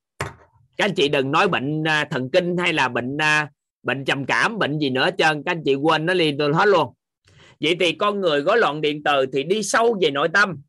[0.76, 3.50] Các anh chị đừng nói bệnh à, thần kinh hay là bệnh à,
[3.82, 5.42] bệnh trầm cảm, bệnh gì nữa trơn.
[5.46, 6.94] Các anh chị quên nó liền tôi hết luôn.
[7.60, 10.62] Vậy thì con người rối loạn điện từ thì đi sâu về nội tâm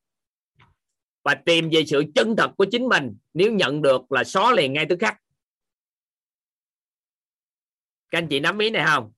[1.23, 3.17] và tìm về sự chân thật của chính mình.
[3.33, 5.17] Nếu nhận được là xóa liền ngay tức khắc.
[8.09, 9.11] Các anh chị nắm ý này không?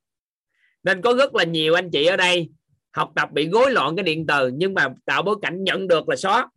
[0.83, 2.49] Nên có rất là nhiều anh chị ở đây
[2.97, 6.09] học tập bị gối loạn cái điện từ, nhưng mà tạo bối cảnh nhận được
[6.09, 6.49] là xóa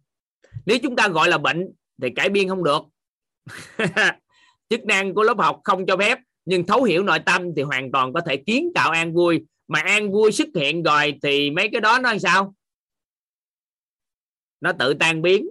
[0.67, 2.83] nếu chúng ta gọi là bệnh thì cải biên không được.
[4.69, 7.93] Chức năng của lớp học không cho phép, nhưng thấu hiểu nội tâm thì hoàn
[7.93, 9.45] toàn có thể kiến tạo an vui.
[9.69, 12.55] Mà an vui xuất hiện rồi thì mấy cái đó nó sao?
[14.61, 15.49] Nó tự tan biến.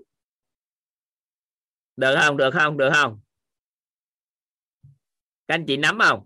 [1.97, 2.37] Được không?
[2.37, 2.77] Được không?
[2.77, 3.19] Được không?
[5.47, 6.25] Các anh chị nắm không?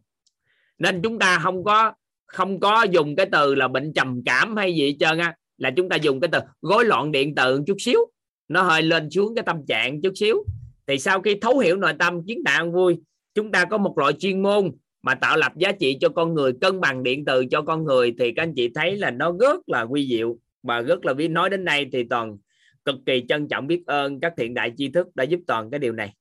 [0.78, 1.94] Nên chúng ta không có
[2.34, 5.72] không có dùng cái từ là bệnh trầm cảm hay gì hết trơn á, là
[5.72, 8.00] chúng ta dùng cái từ rối loạn điện từ chút xíu.
[8.48, 10.44] Nó hơi lên xuống cái tâm trạng chút xíu.
[10.88, 12.98] Thì sau khi thấu hiểu nội tâm kiến tạo vui,
[13.36, 14.72] chúng ta có một loại chuyên môn
[15.02, 18.14] mà tạo lập giá trị cho con người, cân bằng điện từ cho con người,
[18.20, 21.28] thì các anh chị thấy là nó rất là quy diệu và rất là biết
[21.28, 22.38] nói đến đây thì toàn
[22.86, 25.80] cực kỳ trân trọng biết ơn các thiện đại tri thức đã giúp toàn cái
[25.80, 26.14] điều này.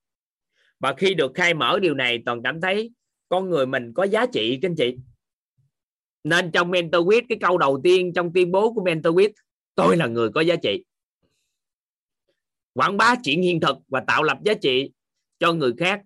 [0.81, 2.91] Và khi được khai mở điều này, toàn cảm thấy
[3.28, 4.97] con người mình có giá trị, các anh chị
[6.25, 9.33] nên trong mentor with cái câu đầu tiên trong tuyên bố của mentor with
[9.75, 10.84] tôi là người có giá trị.
[12.75, 14.91] Quảng bá chuyện hiện thực và tạo lập giá trị
[15.39, 16.02] cho người khác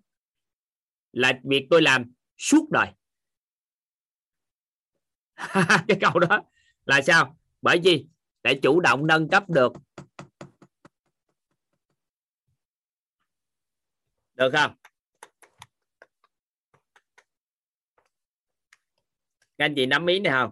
[1.13, 2.89] là việc tôi làm suốt đời.
[5.89, 6.43] Cái câu đó
[6.85, 7.39] là sao?
[7.63, 8.07] Bởi vì
[8.43, 9.73] để chủ động nâng cấp được.
[14.35, 14.75] Được không?
[19.59, 20.51] Các anh chị nắm ý này không?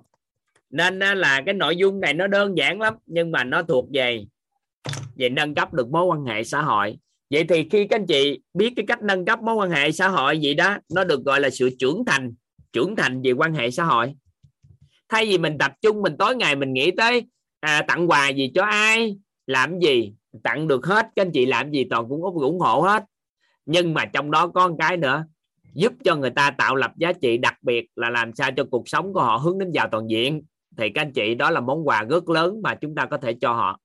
[0.71, 4.25] Nên là cái nội dung này nó đơn giản lắm nhưng mà nó thuộc về
[5.17, 6.99] về nâng cấp được mối quan hệ xã hội.
[7.31, 10.09] Vậy thì khi các anh chị biết cái cách nâng cấp mối quan hệ xã
[10.09, 12.35] hội gì đó nó được gọi là sự trưởng thành
[12.73, 14.15] trưởng thành về quan hệ xã hội.
[15.09, 17.23] Thay vì mình tập trung mình tối ngày mình nghĩ tới
[17.61, 19.17] à, tặng quà gì cho ai
[19.47, 23.05] làm gì tặng được hết các anh chị làm gì toàn cũng ủng hộ hết.
[23.67, 25.25] Nhưng mà trong đó có một cái nữa
[25.75, 28.89] giúp cho người ta tạo lập giá trị đặc biệt là làm sao cho cuộc
[28.89, 30.43] sống của họ hướng đến giàu toàn diện.
[30.77, 33.37] Thì các anh chị, đó là món quà rất lớn mà chúng ta có thể
[33.41, 33.81] cho họ.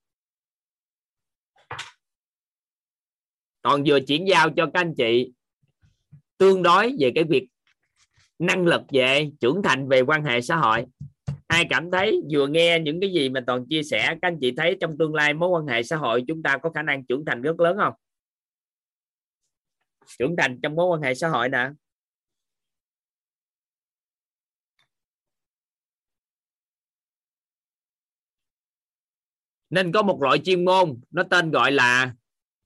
[3.62, 5.32] Còn vừa chuyển giao cho các anh chị,
[6.38, 7.48] tương đối về cái việc
[8.38, 10.86] năng lực về trưởng thành về quan hệ xã hội.
[11.46, 14.52] Ai cảm thấy vừa nghe những cái gì mà toàn chia sẻ, các anh chị
[14.56, 17.24] thấy trong tương lai mối quan hệ xã hội chúng ta có khả năng trưởng
[17.24, 17.94] thành rất lớn không?
[20.18, 21.68] Trưởng thành trong mối quan hệ xã hội nè.
[29.70, 32.14] Nên có một loại chuyên môn, nó tên gọi là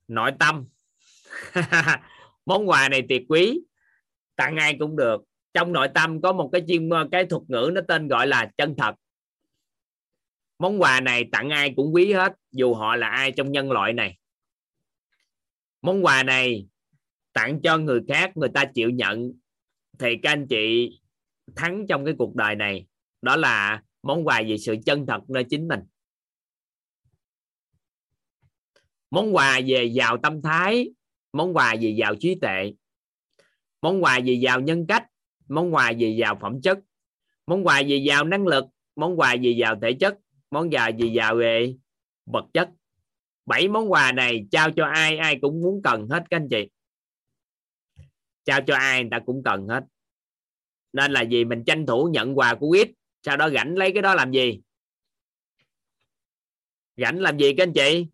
[0.09, 0.67] nội tâm.
[2.47, 3.61] Món quà này tuyệt quý,
[4.37, 5.23] tặng ai cũng được.
[5.55, 8.75] Trong nội tâm có một cái chuyên cái thuật ngữ nó tên gọi là chân
[8.79, 8.95] thật.
[10.59, 13.93] Món quà này tặng ai cũng quý hết, dù họ là ai trong nhân loại
[13.93, 14.19] này.
[15.83, 16.67] Món quà này
[17.35, 19.33] tặng cho người khác, người ta chịu nhận.
[19.99, 20.91] Thì các anh chị
[21.57, 22.87] thắng trong cái cuộc đời này,
[23.23, 25.81] đó là món quà về sự chân thật nơi chính mình.
[29.11, 30.91] Món quà về giàu tâm thái,
[31.33, 32.73] món quà về giàu trí tuệ.
[33.83, 35.07] Món quà về giàu nhân cách,
[35.49, 36.79] món quà về giàu phẩm chất.
[37.47, 38.65] Món quà về giàu năng lực,
[38.97, 40.19] món quà về giàu thể chất,
[40.51, 41.75] món quà về giàu về
[42.27, 42.71] vật chất.
[43.47, 46.69] Bảy món quà này trao cho ai ai cũng muốn cần hết các anh chị
[48.45, 49.85] trao cho ai người ta cũng cần hết.
[50.93, 52.91] Nên là gì mình tranh thủ nhận quà của quýt
[53.23, 54.61] sau đó rảnh lấy cái đó làm gì?
[56.97, 58.07] Rảnh làm gì các anh chị?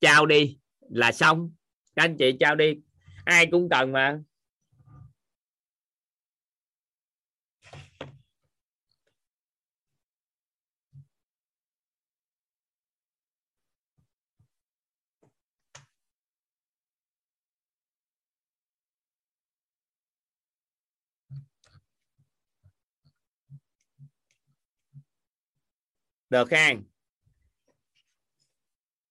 [0.00, 1.52] Trao đi là xong.
[1.94, 2.74] Các anh chị trao đi.
[3.24, 4.20] Ai cũng cần mà.
[26.36, 26.82] Được không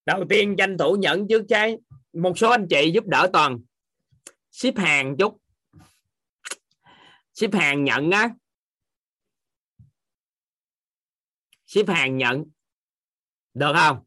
[0.06, 1.78] đầu tiên tranh thủ nhận trước trái,
[2.12, 3.58] một số anh chị giúp đỡ toàn.
[4.50, 5.40] Ship hàng chút.
[7.32, 8.30] Ship hàng nhận á.
[11.66, 12.44] Ship hàng nhận.
[13.54, 14.04] Được không?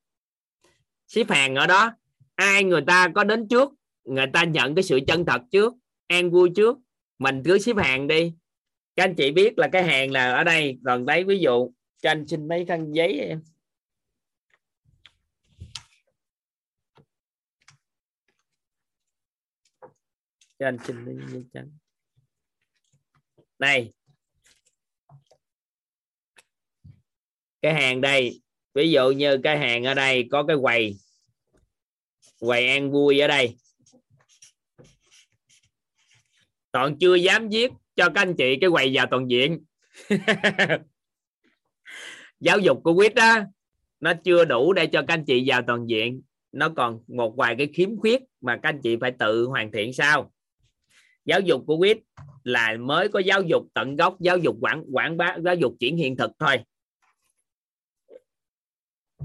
[1.08, 1.92] Ship hàng ở đó,
[2.36, 3.74] ai người ta có đến trước,
[4.04, 5.74] người ta nhận cái sự chân thật trước,
[6.08, 6.78] an vui trước.
[7.20, 8.34] Mình cứ ship hàng đi.
[8.96, 11.72] Các anh chị biết là cái hàng là ở đây còn đấy, ví dụ
[12.02, 13.42] cho anh xin mấy khăn giấy em.
[20.60, 21.72] Cho anh xin mấy giấy trắng.
[23.60, 23.94] Này
[27.62, 28.42] cái hàng đây,
[28.74, 30.98] ví dụ như cái hàng ở đây có cái quầy.
[32.40, 33.58] Quầy ăn vui ở đây.
[36.72, 39.66] Toàn chưa dám viết cho các anh chị cái quầy vào toàn diện.
[42.40, 43.40] giáo dục của quýt đó
[44.00, 46.22] nó chưa đủ để cho các anh chị vào toàn diện.
[46.52, 49.94] Nó còn một vài cái khiếm khuyết mà các anh chị phải tự hoàn thiện
[49.94, 50.32] sau
[51.26, 51.98] giáo dục của quýt
[52.44, 55.98] là mới có giáo dục tận gốc giáo dục quảng quảng bá giáo dục chuyển
[55.98, 56.58] hiện thực thôi.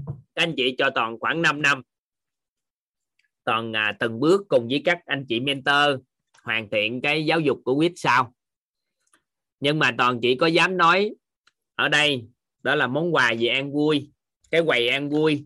[0.05, 1.81] Các anh chị cho toàn khoảng 5 năm.
[3.43, 5.99] Toàn à, từng bước cùng với các anh chị mentor
[6.43, 8.33] hoàn thiện cái giáo dục của quýt sau.
[9.59, 11.15] Nhưng mà toàn chỉ có dám nói
[11.75, 12.27] ở đây
[12.65, 14.11] đó là món quà về ăn vui,
[14.51, 15.45] cái quầy ăn vui.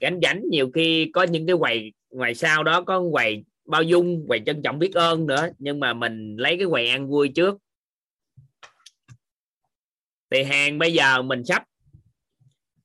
[0.00, 4.24] Gánh gánh nhiều khi có những cái quầy, ngoài sau đó có quầy bao dung,
[4.28, 7.58] quầy trân trọng biết ơn nữa, nhưng mà mình lấy cái quầy ăn vui trước.
[10.30, 11.64] Thì hàng bây giờ mình sắp,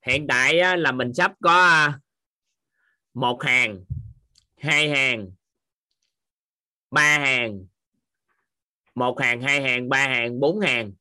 [0.06, 2.00] hiện tại là mình sắp có à,
[3.14, 3.84] một hàng,
[4.58, 5.32] hai hàng,
[6.92, 7.66] ba hàng.
[8.96, 10.92] Một hàng, hai hàng, ba hàng, bốn hàng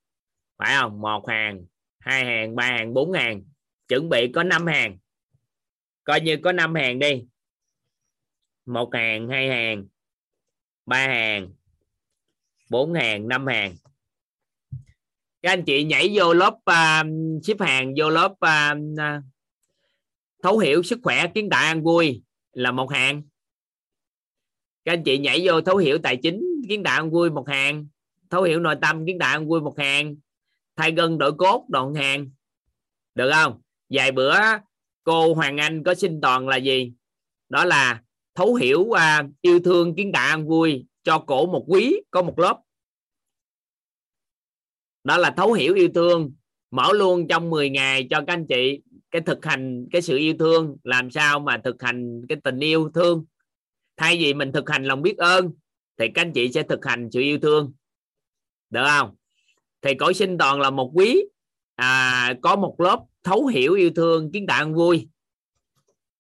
[0.57, 1.01] phải không?
[1.01, 1.65] Một hàng
[1.99, 3.43] hai hàng ba hàng bốn hàng.
[3.89, 4.99] Chuẩn bị có năm hàng.
[6.05, 7.25] Coi như có năm hàng đi.
[8.67, 9.87] Một hàng hai hàng
[10.87, 11.53] ba hàng
[12.71, 13.75] bốn hàng năm hàng.
[15.43, 19.25] Các anh chị nhảy vô lớp à, uh, ship hàng vô lớp uh,
[20.43, 23.23] thấu hiểu sức khỏe kiến tạo an vui là một hàng.
[24.85, 27.87] Các anh chị nhảy vô thấu hiểu tài chính kiến tạo an vui một hàng.
[28.31, 30.17] Thấu hiểu nội tâm kiến tạo an vui một hàng
[30.77, 32.31] thay gân đổi cốt đoạn hàng.
[33.15, 33.61] Được không?
[33.91, 34.35] Vài bữa
[35.05, 36.93] cô Hoàng Anh có xin toàn là gì?
[37.49, 38.03] Đó là
[38.35, 42.39] thấu hiểu à, yêu thương kiến tạo an vui cho cổ một quý có một
[42.39, 42.61] lớp.
[45.05, 46.33] Đó là thấu hiểu yêu thương.
[46.71, 48.81] Mở luôn trong 10 ngày cho các anh chị
[49.11, 50.77] cái thực hành cái sự yêu thương.
[50.85, 53.25] Làm sao mà thực hành cái tình yêu thương?
[53.97, 55.53] Thay vì mình thực hành lòng biết ơn
[55.99, 57.73] thì các anh chị sẽ thực hành sự yêu thương.
[58.71, 59.15] Được không?
[59.85, 61.25] Thì cõi sinh toàn là một quý.
[61.75, 65.09] À, có một lớp thấu hiểu yêu thương kiến tạo vui.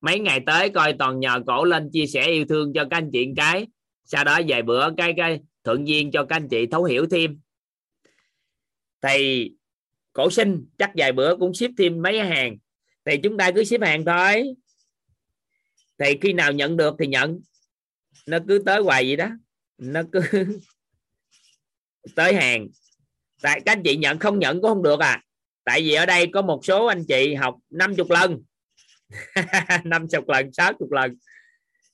[0.00, 3.10] Mấy ngày tới coi toàn nhờ cổ lên chia sẻ yêu thương cho các anh
[3.12, 3.66] chị cái.
[4.04, 7.40] Sau đó vài bữa cái cái thượng viên cho các anh chị thấu hiểu thêm.
[9.02, 9.50] Thì
[10.12, 12.56] cổ sinh chắc vài bữa cũng ship thêm mấy hàng.
[13.04, 14.44] Thì chúng ta cứ ship hàng thôi.
[15.98, 17.40] Thì khi nào nhận được thì nhận.
[18.26, 19.28] Nó cứ tới hoài vậy đó.
[19.78, 20.20] Nó cứ
[22.14, 22.68] tới hàng
[23.44, 25.22] tại các anh chị nhận không nhận cũng không được à.
[25.64, 28.42] Tại vì ở đây có một số anh chị học 50 lần.
[29.84, 31.16] 50 lần 60 lần.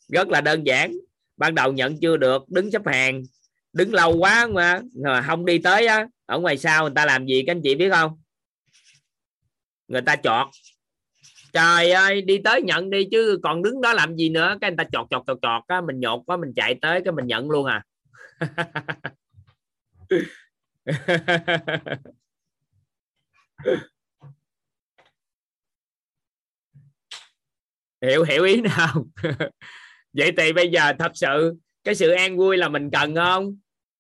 [0.09, 0.93] Rất là đơn giản.
[1.37, 3.23] Ban đầu nhận chưa được, đứng xếp hàng.
[3.73, 4.81] Đứng lâu quá mà
[5.27, 7.91] không đi tới á, ở ngoài sau người ta làm gì các anh chị biết
[7.91, 8.21] không?
[9.89, 10.47] Người ta chọt.
[11.53, 14.57] Trời ơi, đi tới nhận đi chứ còn đứng đó làm gì nữa.
[14.61, 17.13] Cái người ta chọt chọt chọt chọt á, mình nhột quá, mình chạy tới cái
[17.13, 17.83] mình nhận luôn à.
[28.03, 29.07] hiểu hiểu ý nào?
[30.13, 33.57] Vậy thì bây giờ thật sự cái sự an vui là mình cần không?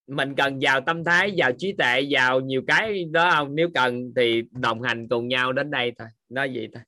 [0.06, 3.54] Mình cần vào tâm thái, vào trí tuệ, vào nhiều cái đó không?
[3.54, 6.08] Nếu cần thì đồng hành cùng nhau đến đây thôi.
[6.28, 6.82] Nói gì thôi.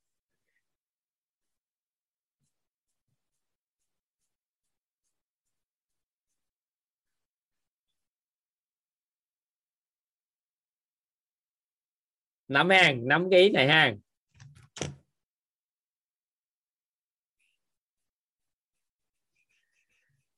[12.53, 13.95] Nắm hàng, nắm cái ý này ha.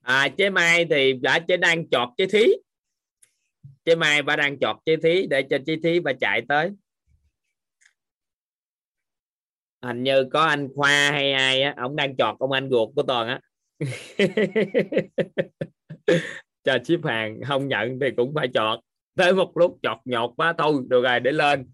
[0.03, 2.45] À chế mai thì đã chế đang chọt chế thí.
[3.85, 6.71] Chế mai bà đang chọt chế thí để cho chế thí bà chạy tới.
[9.83, 13.03] Hình như có anh khoa hay ai á, ông đang chọt ông anh ruột của
[13.03, 13.41] toàn á.
[16.65, 18.81] Cho ship hàng, không nhận thì cũng phải chọt.
[19.17, 21.71] Tới một lúc chọt nhọt quá thôi, được rồi, để lên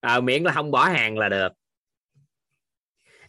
[0.00, 1.48] à, miễn là không bỏ hàng là được.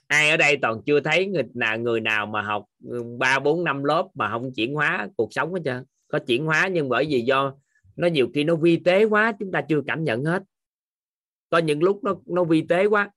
[0.08, 3.64] Ai ở đây toàn chưa thấy người nào người nào mà học ừ, ba bốn
[3.64, 5.84] năm lớp mà không chuyển hóa cuộc sống hết trơn.
[6.08, 7.54] Có chuyển hóa nhưng bởi vì do
[7.96, 10.44] nó nhiều khi nó vi tế quá chúng ta chưa cảm nhận hết.
[11.50, 13.10] Có những lúc nó nó vi tế quá.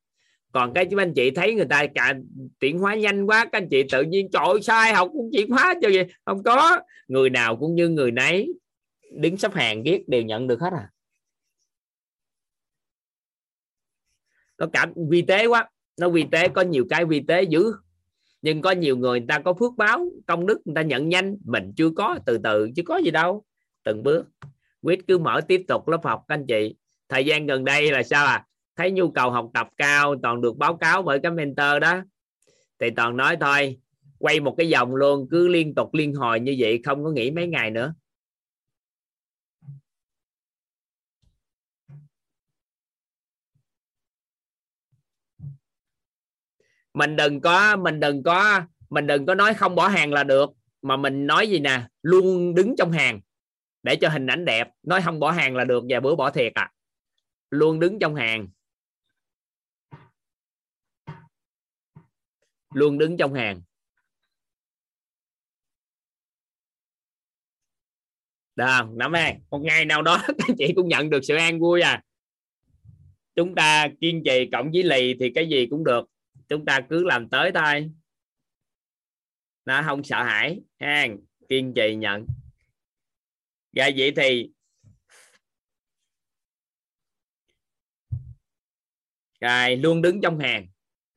[0.52, 2.14] Còn cái chúng anh chị thấy người ta cả
[2.60, 5.74] chuyển hóa nhanh quá các anh chị tự nhiên trội sai học cũng chuyển hóa
[5.82, 6.80] cho gì không có.
[7.08, 8.54] Người nào cũng như người nấy
[9.12, 10.88] đứng sắp hàng viết đều nhận được hết à.
[14.58, 15.68] Nó cảm, vi tế quá.
[16.00, 17.72] Nó vi tế, có nhiều cái vi tế dữ.
[18.42, 21.36] Nhưng có nhiều người người ta có phước báo, công đức, người ta nhận nhanh.
[21.44, 23.44] Mình chưa có, từ từ, chứ có gì đâu.
[23.84, 24.26] Từng bước.
[24.82, 26.74] Quyết cứ mở tiếp tục lớp học, các anh chị.
[27.08, 28.44] Thời gian gần đây là sao à?
[28.76, 32.02] Thấy nhu cầu học tập cao, toàn được báo cáo bởi cái mentor đó.
[32.78, 33.78] Thì toàn nói thôi,
[34.18, 37.30] quay một cái vòng luôn, cứ liên tục liên hồi như vậy, không có nghỉ
[37.30, 37.94] mấy ngày nữa.
[46.94, 50.50] Mình đừng có mình đừng có mình đừng có nói không bỏ hàng là được
[50.82, 53.20] mà mình nói gì nè luôn đứng trong hàng
[53.84, 54.68] để cho hình ảnh đẹp.
[54.82, 56.72] Nói không bỏ hàng là được và bữa bỏ thiệt à.
[57.50, 58.48] Luôn đứng trong hàng.
[62.74, 63.62] Luôn đứng trong hàng.
[68.56, 71.80] Được, nắm an một ngày nào đó các chị cũng nhận được sự an vui
[71.80, 72.02] à.
[73.34, 76.13] Chúng ta kiên trì cộng với lì thì cái gì cũng được
[76.48, 77.90] chúng ta cứ làm tới thôi.
[79.64, 81.06] Nó không sợ hãi ha
[81.48, 82.26] kiên trì nhận.
[83.72, 84.50] Và vậy thì
[89.40, 90.66] rồi luôn đứng trong hàng.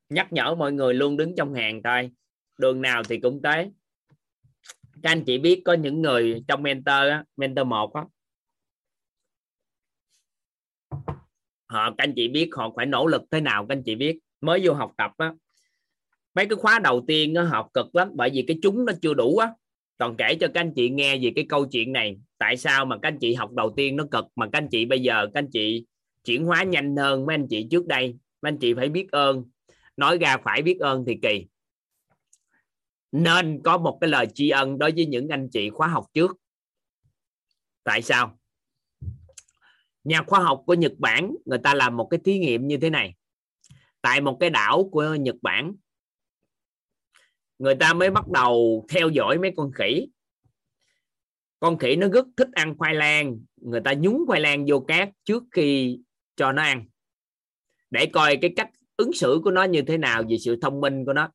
[0.09, 2.11] Nhắc nhở mọi người luôn đứng trong hàng thôi.
[2.57, 3.71] Đường nào thì cũng tới.
[5.03, 8.03] Các anh chị biết có những người trong mentor á, mentor một á.
[11.69, 14.19] Họ các anh chị biết họ phải nỗ lực thế nào các anh chị biết
[14.41, 15.33] mới vô học tập á.
[16.35, 19.13] Mấy cái khóa đầu tiên nó học cực lắm, bởi vì cái chúng nó chưa
[19.13, 19.53] đủ á.
[19.97, 22.97] Còn kể cho các anh chị nghe về cái câu chuyện này, tại sao mà
[23.01, 25.39] các anh chị học đầu tiên nó cực, mà các anh chị bây giờ, các
[25.39, 25.85] anh chị
[26.23, 29.43] chuyển hóa nhanh hơn mấy anh chị trước đây, mấy anh chị phải biết ơn.
[29.97, 31.45] Nói ra phải biết ơn thì kỳ.
[33.11, 36.37] Nên có một cái lời tri ân đối với những anh chị khóa học trước.
[37.83, 38.39] Tại sao?
[40.03, 42.89] Nhà khoa học của Nhật Bản, người ta làm một cái thí nghiệm như thế
[42.89, 43.15] này
[44.01, 45.75] tại một cái đảo của Nhật Bản.
[47.59, 50.07] Người ta mới bắt đầu theo dõi mấy con khỉ.
[51.59, 53.39] Con khỉ nó rất thích ăn khoai lang.
[53.55, 55.99] Người ta nhúng khoai lang vô cát trước khi
[56.35, 56.85] cho nó ăn.
[57.89, 61.05] Để coi cái cách ứng xử của nó như thế nào về sự thông minh
[61.05, 61.29] của nó.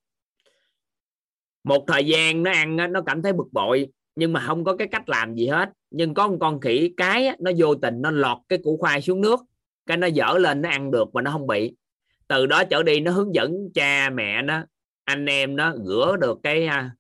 [1.65, 4.89] Một thời gian nó ăn nó cảm thấy bực bội, nhưng mà không có cái
[4.89, 5.71] cách làm gì hết.
[5.91, 9.21] Nhưng có một con khỉ cái nó vô tình nó lọt cái củ khoai xuống
[9.21, 9.41] nước.
[9.87, 11.75] Cái nó dở lên, nó ăn được mà nó không bị
[12.29, 14.65] từ đó trở đi nó hướng dẫn cha mẹ nó,
[15.05, 16.91] anh em nó rửa được cái à,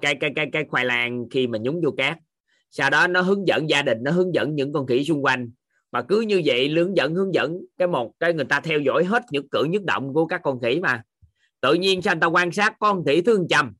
[0.00, 2.18] cái cái cái cái khoai lang khi mà nhúng vô cát.
[2.70, 5.50] Sau đó nó hướng dẫn gia đình, nó hướng dẫn những con khỉ xung quanh.
[5.92, 9.04] Mà cứ như vậy, hướng dẫn hướng dẫn, cái một, cái người ta theo dõi
[9.04, 11.02] hết những cử nhất động của các con khỉ mà.
[11.60, 13.74] Tự nhiên sao người ta quan sát con khỉ thứ trăm,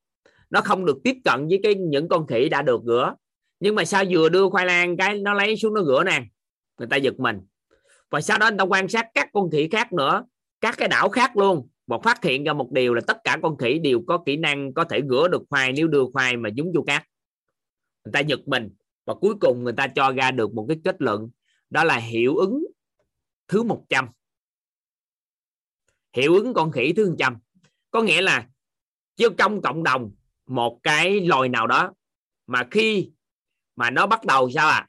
[0.50, 3.14] nó không được tiếp cận với cái những con khỉ đã được rửa.
[3.60, 6.22] Nhưng mà sao vừa đưa khoai lang cái nó lấy xuống nó rửa nè?
[6.78, 7.40] Người ta giật mình.
[8.10, 10.24] Và sau đó người ta quan sát các con khỉ khác nữa
[10.64, 11.68] các cái đảo khác luôn.
[11.86, 14.74] Và phát hiện ra một điều là tất cả con khỉ đều có kỹ năng
[14.74, 17.02] có thể rửa được khoai nếu đưa khoai mà dúng vô cát.
[18.04, 18.70] Người ta giật mình
[19.04, 21.30] và cuối cùng người ta cho ra được một cái kết luận,
[21.70, 22.64] đó là hiệu ứng
[23.48, 24.08] thứ 100
[26.12, 27.38] hiệu ứng con khỉ thứ 100
[27.90, 28.48] có nghĩa là
[29.16, 30.12] chứ trong cộng đồng,
[30.46, 31.92] một cái loài nào đó
[32.46, 33.10] mà khi
[33.76, 34.88] mà nó bắt đầu sao à?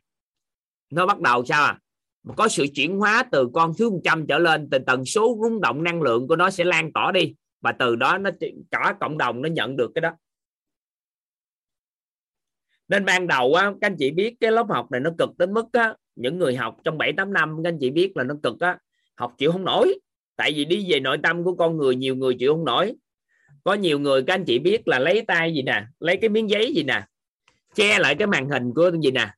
[0.89, 1.79] Nó bắt đầu sao à?
[2.37, 5.83] Có sự chuyển hóa từ con thứ 100 trở lên, từ tần số rung động
[5.83, 7.35] năng lượng của nó sẽ lan tỏa đi.
[7.61, 8.29] Và từ đó nó
[8.71, 10.11] cả cộng đồng nó nhận được cái đó.
[12.87, 15.53] Nên ban đầu á, các anh chị biết cái lớp học này nó cực đến
[15.53, 18.35] mức á, những người học trong 7 8 năm, các anh chị biết là nó
[18.43, 18.77] cực á,
[19.15, 19.99] học chịu không nổi.
[20.35, 22.95] Tại vì đi về nội tâm của con người, nhiều người chịu không nổi.
[23.63, 26.49] Có nhiều người các anh chị biết là lấy tay gì nè, lấy cái miếng
[26.49, 27.05] giấy gì nè,
[27.75, 29.33] che lại cái màn hình của gì nè,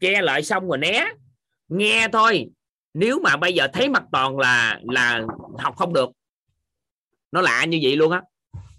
[0.00, 1.12] che lại xong rồi né
[1.78, 2.50] nghe thôi.
[2.94, 5.22] Nếu mà bây giờ thấy mặt toàn là là
[5.58, 6.10] học không được,
[7.32, 8.22] nó lạ như vậy luôn á.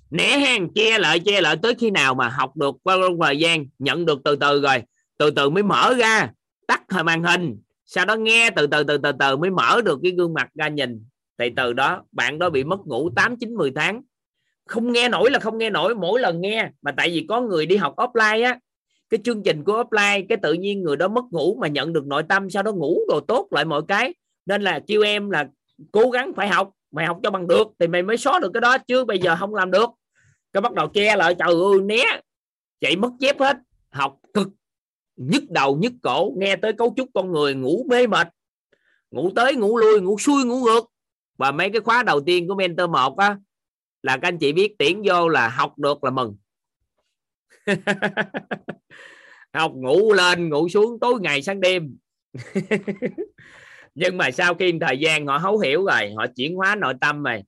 [0.10, 3.66] Nẻ hang che lại che lại tới khi nào mà học được qua thời gian,
[3.80, 4.84] nhận được từ từ rồi,
[5.18, 6.32] từ từ mới mở ra,
[6.68, 7.58] tắt thời màn hình.
[7.86, 10.68] Sau đó nghe từ từ từ từ từ mới mở được cái gương mặt ra
[10.68, 11.06] nhìn.
[11.38, 14.02] Thì từ đó, bạn đó bị mất ngủ 8 9 10 tháng.
[14.66, 16.70] Không nghe nổi là không nghe nổi, mỗi lần nghe.
[16.82, 18.60] Mà tại vì có người đi học offline á
[19.10, 22.06] cái chương trình của offline, cái tự nhiên người đó mất ngủ mà nhận được
[22.06, 24.14] nội tâm, sau đó ngủ đồ tốt lại mọi cái.
[24.46, 25.48] Nên là chiêu em là
[25.92, 28.62] cố gắng phải học, mày học cho bằng được, thì mày mới xóa được cái
[28.62, 29.90] đó, chứ bây giờ không làm được.
[30.54, 32.22] Cái bắt đầu che lại, trời ơi, né.
[32.82, 33.58] Chạy mất dép hết,
[33.90, 34.48] học cực,
[35.16, 38.28] nhức đầu, nhức cổ, nghe tới cấu trúc con người, ngủ mê mệt.
[39.12, 40.86] Ngủ tới, ngủ lui, ngủ xuôi, ngủ ngược.
[41.38, 43.38] Và mấy cái khóa đầu tiên của mentor một á,
[44.04, 46.36] là các anh chị biết tuyển vô là học được là mừng.
[49.54, 51.98] học ngủ lên, ngủ xuống tối ngày sáng đêm.
[53.96, 57.24] Nhưng mà sau khi thời gian họ hấu hiểu rồi, họ chuyển hóa nội tâm
[57.24, 57.44] rồi.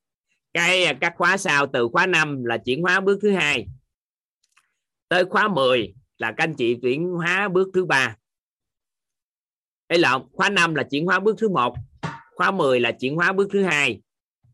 [0.53, 3.67] Cái à, các khóa sau từ khóa 5 là chuyển hóa bước thứ hai.
[5.09, 8.15] Tới khóa 10 là các anh chị chuyển hóa bước thứ ba.
[9.87, 11.75] Ấy là khóa 5 là chuyển hóa bước thứ một,
[12.35, 14.01] khóa 10 là chuyển hóa bước thứ hai.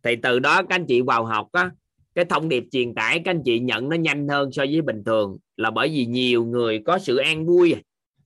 [0.04, 1.72] Thì từ đó các anh chị vào học á
[2.16, 5.04] cái thông điệp truyền tải các anh chị nhận nó nhanh hơn so với bình
[5.06, 7.76] thường là bởi vì nhiều người có sự an vui.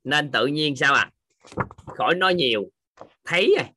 [0.03, 1.11] Nên tự nhiên sao à?
[1.85, 2.69] Khỏi nói nhiều.
[3.25, 3.67] Thấy rồi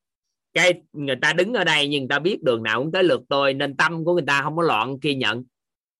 [0.53, 3.53] cái người ta đứng ở đây nhưng ta biết đường nào cũng tới lượt tôi,
[3.53, 5.43] nên tâm của người ta không có loạn khi nhận.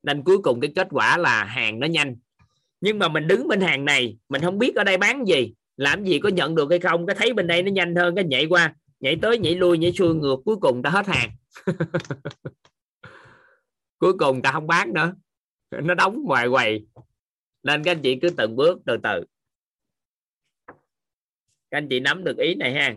[0.04, 2.16] Nên cuối cùng cái kết quả là hàng nó nhanh.
[2.82, 5.54] Nhưng mà mình đứng bên hàng này, mình không biết ở đây bán gì.
[5.78, 7.06] Làm gì có nhận được hay không?
[7.06, 9.92] Cái thấy bên đây nó nhanh hơn, cái nhảy qua, nhảy tới nhảy lui, nhảy
[9.92, 11.30] xuôi, ngược, cuối cùng ta hết hàng.
[14.00, 15.14] cuối cùng ta không bán nữa.
[15.72, 16.88] Nó đóng ngoài quầy.
[17.64, 19.24] Nên các anh chị cứ từng bước từ từ.
[21.72, 22.95] Các anh chị nắm được ý này ha.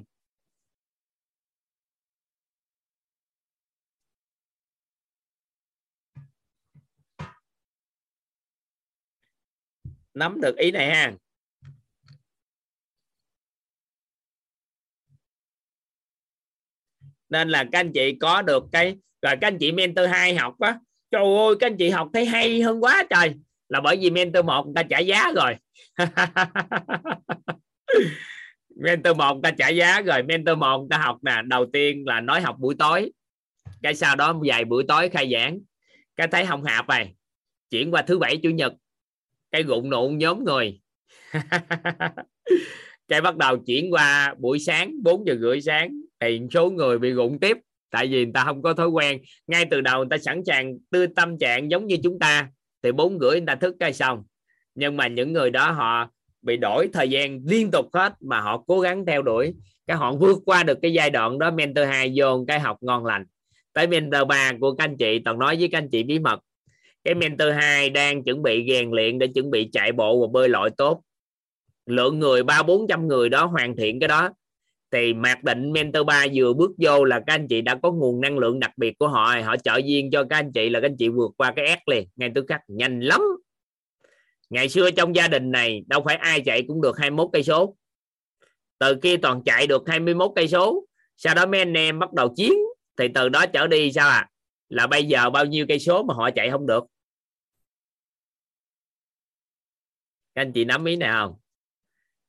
[10.15, 11.13] Nắm được ý này ha.
[17.29, 20.61] Nên là các anh chị có được cái, rồi các anh chị mentor hai học
[20.61, 20.79] á
[21.13, 23.35] trời ơi, các anh chị học thấy hay hơn quá trời.
[23.69, 25.55] Là bởi vì mentor một người ta trả giá rồi.
[28.77, 30.23] Mentor một người ta trả giá rồi.
[30.23, 33.13] Mentor một người ta học nè, đầu tiên là nói học buổi tối.
[33.83, 35.59] Cái sau đó vài buổi tối khai giảng.
[36.17, 37.15] Cái thấy không hạp này
[37.71, 38.73] chuyển qua thứ bảy, chủ nhật.
[39.51, 40.81] Cái rụng nụn nhóm người.
[43.09, 47.11] Cái bắt đầu chuyển qua buổi sáng 4 giờ rưỡi sáng, thì số người bị
[47.11, 47.59] rụng tiếp
[47.93, 49.21] tại vì người ta không có thói quen.
[49.47, 52.49] Ngay từ đầu người ta sẵn sàng tư tâm trạng giống như chúng ta,
[52.83, 54.23] thì bốn rưỡi người ta thức cái xong.
[54.75, 56.11] Nhưng mà những người đó họ
[56.43, 59.55] bị đổi thời gian liên tục hết, mà họ cố gắng theo đuổi.
[59.87, 63.07] Cái họ vượt qua được cái giai đoạn đó, mentor hai vô cái học ngon
[63.07, 63.25] lành.
[63.73, 66.41] Tới mentor ba của các anh chị, toàn nói với các anh chị bí mật.
[67.05, 70.49] Cái mentor 2 đang chuẩn bị rèn luyện để chuẩn bị chạy bộ và bơi
[70.49, 71.03] lội tốt.
[71.87, 74.31] Lượng người, ba bốn trăm người đó hoàn thiện cái đó
[74.93, 78.21] thì mặc định mentor 3 vừa bước vô là các anh chị đã có nguồn
[78.21, 80.87] năng lượng đặc biệt của họ họ trợ duyên cho các anh chị là các
[80.87, 82.09] anh chị vượt qua cái ép liền.
[82.17, 83.21] Ngay tức khắc nhanh lắm.
[84.51, 87.77] Ngày xưa trong gia đình này, đâu phải ai chạy cũng được 21 cây số.
[88.79, 92.35] Từ khi toàn chạy được 21 cây số, sau đó mấy anh em bắt đầu
[92.37, 92.53] chiến.
[92.97, 94.29] Thì từ đó trở đi sao à
[94.69, 96.85] là bây giờ bao nhiêu cây số mà họ chạy không được?
[100.35, 101.35] Các anh chị nắm ý này không?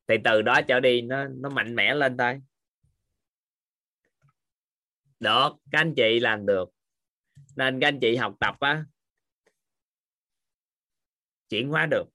[0.08, 2.40] Thì từ đó trở đi nó nó mạnh mẽ lên thôi
[5.24, 6.70] được, các anh chị làm được.
[7.56, 8.86] Nên các anh chị học tập á.
[11.50, 12.06] Chuyển hóa được.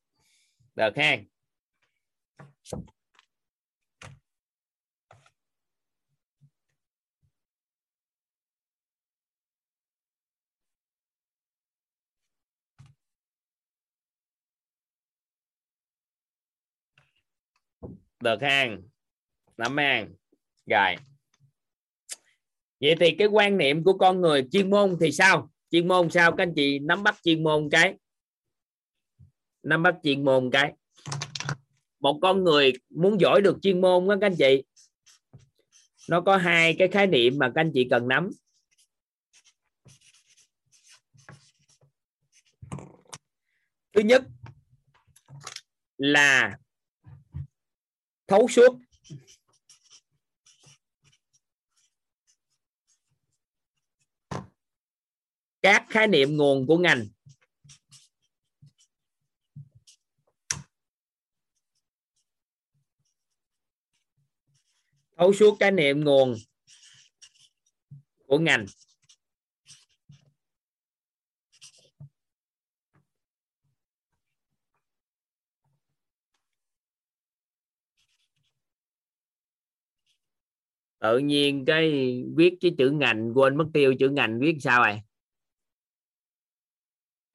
[0.75, 1.17] Được ha.
[18.21, 18.83] Được hàng
[19.57, 20.15] nắm hàng.
[20.67, 21.08] Rồi
[22.81, 25.51] vậy thì cái quan niệm của con người chuyên môn thì sao?
[25.71, 26.37] Chuyên môn sao?
[26.37, 27.95] Các anh chị nắm bắt chuyên môn cái.
[29.63, 30.73] Nắm bắt chuyên môn cái.
[32.01, 34.65] Một con người muốn giỏi được chuyên môn đó các anh chị.
[36.09, 38.31] Nó có hai cái khái niệm mà các anh chị cần nắm.
[43.93, 44.23] Thứ nhất
[45.97, 46.59] là
[48.27, 48.79] thấu suốt.
[55.63, 57.07] Các khái niệm nguồn của ngành.
[65.17, 66.35] Thấu suốt cái niệm nguồn
[68.27, 68.67] của ngành.
[81.01, 81.91] Tự nhiên cái
[82.37, 85.08] viết cái chữ ngành quên mất tiêu chữ ngành viết sao vậy?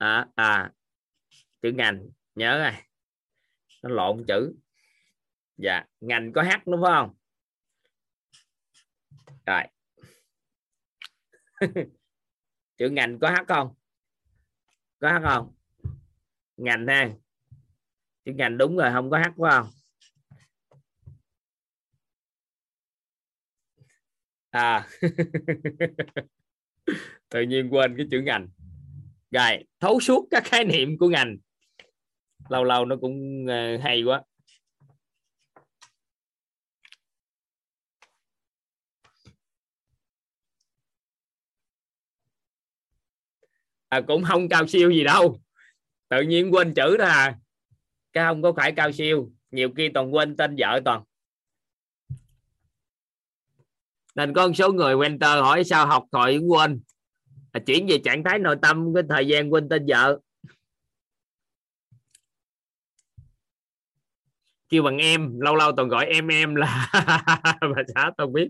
[0.04, 0.72] À, à
[1.62, 2.72] chữ ngành nhớ rồi.
[3.84, 4.56] Nó lộn chữ.
[5.58, 7.16] Dạ ngành có h đúng không?
[9.46, 9.64] Rồi.
[12.78, 13.76] Chữ ngành có h không?
[15.00, 15.54] Có h không?
[16.58, 17.10] Ngành ha.
[18.26, 19.70] Chữ ngành đúng rồi không có h phải không?
[24.50, 24.88] À.
[27.30, 28.48] Tự nhiên quên cái chữ ngành
[29.34, 31.38] rồi thấu suốt các khái niệm của ngành.
[32.50, 34.22] Lâu lâu nó cũng ờ, hay quá.
[43.90, 45.40] À, cũng không cao siêu gì đâu.
[46.10, 47.40] Tự nhiên quên chữ đó à.
[48.14, 49.32] Cái không có phải cao siêu.
[49.52, 51.04] Nhiều khi toàn quên tên vợ toàn.
[54.16, 56.82] Nên có một số người quen tờ hỏi sao học thoại quên
[57.54, 60.20] à, chuyển về trạng thái nội tâm cái thời gian quên tên vợ.
[64.70, 66.90] Kêu bằng em lâu lâu toàn gọi em em là
[67.62, 68.50] bà xã tao biết.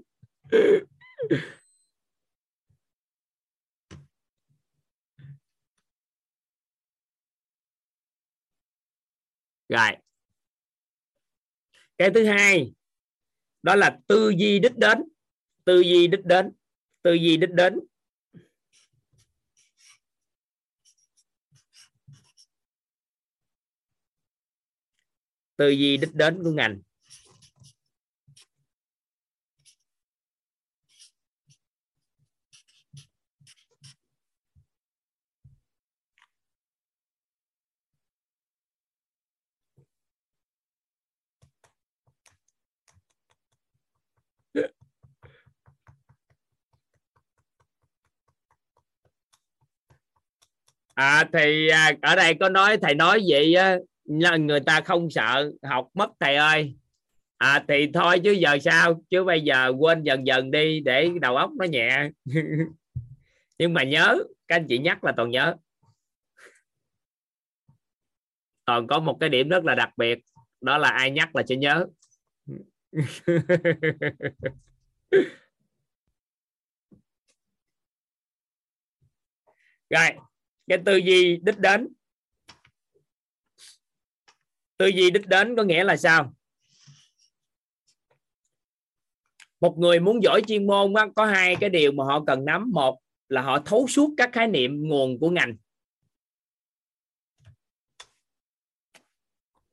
[9.69, 9.89] Rồi.
[11.97, 12.73] Cái thứ hai
[13.63, 15.03] đó là tư duy đích đến
[15.65, 16.51] tư duy đích đến
[17.01, 17.79] tư duy đích đến.
[25.57, 26.79] Tư duy đích đến của ngành.
[50.95, 53.55] À thì à, ở đây có nói, thầy nói vậy
[54.19, 56.75] nên người ta không sợ, học mất thầy ơi.
[57.37, 59.03] À thì thôi chứ giờ sao?
[59.09, 62.09] Chứ bây giờ quên dần dần đi, để đầu óc nó nhẹ.
[63.57, 64.17] Nhưng mà nhớ,
[64.47, 65.55] các anh chị nhắc là toàn nhớ.
[68.65, 70.19] Toàn có một cái điểm rất là đặc biệt,
[70.61, 71.85] đó là ai nhắc là sẽ nhớ.
[79.89, 80.09] Rồi,
[80.67, 81.87] cái tư duy đích đến
[84.77, 86.33] tư duy đích đến có nghĩa là sao?
[89.61, 92.71] Một người muốn giỏi chuyên môn có hai cái điều mà họ cần nắm.
[92.71, 95.55] Một là họ thấu suốt các khái niệm nguồn của ngành.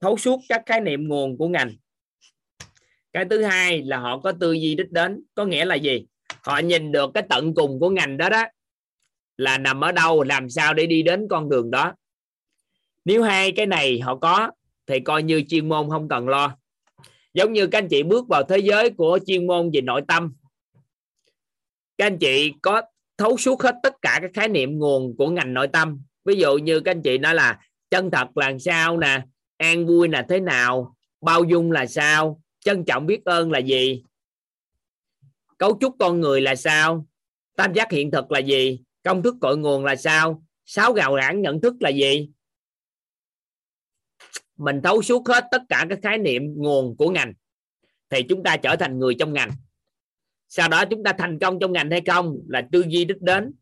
[0.01, 1.73] Thấu suốt các khái niệm nguồn của ngành.
[3.13, 6.07] Cái thứ hai là họ có tư duy đích đến, có nghĩa là gì?
[6.43, 8.45] Họ nhìn được cái tận cùng của ngành đó đó,
[9.37, 11.95] là nằm ở đâu, làm sao để đi đến con đường đó.
[13.05, 14.51] Nếu hai cái này họ có
[14.91, 16.57] thì coi như chuyên môn không cần lo.
[17.35, 20.35] Giống như các anh chị bước vào thế giới của chuyên môn về nội tâm,
[21.99, 22.83] các anh chị có
[23.19, 26.03] thấu suốt hết tất cả các khái niệm nguồn của ngành nội tâm.
[26.25, 27.61] Ví dụ như các anh chị nói là
[27.91, 29.23] chân thật là sao nè,
[29.57, 34.03] an vui là thế nào, bao dung là sao, trân trọng biết ơn là gì,
[35.59, 37.07] cấu trúc con người là sao,
[37.57, 41.43] tam giác hiện thực là gì, công thức cội nguồn là sao, sáu gào rãng
[41.43, 42.31] nhận thức là gì
[44.61, 47.33] mình thấu suốt hết tất cả các khái niệm nguồn của ngành,
[48.11, 49.51] thì chúng ta trở thành người trong ngành.
[50.49, 53.55] Sau đó chúng ta thành công trong ngành hay không là tư duy đích đến.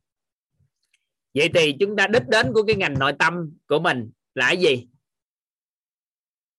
[1.35, 4.57] Vậy thì chúng ta đích đến của cái ngành nội tâm của mình là cái
[4.57, 4.89] gì?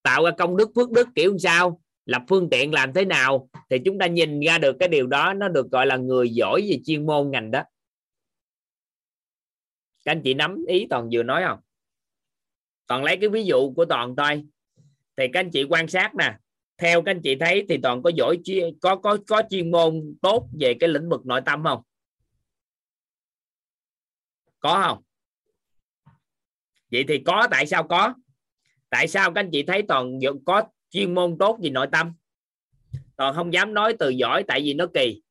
[0.03, 1.81] Tạo ra công đức, phước đức kiểu sao?
[2.05, 3.49] Lập phương tiện làm thế nào?
[3.69, 6.67] Thì chúng ta nhìn ra được cái điều đó, nó được gọi là người giỏi
[6.69, 7.63] về chuyên môn ngành đó.
[10.05, 11.59] Các anh chị nắm ý toàn vừa nói không?
[12.89, 14.43] Toàn lấy cái ví dụ của toàn thôi.
[15.17, 16.37] Thì các anh chị quan sát nè.
[16.77, 18.37] Theo các anh chị thấy thì toàn có giỏi
[18.81, 21.81] có có có chuyên môn tốt về cái lĩnh vực nội tâm không?
[24.59, 25.03] Có không?
[26.91, 28.13] Vậy thì có, tại sao có?
[28.89, 32.13] Tại sao các anh chị thấy toàn có chuyên môn tốt về nội tâm?
[33.15, 35.21] Toàn không dám nói từ giỏi, tại vì nó kỳ.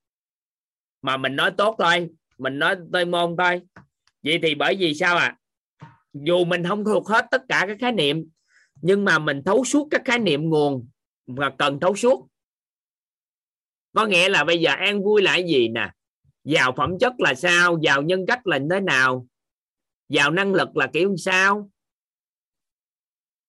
[1.03, 3.63] Mà mình nói tốt thôi, mình nói tôi môn thôi.
[4.23, 5.38] Vậy thì bởi vì sao à
[6.13, 8.29] dù mình không thuộc hết tất cả các khái niệm,
[8.83, 10.89] nhưng mà mình thấu suốt các khái niệm nguồn
[11.27, 12.29] và cần thấu suốt.
[13.95, 15.91] Có nghĩa là bây giờ an vui là cái gì nè?
[16.45, 17.79] Giàu phẩm chất là sao?
[17.83, 19.27] Giàu nhân cách là thế nào?
[20.09, 21.71] Giàu năng lực là kiểu sao?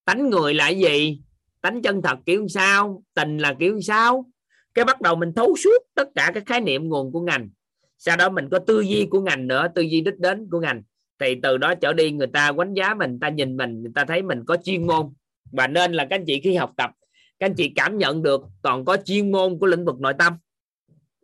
[0.05, 1.21] Tánh người là cái gì?
[1.61, 3.03] Tánh chân thật kiểu sao?
[3.13, 4.25] Tình là kiểu sao?
[4.73, 7.49] Cái bắt đầu mình thấu suốt tất cả các khái niệm nguồn của ngành.
[7.97, 10.83] Sau đó mình có tư duy của ngành nữa, tư duy đích đến của ngành
[11.19, 13.91] thì từ đó trở đi người ta đánh giá mình người ta nhìn mình người
[13.95, 15.13] ta thấy mình có chuyên môn.
[15.51, 16.91] Và nên là các anh chị khi học tập
[17.39, 20.33] các anh chị cảm nhận được còn có chuyên môn của lĩnh vực nội tâm.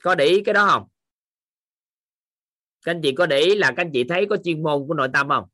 [0.01, 0.87] Có để ý cái đó không?
[2.85, 4.93] Các anh chị có để ý là các anh chị thấy có chuyên môn của
[4.93, 5.45] nội tâm không?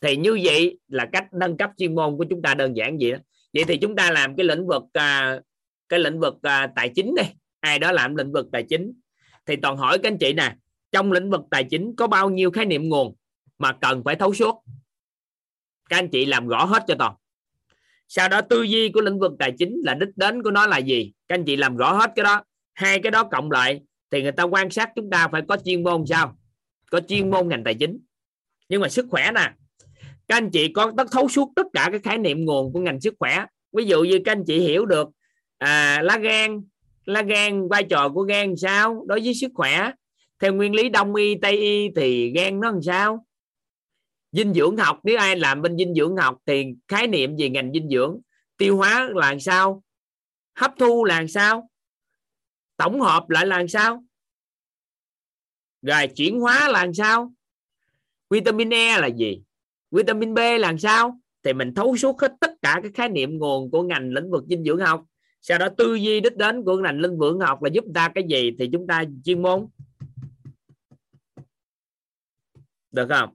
[0.00, 3.12] Thì như vậy là cách nâng cấp chuyên môn của chúng ta đơn giản vậy
[3.12, 3.18] đó.
[3.52, 5.40] Vậy thì chúng ta làm cái lĩnh vực à,
[5.88, 7.22] cái lĩnh vực à, tài chính đi.
[7.60, 8.92] Ai đó làm lĩnh vực tài chính.
[9.46, 10.56] Thì toàn hỏi các anh chị nè
[10.94, 13.14] trong lĩnh vực tài chính có bao nhiêu khái niệm nguồn
[13.58, 14.64] mà cần phải thấu suốt?
[15.88, 17.14] Các anh chị làm rõ hết cho toàn
[18.08, 20.78] sau đó tư duy của lĩnh vực tài chính là đích đến của nó là
[20.78, 21.12] gì?
[21.28, 22.42] Các anh chị làm rõ hết cái đó.
[22.74, 25.82] Hai cái đó cộng lại thì người ta quan sát chúng ta phải có chuyên
[25.82, 26.38] môn sao?
[26.90, 27.98] Có chuyên môn ngành tài chính.
[28.68, 29.52] Nhưng mà sức khỏe nè.
[30.28, 33.00] Các anh chị có tất thấu suốt tất cả cái khái niệm nguồn của ngành
[33.00, 33.44] sức khỏe.
[33.72, 35.08] Ví dụ như các anh chị hiểu được
[35.58, 36.62] à, lá gan
[37.04, 39.04] lá gan vai trò của gan sao?
[39.06, 39.90] Đối với sức khỏe
[40.44, 43.26] theo nguyên lý đông y, tây y thì gan nó làm sao?
[44.32, 47.72] Dinh dưỡng học, nếu ai làm bên dinh dưỡng học thì khái niệm về ngành
[47.72, 48.20] dinh dưỡng,
[48.56, 49.82] tiêu hóa là làm sao?
[50.54, 51.70] Hấp thu là làm sao?
[52.76, 54.04] Tổng hợp lại là làm sao?
[55.82, 57.32] Rồi chuyển hóa là làm sao?
[58.30, 59.42] Vitamin E là gì?
[59.90, 61.18] Vitamin B là làm sao?
[61.42, 64.44] Thì mình thấu suốt hết tất cả các khái niệm nguồn của ngành lĩnh vực
[64.48, 65.04] dinh dưỡng học.
[65.40, 68.24] Sau đó tư duy đích đến của ngành lĩnh vực học là giúp ta cái
[68.28, 69.66] gì thì chúng ta chuyên môn
[72.94, 73.34] được không?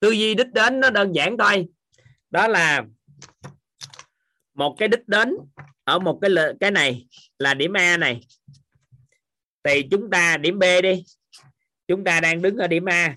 [0.00, 1.66] Tư duy đích đến nó đơn giản thôi.
[2.30, 2.84] Đó là
[4.54, 5.34] một cái đích đến
[5.84, 7.06] ở một cái cái này
[7.38, 8.20] là điểm A này.
[9.64, 11.04] Thì chúng ta điểm B đi.
[11.88, 13.16] Chúng ta đang đứng ở điểm A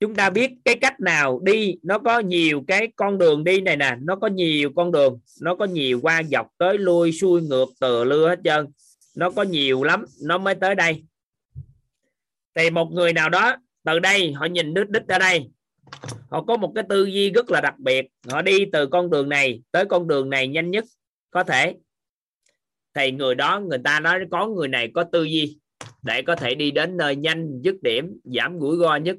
[0.00, 3.76] chúng ta biết cái cách nào đi, nó có nhiều cái con đường đi này
[3.76, 7.68] nè, nó có nhiều con đường, nó có nhiều qua dọc tới lui xuôi ngược
[7.80, 8.66] từ lưa hết trơn.
[9.16, 11.04] Nó có nhiều lắm, nó mới tới đây.
[12.54, 15.50] Thì một người nào đó, từ đây, họ nhìn đích đích ra đây.
[16.30, 18.06] Họ có một cái tư duy rất là đặc biệt.
[18.28, 20.84] Họ đi từ con đường này tới con đường này nhanh nhất
[21.30, 21.74] có thể.
[22.94, 25.58] Thì người đó, người ta nói có người này có tư duy
[26.02, 29.16] để có thể đi đến nơi nhanh, dứt điểm, giảm rủi ro nhất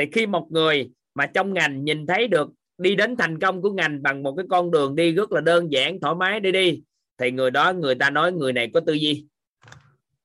[0.00, 3.70] thì khi một người mà trong ngành nhìn thấy được đi đến thành công của
[3.70, 6.82] ngành bằng một cái con đường đi rất là đơn giản, thoải mái, đi đi,
[7.18, 9.26] thì người đó, người ta nói người này có tư duy,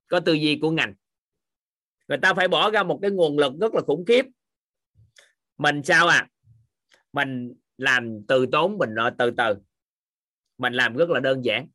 [0.07, 0.93] có tư duy của ngành.
[2.07, 4.25] Người ta phải bỏ ra một cái nguồn lực rất là khủng khiếp.
[5.57, 6.27] Mình sao à?
[7.13, 9.55] Mình làm từ tốn, mình từ từ.
[10.57, 11.67] Mình làm rất là đơn giản.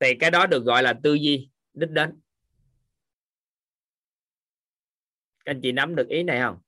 [0.00, 2.20] Thì cái đó được gọi là tư duy đích đến.
[5.44, 6.58] Các anh chị nắm được ý này không?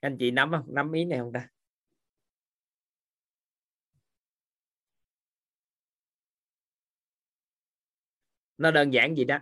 [0.00, 0.64] Các anh chị nắm không?
[0.74, 1.48] Nắm ý này không ta?
[8.58, 9.38] Nó đơn giản gì đó.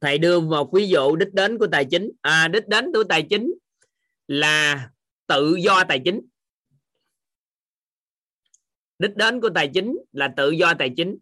[0.00, 2.10] Thầy đưa một ví dụ đích đến của tài chính.
[2.22, 3.54] À, đích đến của tài chính
[4.28, 4.90] là
[5.26, 6.20] tự do tài chính.
[8.98, 11.16] Đích đến của tài chính là tự do tài chính.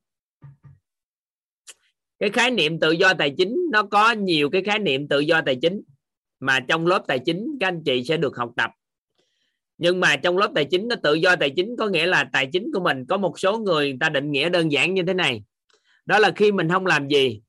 [2.19, 5.41] Cái khái niệm tự do tài chính nó có nhiều cái khái niệm tự do
[5.47, 5.83] tài chính
[6.41, 8.71] mà trong lớp tài chính các anh chị sẽ được học tập.
[9.79, 12.49] Nhưng mà trong lớp tài chính nó tự do tài chính có nghĩa là tài
[12.53, 13.07] chính của mình.
[13.07, 15.45] Có một số người, người ta định nghĩa đơn giản như thế này.
[16.07, 17.41] Đó là khi mình không làm gì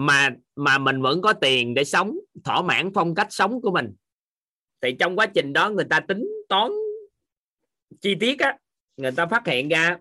[0.00, 3.94] mà mà mình vẫn có tiền để sống, thỏa mãn phong cách sống của mình.
[4.80, 6.70] Thì trong quá trình đó người ta tính toán
[8.00, 8.58] chi tiết á,
[8.96, 9.98] người ta phát hiện ra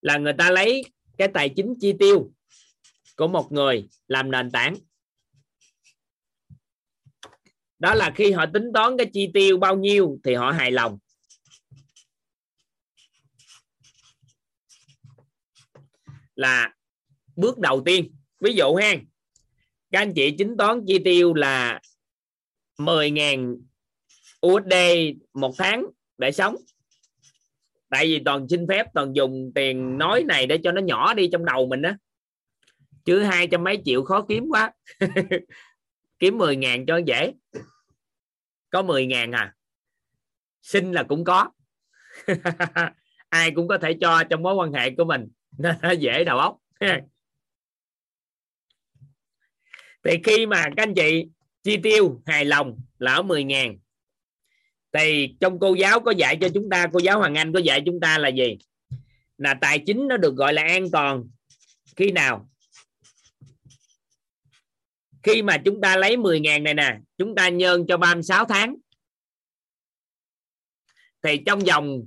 [0.00, 0.84] là người ta lấy
[1.18, 2.32] cái tài chính chi tiêu
[3.16, 4.74] của một người làm nền tảng.
[7.78, 10.98] Đó là khi họ tính toán cái chi tiêu bao nhiêu thì họ hài lòng.
[16.34, 16.74] Là
[17.36, 18.94] bước đầu tiên ví dụ ha,
[19.90, 21.80] các anh chị tính toán chi tiêu là
[22.78, 23.60] 10.000
[24.46, 24.74] USD
[25.34, 25.86] một tháng
[26.18, 26.56] để sống.
[27.90, 31.28] Tại vì toàn xin phép, toàn dùng tiền nói này để cho nó nhỏ đi
[31.32, 31.90] trong đầu mình đó
[33.08, 34.72] chứ hai trăm mấy triệu khó kiếm quá.
[36.18, 37.32] Kiếm 10 ngàn cho dễ.
[38.70, 39.54] Có 10 ngàn à?
[40.62, 41.50] Xin là cũng có.
[43.28, 45.28] Ai cũng có thể cho trong mối quan hệ của mình.
[45.82, 46.56] Nó dễ đầu óc
[50.04, 51.26] thì khi mà các anh chị
[51.62, 53.78] chi tiêu hài lòng là ở 10 ngàn,
[54.92, 57.82] thì trong cô giáo có dạy cho chúng ta, cô giáo Hoàng Anh có dạy
[57.86, 58.58] chúng ta là gì?
[59.38, 61.24] Là tài chính nó được gọi là an toàn.
[61.96, 62.48] Khi nào?
[65.22, 68.76] Khi mà chúng ta lấy 10.000 này nè, chúng ta nhân cho 36 tháng.
[71.22, 72.02] Thì trong vòng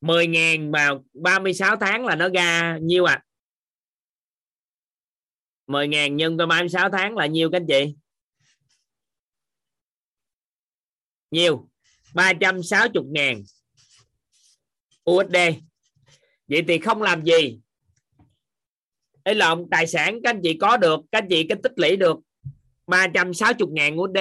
[0.00, 3.22] 10.000 mà 36 tháng là nó ra nhiêu à
[5.66, 7.94] 10.000 nhân cho 36 tháng là nhiêu các anh chị?
[11.30, 11.68] Nhiều
[12.14, 13.42] 360 ngàn
[15.10, 15.36] USD
[16.48, 17.60] vậy thì không làm gì.
[19.22, 21.96] Ê lộn tài sản các anh chị có được, các anh chị cái tích lũy
[21.96, 22.16] được
[22.86, 24.18] 360 ngàn USD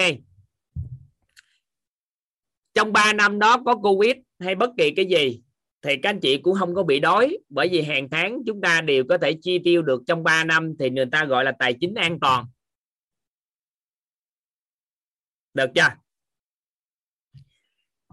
[2.74, 5.42] trong 3 năm đó có Covid hay bất kỳ cái gì
[5.82, 8.82] thì các anh chị cũng không có bị đói, bởi vì hàng tháng chúng ta
[8.82, 11.74] đều có thể chi tiêu được trong 3 năm thì người ta gọi là tài
[11.74, 12.46] chính an toàn.
[15.54, 15.90] Được chưa?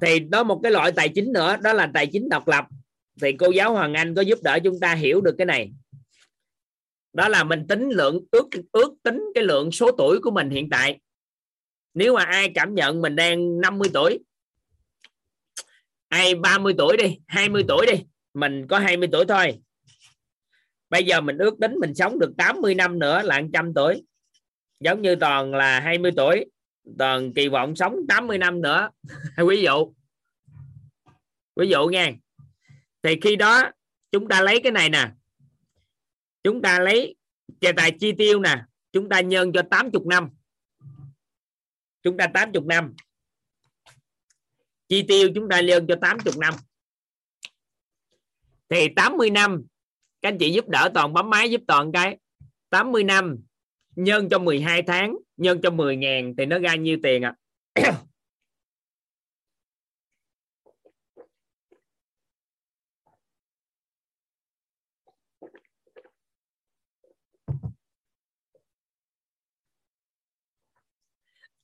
[0.01, 2.65] Thì đó một cái loại tài chính nữa, đó là tài chính độc lập.
[3.21, 5.73] Thì cô giáo Hoàng Anh có giúp đỡ chúng ta hiểu được cái này.
[7.13, 10.71] Đó là mình tính lượng, ước ước tính cái lượng số tuổi của mình hiện
[10.71, 11.01] tại.
[11.95, 14.19] Nếu mà ai cảm nhận mình đang 50 tuổi
[16.09, 18.05] ai 30 tuổi đi 20 tuổi đi,
[18.35, 19.59] mình có 20 tuổi thôi.
[20.91, 24.05] Bây giờ mình ước tính mình sống được 80 năm nữa là 100 tuổi.
[24.81, 26.45] Giống như toàn là 20 tuổi,
[26.99, 28.91] toàn kỳ vọng sống 80 năm nữa.
[29.49, 29.93] Ví dụ
[31.59, 32.13] ví dụ nha.
[33.03, 33.71] Thì khi đó
[34.13, 35.11] chúng ta lấy cái này nè.
[36.45, 37.17] Chúng ta lấy
[37.61, 38.65] chế tài chi tiêu nè.
[38.93, 40.29] Chúng ta nhân cho 80 năm.
[42.03, 42.95] Chúng ta 80 năm
[44.89, 46.55] chi tiêu chúng ta nhân cho 80 năm.
[48.69, 49.65] Thì 80 năm,
[50.23, 52.19] các anh chị giúp đỡ toàn bấm máy giúp toàn cái.
[52.71, 53.37] 80 năm,
[53.97, 57.35] nhân cho 12 tháng, nhân cho 10 ngàn thì nó ra nhiêu tiền ạ?
[57.75, 57.93] À?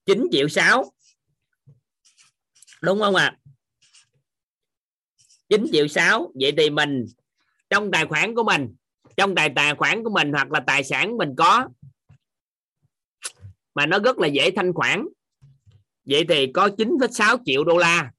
[0.06, 0.92] chín triệu sáu
[2.84, 3.24] đúng không ạ?
[3.24, 3.38] À?
[5.48, 6.32] 9 triệu sáu.
[6.40, 7.06] Vậy thì mình
[7.70, 8.74] trong tài khoản của mình
[9.16, 11.68] trong tài tài khoản của mình hoặc là tài sản mình có
[13.74, 15.06] mà nó rất là dễ thanh khoản
[16.04, 18.12] vậy thì có 9,6 triệu đô la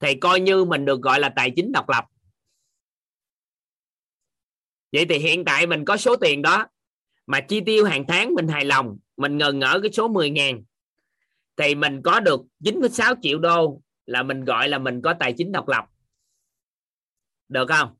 [0.00, 2.04] thì coi như mình được gọi là tài chính độc lập.
[4.92, 6.66] Vậy thì hiện tại mình có số tiền đó
[7.26, 10.62] mà chi tiêu hàng tháng mình hài lòng mình ngần ngỡ cái số 10 ngàn
[11.60, 15.52] thì mình có được 9,6 triệu đô là mình gọi là mình có tài chính
[15.52, 15.84] độc lập.
[17.48, 17.96] Được không?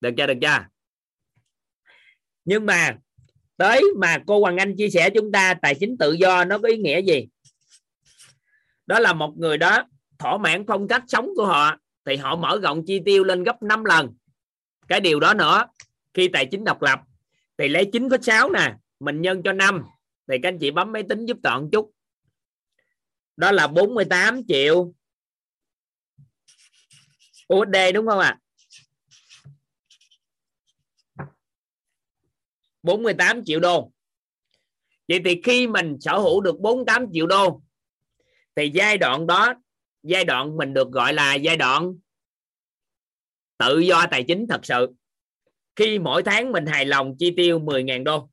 [0.00, 0.64] Được chưa được chưa?
[2.44, 2.96] Nhưng mà
[3.56, 6.68] tới mà cô Hoàng Anh chia sẻ chúng ta tài chính tự do nó có
[6.68, 7.28] ý nghĩa gì?
[8.86, 9.84] Đó là một người đó
[10.18, 13.62] thỏa mãn phong cách sống của họ thì họ mở rộng chi tiêu lên gấp
[13.62, 14.14] 5 lần.
[14.88, 15.66] Cái điều đó nữa
[16.14, 17.00] khi tài chính độc lập
[17.58, 19.84] thì lấy 9,6 nè mình nhân cho 5
[20.28, 21.90] thì các anh chị bấm máy tính giúp toàn chút.
[23.36, 24.94] Đó là 48 triệu
[27.54, 28.38] USD đúng không ạ?
[28.38, 28.40] à?
[32.84, 33.90] 48 triệu đô.
[35.08, 37.62] Vậy thì khi mình sở hữu được 48 triệu đô,
[38.56, 39.54] thì giai đoạn đó,
[40.02, 41.94] giai đoạn mình được gọi là giai đoạn
[43.58, 44.92] tự do tài chính thật sự.
[45.76, 48.30] Khi mỗi tháng mình hài lòng chi tiêu 10.000 đô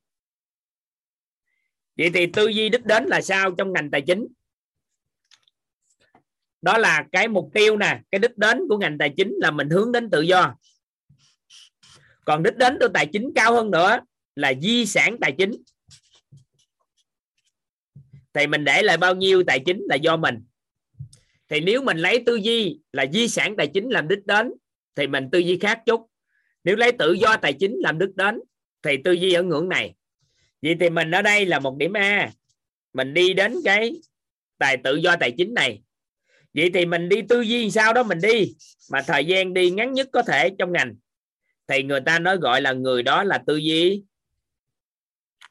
[2.02, 4.26] vậy thì tư duy đích đến là sao trong ngành tài chính?
[6.62, 9.70] Đó là cái mục tiêu nè, cái đích đến của ngành tài chính là mình
[9.70, 10.54] hướng đến tự do.
[12.24, 14.00] Còn đích đến của tài chính cao hơn nữa
[14.36, 15.52] là di sản tài chính.
[18.32, 20.42] Thì mình để lại bao nhiêu tài chính là do mình.
[21.48, 24.52] Thì nếu mình lấy tư duy là di sản tài chính làm đích đến,
[24.94, 26.06] thì mình tư duy khác chút.
[26.64, 28.40] Nếu lấy tự do tài chính làm đích đến,
[28.82, 29.94] thì tư duy ở ngưỡng này
[30.62, 32.30] vậy thì mình ở đây là một điểm a.
[32.92, 34.00] Mình đi đến cái
[34.58, 35.82] tài tự do tài chính này.
[36.54, 38.54] Vậy thì mình đi tư duy sao đó mình đi.
[38.90, 40.94] Mà thời gian đi ngắn nhất có thể trong ngành.
[41.66, 44.04] Thì người ta nói gọi là người đó là tư duy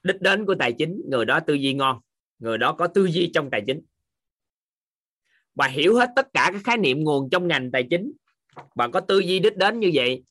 [0.04, 1.02] đích đến của tài chính.
[1.10, 2.00] Người đó tư duy ngon.
[2.40, 3.82] Người đó có tư duy trong tài chính.
[5.56, 8.12] Và hiểu hết tất cả các khái niệm nguồn trong ngành tài chính.
[8.76, 10.24] Và có tư duy đích đến như vậy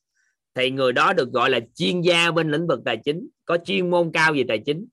[0.54, 3.90] thì người đó được gọi là chuyên gia bên lĩnh vực tài chính, có chuyên
[3.90, 4.86] môn cao về tài chính.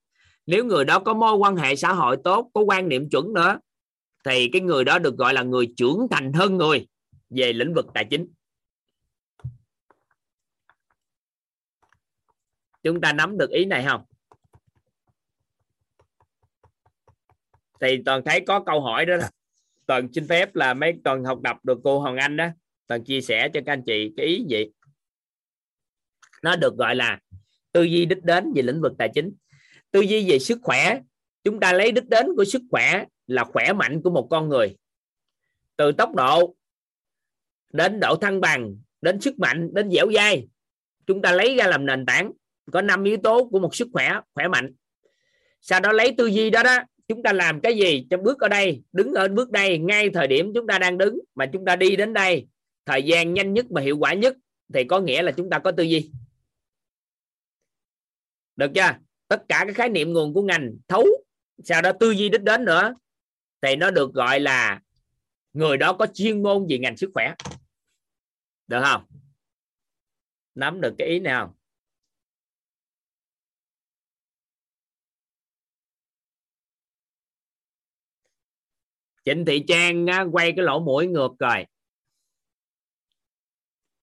[0.45, 3.59] Nếu người đó có mối quan hệ xã hội tốt, có quan niệm chuẩn nữa,
[4.25, 6.87] thì cái người đó được gọi là người trưởng thành hơn người
[7.29, 8.27] về lĩnh vực tài chính.
[12.83, 14.01] Chúng ta nắm được ý này không?
[17.81, 19.29] Thì toàn thấy có câu hỏi đó là
[19.85, 22.47] toàn xin phép là mấy, toàn học đọc được cô Hoàng Anh đó.
[22.87, 24.65] Toàn chia sẻ cho các anh chị cái ý gì
[26.43, 27.19] nó được gọi là
[27.71, 29.33] tư duy đích đến về lĩnh vực tài chính.
[29.91, 30.99] Tư duy về sức khỏe,
[31.43, 34.75] chúng ta lấy đích đến của sức khỏe là khỏe mạnh của một con người.
[35.77, 36.55] Từ tốc độ
[37.73, 40.47] đến độ thăng bằng, đến sức mạnh, đến dẻo dai,
[41.05, 42.31] chúng ta lấy ra làm nền tảng.
[42.71, 44.73] Có năm yếu tố của một sức khỏe khỏe mạnh.
[45.61, 48.07] Sau đó lấy tư duy đó đó, chúng ta làm cái gì?
[48.09, 51.19] Trong bước ở đây, đứng ở bước đây, ngay thời điểm chúng ta đang đứng,
[51.35, 52.47] mà chúng ta đi đến đây,
[52.85, 54.37] thời gian nhanh nhất và hiệu quả nhất,
[54.73, 56.11] thì có nghĩa là chúng ta có tư duy
[58.57, 58.95] được chưa?
[59.27, 61.05] Tất cả các khái niệm nguồn của ngành thấu,
[61.63, 62.93] sau đó tư duy đích đến nữa,
[63.61, 64.81] thì nó được gọi là
[65.53, 67.33] người đó có chuyên môn về ngành sức khỏe.
[68.67, 69.05] Được không?
[70.55, 71.53] Nắm được cái ý này không?
[79.25, 81.65] Trịnh Thị Trang quay cái lỗ mũi ngược rồi.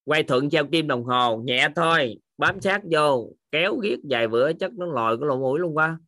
[0.04, 4.52] Quay thuận treo kim đồng hồ, nhẹ thôi bám sát vô kéo giết vài bữa
[4.52, 5.98] chắc nó lòi cái lỗ mũi luôn qua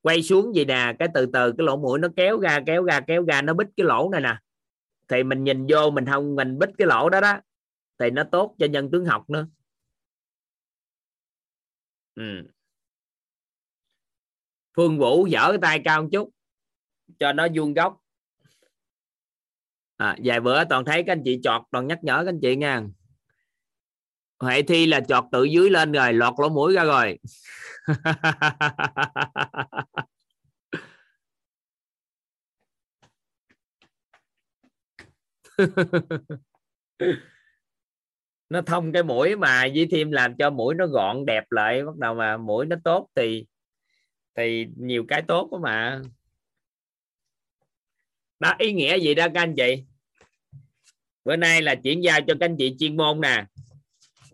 [0.00, 3.00] quay xuống gì nè cái từ từ cái lỗ mũi nó kéo ra kéo ra
[3.00, 4.36] kéo ra nó bít cái lỗ này nè.
[5.08, 7.40] Thì mình nhìn vô mình không mình bít cái lỗ đó đó
[7.98, 9.46] thì nó tốt cho nhân tướng học nữa.
[12.14, 12.22] Ừ.
[14.76, 16.30] Phương Vũ dở cái tay cao một chút
[17.18, 18.00] cho nó vuông góc.
[19.96, 22.56] À, vài bữa toàn thấy các anh chị chọt toàn nhắc nhở các anh chị
[22.56, 22.82] nha
[24.40, 27.18] hệ thi là chọt tự dưới lên rồi, lọt lỗ mũi ra rồi.
[38.48, 41.96] Nó thông cái mũi mà, với thêm làm cho mũi nó gọn đẹp lại, bắt
[41.96, 43.46] đầu mà mũi nó tốt thì
[44.36, 46.00] thì nhiều cái tốt đó mà.
[48.40, 49.84] Đó, ý nghĩa gì đó các anh chị?
[51.24, 53.44] Bữa nay là chuyển giao cho các anh chị chuyên môn nè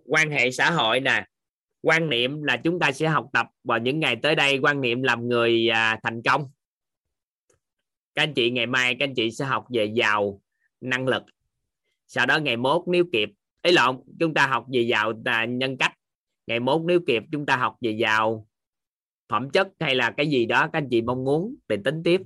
[0.05, 1.26] quan hệ xã hội nè.
[1.83, 5.02] Quan niệm là chúng ta sẽ học tập vào những ngày tới đây quan niệm
[5.02, 6.50] làm người à, thành công.
[8.15, 10.41] Các anh chị ngày mai các anh chị sẽ học về giàu
[10.81, 11.23] năng lực.
[12.07, 13.28] Sau đó ngày mốt nếu kịp.
[13.62, 15.92] Ấy lộn chúng ta học về giàu à, nhân cách.
[16.47, 18.47] Ngày mốt nếu kịp chúng ta học về giàu
[19.28, 22.20] phẩm chất hay là cái gì đó các anh chị mong muốn thì tính tiếp.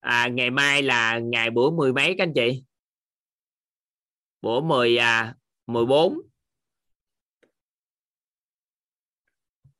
[0.00, 2.62] À, ngày mai là ngày bữa mười mấy các anh chị?
[4.42, 5.34] Bữa mười à,
[5.66, 6.18] 14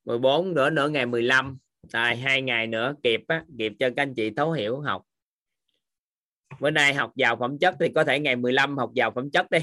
[0.09, 1.59] 14 nữa nữa ngày 15
[1.93, 5.03] tại hai ngày nữa kịp á kịp cho các anh chị thấu hiểu học.
[6.61, 9.51] Bữa nay học vào phẩm chất thì có thể ngày 15 học vào phẩm chất
[9.51, 9.59] đi.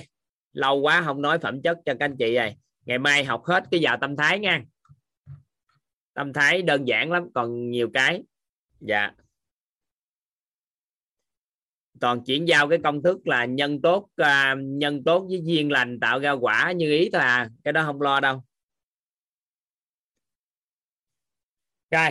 [0.54, 2.56] Lâu quá không nói phẩm chất cho các anh chị rồi.
[2.86, 4.64] Ngày mai học hết cái vào tâm thái nha.
[6.14, 8.24] Tâm thái đơn giản lắm, còn nhiều cái.
[8.80, 9.12] Dạ.
[12.00, 16.00] Toàn chuyển giao cái công thức là nhân tốt à, nhân tốt với duyên lành,
[16.00, 17.50] tạo ra quả như ý thôi à.
[17.64, 18.44] Cái đó không lo đâu.
[21.96, 22.10] Rồi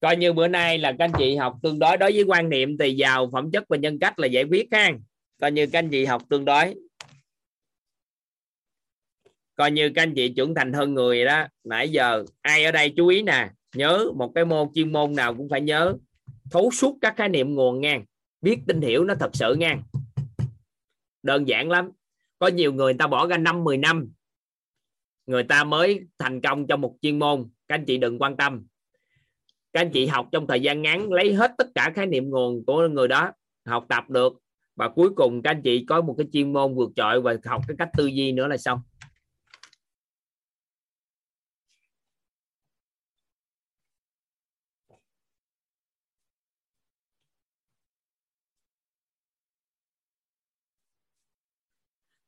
[0.00, 1.96] coi như bữa nay là các anh chị học tương đối.
[1.96, 4.90] Đối với quan niệm thì giàu phẩm chất và nhân cách là giải quyết ha.
[5.40, 6.74] Coi như các anh chị học tương đối.
[9.54, 11.46] Coi như các anh chị trưởng thành hơn người đó.
[11.64, 15.34] Nãy giờ ai ở đây chú ý nè nhớ một cái môn chuyên môn nào
[15.34, 15.94] cũng phải nhớ.
[16.50, 18.04] Thấu suốt các khái niệm nguồn ngang
[18.40, 19.82] biết tin hiểu nó thật sự ngang
[21.22, 21.90] đơn giản lắm.
[22.38, 24.12] Có nhiều người, người ta bỏ ra năm 10 năm.
[25.26, 27.48] Người ta mới thành công trong một chuyên môn.
[27.68, 28.66] Các anh chị đừng quan tâm
[29.78, 32.64] các anh chị học trong thời gian ngắn lấy hết tất cả khái niệm nguồn
[32.66, 33.32] của người đó
[33.66, 34.32] học tập được.
[34.76, 37.62] Và cuối cùng các anh chị có một cái chuyên môn vượt trội và học
[37.68, 38.80] cái cách tư duy nữa là xong.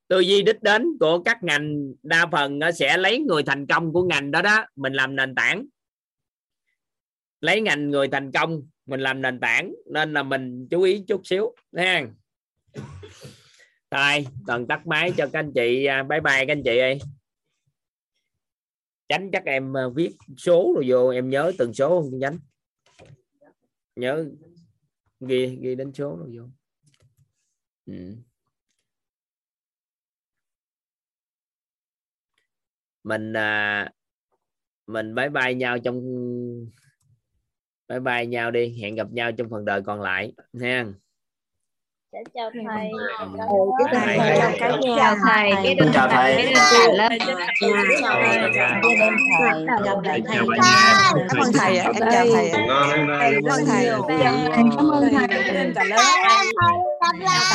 [0.09, 4.03] Tư duy đích đến của các ngành đa phần sẽ lấy người thành công của
[4.03, 5.67] ngành đó đó, mình làm nền tảng
[7.41, 11.21] lấy ngành người thành công mình làm nền tảng nên là mình chú ý chút
[11.27, 12.07] xíu nha
[13.91, 16.99] rồi cần tắt máy cho các anh chị à, bye bye các anh chị ơi.
[19.09, 22.21] Tránh chắc em à, viết số rồi vô em nhớ từng số không?
[22.21, 22.39] Tránh.
[23.97, 24.27] Nhớ.
[25.21, 26.43] Ghi ghi đến số rồi vô.
[27.87, 28.17] Ừ.
[33.05, 33.93] mình à,
[34.87, 36.01] mình bye bye nhau trong
[37.91, 40.85] bye bye nhau đi hẹn gặp nhau trong phần đời còn lại nha
[42.35, 42.91] chào thầy.
[43.77, 44.19] Chào thầy.
[44.97, 45.51] Chào thầy.
[45.95, 46.53] Chào thầy.
[49.85, 50.23] Chào thầy.
[51.29, 51.93] Cảm ơn thầy ạ.
[51.93, 52.51] Em chào thầy.
[53.33, 53.79] Cảm ơn thầy.
[54.55, 55.11] Cảm ơn
[57.21, 57.51] thầy.